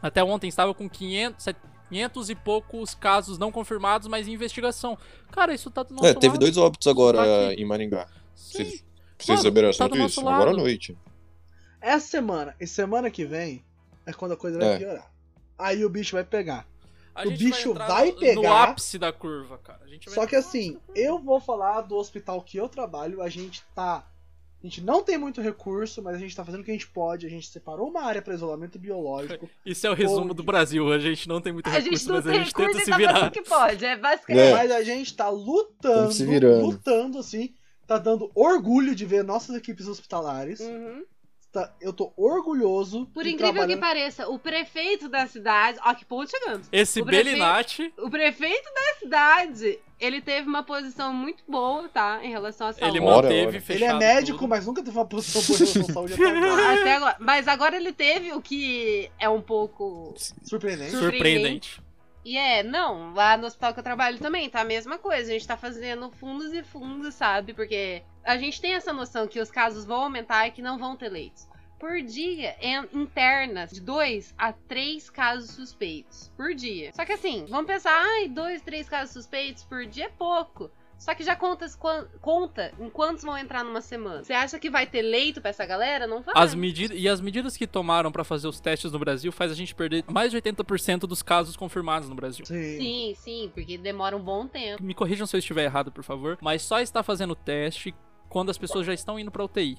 até 0.00 0.22
ontem 0.24 0.46
estava 0.48 0.72
com 0.72 0.88
500, 0.88 1.46
500 1.90 2.30
e 2.30 2.34
poucos 2.34 2.94
casos 2.94 3.36
não 3.36 3.52
confirmados, 3.52 4.08
mas 4.08 4.26
em 4.26 4.32
investigação. 4.32 4.96
Cara, 5.30 5.52
isso 5.52 5.70
tá 5.70 5.82
do 5.82 5.92
nosso 5.94 6.06
É, 6.06 6.14
teve 6.14 6.28
lado. 6.28 6.38
dois 6.40 6.56
óbitos 6.56 6.86
agora 6.86 7.18
Tá 7.18 7.48
aqui. 7.50 7.60
em 7.62 7.64
Maringá. 7.66 8.06
Sim. 8.34 8.64
Vocês, 8.64 8.68
vocês 9.18 9.28
Mano, 9.28 9.42
souberam 9.42 9.66
tá 9.68 9.70
essa 9.70 9.88
do 9.88 9.96
notícia? 9.96 10.22
nosso 10.22 10.34
Agora 10.34 10.50
à 10.50 10.52
lado. 10.54 10.62
noite. 10.62 10.96
Essa 11.80 12.06
semana 12.06 12.54
e 12.60 12.66
semana 12.66 13.10
que 13.10 13.24
vem 13.24 13.64
é 14.06 14.12
quando 14.12 14.32
a 14.32 14.36
coisa 14.36 14.58
vai 14.58 14.74
É. 14.74 14.78
piorar. 14.78 15.10
Aí 15.58 15.84
o 15.84 15.90
bicho 15.90 16.16
vai 16.16 16.24
pegar. 16.24 16.66
A 17.14 17.26
o 17.26 17.30
bicho 17.32 17.70
entrar 17.70 17.86
vai 17.88 18.06
no, 18.06 18.12
no 18.14 18.18
pegar- 18.20 18.62
ápice 18.64 18.98
da 18.98 19.12
curva, 19.12 19.58
cara. 19.58 19.80
A 19.84 19.88
gente 19.88 20.06
vai 20.06 20.14
Só 20.14 20.26
que 20.26 20.36
assim, 20.36 20.78
eu 20.94 21.18
vou 21.18 21.40
falar 21.40 21.82
do 21.82 21.96
hospital 21.96 22.40
que 22.40 22.56
eu 22.56 22.68
trabalho, 22.68 23.20
a 23.20 23.28
gente 23.28 23.62
tá. 23.74 24.06
A 24.62 24.66
gente 24.66 24.82
não 24.82 25.02
tem 25.02 25.16
muito 25.16 25.40
recurso, 25.40 26.02
mas 26.02 26.16
a 26.16 26.18
gente 26.18 26.36
tá 26.36 26.44
fazendo 26.44 26.60
o 26.60 26.64
que 26.64 26.70
a 26.70 26.74
gente 26.74 26.86
pode. 26.88 27.26
A 27.26 27.30
gente 27.30 27.46
separou 27.48 27.88
uma 27.88 28.02
área 28.02 28.20
para 28.20 28.34
isolamento 28.34 28.78
biológico. 28.78 29.48
Isso 29.64 29.86
é 29.86 29.90
o 29.90 29.94
resumo 29.94 30.28
Ou- 30.28 30.34
do 30.34 30.42
Brasil. 30.42 30.92
A 30.92 30.98
gente 30.98 31.26
não 31.28 31.40
tem 31.40 31.50
muito 31.52 31.66
A 31.66 31.70
recurso, 31.70 31.96
gente 31.96 32.06
não 32.08 32.14
mas 32.16 32.26
a 32.26 32.30
tem 32.30 32.38
gente 32.40 32.46
recurso 32.48 32.68
tenta 32.72 32.82
e 32.82 32.84
se 32.84 32.90
tá 32.90 32.96
virar. 32.98 33.12
fazendo 33.14 33.28
o 33.28 33.32
que 33.32 33.42
pode. 33.42 33.84
É 33.86 33.96
basicamente. 33.96 34.46
É. 34.46 34.52
Mas 34.52 34.70
a 34.70 34.82
gente 34.82 35.16
tá 35.16 35.28
lutando, 35.30 36.12
se 36.12 36.26
virando. 36.26 36.66
lutando, 36.66 37.18
assim. 37.18 37.54
Tá 37.86 37.96
dando 37.98 38.30
orgulho 38.34 38.94
de 38.94 39.04
ver 39.06 39.24
nossas 39.24 39.56
equipes 39.56 39.88
hospitalares. 39.88 40.60
Uhum. 40.60 41.04
Tá- 41.50 41.74
eu 41.80 41.92
tô 41.92 42.12
orgulhoso. 42.16 43.06
Por 43.14 43.24
de 43.24 43.30
incrível 43.30 43.66
que 43.66 43.76
pareça, 43.78 44.28
o 44.28 44.38
prefeito 44.38 45.08
da 45.08 45.26
cidade. 45.26 45.78
Ó, 45.84 45.94
que 45.94 46.04
ponto 46.04 46.30
chegamos. 46.30 46.68
Esse 46.70 47.00
O 47.00 47.04
prefeito- 47.04 47.30
Belinati, 47.30 47.92
O 47.98 48.08
prefeito 48.10 48.68
da 48.72 48.98
cidade, 49.00 49.78
ele 50.00 50.20
teve 50.20 50.48
uma 50.48 50.62
posição 50.62 51.12
muito 51.12 51.44
boa, 51.46 51.88
tá? 51.88 52.20
Em 52.22 52.30
relação 52.30 52.68
à 52.68 52.72
saúde. 52.72 52.96
ele 52.96 53.04
Ora, 53.04 53.22
manteve 53.22 53.40
ora. 53.46 53.50
Ele 53.50 53.60
fechado 53.60 54.02
é 54.02 54.14
médico, 54.14 54.38
tudo. 54.38 54.48
mas 54.48 54.66
nunca 54.66 54.82
teve 54.82 54.96
uma 54.96 55.04
posição 55.06 55.42
boa 55.42 55.56
em 55.56 55.58
relação 55.58 55.82
à 55.82 55.92
saúde 55.92 56.14
até 56.14 56.24
agora. 56.30 56.80
Até 56.80 56.92
agora. 56.94 57.16
Mas 57.20 57.48
agora 57.48 57.76
ele 57.76 57.92
teve 57.92 58.32
o 58.32 58.40
que 58.40 59.10
é 59.18 59.28
um 59.28 59.42
pouco. 59.42 60.14
Surpreendente. 60.42 60.92
Surpreendente. 60.92 61.82
E 62.24 62.36
é, 62.36 62.62
não, 62.62 63.14
lá 63.14 63.36
no 63.36 63.46
hospital 63.46 63.72
que 63.72 63.80
eu 63.80 63.84
trabalho 63.84 64.18
também, 64.18 64.48
tá 64.48 64.60
a 64.60 64.64
mesma 64.64 64.98
coisa. 64.98 65.30
A 65.30 65.32
gente 65.34 65.46
tá 65.46 65.56
fazendo 65.56 66.10
fundos 66.10 66.52
e 66.52 66.62
fundos, 66.62 67.14
sabe? 67.14 67.54
Porque 67.54 68.02
a 68.24 68.36
gente 68.36 68.60
tem 68.60 68.74
essa 68.74 68.92
noção 68.92 69.26
que 69.26 69.40
os 69.40 69.50
casos 69.50 69.84
vão 69.84 70.02
aumentar 70.02 70.46
e 70.46 70.50
que 70.50 70.62
não 70.62 70.78
vão 70.78 70.96
ter 70.96 71.08
leitos. 71.08 71.48
Por 71.80 72.02
dia, 72.02 72.54
internas, 72.92 73.70
de 73.70 73.80
dois 73.80 74.34
a 74.36 74.52
três 74.52 75.08
casos 75.08 75.50
suspeitos 75.50 76.30
por 76.36 76.54
dia. 76.54 76.92
Só 76.92 77.06
que 77.06 77.12
assim, 77.14 77.46
vamos 77.48 77.66
pensar, 77.66 77.90
ai, 77.90 78.28
dois, 78.28 78.60
três 78.60 78.86
casos 78.86 79.14
suspeitos 79.14 79.64
por 79.64 79.86
dia 79.86 80.04
é 80.04 80.10
pouco. 80.10 80.70
Só 80.98 81.14
que 81.14 81.24
já 81.24 81.34
conta, 81.34 81.66
conta 82.20 82.74
em 82.78 82.90
quantos 82.90 83.24
vão 83.24 83.38
entrar 83.38 83.64
numa 83.64 83.80
semana. 83.80 84.22
Você 84.22 84.34
acha 84.34 84.58
que 84.58 84.68
vai 84.68 84.86
ter 84.86 85.00
leito 85.00 85.40
pra 85.40 85.48
essa 85.48 85.64
galera? 85.64 86.06
Não 86.06 86.20
vai. 86.20 86.34
As 86.36 86.54
medidas 86.54 86.94
e 87.00 87.08
as 87.08 87.22
medidas 87.22 87.56
que 87.56 87.66
tomaram 87.66 88.12
pra 88.12 88.22
fazer 88.22 88.46
os 88.46 88.60
testes 88.60 88.92
no 88.92 88.98
Brasil 88.98 89.32
faz 89.32 89.50
a 89.50 89.54
gente 89.54 89.74
perder 89.74 90.04
mais 90.06 90.30
de 90.30 90.36
80% 90.36 91.06
dos 91.06 91.22
casos 91.22 91.56
confirmados 91.56 92.10
no 92.10 92.14
Brasil. 92.14 92.44
Sim. 92.44 92.76
Sim, 92.76 93.14
sim, 93.16 93.50
porque 93.54 93.78
demora 93.78 94.14
um 94.14 94.22
bom 94.22 94.46
tempo. 94.46 94.82
Me 94.82 94.92
corrijam 94.92 95.26
se 95.26 95.34
eu 95.34 95.38
estiver 95.38 95.64
errado, 95.64 95.90
por 95.90 96.04
favor, 96.04 96.36
mas 96.42 96.60
só 96.60 96.78
está 96.78 97.02
fazendo 97.02 97.34
teste 97.34 97.94
quando 98.28 98.50
as 98.50 98.58
pessoas 98.58 98.86
já 98.86 98.92
estão 98.92 99.18
indo 99.18 99.30
pra 99.30 99.42
UTI. 99.42 99.78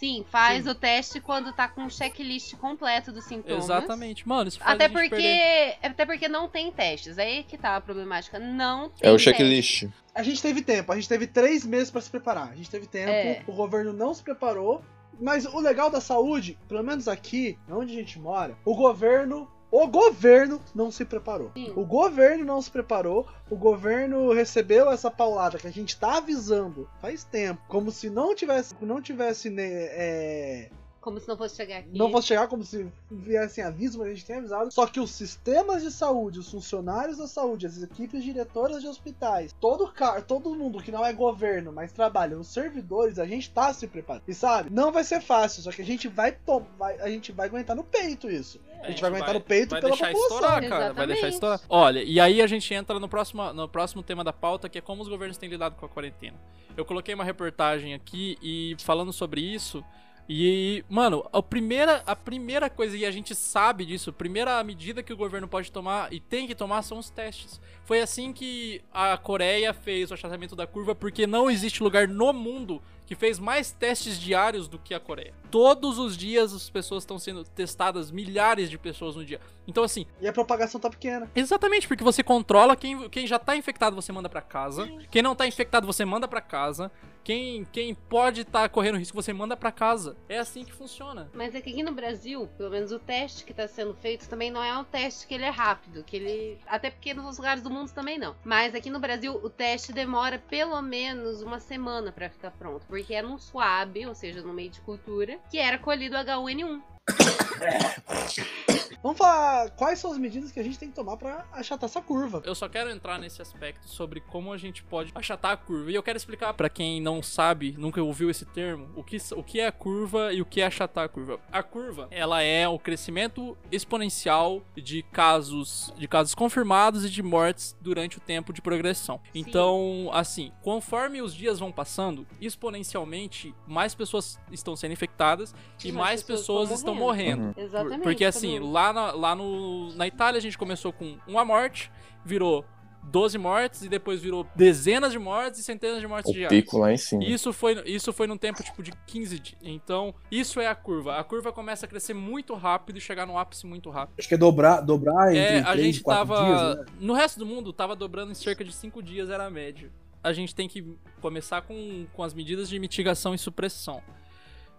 Sim, 0.00 0.24
faz 0.30 0.64
Sim. 0.64 0.70
o 0.70 0.74
teste 0.74 1.20
quando 1.20 1.52
tá 1.52 1.68
com 1.68 1.84
o 1.84 1.90
checklist 1.90 2.56
completo 2.56 3.12
dos 3.12 3.24
sintomas. 3.24 3.64
Exatamente. 3.64 4.26
Mano, 4.26 4.48
isso 4.48 4.58
faz 4.58 4.70
Até 4.74 4.86
a 4.86 4.88
gente 4.88 4.96
porque, 4.96 5.10
perder. 5.16 5.76
até 5.82 6.06
porque 6.06 6.26
não 6.26 6.48
tem 6.48 6.72
testes. 6.72 7.18
Aí 7.18 7.42
que 7.44 7.58
tá 7.58 7.76
a 7.76 7.80
problemática. 7.82 8.38
Não 8.38 8.88
tem 8.88 9.10
É 9.10 9.12
o 9.12 9.18
checklist. 9.18 9.88
A 10.14 10.22
gente 10.22 10.40
teve 10.40 10.62
tempo, 10.62 10.90
a 10.90 10.94
gente 10.94 11.06
teve 11.06 11.26
três 11.26 11.66
meses 11.66 11.90
pra 11.90 12.00
se 12.00 12.10
preparar. 12.10 12.48
A 12.50 12.56
gente 12.56 12.70
teve 12.70 12.86
tempo, 12.86 13.10
É. 13.12 13.42
o 13.46 13.52
governo 13.52 13.92
não 13.92 14.14
se 14.14 14.22
preparou. 14.22 14.82
Mas 15.20 15.44
o 15.44 15.60
legal 15.60 15.90
da 15.90 16.00
saúde, 16.00 16.56
pelo 16.66 16.82
menos 16.82 17.06
aqui, 17.06 17.58
onde 17.68 17.92
a 17.92 17.98
gente 17.98 18.18
mora, 18.18 18.56
o 18.64 18.74
governo. 18.74 19.50
O 19.70 19.86
governo 19.86 20.60
não 20.74 20.90
se 20.90 21.04
preparou. 21.04 21.52
Sim. 21.54 21.72
O 21.76 21.84
governo 21.84 22.44
não 22.44 22.60
se 22.60 22.70
preparou. 22.70 23.26
O 23.48 23.56
governo 23.56 24.32
recebeu 24.32 24.90
essa 24.90 25.10
paulada 25.10 25.58
que 25.58 25.66
a 25.66 25.72
gente 25.72 25.98
tá 25.98 26.16
avisando 26.18 26.88
faz 27.00 27.22
tempo. 27.22 27.62
Como 27.68 27.90
se 27.90 28.10
não 28.10 28.34
tivesse, 28.34 28.74
não 28.80 29.00
tivesse 29.00 29.48
né, 29.48 29.64
é, 29.64 30.70
Como 31.00 31.18
se 31.18 31.26
não 31.26 31.36
fosse 31.36 31.56
chegar 31.56 31.78
aqui. 31.78 31.96
Não 31.96 32.10
fosse 32.10 32.28
chegar 32.28 32.46
como 32.46 32.62
se 32.62 32.86
viessem 33.10 33.64
aviso, 33.64 33.98
mas 33.98 34.08
a 34.08 34.10
gente 34.10 34.24
tem 34.26 34.36
avisado. 34.36 34.70
Só 34.70 34.86
que 34.86 35.00
os 35.00 35.10
sistemas 35.10 35.82
de 35.82 35.90
saúde, 35.90 36.38
os 36.38 36.50
funcionários 36.50 37.16
da 37.16 37.26
saúde, 37.26 37.66
as 37.66 37.82
equipes 37.82 38.22
diretoras 38.22 38.82
de 38.82 38.88
hospitais, 38.88 39.54
todo 39.58 39.90
cara, 39.90 40.20
todo 40.20 40.54
mundo 40.54 40.82
que 40.82 40.92
não 40.92 41.04
é 41.04 41.10
governo, 41.12 41.72
mas 41.72 41.90
trabalha, 41.90 42.38
os 42.38 42.48
servidores, 42.48 43.18
a 43.18 43.24
gente 43.26 43.50
tá 43.50 43.72
se 43.72 43.86
preparando. 43.86 44.24
E 44.28 44.34
sabe, 44.34 44.68
não 44.70 44.92
vai 44.92 45.02
ser 45.02 45.22
fácil, 45.22 45.62
só 45.62 45.70
que 45.72 45.80
a 45.80 45.84
gente 45.86 46.06
vai, 46.06 46.36
vai- 46.78 47.00
a 47.00 47.08
gente 47.08 47.32
vai 47.32 47.46
aguentar 47.48 47.74
no 47.74 47.82
peito 47.84 48.30
isso. 48.30 48.60
A 48.82 48.88
gente 48.90 49.00
vai 49.00 49.10
aguentar 49.10 49.32
no 49.34 49.40
peito 49.40 49.70
vai 49.70 49.80
pela 49.80 49.92
deixar 49.92 50.12
população. 50.12 50.36
estourar, 50.36 50.68
cara. 50.68 50.92
Vai 50.92 51.06
deixar 51.06 51.28
Exatamente. 51.28 51.34
estourar. 51.34 51.60
Olha, 51.68 52.02
e 52.02 52.20
aí 52.20 52.42
a 52.42 52.46
gente 52.46 52.72
entra 52.74 52.98
no 53.00 53.08
próximo, 53.08 53.52
no 53.54 53.66
próximo 53.68 54.02
tema 54.02 54.22
da 54.22 54.32
pauta, 54.34 54.68
que 54.68 54.76
é 54.78 54.80
como 54.82 55.00
os 55.02 55.08
governos 55.08 55.38
têm 55.38 55.48
lidado 55.48 55.76
com 55.76 55.86
a 55.86 55.88
quarentena. 55.88 56.36
Eu 56.76 56.84
coloquei 56.84 57.14
uma 57.14 57.24
reportagem 57.24 57.94
aqui 57.94 58.38
e 58.42 58.76
falando 58.80 59.12
sobre 59.12 59.40
isso. 59.40 59.82
E, 60.28 60.84
mano, 60.88 61.28
a 61.32 61.42
primeira, 61.42 62.02
a 62.06 62.14
primeira 62.14 62.70
coisa, 62.70 62.96
e 62.96 63.04
a 63.04 63.10
gente 63.10 63.34
sabe 63.34 63.84
disso, 63.84 64.10
a 64.10 64.12
primeira 64.12 64.62
medida 64.62 65.02
que 65.02 65.12
o 65.12 65.16
governo 65.16 65.48
pode 65.48 65.72
tomar 65.72 66.12
e 66.12 66.20
tem 66.20 66.46
que 66.46 66.54
tomar 66.54 66.82
são 66.82 66.98
os 66.98 67.10
testes. 67.10 67.60
Foi 67.84 68.00
assim 68.00 68.32
que 68.32 68.80
a 68.92 69.16
Coreia 69.16 69.74
fez 69.74 70.10
o 70.10 70.14
achatamento 70.14 70.54
da 70.54 70.66
curva, 70.66 70.94
porque 70.94 71.26
não 71.26 71.50
existe 71.50 71.82
lugar 71.82 72.06
no 72.06 72.32
mundo 72.32 72.80
que 73.06 73.16
fez 73.16 73.40
mais 73.40 73.72
testes 73.72 74.20
diários 74.20 74.68
do 74.68 74.78
que 74.78 74.94
a 74.94 75.00
Coreia. 75.00 75.34
Todos 75.50 75.98
os 75.98 76.16
dias 76.16 76.52
as 76.52 76.70
pessoas 76.70 77.02
estão 77.02 77.18
sendo 77.18 77.44
testadas, 77.44 78.10
milhares 78.10 78.70
de 78.70 78.78
pessoas 78.78 79.16
no 79.16 79.24
dia. 79.24 79.40
Então, 79.66 79.84
assim, 79.84 80.06
E 80.20 80.26
a 80.26 80.32
propagação 80.32 80.80
tá 80.80 80.90
pequena. 80.90 81.30
Exatamente, 81.34 81.86
porque 81.86 82.02
você 82.02 82.22
controla 82.22 82.76
quem, 82.76 83.08
quem 83.08 83.26
já 83.26 83.38
tá 83.38 83.56
infectado, 83.56 83.94
você 83.94 84.12
manda 84.12 84.28
pra 84.28 84.40
casa. 84.40 84.88
Quem 85.10 85.22
não 85.22 85.34
tá 85.34 85.46
infectado, 85.46 85.86
você 85.86 86.04
manda 86.04 86.26
pra 86.26 86.40
casa. 86.40 86.90
Quem, 87.22 87.64
quem 87.70 87.94
pode 87.94 88.40
estar 88.40 88.68
correndo 88.70 88.98
risco, 88.98 89.20
você 89.20 89.32
manda 89.32 89.56
pra 89.56 89.70
casa. 89.70 90.16
É 90.28 90.38
assim 90.38 90.64
que 90.64 90.72
funciona. 90.72 91.30
Mas 91.34 91.54
é 91.54 91.60
que 91.60 91.70
aqui 91.70 91.82
no 91.82 91.92
Brasil, 91.92 92.48
pelo 92.56 92.70
menos 92.70 92.92
o 92.92 92.98
teste 92.98 93.44
que 93.44 93.52
tá 93.52 93.68
sendo 93.68 93.94
feito 93.94 94.28
também 94.28 94.50
não 94.50 94.62
é 94.62 94.76
um 94.76 94.84
teste 94.84 95.26
que 95.26 95.34
ele 95.34 95.44
é 95.44 95.50
rápido, 95.50 96.02
que 96.02 96.16
ele. 96.16 96.58
Até 96.66 96.90
porque 96.90 97.12
nos 97.12 97.24
outros 97.24 97.38
lugares 97.38 97.62
do 97.62 97.70
mundo 97.70 97.92
também 97.92 98.18
não. 98.18 98.34
Mas 98.44 98.74
aqui 98.74 98.88
no 98.90 98.98
Brasil 98.98 99.38
o 99.42 99.50
teste 99.50 99.92
demora 99.92 100.38
pelo 100.38 100.80
menos 100.80 101.42
uma 101.42 101.60
semana 101.60 102.10
pra 102.10 102.30
ficar 102.30 102.50
pronto. 102.52 102.86
Porque 102.86 103.14
é 103.14 103.22
num 103.22 103.38
swab, 103.38 104.06
ou 104.06 104.14
seja, 104.14 104.40
no 104.42 104.52
meio 104.54 104.70
de 104.70 104.80
cultura, 104.80 105.38
que 105.50 105.60
era 105.60 105.80
colhido 105.80 106.18
H1N1. 106.18 106.82
Vamos 109.02 109.16
falar 109.16 109.70
quais 109.70 109.98
são 109.98 110.12
as 110.12 110.18
medidas 110.18 110.52
que 110.52 110.60
a 110.60 110.62
gente 110.62 110.78
tem 110.78 110.90
que 110.90 110.94
tomar 110.94 111.16
pra 111.16 111.46
achatar 111.52 111.88
essa 111.88 112.02
curva. 112.02 112.42
Eu 112.44 112.54
só 112.54 112.68
quero 112.68 112.90
entrar 112.90 113.18
nesse 113.18 113.40
aspecto 113.40 113.88
sobre 113.88 114.20
como 114.20 114.52
a 114.52 114.58
gente 114.58 114.82
pode 114.82 115.10
achatar 115.14 115.52
a 115.52 115.56
curva. 115.56 115.90
E 115.90 115.94
eu 115.94 116.02
quero 116.02 116.18
explicar 116.18 116.52
pra 116.52 116.68
quem 116.68 117.00
não 117.00 117.22
sabe, 117.22 117.74
nunca 117.78 118.02
ouviu 118.02 118.28
esse 118.28 118.44
termo, 118.44 118.90
o 118.94 119.02
que, 119.02 119.16
o 119.34 119.42
que 119.42 119.58
é 119.58 119.66
a 119.66 119.72
curva 119.72 120.34
e 120.34 120.42
o 120.42 120.44
que 120.44 120.60
é 120.60 120.66
achatar 120.66 121.04
a 121.04 121.08
curva. 121.08 121.40
A 121.50 121.62
curva, 121.62 122.08
ela 122.10 122.42
é 122.42 122.68
o 122.68 122.78
crescimento 122.78 123.56
exponencial 123.72 124.62
de 124.76 125.02
casos, 125.02 125.94
de 125.96 126.06
casos 126.06 126.34
confirmados 126.34 127.02
e 127.02 127.08
de 127.08 127.22
mortes 127.22 127.74
durante 127.80 128.18
o 128.18 128.20
tempo 128.20 128.52
de 128.52 128.60
progressão. 128.60 129.18
Então, 129.34 130.10
assim, 130.12 130.52
conforme 130.60 131.22
os 131.22 131.34
dias 131.34 131.58
vão 131.58 131.72
passando, 131.72 132.26
exponencialmente 132.38 133.54
mais 133.66 133.94
pessoas 133.94 134.38
estão 134.52 134.76
sendo 134.76 134.92
infectadas 134.92 135.54
e, 135.82 135.88
E 135.88 135.92
mais 135.92 136.10
mais 136.10 136.22
pessoas 136.22 136.40
pessoas 136.40 136.70
estão 136.70 136.92
estão 136.92 136.94
morrendo. 137.00 137.42
Uhum. 137.42 137.54
Exatamente. 137.56 138.02
Porque 138.02 138.24
assim, 138.24 138.54
também. 138.54 138.72
lá, 138.72 138.92
na, 138.92 139.12
lá 139.12 139.34
no, 139.34 139.92
na 139.94 140.06
Itália 140.06 140.38
a 140.38 140.42
gente 140.42 140.56
começou 140.58 140.92
com 140.92 141.16
uma 141.26 141.44
morte, 141.44 141.90
virou 142.24 142.64
12 143.02 143.38
mortes 143.38 143.82
e 143.82 143.88
depois 143.88 144.20
virou 144.20 144.46
dezenas 144.54 145.10
de 145.10 145.18
mortes 145.18 145.58
e 145.58 145.62
centenas 145.64 146.00
de 146.00 146.06
mortes 146.06 146.30
O 146.30 146.34
diárias. 146.34 146.62
pico 146.62 146.76
lá 146.78 146.92
em 146.92 146.98
cima. 146.98 147.24
Isso 147.24 147.50
foi, 147.52 147.82
isso 147.86 148.12
foi 148.12 148.26
num 148.26 148.36
tempo 148.36 148.62
tipo 148.62 148.82
de 148.82 148.92
15 149.06 149.38
dias. 149.38 149.58
Então, 149.62 150.14
isso 150.30 150.60
é 150.60 150.66
a 150.66 150.74
curva. 150.74 151.16
A 151.16 151.24
curva 151.24 151.50
começa 151.50 151.86
a 151.86 151.88
crescer 151.88 152.12
muito 152.12 152.54
rápido 152.54 152.98
e 152.98 153.00
chegar 153.00 153.26
no 153.26 153.38
ápice 153.38 153.66
muito 153.66 153.88
rápido. 153.88 154.16
Acho 154.18 154.28
que 154.28 154.34
é 154.34 154.38
dobrar, 154.38 154.82
dobrar 154.82 155.28
entre 155.34 155.38
É, 155.40 155.60
a 155.60 155.72
3 155.72 155.80
gente 155.86 156.02
4 156.04 156.28
tava. 156.34 156.44
dias, 156.46 156.76
né? 156.78 156.84
No 157.00 157.14
resto 157.14 157.38
do 157.38 157.46
mundo, 157.46 157.72
tava 157.72 157.96
dobrando 157.96 158.32
em 158.32 158.34
cerca 158.34 158.62
de 158.62 158.72
5 158.72 159.02
dias, 159.02 159.30
era 159.30 159.46
a 159.46 159.50
média. 159.50 159.90
A 160.22 160.34
gente 160.34 160.54
tem 160.54 160.68
que 160.68 160.94
começar 161.22 161.62
com, 161.62 162.06
com 162.12 162.22
as 162.22 162.34
medidas 162.34 162.68
de 162.68 162.78
mitigação 162.78 163.34
e 163.34 163.38
supressão. 163.38 164.02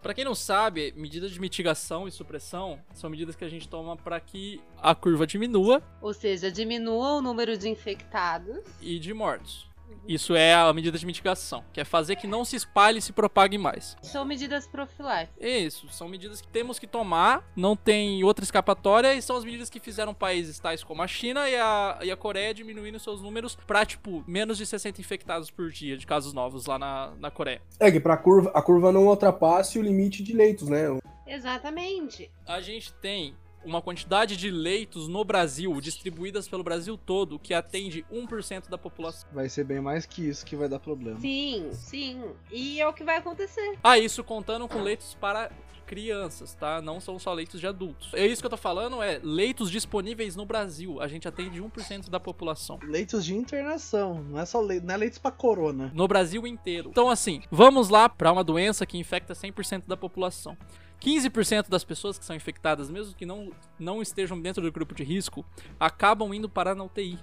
Pra 0.02 0.16
quem 0.16 0.26
não 0.26 0.34
sabe, 0.34 0.92
medidas 0.98 1.30
de 1.32 1.40
mitigação 1.40 2.08
e 2.08 2.12
supressão 2.12 2.80
são 2.94 3.08
medidas 3.10 3.36
que 3.36 3.46
a 3.46 3.50
gente 3.50 3.70
toma 3.70 3.96
para 3.96 4.20
que 4.20 4.60
a 4.82 4.96
curva 4.96 5.28
diminua 5.28 5.82
Ou 6.02 6.12
seja, 6.14 6.52
diminua 6.52 7.14
o 7.14 7.22
número 7.22 7.56
de 7.56 7.70
infectados. 7.70 8.58
e 8.82 8.98
de 8.98 9.14
mortos. 9.14 9.70
Isso 10.08 10.36
é 10.36 10.54
a 10.54 10.72
medida 10.74 10.98
de 10.98 11.06
mitigação, 11.06 11.64
que 11.72 11.80
é 11.80 11.86
fazer 11.86 12.16
que 12.16 12.28
não 12.28 12.44
se 12.44 12.56
espalhe 12.56 13.00
e 13.00 13.02
se 13.02 13.14
propague 13.14 13.58
mais. 13.58 13.96
São 14.02 14.26
medidas 14.26 14.68
profiláticas. 14.68 15.36
Isso, 15.40 15.88
são 15.90 16.08
medidas 16.08 16.42
que 16.42 16.48
temos 16.48 16.80
que 16.80 16.88
tomar, 16.88 17.50
não 17.56 17.76
tem 17.76 18.24
outra 18.24 18.44
escapatória, 18.44 19.14
e 19.14 19.22
são 19.22 19.38
as 19.38 19.46
medidas 19.46 19.70
que 19.70 19.80
fizeram 19.80 20.14
países 20.14 20.60
tais 20.60 20.84
como 20.84 21.02
a 21.02 21.08
China 21.08 21.48
e 21.50 21.56
a, 21.56 22.00
e 22.04 22.12
a 22.12 22.18
Coreia 22.18 22.54
diminuindo 22.54 23.00
seus 23.00 23.22
números 23.22 23.58
pra, 23.68 23.86
tipo, 23.86 24.24
menos 24.28 24.58
de 24.58 24.66
60 24.66 25.00
infectados 25.00 25.50
por 25.50 25.70
dia 25.70 25.98
de 25.98 26.06
casos 26.06 26.34
novos 26.34 26.66
lá 26.66 26.78
na, 26.78 27.14
na 27.20 27.32
Coreia. 27.32 27.62
É 27.80 27.92
que 27.92 28.00
pra 28.00 28.18
curva, 28.18 28.52
a 28.54 28.62
curva 28.62 28.92
não 28.92 29.08
ultrapasse 29.08 29.80
o 29.80 29.82
limite 29.82 30.24
de 30.24 30.34
leitos, 30.34 30.68
né? 30.68 30.86
Exatamente. 31.26 32.30
A 32.46 32.60
gente 32.60 32.94
tem 32.96 33.36
uma 33.64 33.82
quantidade 33.82 34.36
de 34.38 34.50
leitos 34.50 35.08
no 35.08 35.24
Brasil, 35.24 35.80
distribuídas 35.80 36.48
pelo 36.48 36.64
Brasil 36.64 36.98
todo, 36.98 37.40
que 37.40 37.54
atende 37.54 38.06
1% 38.12 38.70
da 38.70 38.78
população. 38.78 39.30
Vai 39.32 39.50
ser 39.50 39.64
bem 39.64 39.80
mais 39.80 40.06
que 40.06 40.28
isso 40.28 40.46
que 40.46 40.56
vai 40.56 40.68
dar 40.68 40.80
problema. 40.80 41.20
Sim, 41.20 41.70
sim. 41.72 42.24
E 42.52 42.80
é 42.80 42.88
o 42.88 42.94
que 42.94 43.04
vai 43.04 43.18
acontecer. 43.18 43.78
Ah, 43.84 43.98
isso 43.98 44.24
contando 44.24 44.68
com 44.68 44.82
leitos 44.82 45.14
para 45.16 45.52
crianças, 45.92 46.56
tá? 46.56 46.82
Não 46.82 47.02
são 47.02 47.20
só 47.20 47.34
leitos 47.34 47.60
de 47.60 47.68
adultos. 47.68 48.14
É 48.14 48.26
isso 48.26 48.42
que 48.42 48.46
eu 48.46 48.50
tô 48.50 48.56
falando, 48.56 49.04
é 49.04 49.20
leitos 49.22 49.70
disponíveis 49.70 50.38
no 50.38 50.46
Brasil. 50.46 51.02
A 51.02 51.08
gente 51.10 51.28
atende 51.28 51.62
1% 51.62 52.10
da 52.10 52.18
população. 52.18 52.80
Leitos 52.82 53.26
de 53.26 53.36
internação, 53.36 54.24
não 54.24 54.40
é 54.40 54.46
só 54.46 54.62
le... 54.62 54.80
não 54.80 54.94
é 54.94 54.98
leitos 54.98 55.20
pra 55.20 55.32
corona. 55.32 55.92
No 55.94 56.08
Brasil 56.08 56.48
inteiro. 56.48 56.92
Então, 56.92 57.10
assim, 57.10 57.42
vamos 57.52 57.90
lá 57.90 58.08
para 58.08 58.32
uma 58.32 58.42
doença 58.42 58.86
que 58.86 58.98
infecta 58.98 59.34
100% 59.34 59.84
da 59.86 59.98
população. 59.98 60.58
15% 61.02 61.68
das 61.68 61.84
pessoas 61.84 62.20
que 62.20 62.24
são 62.24 62.36
infectadas, 62.36 62.90
mesmo 62.90 63.16
que 63.16 63.26
não, 63.26 63.52
não 63.80 64.02
estejam 64.02 64.40
dentro 64.40 64.62
do 64.62 64.72
grupo 64.72 64.94
de 64.94 65.04
risco, 65.04 65.44
acabam 65.80 66.34
indo 66.34 66.48
parar 66.48 66.76
na 66.76 66.84
UTI. 66.84 67.18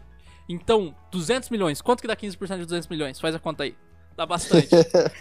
Então, 0.49 0.95
200 1.13 1.51
milhões. 1.51 1.81
Quanto 1.81 2.01
que 2.01 2.09
dá 2.09 2.17
15% 2.17 2.59
de 2.59 2.65
200 2.65 2.89
milhões? 2.89 3.21
Faz 3.21 3.35
a 3.35 3.39
conta 3.39 3.65
aí. 3.65 3.77
Dá 4.19 4.27
bastante. 4.27 4.67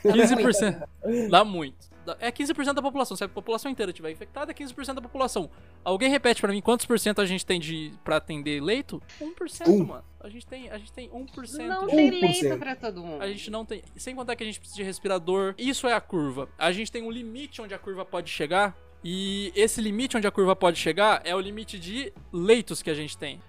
15%. 0.04 0.84
Dá 1.30 1.46
muito. 1.46 1.78
É 2.20 2.32
15% 2.32 2.74
da 2.74 2.82
população. 2.82 3.16
Se 3.16 3.24
a 3.24 3.30
população 3.30 3.70
inteira 3.70 3.92
estiver 3.92 4.10
infectada, 4.10 4.52
é 4.52 4.56
15% 4.56 4.96
da 4.96 5.02
população. 5.02 5.52
Alguém 5.84 6.10
repete 6.10 6.42
pra 6.42 6.52
mim 6.52 6.62
quantos 6.62 6.86
por 6.88 6.98
cento 6.98 7.22
a 7.22 7.26
gente 7.26 7.46
tem 7.46 7.60
de 7.60 7.92
pra 8.04 8.16
atender 8.16 8.60
leito? 8.60 9.00
1%, 9.22 9.68
Um. 9.68 9.86
mano. 9.86 10.04
A 10.20 10.30
gente 10.30 10.48
tem, 10.48 10.68
a 10.72 10.78
gente 10.80 10.92
tem 10.92 11.10
1%. 11.12 11.68
Não 11.68 11.86
de- 11.86 11.96
tem 11.96 12.10
1%. 12.10 12.22
leito 12.22 12.58
pra 12.58 12.76
todo 12.76 13.04
mundo. 13.04 13.22
a 13.22 13.28
gente 13.28 13.52
não 13.52 13.64
tem. 13.64 13.84
Sem 13.96 14.16
contar 14.16 14.36
que 14.36 14.42
a 14.44 14.46
gente 14.48 14.58
precisa 14.60 14.78
de 14.78 14.84
respirador. 14.84 15.54
Isso 15.60 15.86
é 15.88 15.94
a 15.94 16.02
curva. 16.02 16.50
A 16.58 16.72
gente 16.72 16.92
tem 16.92 17.04
um 17.04 17.12
limite 17.12 17.62
onde 17.62 17.74
a 17.76 17.78
curva 17.80 18.04
pode 18.04 18.32
chegar. 18.32 18.76
E 19.04 19.54
esse 19.56 19.80
limite 19.80 20.18
onde 20.18 20.26
a 20.26 20.32
curva 20.32 20.56
pode 20.56 20.80
chegar 20.80 21.22
é 21.24 21.36
o 21.36 21.40
limite 21.40 21.78
de 21.78 22.12
leitos 22.34 22.82
que 22.82 22.90
a 22.90 22.96
gente 22.96 23.16
tem. 23.16 23.40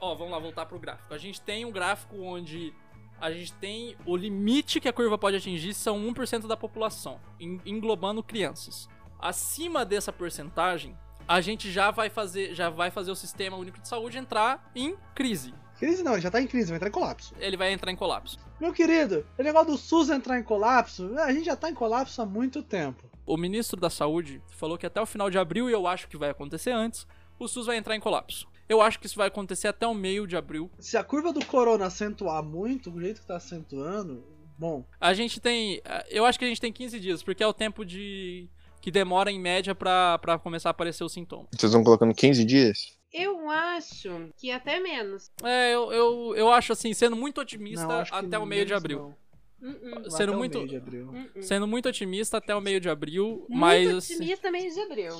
Ó, 0.00 0.14
vamos 0.14 0.32
lá, 0.32 0.38
voltar 0.38 0.64
pro 0.66 0.78
gráfico. 0.78 1.12
A 1.12 1.18
gente 1.18 1.40
tem 1.42 1.64
um 1.66 1.70
gráfico 1.70 2.16
onde 2.22 2.72
a 3.20 3.30
gente 3.30 3.52
tem 3.54 3.96
o 4.04 4.16
limite 4.16 4.80
que 4.80 4.88
a 4.88 4.92
curva 4.92 5.16
pode 5.18 5.36
atingir 5.36 5.72
são 5.74 5.98
1% 6.12 6.46
da 6.46 6.56
população, 6.56 7.18
en- 7.40 7.60
englobando 7.64 8.22
crianças. 8.22 8.88
Acima 9.18 9.84
dessa 9.84 10.12
porcentagem, 10.12 10.96
a 11.26 11.40
gente 11.40 11.70
já 11.72 11.90
vai 11.90 12.10
fazer, 12.10 12.54
já 12.54 12.68
vai 12.68 12.90
fazer 12.90 13.10
o 13.10 13.16
sistema 13.16 13.56
único 13.56 13.80
de 13.80 13.88
saúde 13.88 14.18
entrar 14.18 14.70
em 14.74 14.96
crise. 15.14 15.54
Crise 15.78 16.02
não, 16.02 16.12
ele 16.12 16.20
já 16.20 16.30
tá 16.30 16.40
em 16.40 16.46
crise, 16.46 16.68
vai 16.68 16.76
entrar 16.76 16.88
em 16.88 16.92
colapso. 16.92 17.34
Ele 17.38 17.56
vai 17.56 17.72
entrar 17.72 17.90
em 17.90 17.96
colapso. 17.96 18.38
Meu 18.60 18.72
querido, 18.72 19.26
o 19.38 19.42
negócio 19.42 19.72
do 19.72 19.78
SUS 19.78 20.08
entrar 20.10 20.38
em 20.38 20.42
colapso, 20.42 21.10
a 21.18 21.32
gente 21.32 21.46
já 21.46 21.56
tá 21.56 21.68
em 21.70 21.74
colapso 21.74 22.20
há 22.22 22.26
muito 22.26 22.62
tempo. 22.62 23.10
O 23.26 23.36
ministro 23.36 23.80
da 23.80 23.88
Saúde 23.90 24.42
falou 24.50 24.76
que 24.78 24.86
até 24.86 25.00
o 25.00 25.06
final 25.06 25.30
de 25.30 25.38
abril, 25.38 25.68
e 25.68 25.72
eu 25.72 25.86
acho 25.86 26.06
que 26.08 26.16
vai 26.16 26.30
acontecer 26.30 26.70
antes, 26.70 27.06
o 27.38 27.48
SUS 27.48 27.66
vai 27.66 27.76
entrar 27.76 27.96
em 27.96 28.00
colapso. 28.00 28.46
Eu 28.68 28.80
acho 28.80 28.98
que 28.98 29.06
isso 29.06 29.16
vai 29.16 29.28
acontecer 29.28 29.68
até 29.68 29.86
o 29.86 29.94
meio 29.94 30.26
de 30.26 30.36
abril. 30.36 30.70
Se 30.78 30.96
a 30.96 31.04
curva 31.04 31.32
do 31.32 31.44
corona 31.44 31.86
acentuar 31.86 32.42
muito, 32.42 32.90
do 32.90 33.00
jeito 33.00 33.20
que 33.20 33.26
tá 33.26 33.36
acentuando, 33.36 34.24
bom, 34.58 34.84
A 35.00 35.12
gente 35.12 35.40
tem. 35.40 35.80
Eu 36.08 36.24
acho 36.24 36.38
que 36.38 36.44
a 36.44 36.48
gente 36.48 36.60
tem 36.60 36.72
15 36.72 36.98
dias, 36.98 37.22
porque 37.22 37.42
é 37.42 37.46
o 37.46 37.52
tempo 37.52 37.84
de. 37.84 38.48
que 38.80 38.90
demora 38.90 39.30
em 39.30 39.38
média 39.40 39.74
pra, 39.74 40.18
pra 40.18 40.38
começar 40.38 40.70
a 40.70 40.72
aparecer 40.72 41.04
os 41.04 41.12
sintomas. 41.12 41.48
Vocês 41.52 41.70
estão 41.70 41.84
colocando 41.84 42.14
15 42.14 42.44
dias? 42.44 42.96
Eu 43.12 43.48
acho 43.48 44.28
que 44.36 44.50
até 44.50 44.80
menos. 44.80 45.30
É, 45.42 45.72
eu, 45.74 45.92
eu, 45.92 46.34
eu 46.36 46.52
acho 46.52 46.72
assim, 46.72 46.92
sendo 46.92 47.14
muito 47.14 47.40
otimista, 47.40 47.86
não, 47.86 48.04
até 48.10 48.38
o 48.38 48.44
meio 48.46 48.66
de 48.66 48.74
abril. 48.74 48.98
não. 48.98 49.24
Uh-uh. 49.70 50.02
Vai 50.02 50.10
Sendo 50.10 50.34
muito- 50.34 50.58
meio 50.58 50.68
de 50.68 50.76
abril. 50.76 51.06
Uh-uh. 51.10 51.42
Sendo 51.42 51.66
muito 51.66 51.88
otimista 51.88 52.36
até 52.38 52.54
o 52.54 52.60
meio 52.60 52.80
de 52.80 52.90
abril, 52.90 53.46
Muito 53.48 53.56
mas. 53.56 53.88
assim, 53.94 54.14
otimista 54.16 54.50
mês 54.50 54.74
de 54.74 54.80
abril. 54.80 55.14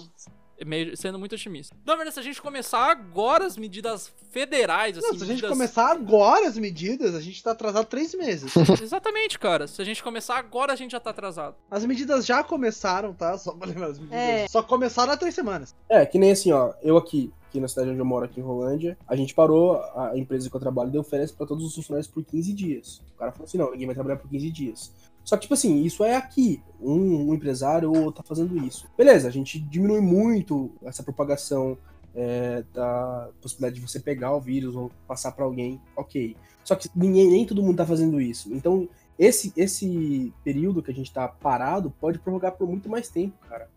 Meio, 0.64 0.96
sendo 0.96 1.18
muito 1.18 1.34
otimista. 1.34 1.74
Na 1.84 1.94
verdade, 1.96 2.14
se 2.14 2.20
a 2.20 2.22
gente 2.22 2.40
começar 2.40 2.90
agora 2.90 3.44
as 3.44 3.57
medidas 3.57 4.12
federais, 4.30 4.96
assim, 4.98 5.07
Não, 5.09 5.14
se 5.14 5.22
a 5.24 5.26
gente 5.26 5.36
medidas- 5.36 5.50
começar 5.50 5.90
agora 5.90 6.46
as 6.46 6.57
medidas, 6.57 7.14
a 7.14 7.20
gente 7.20 7.42
tá 7.42 7.50
atrasado 7.52 7.86
três 7.86 8.14
meses. 8.14 8.52
Exatamente, 8.80 9.38
cara. 9.38 9.66
Se 9.66 9.80
a 9.82 9.84
gente 9.84 10.02
começar 10.02 10.36
agora, 10.38 10.72
a 10.72 10.76
gente 10.76 10.92
já 10.92 11.00
tá 11.00 11.11
atrasado. 11.11 11.57
As 11.70 11.84
medidas 11.84 12.24
já 12.24 12.44
começaram, 12.44 13.12
tá? 13.12 13.36
Só 13.36 13.52
pra 13.52 13.66
lembrar 13.66 13.86
as 13.88 13.98
medidas. 13.98 14.18
É. 14.18 14.46
Só 14.48 14.62
começaram 14.62 15.12
há 15.12 15.16
três 15.16 15.34
semanas. 15.34 15.74
É, 15.88 16.07
que 16.07 16.18
nem 16.18 16.30
assim, 16.32 16.52
ó, 16.52 16.72
eu 16.82 16.96
aqui, 16.96 17.32
aqui 17.48 17.59
na 17.61 17.68
cidade 17.68 17.90
onde 17.90 17.98
eu 17.98 18.05
moro, 18.05 18.24
aqui 18.24 18.38
em 18.40 18.42
Rolândia, 18.44 18.96
a 19.09 19.16
gente 19.16 19.34
parou, 19.34 19.76
a 19.96 20.12
empresa 20.16 20.48
que 20.48 20.55
eu 20.57 20.61
trabalho 20.61 20.90
deu 20.90 21.02
férias 21.02 21.32
pra 21.32 21.46
todos 21.46 21.64
os 21.64 21.74
funcionários 21.74 22.07
por 22.09 22.24
15 22.24 22.52
dias. 22.52 23.02
O 23.14 23.18
cara 23.18 23.32
falou 23.32 23.46
assim, 23.46 23.59
não, 23.59 23.70
ninguém 23.72 23.86
vai 23.86 23.94
trabalhar 23.94 24.16
por 24.18 24.28
15 24.30 24.50
dias. 24.50 24.92
Só 25.24 25.36
que, 25.36 25.42
tipo 25.42 25.54
assim, 25.54 25.82
isso 25.82 26.04
é 26.04 26.14
aqui. 26.16 26.62
Um, 26.80 27.30
um 27.30 27.34
empresário 27.34 27.90
ou 27.90 28.12
tá 28.12 28.22
fazendo 28.22 28.56
isso. 28.58 28.86
Beleza, 28.96 29.26
a 29.26 29.30
gente 29.30 29.58
diminui 29.58 30.00
muito 30.00 30.70
essa 30.82 31.02
propagação 31.02 31.78
é, 32.14 32.62
da 32.72 33.30
possibilidade 33.40 33.80
de 33.80 33.88
você 33.88 33.98
pegar 33.98 34.36
o 34.36 34.40
vírus 34.40 34.76
ou 34.76 34.90
passar 35.08 35.32
pra 35.32 35.44
alguém, 35.44 35.80
ok. 35.96 36.36
Só 36.62 36.74
que 36.74 36.88
ninguém, 36.94 37.30
nem 37.30 37.46
todo 37.46 37.62
mundo 37.62 37.76
tá 37.76 37.86
fazendo 37.86 38.20
isso. 38.20 38.52
Então, 38.52 38.88
esse, 39.18 39.52
esse 39.56 40.32
período 40.44 40.82
que 40.82 40.90
a 40.90 40.94
gente 40.94 41.12
tá 41.12 41.26
parado 41.26 41.90
pode 42.00 42.18
prorrogar 42.18 42.52
por 42.52 42.68
muito 42.68 42.88
mais 42.88 43.08
tempo, 43.08 43.36
cara. 43.48 43.68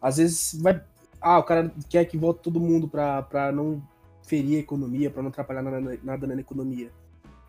Às 0.00 0.16
vezes 0.18 0.60
vai. 0.60 0.82
Ah, 1.20 1.38
o 1.38 1.42
cara 1.42 1.72
quer 1.88 2.04
que 2.04 2.16
volte 2.16 2.42
todo 2.42 2.60
mundo 2.60 2.88
pra, 2.88 3.22
pra 3.22 3.50
não 3.50 3.82
ferir 4.22 4.56
a 4.56 4.60
economia, 4.60 5.10
pra 5.10 5.22
não 5.22 5.30
atrapalhar 5.30 5.62
nada, 5.62 5.98
nada 6.02 6.26
na 6.26 6.40
economia. 6.40 6.90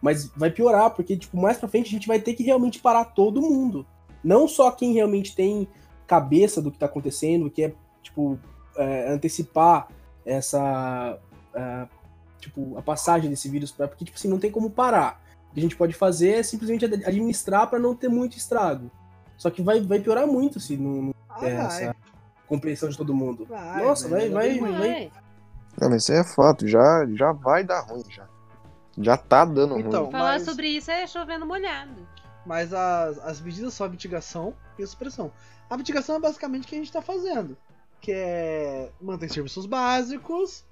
Mas 0.02 0.28
vai 0.36 0.50
piorar, 0.50 0.92
porque, 0.92 1.18
tipo, 1.18 1.36
mais 1.38 1.58
pra 1.58 1.68
frente 1.68 1.88
a 1.88 1.92
gente 1.92 2.08
vai 2.08 2.20
ter 2.20 2.34
que 2.34 2.44
realmente 2.44 2.80
parar 2.80 3.04
todo 3.06 3.42
mundo. 3.42 3.86
Não 4.24 4.48
só 4.48 4.72
quem 4.72 4.94
realmente 4.94 5.36
tem 5.36 5.68
cabeça 6.08 6.62
do 6.62 6.72
que 6.72 6.78
tá 6.80 6.86
acontecendo, 6.86 7.50
que 7.50 7.64
é, 7.64 7.74
tipo, 8.02 8.40
é, 8.78 9.12
antecipar 9.12 9.88
essa. 10.26 11.20
é, 11.54 11.88
tipo, 12.40 12.78
a 12.78 12.82
passagem 12.82 13.30
desse 13.30 13.50
vírus 13.50 13.72
pra. 13.72 13.88
Porque, 13.88 14.06
tipo 14.06 14.18
assim, 14.18 14.28
não 14.30 14.40
tem 14.40 14.52
como 14.52 14.70
parar. 14.70 15.22
O 15.50 15.54
que 15.54 15.60
a 15.60 15.64
gente 15.64 15.76
pode 15.76 15.94
fazer 15.94 16.30
é 16.40 16.44
simplesmente 16.44 16.86
ad- 16.86 17.04
administrar 17.06 17.68
pra 17.68 17.80
não 17.80 17.96
ter 17.96 18.08
muito 18.08 18.38
estrago. 18.38 18.90
Só 19.38 19.50
que 19.50 19.62
vai, 19.62 19.82
vai 19.82 20.00
piorar 20.00 20.28
muito 20.28 20.60
se 20.60 20.78
não, 20.78 21.02
não 21.04 21.14
Ah, 21.30 21.40
vai. 21.40 21.52
essa 21.84 21.96
compreensão 22.48 22.88
de 22.90 22.98
todo 22.98 23.14
mundo. 23.14 23.46
Vai, 23.50 23.84
Nossa, 23.86 24.08
vai, 24.08 24.30
vai, 24.30 24.60
vai. 24.60 24.72
vai. 24.72 25.12
Não, 25.80 25.90
mas 25.90 26.04
isso 26.04 26.12
aí 26.12 26.20
é 26.20 26.24
fato, 26.24 26.68
já, 26.68 27.06
já 27.16 27.32
vai 27.32 27.64
dar 27.64 27.82
ruim, 27.82 28.04
já. 28.10 28.28
Já 29.00 29.16
tá 29.18 29.46
dando 29.46 29.80
Então, 29.80 30.04
ruim. 30.04 30.12
Falar 30.12 30.34
mas- 30.34 30.44
sobre 30.44 30.68
isso 30.70 30.92
é 30.92 31.08
chovendo 31.08 31.46
molhado. 31.46 32.08
Mas 32.46 32.74
as, 32.74 33.18
as 33.20 33.42
medidas 33.42 33.74
são 33.74 33.86
a 33.86 33.90
mitigação 33.90 34.54
e 34.78 34.84
a 34.84 34.88
supressão. 34.88 35.32
A 35.70 35.78
mitigação 35.78 36.16
é 36.16 36.20
basicamente 36.20 36.66
o 36.66 36.68
que 36.68 36.76
a 36.76 36.80
gente 36.80 36.92
tá 36.92 37.02
fazendo. 37.02 37.56
Que 38.02 38.12
é 38.12 38.92
manter 39.02 39.30
serviços 39.30 39.66
básicos. 39.66 40.66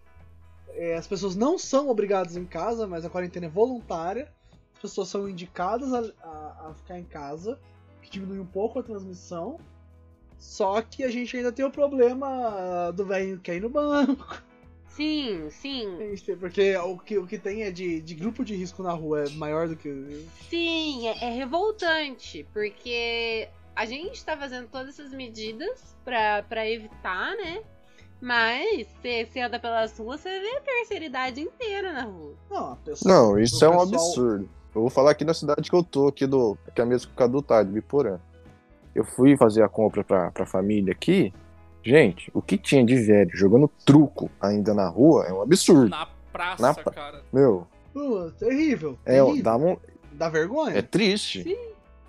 é, 0.69 0.95
as 0.95 1.07
pessoas 1.07 1.35
não 1.35 1.57
são 1.57 1.89
obrigadas 1.89 2.35
em 2.37 2.45
casa, 2.45 2.85
mas 2.87 3.03
a 3.05 3.09
quarentena 3.09 3.45
é 3.45 3.49
voluntária. 3.49 4.31
As 4.75 4.81
pessoas 4.81 5.07
são 5.09 5.27
indicadas 5.27 5.93
a, 5.93 5.99
a- 6.23 6.67
a 6.69 6.73
ficar 6.75 6.99
em 6.99 7.03
casa, 7.03 7.59
que 8.01 8.09
diminui 8.09 8.39
um 8.39 8.45
pouco 8.45 8.79
a 8.79 8.83
transmissão. 8.83 9.59
Só 10.37 10.81
que 10.81 11.03
a 11.03 11.09
gente 11.09 11.35
ainda 11.35 11.51
tem 11.51 11.65
o 11.65 11.71
problema 11.71 12.91
do 12.95 13.05
velho 13.05 13.39
que 13.39 13.53
ir 13.53 13.61
no 13.61 13.69
banco. 13.69 14.41
Sim, 14.89 15.47
sim. 15.51 15.95
Tem- 15.97 16.37
Porque 16.37 16.75
o 16.77 16.97
que, 16.97 17.17
o 17.17 17.27
que 17.27 17.37
tem 17.37 17.63
é 17.63 17.71
de, 17.71 18.01
de 18.01 18.15
grupo 18.15 18.43
de 18.43 18.55
risco 18.55 18.81
na 18.81 18.91
rua 18.93 19.25
é 19.25 19.29
maior 19.29 19.67
do 19.67 19.75
que. 19.75 20.25
Sim, 20.49 21.07
é, 21.07 21.25
é 21.25 21.29
revoltante, 21.31 22.47
porque 22.51 23.47
a 23.75 23.85
gente 23.85 24.23
tá 24.25 24.35
fazendo 24.35 24.67
todas 24.67 24.89
essas 24.99 25.11
medidas 25.13 25.95
pra, 26.03 26.41
pra 26.43 26.67
evitar, 26.67 27.35
né? 27.35 27.61
Mas 28.19 28.87
você 29.01 29.25
você 29.31 29.39
anda 29.41 29.59
pelas 29.59 29.95
ruas, 29.99 30.19
você 30.21 30.39
vê 30.39 30.57
a 30.57 30.61
terceira 30.61 31.05
idade 31.05 31.41
inteira 31.41 31.93
na 31.93 32.01
rua. 32.03 32.33
Não, 32.49 32.71
a 32.73 32.75
pessoa. 32.77 33.13
Não, 33.13 33.39
isso 33.39 33.63
é 33.63 33.69
um 33.69 33.71
pessoal- 33.79 33.87
absurdo. 33.93 34.49
Eu 34.73 34.81
vou 34.81 34.89
falar 34.89 35.11
aqui 35.11 35.23
na 35.23 35.33
cidade 35.33 35.69
que 35.69 35.75
eu 35.75 35.83
tô, 35.83 36.07
aqui 36.07 36.25
do. 36.25 36.57
Que 36.73 36.81
é 36.81 36.83
a 36.83 36.87
mesma 36.87 37.07
que 37.07 37.13
o 37.13 37.17
Cadu 37.17 37.41
tá, 37.41 37.61
de 37.61 37.71
Biporã. 37.71 38.19
Eu 38.95 39.03
fui 39.03 39.37
fazer 39.37 39.61
a 39.63 39.69
compra 39.69 40.03
pra, 40.03 40.31
pra 40.31 40.45
família 40.45 40.91
aqui. 40.91 41.31
Gente, 41.83 42.29
o 42.33 42.41
que 42.41 42.57
tinha 42.57 42.83
de 42.83 42.95
velho 42.95 43.29
jogando 43.33 43.67
truco 43.85 44.29
ainda 44.41 44.73
na 44.73 44.87
rua 44.89 45.25
é 45.25 45.33
um 45.33 45.41
absurdo. 45.41 45.89
Na 45.89 46.07
praça, 46.33 46.61
Na 46.61 46.73
pra- 46.73 46.91
cara. 46.91 47.23
Meu, 47.31 47.65
Pô, 47.93 48.29
terrível. 48.37 48.97
é, 49.05 49.21
terrível. 49.23 49.43
dá, 49.43 49.55
um, 49.57 49.77
Dá 50.11 50.29
vergonha. 50.29 50.77
é 50.77 50.81
triste. 50.81 51.57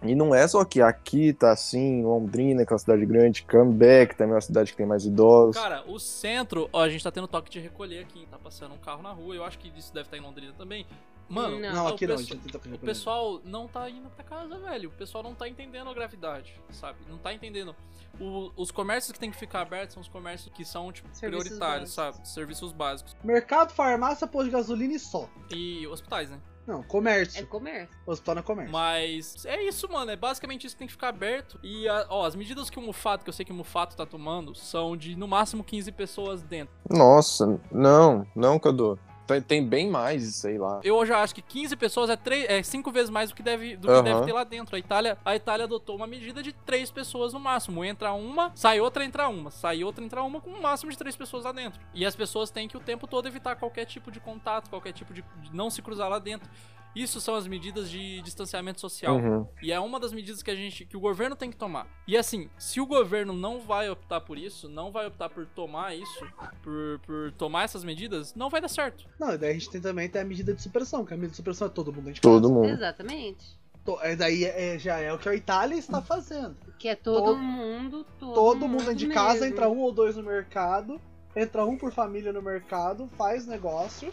E 0.02 0.14
não 0.14 0.32
é 0.32 0.46
só 0.46 0.64
que 0.64 0.80
aqui 0.80 1.32
tá 1.32 1.50
assim, 1.50 2.04
Londrina, 2.04 2.64
que 2.64 2.72
é 2.72 2.74
uma 2.74 2.78
cidade 2.78 3.04
grande, 3.04 3.42
Comeback 3.42 4.14
também 4.16 4.32
é 4.32 4.34
uma 4.36 4.40
cidade 4.40 4.70
que 4.70 4.76
tem 4.76 4.86
mais 4.86 5.04
idosos. 5.04 5.60
Cara, 5.60 5.82
o 5.88 5.98
centro, 5.98 6.68
ó, 6.72 6.82
a 6.82 6.88
gente 6.88 7.02
tá 7.02 7.10
tendo 7.10 7.26
toque 7.26 7.50
de 7.50 7.58
recolher 7.58 8.00
aqui. 8.00 8.24
Tá 8.30 8.38
passando 8.38 8.74
um 8.74 8.78
carro 8.78 9.02
na 9.02 9.10
rua. 9.10 9.34
Eu 9.34 9.42
acho 9.44 9.58
que 9.58 9.72
isso 9.76 9.92
deve 9.92 10.06
estar 10.06 10.16
em 10.16 10.20
Londrina 10.20 10.52
também. 10.56 10.86
Mano, 11.28 11.58
Não. 11.60 11.72
Não, 11.72 11.84
o 11.84 11.88
aqui 11.88 12.06
não, 12.06 12.14
a 12.14 12.16
pesso- 12.16 12.28
gente 12.30 12.42
tenta 12.42 12.58
fazer 12.58 12.74
O 12.74 12.78
pessoal 12.78 13.40
não 13.44 13.68
tá 13.68 13.88
indo 13.90 14.08
pra 14.10 14.24
casa, 14.24 14.58
velho. 14.58 14.88
O 14.88 14.92
pessoal 14.92 15.22
não 15.22 15.34
tá 15.34 15.46
entendendo 15.48 15.90
a 15.90 15.94
gravidade, 15.94 16.54
sabe? 16.70 16.98
Não 17.08 17.18
tá 17.18 17.32
entendendo. 17.34 17.76
O- 18.20 18.50
os 18.56 18.70
comércios 18.70 19.12
que 19.12 19.18
tem 19.20 19.30
que 19.30 19.36
ficar 19.36 19.60
abertos 19.60 19.94
são 19.94 20.00
os 20.00 20.08
comércios 20.08 20.52
que 20.54 20.64
são, 20.64 20.90
tipo, 20.90 21.08
Serviços 21.12 21.48
prioritários, 21.48 21.94
básicos. 21.94 22.16
sabe? 22.16 22.28
Serviços 22.28 22.72
básicos. 22.72 23.14
Mercado, 23.22 23.72
farmácia, 23.72 24.26
posto 24.26 24.46
de 24.46 24.50
gasolina 24.52 24.94
e 24.94 24.98
só. 24.98 25.28
E 25.50 25.86
hospitais, 25.86 26.30
né? 26.30 26.40
Não, 26.66 26.80
É 26.80 26.82
comércio. 26.82 27.46
comércio. 27.46 27.96
Hospital 28.06 28.34
não 28.34 28.40
é 28.40 28.44
comércio. 28.44 28.72
Mas 28.72 29.46
é 29.46 29.62
isso, 29.62 29.88
mano. 29.90 30.10
É 30.10 30.16
basicamente 30.16 30.66
isso 30.66 30.74
que 30.74 30.80
tem 30.80 30.86
que 30.86 30.92
ficar 30.92 31.08
aberto. 31.08 31.58
E, 31.62 31.88
a- 31.88 32.06
ó, 32.10 32.26
as 32.26 32.34
medidas 32.34 32.68
que 32.68 32.78
o 32.78 32.82
Mufato, 32.82 33.24
que 33.24 33.30
eu 33.30 33.32
sei 33.32 33.42
que 33.44 33.52
o 33.52 33.54
Mufato 33.54 33.96
tá 33.96 34.04
tomando, 34.04 34.54
são 34.54 34.94
de 34.94 35.16
no 35.16 35.26
máximo 35.26 35.64
15 35.64 35.90
pessoas 35.92 36.42
dentro. 36.42 36.74
Nossa, 36.90 37.58
não, 37.72 38.26
não, 38.36 38.58
Cadu. 38.58 38.98
Tem, 39.28 39.42
tem 39.42 39.64
bem 39.64 39.90
mais 39.90 40.42
aí 40.46 40.56
lá. 40.56 40.80
Eu 40.82 41.04
já 41.04 41.20
acho 41.20 41.34
que 41.34 41.42
15 41.42 41.76
pessoas 41.76 42.08
é, 42.08 42.16
três, 42.16 42.46
é 42.48 42.62
cinco 42.62 42.90
vezes 42.90 43.10
mais 43.10 43.28
do 43.28 43.36
que 43.36 43.42
deve, 43.42 43.76
do 43.76 43.86
que 43.86 43.92
Aham. 43.92 44.02
deve 44.02 44.24
ter 44.24 44.32
lá 44.32 44.42
dentro. 44.42 44.74
A 44.74 44.78
Itália, 44.78 45.18
a 45.22 45.36
Itália 45.36 45.64
adotou 45.64 45.96
uma 45.96 46.06
medida 46.06 46.42
de 46.42 46.50
três 46.52 46.90
pessoas 46.90 47.34
no 47.34 47.38
máximo. 47.38 47.84
Entra 47.84 48.12
uma, 48.14 48.50
sai 48.54 48.80
outra, 48.80 49.04
entra 49.04 49.28
uma. 49.28 49.50
Sai 49.50 49.84
outra, 49.84 50.02
entra 50.02 50.22
uma, 50.22 50.40
com 50.40 50.48
um 50.48 50.62
máximo 50.62 50.90
de 50.90 50.96
três 50.96 51.14
pessoas 51.14 51.44
lá 51.44 51.52
dentro. 51.52 51.78
E 51.92 52.06
as 52.06 52.16
pessoas 52.16 52.50
têm 52.50 52.66
que 52.66 52.76
o 52.76 52.80
tempo 52.80 53.06
todo 53.06 53.28
evitar 53.28 53.54
qualquer 53.56 53.84
tipo 53.84 54.10
de 54.10 54.18
contato, 54.18 54.70
qualquer 54.70 54.92
tipo 54.92 55.12
de, 55.12 55.22
de 55.42 55.54
não 55.54 55.68
se 55.68 55.82
cruzar 55.82 56.08
lá 56.08 56.18
dentro. 56.18 56.48
Isso 56.96 57.20
são 57.20 57.34
as 57.34 57.46
medidas 57.46 57.88
de 57.90 58.20
distanciamento 58.22 58.80
social. 58.80 59.16
Uhum. 59.16 59.46
E 59.62 59.70
é 59.72 59.78
uma 59.78 60.00
das 60.00 60.12
medidas 60.12 60.42
que 60.42 60.50
a 60.50 60.54
gente, 60.54 60.84
que 60.84 60.96
o 60.96 61.00
governo 61.00 61.36
tem 61.36 61.50
que 61.50 61.56
tomar. 61.56 61.86
E 62.06 62.16
assim, 62.16 62.48
se 62.58 62.80
o 62.80 62.86
governo 62.86 63.32
não 63.32 63.60
vai 63.60 63.88
optar 63.88 64.20
por 64.20 64.36
isso, 64.36 64.68
não 64.68 64.90
vai 64.90 65.06
optar 65.06 65.28
por 65.28 65.46
tomar 65.46 65.94
isso, 65.94 66.26
por, 66.62 66.98
por 67.06 67.32
tomar 67.32 67.64
essas 67.64 67.84
medidas, 67.84 68.34
não 68.34 68.50
vai 68.50 68.60
dar 68.60 68.68
certo. 68.68 69.04
Não, 69.18 69.32
e 69.32 69.38
daí 69.38 69.50
a 69.50 69.52
gente 69.54 69.70
tem 69.70 69.80
também 69.80 70.08
tem 70.08 70.22
a 70.22 70.24
medida 70.24 70.52
de 70.54 70.60
supressão, 70.62 71.04
que 71.04 71.12
a 71.14 71.16
medida 71.16 71.30
de 71.32 71.36
supressão 71.36 71.66
é 71.68 71.70
todo 71.70 71.92
mundo 71.92 72.06
dentro 72.06 72.14
de 72.14 72.20
Todo 72.20 72.42
casa. 72.48 72.54
mundo. 72.54 72.68
Exatamente. 72.68 73.58
To- 73.84 73.98
é, 74.02 74.16
daí 74.16 74.44
é- 74.44 74.78
já 74.78 74.98
é 74.98 75.12
o 75.12 75.18
que 75.18 75.28
a 75.28 75.34
Itália 75.34 75.76
está 75.78 76.02
fazendo. 76.02 76.56
Que 76.78 76.88
é 76.88 76.94
todo, 76.96 77.24
Todo- 77.24 77.38
mundo, 77.38 78.04
todo, 78.18 78.34
Todo 78.34 78.68
mundo 78.68 78.80
dentro 78.80 78.94
de 78.96 79.08
casa, 79.08 79.40
mesmo. 79.40 79.46
entra 79.54 79.68
um 79.68 79.78
ou 79.78 79.92
dois 79.92 80.16
no 80.16 80.22
mercado, 80.22 81.00
entra 81.36 81.64
um 81.64 81.76
por 81.78 81.92
família 81.92 82.32
no 82.32 82.42
mercado, 82.42 83.08
faz 83.16 83.46
negócio 83.46 84.12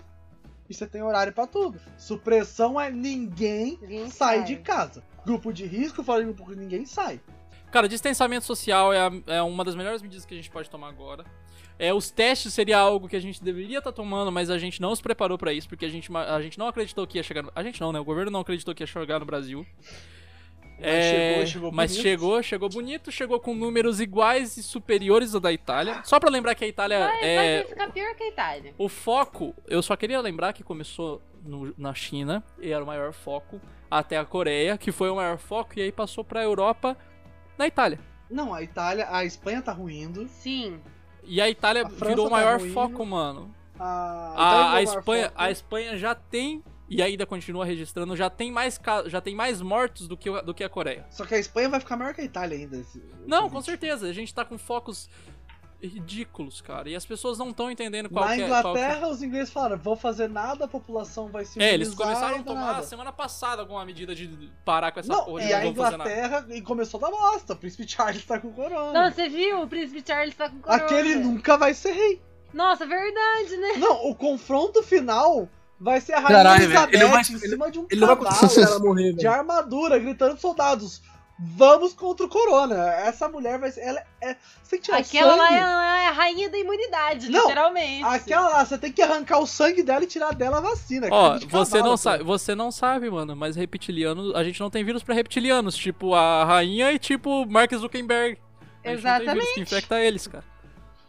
e 0.70 0.74
você 0.74 0.86
tem 0.88 1.01
horário 1.03 1.32
pra 1.34 1.45
tudo. 1.47 1.80
Supressão 1.97 2.80
é 2.80 2.89
ninguém 2.91 3.78
Ninguém 3.82 4.09
sai 4.09 4.38
sai. 4.38 4.43
de 4.45 4.55
casa. 4.57 5.03
Grupo 5.26 5.51
de 5.53 5.66
risco, 5.66 6.03
fala 6.03 6.22
em 6.22 6.26
grupo 6.26 6.45
que 6.45 6.55
ninguém 6.55 6.86
sai. 6.86 7.20
Cara, 7.72 7.89
distanciamento 7.89 8.45
social 8.45 8.93
é, 8.93 8.99
a- 8.99 9.11
é 9.28 9.41
uma 9.41 9.63
das 9.66 9.76
melhores 9.76 10.01
medidas 10.01 10.26
que 10.26 10.34
a 10.34 10.38
gente 10.38 10.49
pode 10.49 10.70
tomar 10.70 10.88
agora. 10.89 11.26
É, 11.78 11.93
os 11.93 12.09
testes 12.09 12.53
seria 12.53 12.78
algo 12.78 13.07
que 13.09 13.18
a 13.18 13.20
gente 13.20 13.43
deveria 13.43 13.80
estar 13.80 13.91
tomando, 13.91 14.32
mas 14.32 14.49
a 14.49 14.57
gente 14.57 14.82
não 14.82 14.95
se 14.95 15.01
preparou 15.01 15.38
pra 15.38 15.51
isso, 15.51 15.68
porque 15.68 15.86
a 15.86 15.89
gente, 15.89 16.09
a 16.16 16.41
gente 16.41 16.57
não 16.57 16.68
acreditou 16.68 17.05
que 17.05 17.18
ia 17.18 17.24
chegar. 17.24 17.43
No, 17.43 17.51
a 17.53 17.61
gente 17.63 17.82
não, 17.82 17.91
né? 17.91 17.99
O 17.99 18.05
governo 18.05 18.32
não 18.32 18.39
acreditou 18.39 18.74
que 18.74 18.82
ia 18.82 18.88
chegar 18.88 19.20
no 19.20 19.26
Brasil. 19.26 19.66
Mas 20.78 20.88
É, 20.88 21.01
chegou, 21.32 21.45
chegou 21.47 21.71
mas 21.71 21.91
bonito. 21.91 22.03
chegou, 22.03 22.43
chegou 22.43 22.69
bonito, 22.69 23.11
chegou 23.11 23.39
com 23.39 23.55
números 23.55 23.99
iguais 24.01 24.57
e 24.57 24.63
superiores 24.63 25.34
ao 25.34 25.39
da 25.41 25.51
Itália. 25.51 26.01
Só 26.03 26.19
pra 26.19 26.30
lembrar 26.30 26.53
que 26.55 26.65
a 26.65 26.67
Itália 26.67 26.99
Vai, 26.99 27.23
é 27.23 27.57
vai 27.61 27.69
ficar 27.69 27.91
pior 27.91 28.13
que 28.15 28.23
a 28.23 28.28
Itália. 28.28 28.73
o 28.78 28.89
foco, 28.89 29.55
eu 29.67 29.82
só 29.82 29.95
queria 29.95 30.19
lembrar 30.19 30.51
que 30.53 30.63
começou 30.63 31.21
no- 31.43 31.73
na 31.78 31.93
China, 31.93 32.43
e 32.59 32.71
era 32.71 32.84
o 32.84 32.88
maior 32.88 33.13
foco, 33.13 33.61
até 33.89 34.17
a 34.17 34.26
Coreia, 34.26 34.78
que 34.78 34.91
foi 34.91 35.09
o 35.09 35.15
maior 35.15 35.38
foco, 35.38 35.78
e 35.78 35.82
aí 35.82 35.91
passou 35.91 36.23
pra 36.23 36.43
Europa, 36.43 36.97
na 37.57 37.65
Itália. 37.67 37.99
Não, 38.30 38.53
a 38.53 38.61
Itália, 38.61 39.07
a 39.09 39.23
Espanha 39.23 39.61
tá 39.61 39.71
ruindo. 39.71 40.28
Sim. 40.28 40.82
E 41.23 41.39
a 41.39 41.49
Itália 41.49 41.86
A 41.86 41.88
virou 41.88 42.26
o 42.26 42.30
tá 42.30 42.36
maior 42.36 42.59
ruindo. 42.59 42.73
foco, 42.73 43.05
mano. 43.05 43.53
A, 43.80 44.34
A, 44.36 44.73
a 44.76 44.84
Espanha, 44.84 45.26
foco. 45.30 45.36
a 45.41 45.51
Espanha 45.51 45.97
já 45.97 46.13
tem 46.15 46.63
e 46.89 47.01
ainda 47.01 47.25
continua 47.25 47.65
registrando, 47.65 48.15
já 48.15 48.29
tem 48.29 48.51
mais 48.51 48.79
já 49.07 49.19
tem 49.21 49.33
mais 49.36 49.61
mortos 49.61 50.07
do 50.07 50.15
que, 50.15 50.29
do 50.43 50.53
que 50.53 50.63
a 50.63 50.69
Coreia. 50.69 51.05
Só 51.09 51.25
que 51.25 51.33
a 51.36 51.39
Espanha 51.39 51.69
vai 51.69 51.79
ficar 51.79 51.97
maior 51.97 52.13
que 52.13 52.21
a 52.21 52.23
Itália 52.25 52.57
ainda. 52.57 52.77
esse- 52.77 53.03
Não, 53.25 53.49
com 53.49 53.61
certeza, 53.61 54.07
a 54.07 54.13
gente 54.13 54.33
tá 54.33 54.45
com 54.45 54.57
focos 54.57 55.09
ridículos, 55.81 56.61
cara. 56.61 56.89
E 56.89 56.95
as 56.95 57.05
pessoas 57.05 57.38
não 57.38 57.49
estão 57.49 57.69
entendendo 57.69 58.09
qual 58.09 58.25
Na 58.27 58.36
que 58.36 58.41
é. 58.41 58.47
qual 58.47 58.61
que 58.61 58.67
é- 58.67 58.71
Inglaterra, 58.86 59.07
os 59.09 59.21
ingleses 59.21 59.51
falaram: 59.53 59.77
vou 59.77 59.95
fazer 59.95 60.27
nada, 60.29 60.65
a 60.65 60.67
população 60.67 61.27
vai 61.27 61.45
se 61.45 61.61
É, 61.61 61.73
eles 61.73 61.93
começaram 61.93 62.38
a 62.39 62.43
tomar 62.43 62.73
nada. 62.73 62.83
semana 62.83 63.11
passada 63.11 63.61
alguma 63.61 63.86
medida 63.86 64.15
de 64.15 64.51
parar 64.63 64.91
com 64.91 64.99
essa 64.99 65.11
Não, 65.11 65.25
porra 65.25 65.41
de 65.41 65.47
e 65.49 65.53
a 65.53 65.57
não 65.63 65.73
vamos 65.73 65.77
fazer 65.83 65.97
nada. 65.97 66.09
Inglaterra 66.11 66.45
e 66.55 66.61
começou 66.61 66.99
da 66.99 67.09
bosta. 67.09 67.53
O 67.53 67.57
príncipe 67.57 67.88
Charles 67.88 68.25
tá 68.25 68.39
com 68.39 68.51
corona. 68.51 68.93
Não, 68.93 69.11
você 69.11 69.27
viu? 69.29 69.61
O 69.61 69.67
príncipe 69.67 70.03
Charles 70.05 70.36
tá 70.36 70.49
com 70.49 70.59
corona. 70.59 70.83
Aquele 70.83 71.15
nunca 71.15 71.57
vai 71.57 71.73
ser 71.73 71.91
rei. 71.91 72.21
Nossa, 72.53 72.86
verdade, 72.86 73.57
né? 73.57 73.74
Não, 73.78 74.07
o 74.09 74.16
confronto 74.16 74.82
final 74.82 75.47
vai 75.79 75.99
ser 76.01 76.13
a 76.13 76.19
rainha 76.19 76.37
Caralho, 76.37 76.63
Elizabeth 76.63 76.95
ele 76.95 77.05
vai- 77.05 77.21
em 77.21 77.23
cima 77.23 77.71
de 77.71 77.79
um 77.79 77.87
Ele 77.89 78.01
cavalo 78.05 78.79
morrer, 78.83 79.13
de 79.13 79.27
armadura, 79.27 79.99
gritando 79.99 80.39
soldados. 80.39 81.01
Vamos 81.37 81.93
contra 81.93 82.25
o 82.25 82.29
corona. 82.29 82.93
Essa 82.93 83.27
mulher 83.27 83.59
vai 83.59 83.69
ser. 83.69 83.81
Ela 83.81 84.01
é. 84.21 84.37
Você 84.63 84.69
tem 84.69 84.79
que 84.79 84.85
tirar 84.85 84.99
Aquela 84.99 85.33
o 85.33 85.37
lá 85.37 85.47
sangue. 85.49 85.55
é, 85.57 86.03
é 86.05 86.07
a 86.07 86.11
rainha 86.11 86.49
da 86.49 86.57
imunidade, 86.57 87.29
Não, 87.29 87.41
literalmente. 87.41 88.05
Aquela 88.05 88.47
lá, 88.47 88.65
você 88.65 88.77
tem 88.77 88.89
que 88.89 89.01
arrancar 89.01 89.39
o 89.39 89.45
sangue 89.45 89.83
dela 89.83 90.05
e 90.05 90.07
tirar 90.07 90.33
dela 90.33 90.59
a 90.59 90.61
vacina. 90.61 91.07
Ó, 91.11 91.33
Sangue 91.33 91.47
você 91.47 91.71
cavalo, 91.73 91.89
não 91.91 91.97
sabe, 91.97 92.23
você 92.23 92.55
não 92.55 92.71
sabe, 92.71 93.09
mano, 93.09 93.35
mas 93.35 93.57
reptiliano, 93.57 94.33
a 94.33 94.45
gente 94.45 94.61
não 94.61 94.69
tem 94.69 94.81
vírus 94.85 95.03
pra 95.03 95.13
reptilianos, 95.13 95.75
tipo 95.75 96.13
a 96.13 96.45
rainha 96.45 96.93
e 96.93 96.97
tipo 96.99 97.45
Mark 97.47 97.73
Zuckerberg. 97.75 98.37
A 98.85 98.91
gente 98.95 99.03
não 99.03 99.17
tem 99.19 99.33
vírus 99.33 99.51
que 99.55 99.59
infecta 99.59 99.99
eles, 99.99 100.27
cara. 100.27 100.43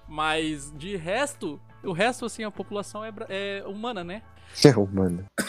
Mas 0.09 0.72
de 0.76 0.97
resto, 0.97 1.60
o 1.84 1.93
resto 1.93 2.24
assim 2.24 2.43
a 2.43 2.51
população 2.51 3.05
é, 3.05 3.12
é 3.28 3.64
humana, 3.64 4.02
né? 4.02 4.22
É, 4.64 4.73
mano. 4.93 5.24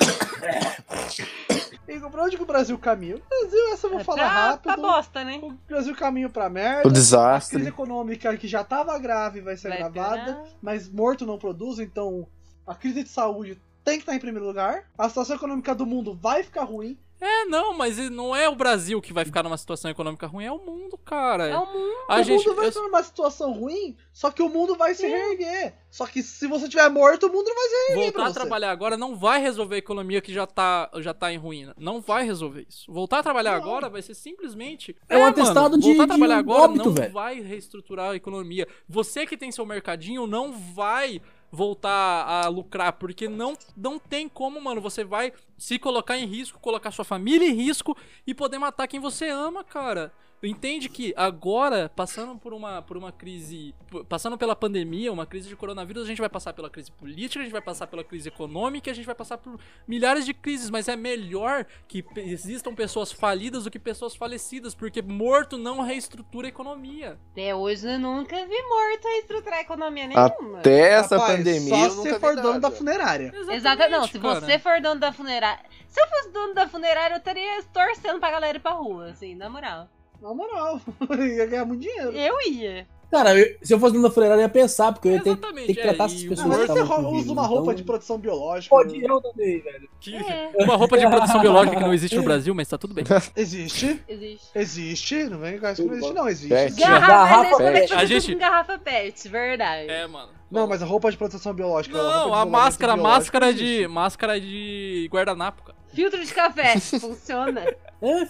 E 1.88 2.00
pra 2.12 2.24
onde 2.26 2.36
que 2.36 2.44
o 2.44 2.46
Brasil 2.46 2.78
caminha? 2.78 3.16
O 3.16 3.22
Brasil, 3.30 3.74
essa 3.74 3.88
eu 3.88 3.92
vou 3.92 4.00
É 4.02 4.04
falar 4.04 4.18
pra, 4.18 4.28
rápido. 4.28 4.62
pra 4.64 4.78
bosta, 4.78 5.24
né? 5.24 5.40
O 5.42 5.52
Brasil 5.68 5.96
caminha 5.96 6.30
pra 6.30 6.50
merda. 6.50 6.80
O 6.80 6.88
A 6.88 6.92
crise 6.92 7.02
desastre. 7.02 7.66
econômica 7.68 8.36
que 8.38 8.48
já 8.48 8.64
tava 8.64 8.98
grave 9.00 9.40
vai 9.42 9.56
ser 9.56 9.70
Vai 9.70 9.82
agravada, 9.82 10.34
piorar. 10.34 10.44
mas 10.62 10.90
morto 10.90 11.26
não 11.26 11.38
produz, 11.38 11.80
então 11.80 12.28
a 12.66 12.76
crise 12.76 13.04
de 13.04 13.10
saúde 13.10 13.60
tem 13.86 13.96
que 13.96 14.02
estar 14.04 14.14
em 14.16 14.20
primeiro 14.20 14.46
lugar. 14.46 14.84
A 14.98 15.08
situação 15.08 15.38
econômica 15.38 15.74
do 15.74 15.86
mundo 15.86 16.14
vai 16.22 16.44
ficar 16.44 16.66
ruim. 16.66 16.98
É, 17.20 17.46
não, 17.46 17.74
mas 17.74 17.98
não 18.12 18.36
é 18.36 18.48
o 18.48 18.56
Brasil 18.56 19.02
que 19.02 19.12
vai 19.12 19.26
ficar 19.26 19.42
numa 19.42 19.58
situação 19.58 19.90
econômica 19.90 20.28
ruim, 20.28 20.46
é 20.46 20.52
o 20.52 20.60
mundo, 20.60 20.98
cara. 21.00 21.48
É 21.48 21.58
o 21.58 21.66
mundo. 21.66 21.94
A 22.08 22.20
o 22.20 22.24
gente 22.24 22.46
mundo 22.46 22.56
vai 22.56 22.66
eu- 22.66 22.70
estar 22.70 22.82
numa 22.84 23.02
situação 23.02 23.54
ruim, 23.54 23.98
só 24.14 24.30
que 24.30 24.44
o 24.44 24.50
mundo 24.50 24.76
vai 24.76 24.94
se 24.94 25.08
reerguer. 25.08 25.74
Só 25.90 26.06
que 26.06 26.22
se 26.22 26.46
você 26.48 26.70
tiver 26.70 26.88
morto, 26.90 27.26
o 27.26 27.32
mundo 27.32 27.48
não 27.48 27.56
vai 27.56 27.64
se 27.70 27.76
reerguer 27.76 27.96
Voltar 28.04 28.22
pra 28.22 28.30
a 28.30 28.34
trabalhar 28.34 28.72
agora 28.72 28.96
não 28.96 29.16
vai 29.16 29.42
resolver 29.42 29.76
a 29.76 29.80
economia 29.80 30.22
que 30.22 30.32
já 30.32 30.46
tá, 30.46 30.92
já 31.00 31.12
tá 31.14 31.34
em 31.34 31.38
ruína. 31.38 31.74
Não 31.78 32.00
vai 32.00 32.24
resolver 32.24 32.68
isso. 32.70 32.92
Voltar 32.92 33.20
a 33.20 33.24
trabalhar 33.24 33.52
Não. 33.52 33.58
agora 33.64 33.90
vai 33.90 34.02
ser 34.04 34.14
simplesmente. 34.14 34.96
É 35.10 35.18
um 35.18 35.26
atestado 35.26 35.72
mano, 35.72 35.80
de- 35.82 35.88
Voltar 35.88 36.04
a 36.04 36.08
trabalhar 36.08 36.36
um 36.36 36.40
agora 36.40 36.62
óbito, 36.64 36.86
não 36.86 36.94
velho. 36.94 37.12
vai 37.14 37.40
reestruturar 37.42 38.12
a 38.12 38.16
economia. 38.16 38.68
Você 38.88 39.26
que 39.26 39.36
tem 39.36 39.52
seu 39.52 39.66
mercadinho 39.66 40.28
não 40.28 40.52
vai 40.54 41.20
voltar 41.52 42.26
a 42.26 42.48
lucrar, 42.48 42.94
porque 42.94 43.28
não, 43.28 43.58
não 43.76 43.98
tem 43.98 44.28
como, 44.28 44.62
mano. 44.62 44.82
Você 44.82 45.04
vai 45.04 45.34
se 45.58 45.80
colocar 45.80 46.18
em 46.18 46.26
risco, 46.26 46.60
colocar 46.60 46.92
sua 46.92 47.06
família 47.06 47.48
em 47.48 47.54
risco 47.54 47.98
e 48.26 48.34
poder 48.34 48.60
matar 48.60 48.88
quem 48.88 49.00
você 49.00 49.30
ama, 49.30 49.64
cara. 49.64 50.12
Entende 50.42 50.88
que 50.88 51.14
agora, 51.18 51.90
passando 51.96 52.38
por 52.38 52.54
uma, 52.54 52.82
por 52.82 52.96
uma 52.96 53.12
crise, 53.12 53.74
passando 54.08 54.38
pela 54.38 54.56
pandemia, 54.56 55.12
uma 55.12 55.26
crise 55.26 55.50
de 55.50 55.56
coronavírus, 55.56 56.04
a 56.04 56.08
gente 56.08 56.20
vai 56.20 56.30
passar 56.30 56.54
pela 56.54 56.70
crise 56.70 56.92
política, 56.92 57.40
a 57.40 57.44
gente 57.44 57.52
vai 57.52 57.62
passar 57.62 57.88
pela 57.88 58.04
crise 58.04 58.28
econômica, 58.28 58.92
a 58.92 58.94
gente 58.94 59.06
vai 59.06 59.16
passar 59.16 59.40
por 59.40 59.60
milhares 59.88 60.26
de 60.26 60.36
crises, 60.36 60.70
mas 60.70 60.88
é 60.88 60.96
melhor 60.96 61.66
que 61.88 62.06
existam 62.18 62.76
pessoas 62.76 63.12
falidas 63.12 63.64
do 63.64 63.72
que 63.72 63.80
pessoas 63.80 64.16
falecidas, 64.16 64.76
porque 64.76 65.02
morto 65.02 65.58
não 65.58 65.82
reestrutura 65.82 66.48
a 66.48 66.50
economia. 66.50 67.18
Até 67.32 67.56
hoje 67.56 67.88
eu 67.88 68.00
nunca 68.00 68.36
vi 68.36 68.62
morto 68.62 69.08
a 69.08 69.18
estruturar 69.18 69.58
a 69.58 69.62
economia 69.62 70.08
nenhuma. 70.08 70.60
Até 70.60 70.94
essa 70.94 71.18
Rapaz, 71.18 71.38
pandemia. 71.38 71.70
Só 71.70 71.90
se 71.90 71.96
você 71.96 72.20
for 72.20 72.36
dono 72.36 72.48
nada. 72.50 72.60
da 72.60 72.72
funerária. 72.72 73.34
Exato, 73.50 73.90
não, 73.90 74.08
se 74.08 74.20
cara. 74.20 74.40
você 74.40 74.60
for 74.60 74.80
dono 74.82 75.00
da 75.00 75.12
funerária. 75.12 75.66
Se 75.88 76.00
eu 76.00 76.08
fosse 76.08 76.30
dono 76.30 76.54
da 76.54 76.68
funerária, 76.68 77.16
eu 77.16 77.18
estaria 77.18 77.64
torcendo 77.74 78.20
pra 78.20 78.30
galera 78.30 78.58
ir 78.58 78.62
pra 78.62 78.72
rua, 78.74 79.10
assim, 79.10 79.34
na 79.34 79.50
moral. 79.50 79.90
Na 80.22 80.34
moral, 80.34 80.80
ia 81.20 81.46
ganhar 81.46 81.66
muito 81.66 81.82
dinheiro. 81.82 82.12
Eu 82.12 82.36
ia. 82.52 82.88
Cara, 83.10 83.34
eu- 83.40 83.56
se 83.64 83.74
eu 83.74 83.80
fosse 83.80 83.94
dentro 83.94 84.10
da 84.10 84.14
funerária, 84.14 84.42
eu 84.42 84.44
ia 84.46 84.50
pensar, 84.50 84.92
porque 84.92 85.08
eu 85.08 85.14
ia 85.14 85.22
ter, 85.24 85.38
ter 85.38 85.68
que 85.68 85.82
tratar 85.82 86.04
é, 86.04 86.06
essas 86.08 86.24
pessoas 86.24 86.40
Ah, 86.42 86.48
mas 86.48 86.58
você 86.68 86.74
vírus, 86.84 87.12
usa 87.24 87.32
uma 87.32 87.48
roupa 87.48 87.62
então- 87.64 87.74
de 87.76 87.84
proteção 87.86 88.18
biológica. 88.18 88.76
Pode, 88.76 89.02
eu 89.02 89.22
também, 89.22 89.62
velho. 89.62 89.90
Que- 90.02 90.16
É, 90.18 90.52
Uma 90.60 90.76
roupa 90.76 90.98
de 90.98 91.08
produção 91.08 91.40
biológica 91.40 91.78
que 91.78 91.82
não 91.82 91.94
existe 91.94 92.18
no 92.18 92.24
Brasil, 92.24 92.54
mas 92.54 92.68
tá 92.68 92.78
tudo 92.78 92.94
bem. 92.94 93.06
Existe. 93.34 94.04
existe. 94.10 94.48
Existe. 94.54 95.24
Não 95.24 95.40
vem 95.40 95.58
com 95.58 95.74
que 95.74 95.82
não 95.84 95.94
existe, 95.94 96.14
não. 96.14 96.28
Existe. 96.28 96.50
Pet. 96.50 96.76
Garrafa, 96.82 97.08
Garrafa 97.08 97.64
eles 97.64 97.80
pet. 97.80 97.94
A 97.94 98.06
gente- 98.06 98.34
com 98.34 98.40
garrafa 98.40 98.78
pet, 98.78 99.30
verdade. 99.30 99.90
É, 99.90 100.06
mano. 100.06 100.30
Não, 100.52 100.68
mas 100.68 100.82
a 100.84 100.86
roupa 100.86 101.10
de 101.10 101.16
proteção 101.18 101.54
biológica. 101.54 101.98
Não, 101.98 102.04
a 102.10 102.20
isolamento 102.24 102.52
máscara, 102.52 102.98
máscara 102.98 103.50
existe. 103.52 103.66
de. 103.84 103.88
Máscara 103.88 104.42
de 104.42 105.10
guardanapo, 105.14 105.64
cara. 105.64 105.78
Filtro 105.94 106.24
de 106.24 106.34
café, 106.34 106.78
funciona. 107.00 107.62
É. 108.02 108.28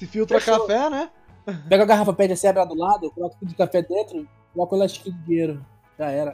Se 0.00 0.06
filtra 0.06 0.40
Fechou. 0.40 0.66
café, 0.66 0.88
né? 0.88 1.10
Pega 1.68 1.82
a 1.82 1.86
garrafa 1.86 2.16
assim, 2.32 2.46
abre 2.46 2.60
lá 2.60 2.64
do 2.64 2.74
lado, 2.74 3.10
coloca 3.10 3.36
tudo 3.38 3.50
de 3.50 3.54
café 3.54 3.82
dentro, 3.82 4.26
coloca 4.54 4.74
o 4.74 4.78
elastiquinho 4.78 5.14
de 5.14 5.24
dinheiro. 5.24 5.66
Já 5.98 6.10
era. 6.10 6.32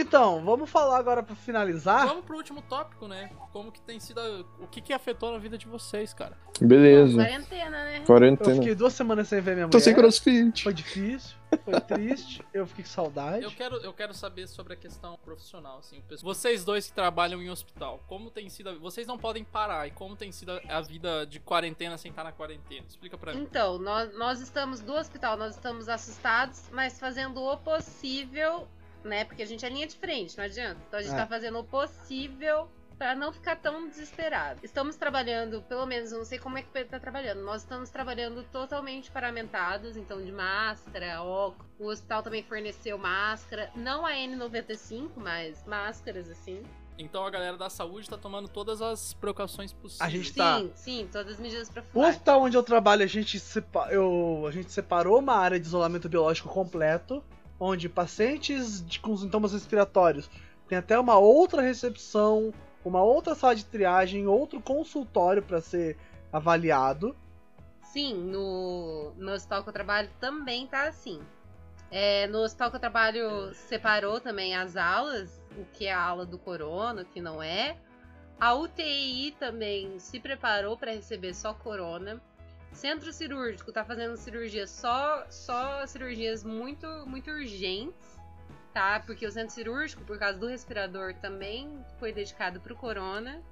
Então, 0.00 0.44
vamos 0.44 0.68
falar 0.68 0.98
agora 0.98 1.22
pra 1.22 1.34
finalizar. 1.34 2.06
Vamos 2.06 2.24
pro 2.24 2.36
último 2.36 2.60
tópico, 2.62 3.06
né? 3.08 3.30
Como 3.52 3.72
que 3.72 3.80
tem 3.80 3.98
sido. 3.98 4.20
a- 4.20 4.44
O 4.62 4.66
que 4.66 4.80
que 4.80 4.92
afetou 4.92 5.32
na 5.32 5.38
vida 5.38 5.56
de 5.56 5.66
vocês, 5.66 6.12
cara? 6.12 6.36
Beleza. 6.60 7.16
Quarentena, 7.16 7.70
né? 7.84 7.98
Eu 7.98 8.02
Quarentena. 8.04 8.54
fiquei 8.56 8.74
duas 8.74 8.92
semanas 8.92 9.28
sem 9.28 9.40
ver 9.40 9.54
minha 9.54 9.68
Tô 9.68 9.78
sem 9.80 9.94
crossfit. 9.94 10.62
Foi 10.62 10.72
difícil, 10.72 11.36
foi 11.64 11.80
triste. 11.80 12.42
Eu 12.52 12.66
fiquei 12.66 12.84
com 12.84 12.90
saudade. 12.90 13.44
Eu 13.44 13.50
quero, 13.50 13.76
eu 13.76 13.92
quero 13.92 14.14
saber 14.14 14.46
sobre 14.46 14.72
a 14.72 14.76
questão 14.76 15.18
profissional, 15.24 15.78
assim. 15.78 16.02
Vocês 16.22 16.64
dois 16.64 16.86
que 16.88 16.92
trabalham 16.94 17.42
em 17.42 17.50
hospital, 17.50 18.02
como 18.06 18.30
tem 18.30 18.48
sido. 18.48 18.70
a- 18.70 18.74
Vocês 18.74 19.06
não 19.06 19.18
podem 19.18 19.44
parar. 19.44 19.86
E 19.86 19.90
como 19.90 20.16
tem 20.16 20.32
sido 20.32 20.52
a- 20.52 20.60
a 20.68 20.80
vida 20.80 21.26
de 21.26 21.38
quarentena 21.40 21.96
sem 21.98 22.10
estar 22.10 22.24
na 22.24 22.32
quarentena? 22.32 22.84
Explica 22.88 23.16
pra 23.18 23.32
mim. 23.34 23.40
Então, 23.42 23.78
nós, 23.78 24.14
nós 24.16 24.40
estamos 24.40 24.80
do 24.80 24.92
hospital, 24.94 25.36
nós 25.36 25.54
estamos 25.54 25.88
assustados, 25.88 26.62
mas 26.72 26.98
fazendo 26.98 27.40
o 27.42 27.56
possível, 27.58 28.66
né? 29.06 29.24
Porque 29.24 29.42
a 29.42 29.46
gente 29.46 29.64
é 29.64 29.68
linha 29.68 29.86
de 29.86 29.96
frente, 29.96 30.36
não 30.36 30.44
adianta. 30.44 30.80
Então 30.88 30.98
a 30.98 31.02
gente 31.02 31.14
É. 31.14 31.16
tá 31.16 31.26
fazendo 31.26 31.58
o 31.58 31.64
possível 31.64 32.68
pra 32.98 33.14
não 33.14 33.30
ficar 33.30 33.56
tão 33.56 33.88
desesperado. 33.88 34.58
Estamos 34.62 34.96
trabalhando, 34.96 35.60
pelo 35.68 35.84
menos, 35.84 36.12
eu 36.12 36.18
não 36.18 36.24
sei 36.24 36.38
como 36.38 36.56
é 36.56 36.62
que 36.62 36.68
o 36.68 36.72
Pedro 36.72 36.90
tá 36.92 36.98
trabalhando, 36.98 37.42
nós 37.42 37.60
estamos 37.62 37.90
trabalhando 37.90 38.42
totalmente 38.44 39.10
paramentados, 39.10 39.98
então 39.98 40.22
de 40.24 40.32
máscara, 40.32 41.22
óculos. 41.22 41.66
O 41.78 41.88
hospital 41.88 42.22
também 42.22 42.42
forneceu 42.42 42.96
máscara, 42.96 43.70
não 43.76 44.06
a 44.06 44.12
N95, 44.12 45.10
mas 45.16 45.62
máscaras 45.66 46.30
assim. 46.30 46.62
Então 46.98 47.26
a 47.26 47.28
galera 47.28 47.58
da 47.58 47.68
saúde 47.68 48.08
tá 48.08 48.16
tomando 48.16 48.48
todas 48.48 48.80
as 48.80 49.12
precauções 49.12 49.70
possíveis. 49.74 50.00
A 50.00 50.08
gente 50.10 50.32
tá- 50.32 50.58
Sim, 50.60 50.72
sim, 50.74 51.08
todas 51.12 51.34
as 51.34 51.38
medidas 51.38 51.68
pra 51.68 51.84
O 51.92 52.00
hospital 52.00 52.40
onde 52.40 52.56
eu 52.56 52.62
trabalho, 52.62 53.02
a 53.02 53.06
gente, 53.06 53.38
sepa- 53.38 53.88
eu, 53.90 54.46
a 54.48 54.50
gente 54.50 54.72
separou 54.72 55.18
uma 55.18 55.34
área 55.34 55.60
de 55.60 55.66
isolamento 55.66 56.08
biológico 56.08 56.48
completo, 56.48 57.22
onde 57.58 57.88
pacientes 57.88 58.84
de- 58.86 59.00
com 59.00 59.16
sintomas 59.16 59.52
respiratórios 59.52 60.30
tem 60.68 60.78
até 60.78 60.98
uma 60.98 61.16
outra 61.16 61.62
recepção, 61.62 62.52
uma 62.84 63.02
outra 63.02 63.34
sala 63.34 63.54
de 63.54 63.64
triagem, 63.64 64.26
outro 64.26 64.60
consultório 64.60 65.42
para 65.42 65.60
ser 65.60 65.96
avaliado. 66.32 67.16
Sim, 67.82 68.14
no, 68.14 69.12
no 69.16 69.32
hospital 69.32 69.62
que 69.62 69.68
eu 69.68 69.72
trabalho 69.72 70.10
também 70.20 70.66
tá 70.66 70.88
assim. 70.88 71.20
É, 71.90 72.26
no 72.26 72.40
hospital 72.40 72.70
que 72.70 72.76
eu 72.76 72.80
trabalho 72.80 73.54
separou 73.54 74.20
também 74.20 74.56
as 74.56 74.76
alas, 74.76 75.40
o 75.56 75.64
que 75.72 75.86
é 75.86 75.92
a 75.92 76.02
ala 76.02 76.26
do 76.26 76.36
corona, 76.36 77.02
o 77.02 77.04
que 77.04 77.20
não 77.20 77.42
é. 77.42 77.76
A 78.38 78.54
UTI 78.54 79.34
também 79.38 79.98
se 79.98 80.20
preparou 80.20 80.76
para 80.76 80.90
receber 80.92 81.32
só 81.32 81.54
corona. 81.54 82.20
Centro 82.76 83.10
cirúrgico 83.10 83.72
tá 83.72 83.84
fazendo 83.84 84.16
cirurgia 84.18 84.66
só 84.66 85.24
só 85.30 85.86
cirurgias 85.86 86.44
muito 86.44 86.86
muito 87.06 87.30
urgentes, 87.30 88.20
tá? 88.74 89.00
Porque 89.00 89.26
o 89.26 89.32
centro 89.32 89.54
cirúrgico, 89.54 90.04
por 90.04 90.18
causa 90.18 90.38
do 90.38 90.46
respirador, 90.46 91.14
também 91.14 91.82
foi 91.98 92.12
dedicado 92.12 92.60
pro 92.60 92.76
corona. 92.76 93.42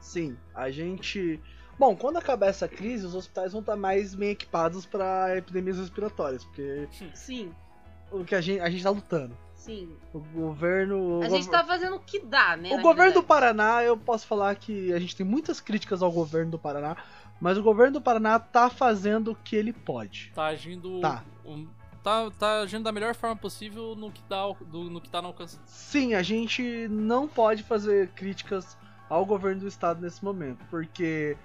Sim, 0.00 0.36
a 0.52 0.68
gente. 0.70 1.40
Bom, 1.78 1.94
quando 1.96 2.16
acabar 2.16 2.48
essa 2.48 2.66
crise, 2.68 3.06
os 3.06 3.14
hospitais 3.14 3.52
vão 3.52 3.60
estar 3.60 3.76
mais 3.76 4.14
bem 4.16 4.30
equipados 4.30 4.84
para 4.84 5.36
epidemias 5.36 5.78
respiratórias, 5.78 6.44
porque 6.44 6.88
Sim, 7.14 7.54
o 8.10 8.24
que 8.24 8.34
a 8.34 8.40
gente, 8.40 8.60
a 8.60 8.68
gente 8.68 8.82
tá 8.82 8.90
lutando. 8.90 9.36
sim. 9.54 9.96
O 10.12 10.18
governo. 10.18 11.20
o 11.20 11.22
A 11.22 11.28
gente 11.28 11.48
tá 11.48 11.64
fazendo 11.64 11.96
o 11.96 12.00
que 12.00 12.18
dá, 12.18 12.56
né? 12.56 12.70
O 12.74 12.80
governo 12.82 13.12
do 13.12 13.22
verdade. 13.22 13.26
Paraná, 13.26 13.82
eu 13.84 13.96
posso 13.96 14.26
falar 14.26 14.54
que 14.56 14.92
a 14.92 14.98
gente 14.98 15.16
tem 15.16 15.24
muitas 15.24 15.60
críticas 15.60 16.02
ao 16.02 16.10
governo 16.12 16.50
do 16.50 16.58
Paraná, 16.58 16.96
mas 17.42 17.58
o 17.58 17.62
governo 17.62 17.94
do 17.94 18.00
Paraná 18.00 18.38
tá 18.38 18.70
fazendo 18.70 19.32
o 19.32 19.34
que 19.34 19.54
ele 19.56 19.72
pode. 19.72 20.30
Tá 20.34 20.46
agindo. 20.46 21.00
Tá. 21.00 21.22
um- 21.44 21.66
tá, 22.02 22.30
tá 22.38 22.60
agindo 22.60 22.84
da 22.84 22.92
melhor 22.92 23.14
forma 23.14 23.36
possível 23.36 23.94
no 23.96 24.10
que, 24.10 24.22
dá, 24.28 24.44
do- 24.66 24.88
no 24.90 25.00
que 25.00 25.10
tá 25.10 25.20
no 25.20 25.28
alcance. 25.28 25.58
Sim, 25.66 26.14
a 26.14 26.22
gente 26.22 26.86
não 26.88 27.26
pode 27.28 27.62
fazer 27.62 28.08
críticas 28.10 28.76
ao 29.10 29.26
governo 29.26 29.60
do 29.62 29.66
estado 29.68 30.00
nesse 30.00 30.24
momento, 30.24 30.64
porque 30.70 31.36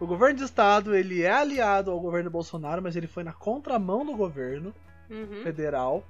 O 0.00 0.06
governo 0.08 0.38
de 0.38 0.44
estado, 0.44 0.92
ele 0.94 1.22
é 1.22 1.30
aliado 1.30 1.88
ao 1.90 2.00
governo 2.00 2.28
Bolsonaro, 2.28 2.82
mas 2.82 2.96
ele 2.96 3.06
foi 3.06 3.22
na 3.22 3.32
contramão 3.32 4.04
do 4.04 4.12
governo 4.16 4.74
Uhum. 5.08 5.40
federal. 5.44 6.04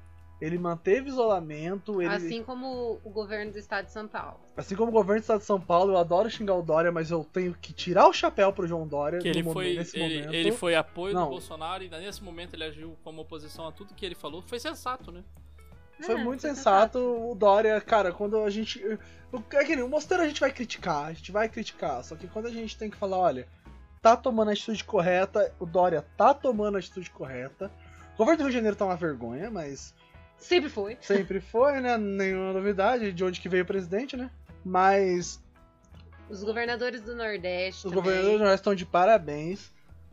Ele 0.45 0.59
manteve 0.59 1.09
isolamento, 1.09 2.03
ele... 2.03 2.13
Assim 2.15 2.43
como 2.43 3.01
o 3.05 3.11
governo 3.11 3.53
do 3.53 3.59
estado 3.59 3.87
de 3.87 3.93
São 3.93 4.07
Paulo. 4.07 4.41
Assim 4.57 4.77
como 4.77 4.91
o 4.91 4.93
governo 4.93 5.21
do 5.21 5.23
estado 5.23 5.41
de 5.41 5.47
São 5.47 5.61
Paulo, 5.61 5.93
eu 5.93 5.97
adoro 5.97 6.29
xingar 6.31 6.55
o 6.55 6.63
Dória, 6.63 6.93
mas 6.93 7.11
eu 7.11 7.25
tenho 7.25 7.55
que 7.55 7.73
tirar 7.73 8.07
o 8.09 8.13
chapéu 8.13 8.53
pro 8.53 8.67
João 8.67 8.87
Dória 8.87 9.21
Que 9.21 9.29
ele 9.29 9.43
no 9.43 9.53
foi, 9.53 9.75
nesse 9.77 9.99
ele, 9.99 10.19
momento. 10.19 10.35
ele 10.35 10.53
foi 10.53 10.75
apoio 10.75 11.15
Não. 11.15 11.25
do 11.25 11.31
Bolsonaro 11.31 11.83
e 11.83 11.89
nesse 11.89 12.23
momento 12.23 12.55
ele 12.55 12.65
agiu 12.65 12.97
como 13.03 13.23
oposição 13.23 13.67
a 13.67 13.73
tudo 13.73 13.95
que 13.95 14.05
ele 14.05 14.15
falou. 14.15 14.43
Foi 14.43 14.59
sensato, 14.61 15.11
né? 15.11 15.23
Foi 16.01 16.15
É, 16.17 16.25
muito 16.25 16.41
foi 16.41 16.51
sensato 16.51 16.99
o 16.99 17.35
Dória, 17.35 17.81
cara, 17.81 18.13
quando 18.13 18.37
a 18.43 18.51
gente. 18.51 18.85
o- 19.33 19.43
É 19.53 19.65
que 19.65 19.75
nem 19.77 19.85
o 19.85 19.89
Mosteiro 19.89 20.23
a 20.23 20.27
gente 20.27 20.41
vai 20.41 20.53
criticar, 20.53 21.07
a 21.07 21.13
gente 21.13 21.31
vai 21.33 21.49
criticar. 21.49 22.03
Só 22.05 22.17
que 22.17 22.27
quando 22.27 22.47
a 22.47 22.51
gente 22.51 22.77
tem 22.77 22.91
que 22.91 22.97
falar, 22.97 23.17
olha, 23.19 23.47
tá 24.03 24.17
tomando 24.17 24.49
a 24.49 24.53
atitude 24.53 24.85
correta, 24.85 25.55
o 25.59 25.65
Dória 25.65 26.05
tá 26.17 26.35
tomando 26.35 26.75
a 26.77 26.79
atitude 26.79 27.11
correta. 27.11 27.71
O 28.15 28.19
governo 28.19 28.39
do 28.39 28.43
Rio 28.43 28.51
de 28.51 28.57
Janeiro 28.57 28.77
tá 28.77 28.85
uma 28.85 28.97
vergonha, 28.97 29.51
mas 29.51 29.95
Sempre 30.39 30.69
foi. 30.69 30.99
sempre 31.01 31.41
foi, 31.41 31.81
né? 31.81 31.97
Nenhuma 31.97 32.53
novidade 32.53 33.13
de 33.13 33.25
onde 33.25 33.41
que 33.41 33.49
veio 33.49 33.65
o 33.65 33.67
presidente, 33.67 34.17
né? 34.17 34.31
Mas 34.65 35.43
Os 36.29 36.43
governadores 36.45 37.01
do 37.03 37.15
Nordeste. 37.15 37.87
os 37.87 37.93
também. 37.93 37.95
governadores 38.03 38.41
já 38.41 38.55
estão 38.55 38.75
de 38.75 38.85
parabéns. 38.87 39.73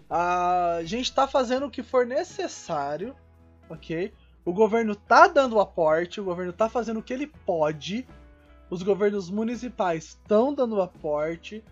A 0.10 0.80
gente 0.84 1.14
tá 1.14 1.28
fazendo 1.28 1.66
o 1.68 1.72
que 1.72 1.82
for 1.84 2.06
necessário, 2.06 3.16
ok? 3.70 4.14
O 4.44 4.52
governo 4.54 4.96
tá 4.96 5.28
dando 5.28 5.56
o 5.56 5.60
aporte, 5.62 6.20
o 6.20 6.24
governo 6.24 6.52
tá 6.52 6.68
fazendo 6.70 7.00
o 7.00 7.04
que 7.04 7.14
ele 7.14 7.28
pode. 7.46 8.06
Os 8.70 8.84
governos 8.84 9.30
municipais 9.30 10.04
estão 10.06 10.54
dando 10.54 10.76
o 10.78 10.82
aporte, 10.82 11.64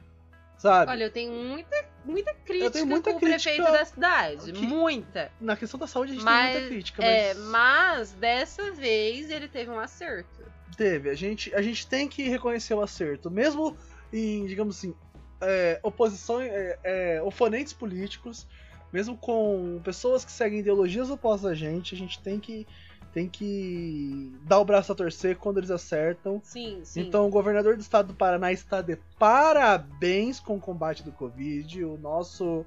sabe? 0.58 0.92
Olha, 0.92 1.06
eu 1.06 1.12
tenho 1.12 1.32
muita, 1.34 1.86
muita 2.06 2.34
crítica 2.34 2.72
tenho 2.72 2.86
muita 2.88 3.12
com 3.12 3.18
o 3.18 3.20
crítica 3.20 3.52
prefeito 3.52 3.72
da 3.72 3.86
cidade. 3.86 4.52
que- 4.54 4.66
Muita. 4.66 5.32
Na 5.40 5.56
questão 5.56 5.80
da 5.80 5.88
saúde 5.88 6.12
a 6.12 6.16
gente 6.16 6.24
Mas, 6.24 6.46
tem 6.52 6.54
muita 6.62 6.68
crítica, 6.76 7.04
É, 7.04 7.34
mas 7.34 7.50
mas 7.60 8.14
dessa 8.14 8.72
vez 8.72 9.30
ele 9.30 9.48
teve 9.48 9.70
um 9.70 9.80
acerto. 9.80 10.44
teve. 10.78 11.10
A 11.10 11.16
gente, 11.16 11.54
a 11.54 11.62
gente 11.62 11.86
tem 11.88 12.08
que 12.08 12.24
reconhecer 12.30 12.74
o 12.74 12.82
acerto. 12.82 13.30
Mesmo 13.30 13.76
em, 14.14 14.46
digamos 14.46 14.78
assim, 14.78 14.96
é, 15.42 15.80
oposição, 15.84 16.40
é, 16.42 16.78
é, 16.84 17.22
oponentes 17.22 17.74
políticos, 17.74 18.48
mesmo 18.92 19.18
com 19.18 19.82
pessoas 19.84 20.24
que 20.26 20.32
seguem 20.32 20.60
ideologias 20.60 21.10
opostas 21.10 21.52
a 21.52 21.54
gente, 21.56 21.94
a 21.94 21.98
gente 21.98 22.20
tem 22.22 22.40
que, 22.40 22.66
tem 23.14 23.28
que 23.28 24.32
dar 24.44 24.60
o 24.60 24.66
braço 24.66 24.92
a 24.92 24.96
torcer 24.96 25.36
quando 25.38 25.58
eles 25.58 25.72
acertam. 25.72 26.40
Sim, 26.44 26.82
sim. 26.84 27.02
Então, 27.02 27.26
o 27.28 27.30
governador 27.30 27.76
do 27.76 27.82
estado 27.82 28.10
do 28.10 28.14
Paraná 28.14 28.52
está 28.52 28.82
de 28.82 28.96
parabéns 29.18 30.40
com 30.40 30.56
o 30.58 30.60
combate 30.60 31.04
do 31.04 31.12
Covid. 31.12 31.84
O 31.86 31.98
nosso, 31.98 32.66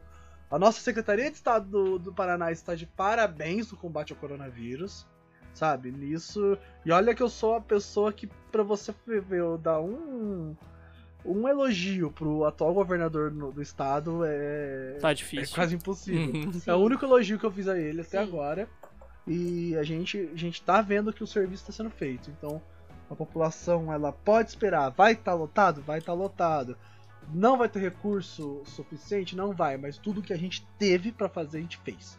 a 0.51 0.59
nossa 0.59 0.81
Secretaria 0.81 1.31
de 1.31 1.36
Estado 1.36 1.66
do, 1.69 1.98
do 1.98 2.12
Paraná 2.12 2.51
está 2.51 2.74
de 2.74 2.86
parabéns 2.86 3.70
no 3.70 3.77
combate 3.78 4.12
ao 4.12 4.19
coronavírus. 4.19 5.06
Sabe? 5.55 5.90
Nisso. 5.93 6.56
E 6.85 6.90
olha 6.90 7.14
que 7.14 7.23
eu 7.23 7.28
sou 7.28 7.55
a 7.56 7.60
pessoa 7.60 8.10
que, 8.12 8.27
pra 8.51 8.62
você 8.62 8.94
ver, 9.06 9.24
eu 9.39 9.59
dar 9.59 9.81
um. 9.81 10.56
Um 11.24 11.47
elogio 11.47 12.10
pro 12.10 12.44
atual 12.47 12.74
governador 12.74 13.31
no- 13.31 13.52
do 13.52 13.62
estado 13.62 14.23
é. 14.24 14.97
Tá 15.01 15.12
É 15.12 15.14
difícil. 15.14 15.55
quase 15.55 15.77
impossível. 15.77 16.35
Uhum. 16.35 16.51
É 16.66 16.74
o 16.74 16.78
único 16.78 17.05
elogio 17.05 17.39
que 17.39 17.44
eu 17.47 17.51
fiz 17.52 17.69
a 17.69 17.78
ele 17.78 18.01
até 18.01 18.19
Sim. 18.19 18.28
agora. 18.28 18.66
E 19.27 19.77
a 19.77 19.82
gente, 19.82 20.31
a 20.32 20.36
gente 20.36 20.62
tá 20.62 20.81
vendo 20.82 21.12
que 21.12 21.23
o 21.23 21.27
serviço 21.27 21.62
está 21.62 21.73
sendo 21.73 21.90
feito. 21.90 22.31
Então, 22.31 22.61
a 23.09 23.15
população 23.15 23.93
ela 23.93 24.12
pode 24.12 24.51
esperar. 24.51 24.90
Vai 24.90 25.12
estar 25.12 25.35
lotado? 25.35 25.82
Vai 25.82 25.99
estar 25.99 26.12
lotado. 26.12 26.77
Não 27.32 27.57
vai 27.57 27.69
ter 27.69 27.78
recurso 27.78 28.62
suficiente? 28.65 29.36
Não 29.36 29.53
vai. 29.53 29.77
Mas 29.77 29.97
tudo 29.97 30.23
que 30.23 30.32
a 30.32 30.39
gente 30.39 30.66
teve 30.78 31.12
pra 31.12 31.28
fazer, 31.28 31.59
a 31.59 31.61
gente 31.61 31.78
fez. 31.78 32.19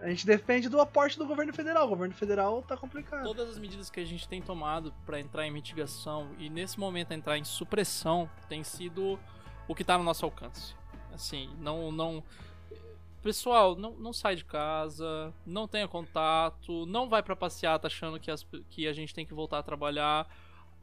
A 0.00 0.08
gente 0.08 0.26
depende 0.26 0.68
do 0.68 0.80
aporte 0.80 1.16
do 1.16 1.26
governo 1.26 1.52
federal. 1.52 1.86
O 1.86 1.90
governo 1.90 2.14
federal 2.14 2.60
tá 2.62 2.76
complicado. 2.76 3.22
Todas 3.22 3.50
as 3.50 3.58
medidas 3.58 3.88
que 3.88 4.00
a 4.00 4.04
gente 4.04 4.28
tem 4.28 4.42
tomado 4.42 4.92
pra 5.06 5.20
entrar 5.20 5.46
em 5.46 5.50
mitigação 5.50 6.30
e 6.38 6.50
nesse 6.50 6.78
momento 6.80 7.12
entrar 7.12 7.38
em 7.38 7.44
supressão 7.44 8.28
tem 8.48 8.64
sido 8.64 9.18
o 9.68 9.74
que 9.74 9.84
tá 9.84 9.96
no 9.96 10.02
nosso 10.02 10.24
alcance. 10.24 10.74
Assim, 11.12 11.50
não 11.60 11.92
não 11.92 12.22
Pessoal, 13.22 13.76
não, 13.76 13.92
não 13.92 14.12
sai 14.12 14.34
de 14.34 14.44
casa, 14.44 15.32
não 15.46 15.68
tenha 15.68 15.86
contato, 15.86 16.84
não 16.86 17.08
vai 17.08 17.22
pra 17.22 17.36
passeata 17.36 17.86
achando 17.86 18.18
que, 18.18 18.30
as- 18.30 18.44
que 18.68 18.88
a 18.88 18.92
gente 18.92 19.14
tem 19.14 19.24
que 19.24 19.32
voltar 19.32 19.58
a 19.58 19.62
trabalhar. 19.62 20.28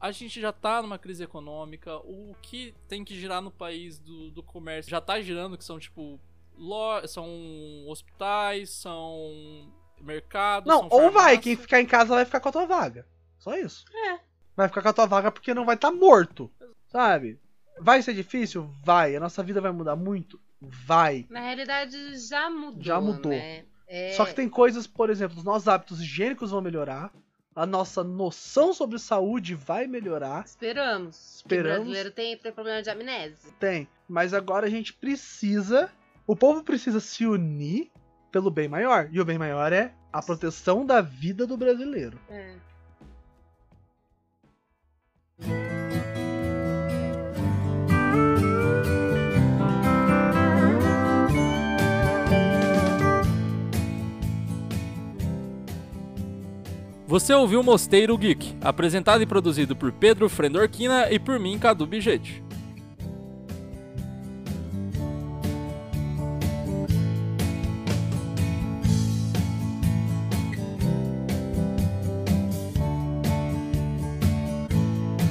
A 0.00 0.10
gente 0.10 0.40
já 0.40 0.50
tá 0.50 0.80
numa 0.80 0.98
crise 0.98 1.22
econômica, 1.22 1.96
o 1.98 2.34
que 2.40 2.74
tem 2.88 3.04
que 3.04 3.14
girar 3.14 3.42
no 3.42 3.50
país 3.50 3.98
do, 3.98 4.30
do 4.30 4.42
comércio 4.42 4.90
já 4.90 5.00
tá 5.00 5.20
girando, 5.20 5.58
que 5.58 5.64
são 5.64 5.78
tipo. 5.78 6.18
Lo 6.56 7.06
são 7.06 7.26
hospitais, 7.88 8.70
são 8.70 9.70
mercados. 10.00 10.66
Não, 10.68 10.88
são 10.88 10.98
ou 11.06 11.10
vai. 11.10 11.38
Quem 11.38 11.56
ficar 11.56 11.80
em 11.80 11.86
casa 11.86 12.14
vai 12.14 12.24
ficar 12.24 12.40
com 12.40 12.48
a 12.48 12.52
tua 12.52 12.66
vaga. 12.66 13.06
Só 13.38 13.54
isso. 13.56 13.84
É. 14.08 14.20
Vai 14.56 14.68
ficar 14.68 14.82
com 14.82 14.88
a 14.88 14.92
tua 14.92 15.06
vaga 15.06 15.30
porque 15.30 15.54
não 15.54 15.64
vai 15.64 15.74
estar 15.74 15.90
morto. 15.90 16.50
Sabe? 16.88 17.38
Vai 17.78 18.02
ser 18.02 18.12
difícil? 18.14 18.74
Vai. 18.84 19.16
A 19.16 19.20
nossa 19.20 19.42
vida 19.42 19.60
vai 19.60 19.72
mudar 19.72 19.96
muito? 19.96 20.38
Vai. 20.60 21.26
Na 21.30 21.40
realidade, 21.40 22.18
já 22.18 22.50
mudou. 22.50 22.82
Já 22.82 23.00
mudou. 23.00 23.32
Né? 23.32 23.64
É, 23.88 24.12
Só 24.12 24.24
que 24.24 24.34
tem 24.34 24.48
coisas, 24.48 24.86
por 24.86 25.10
exemplo, 25.10 25.38
os 25.38 25.44
nossos 25.44 25.66
hábitos 25.66 26.00
higiênicos 26.00 26.50
vão 26.50 26.60
melhorar. 26.60 27.12
A 27.56 27.66
nossa 27.66 28.04
noção 28.04 28.72
sobre 28.72 28.98
saúde 28.98 29.54
vai 29.54 29.86
melhorar. 29.86 30.44
Esperamos. 30.44 31.36
Esperamos. 31.36 31.78
O 31.78 31.82
brasileiro 31.82 32.10
tem, 32.12 32.36
tem 32.36 32.52
problema 32.52 32.82
de 32.82 32.88
amnésia. 32.88 33.52
Tem. 33.58 33.88
Mas 34.08 34.32
agora 34.32 34.66
a 34.66 34.70
gente 34.70 34.92
precisa. 34.92 35.90
O 36.26 36.36
povo 36.36 36.62
precisa 36.62 37.00
se 37.00 37.26
unir 37.26 37.90
pelo 38.30 38.50
bem 38.50 38.68
maior. 38.68 39.08
E 39.10 39.20
o 39.20 39.24
bem 39.24 39.38
maior 39.38 39.72
é 39.72 39.92
a 40.12 40.22
proteção 40.22 40.86
da 40.86 41.00
vida 41.00 41.46
do 41.46 41.56
brasileiro. 41.56 42.18
É. 42.28 42.54
Você 57.10 57.34
ouviu 57.34 57.60
Mosteiro 57.60 58.16
Geek, 58.16 58.54
apresentado 58.60 59.20
e 59.20 59.26
produzido 59.26 59.74
por 59.74 59.90
Pedro 59.90 60.28
Frendorquina 60.28 61.10
e 61.10 61.18
por 61.18 61.40
mim, 61.40 61.58
Cadu 61.58 61.84
Bijete. 61.84 62.40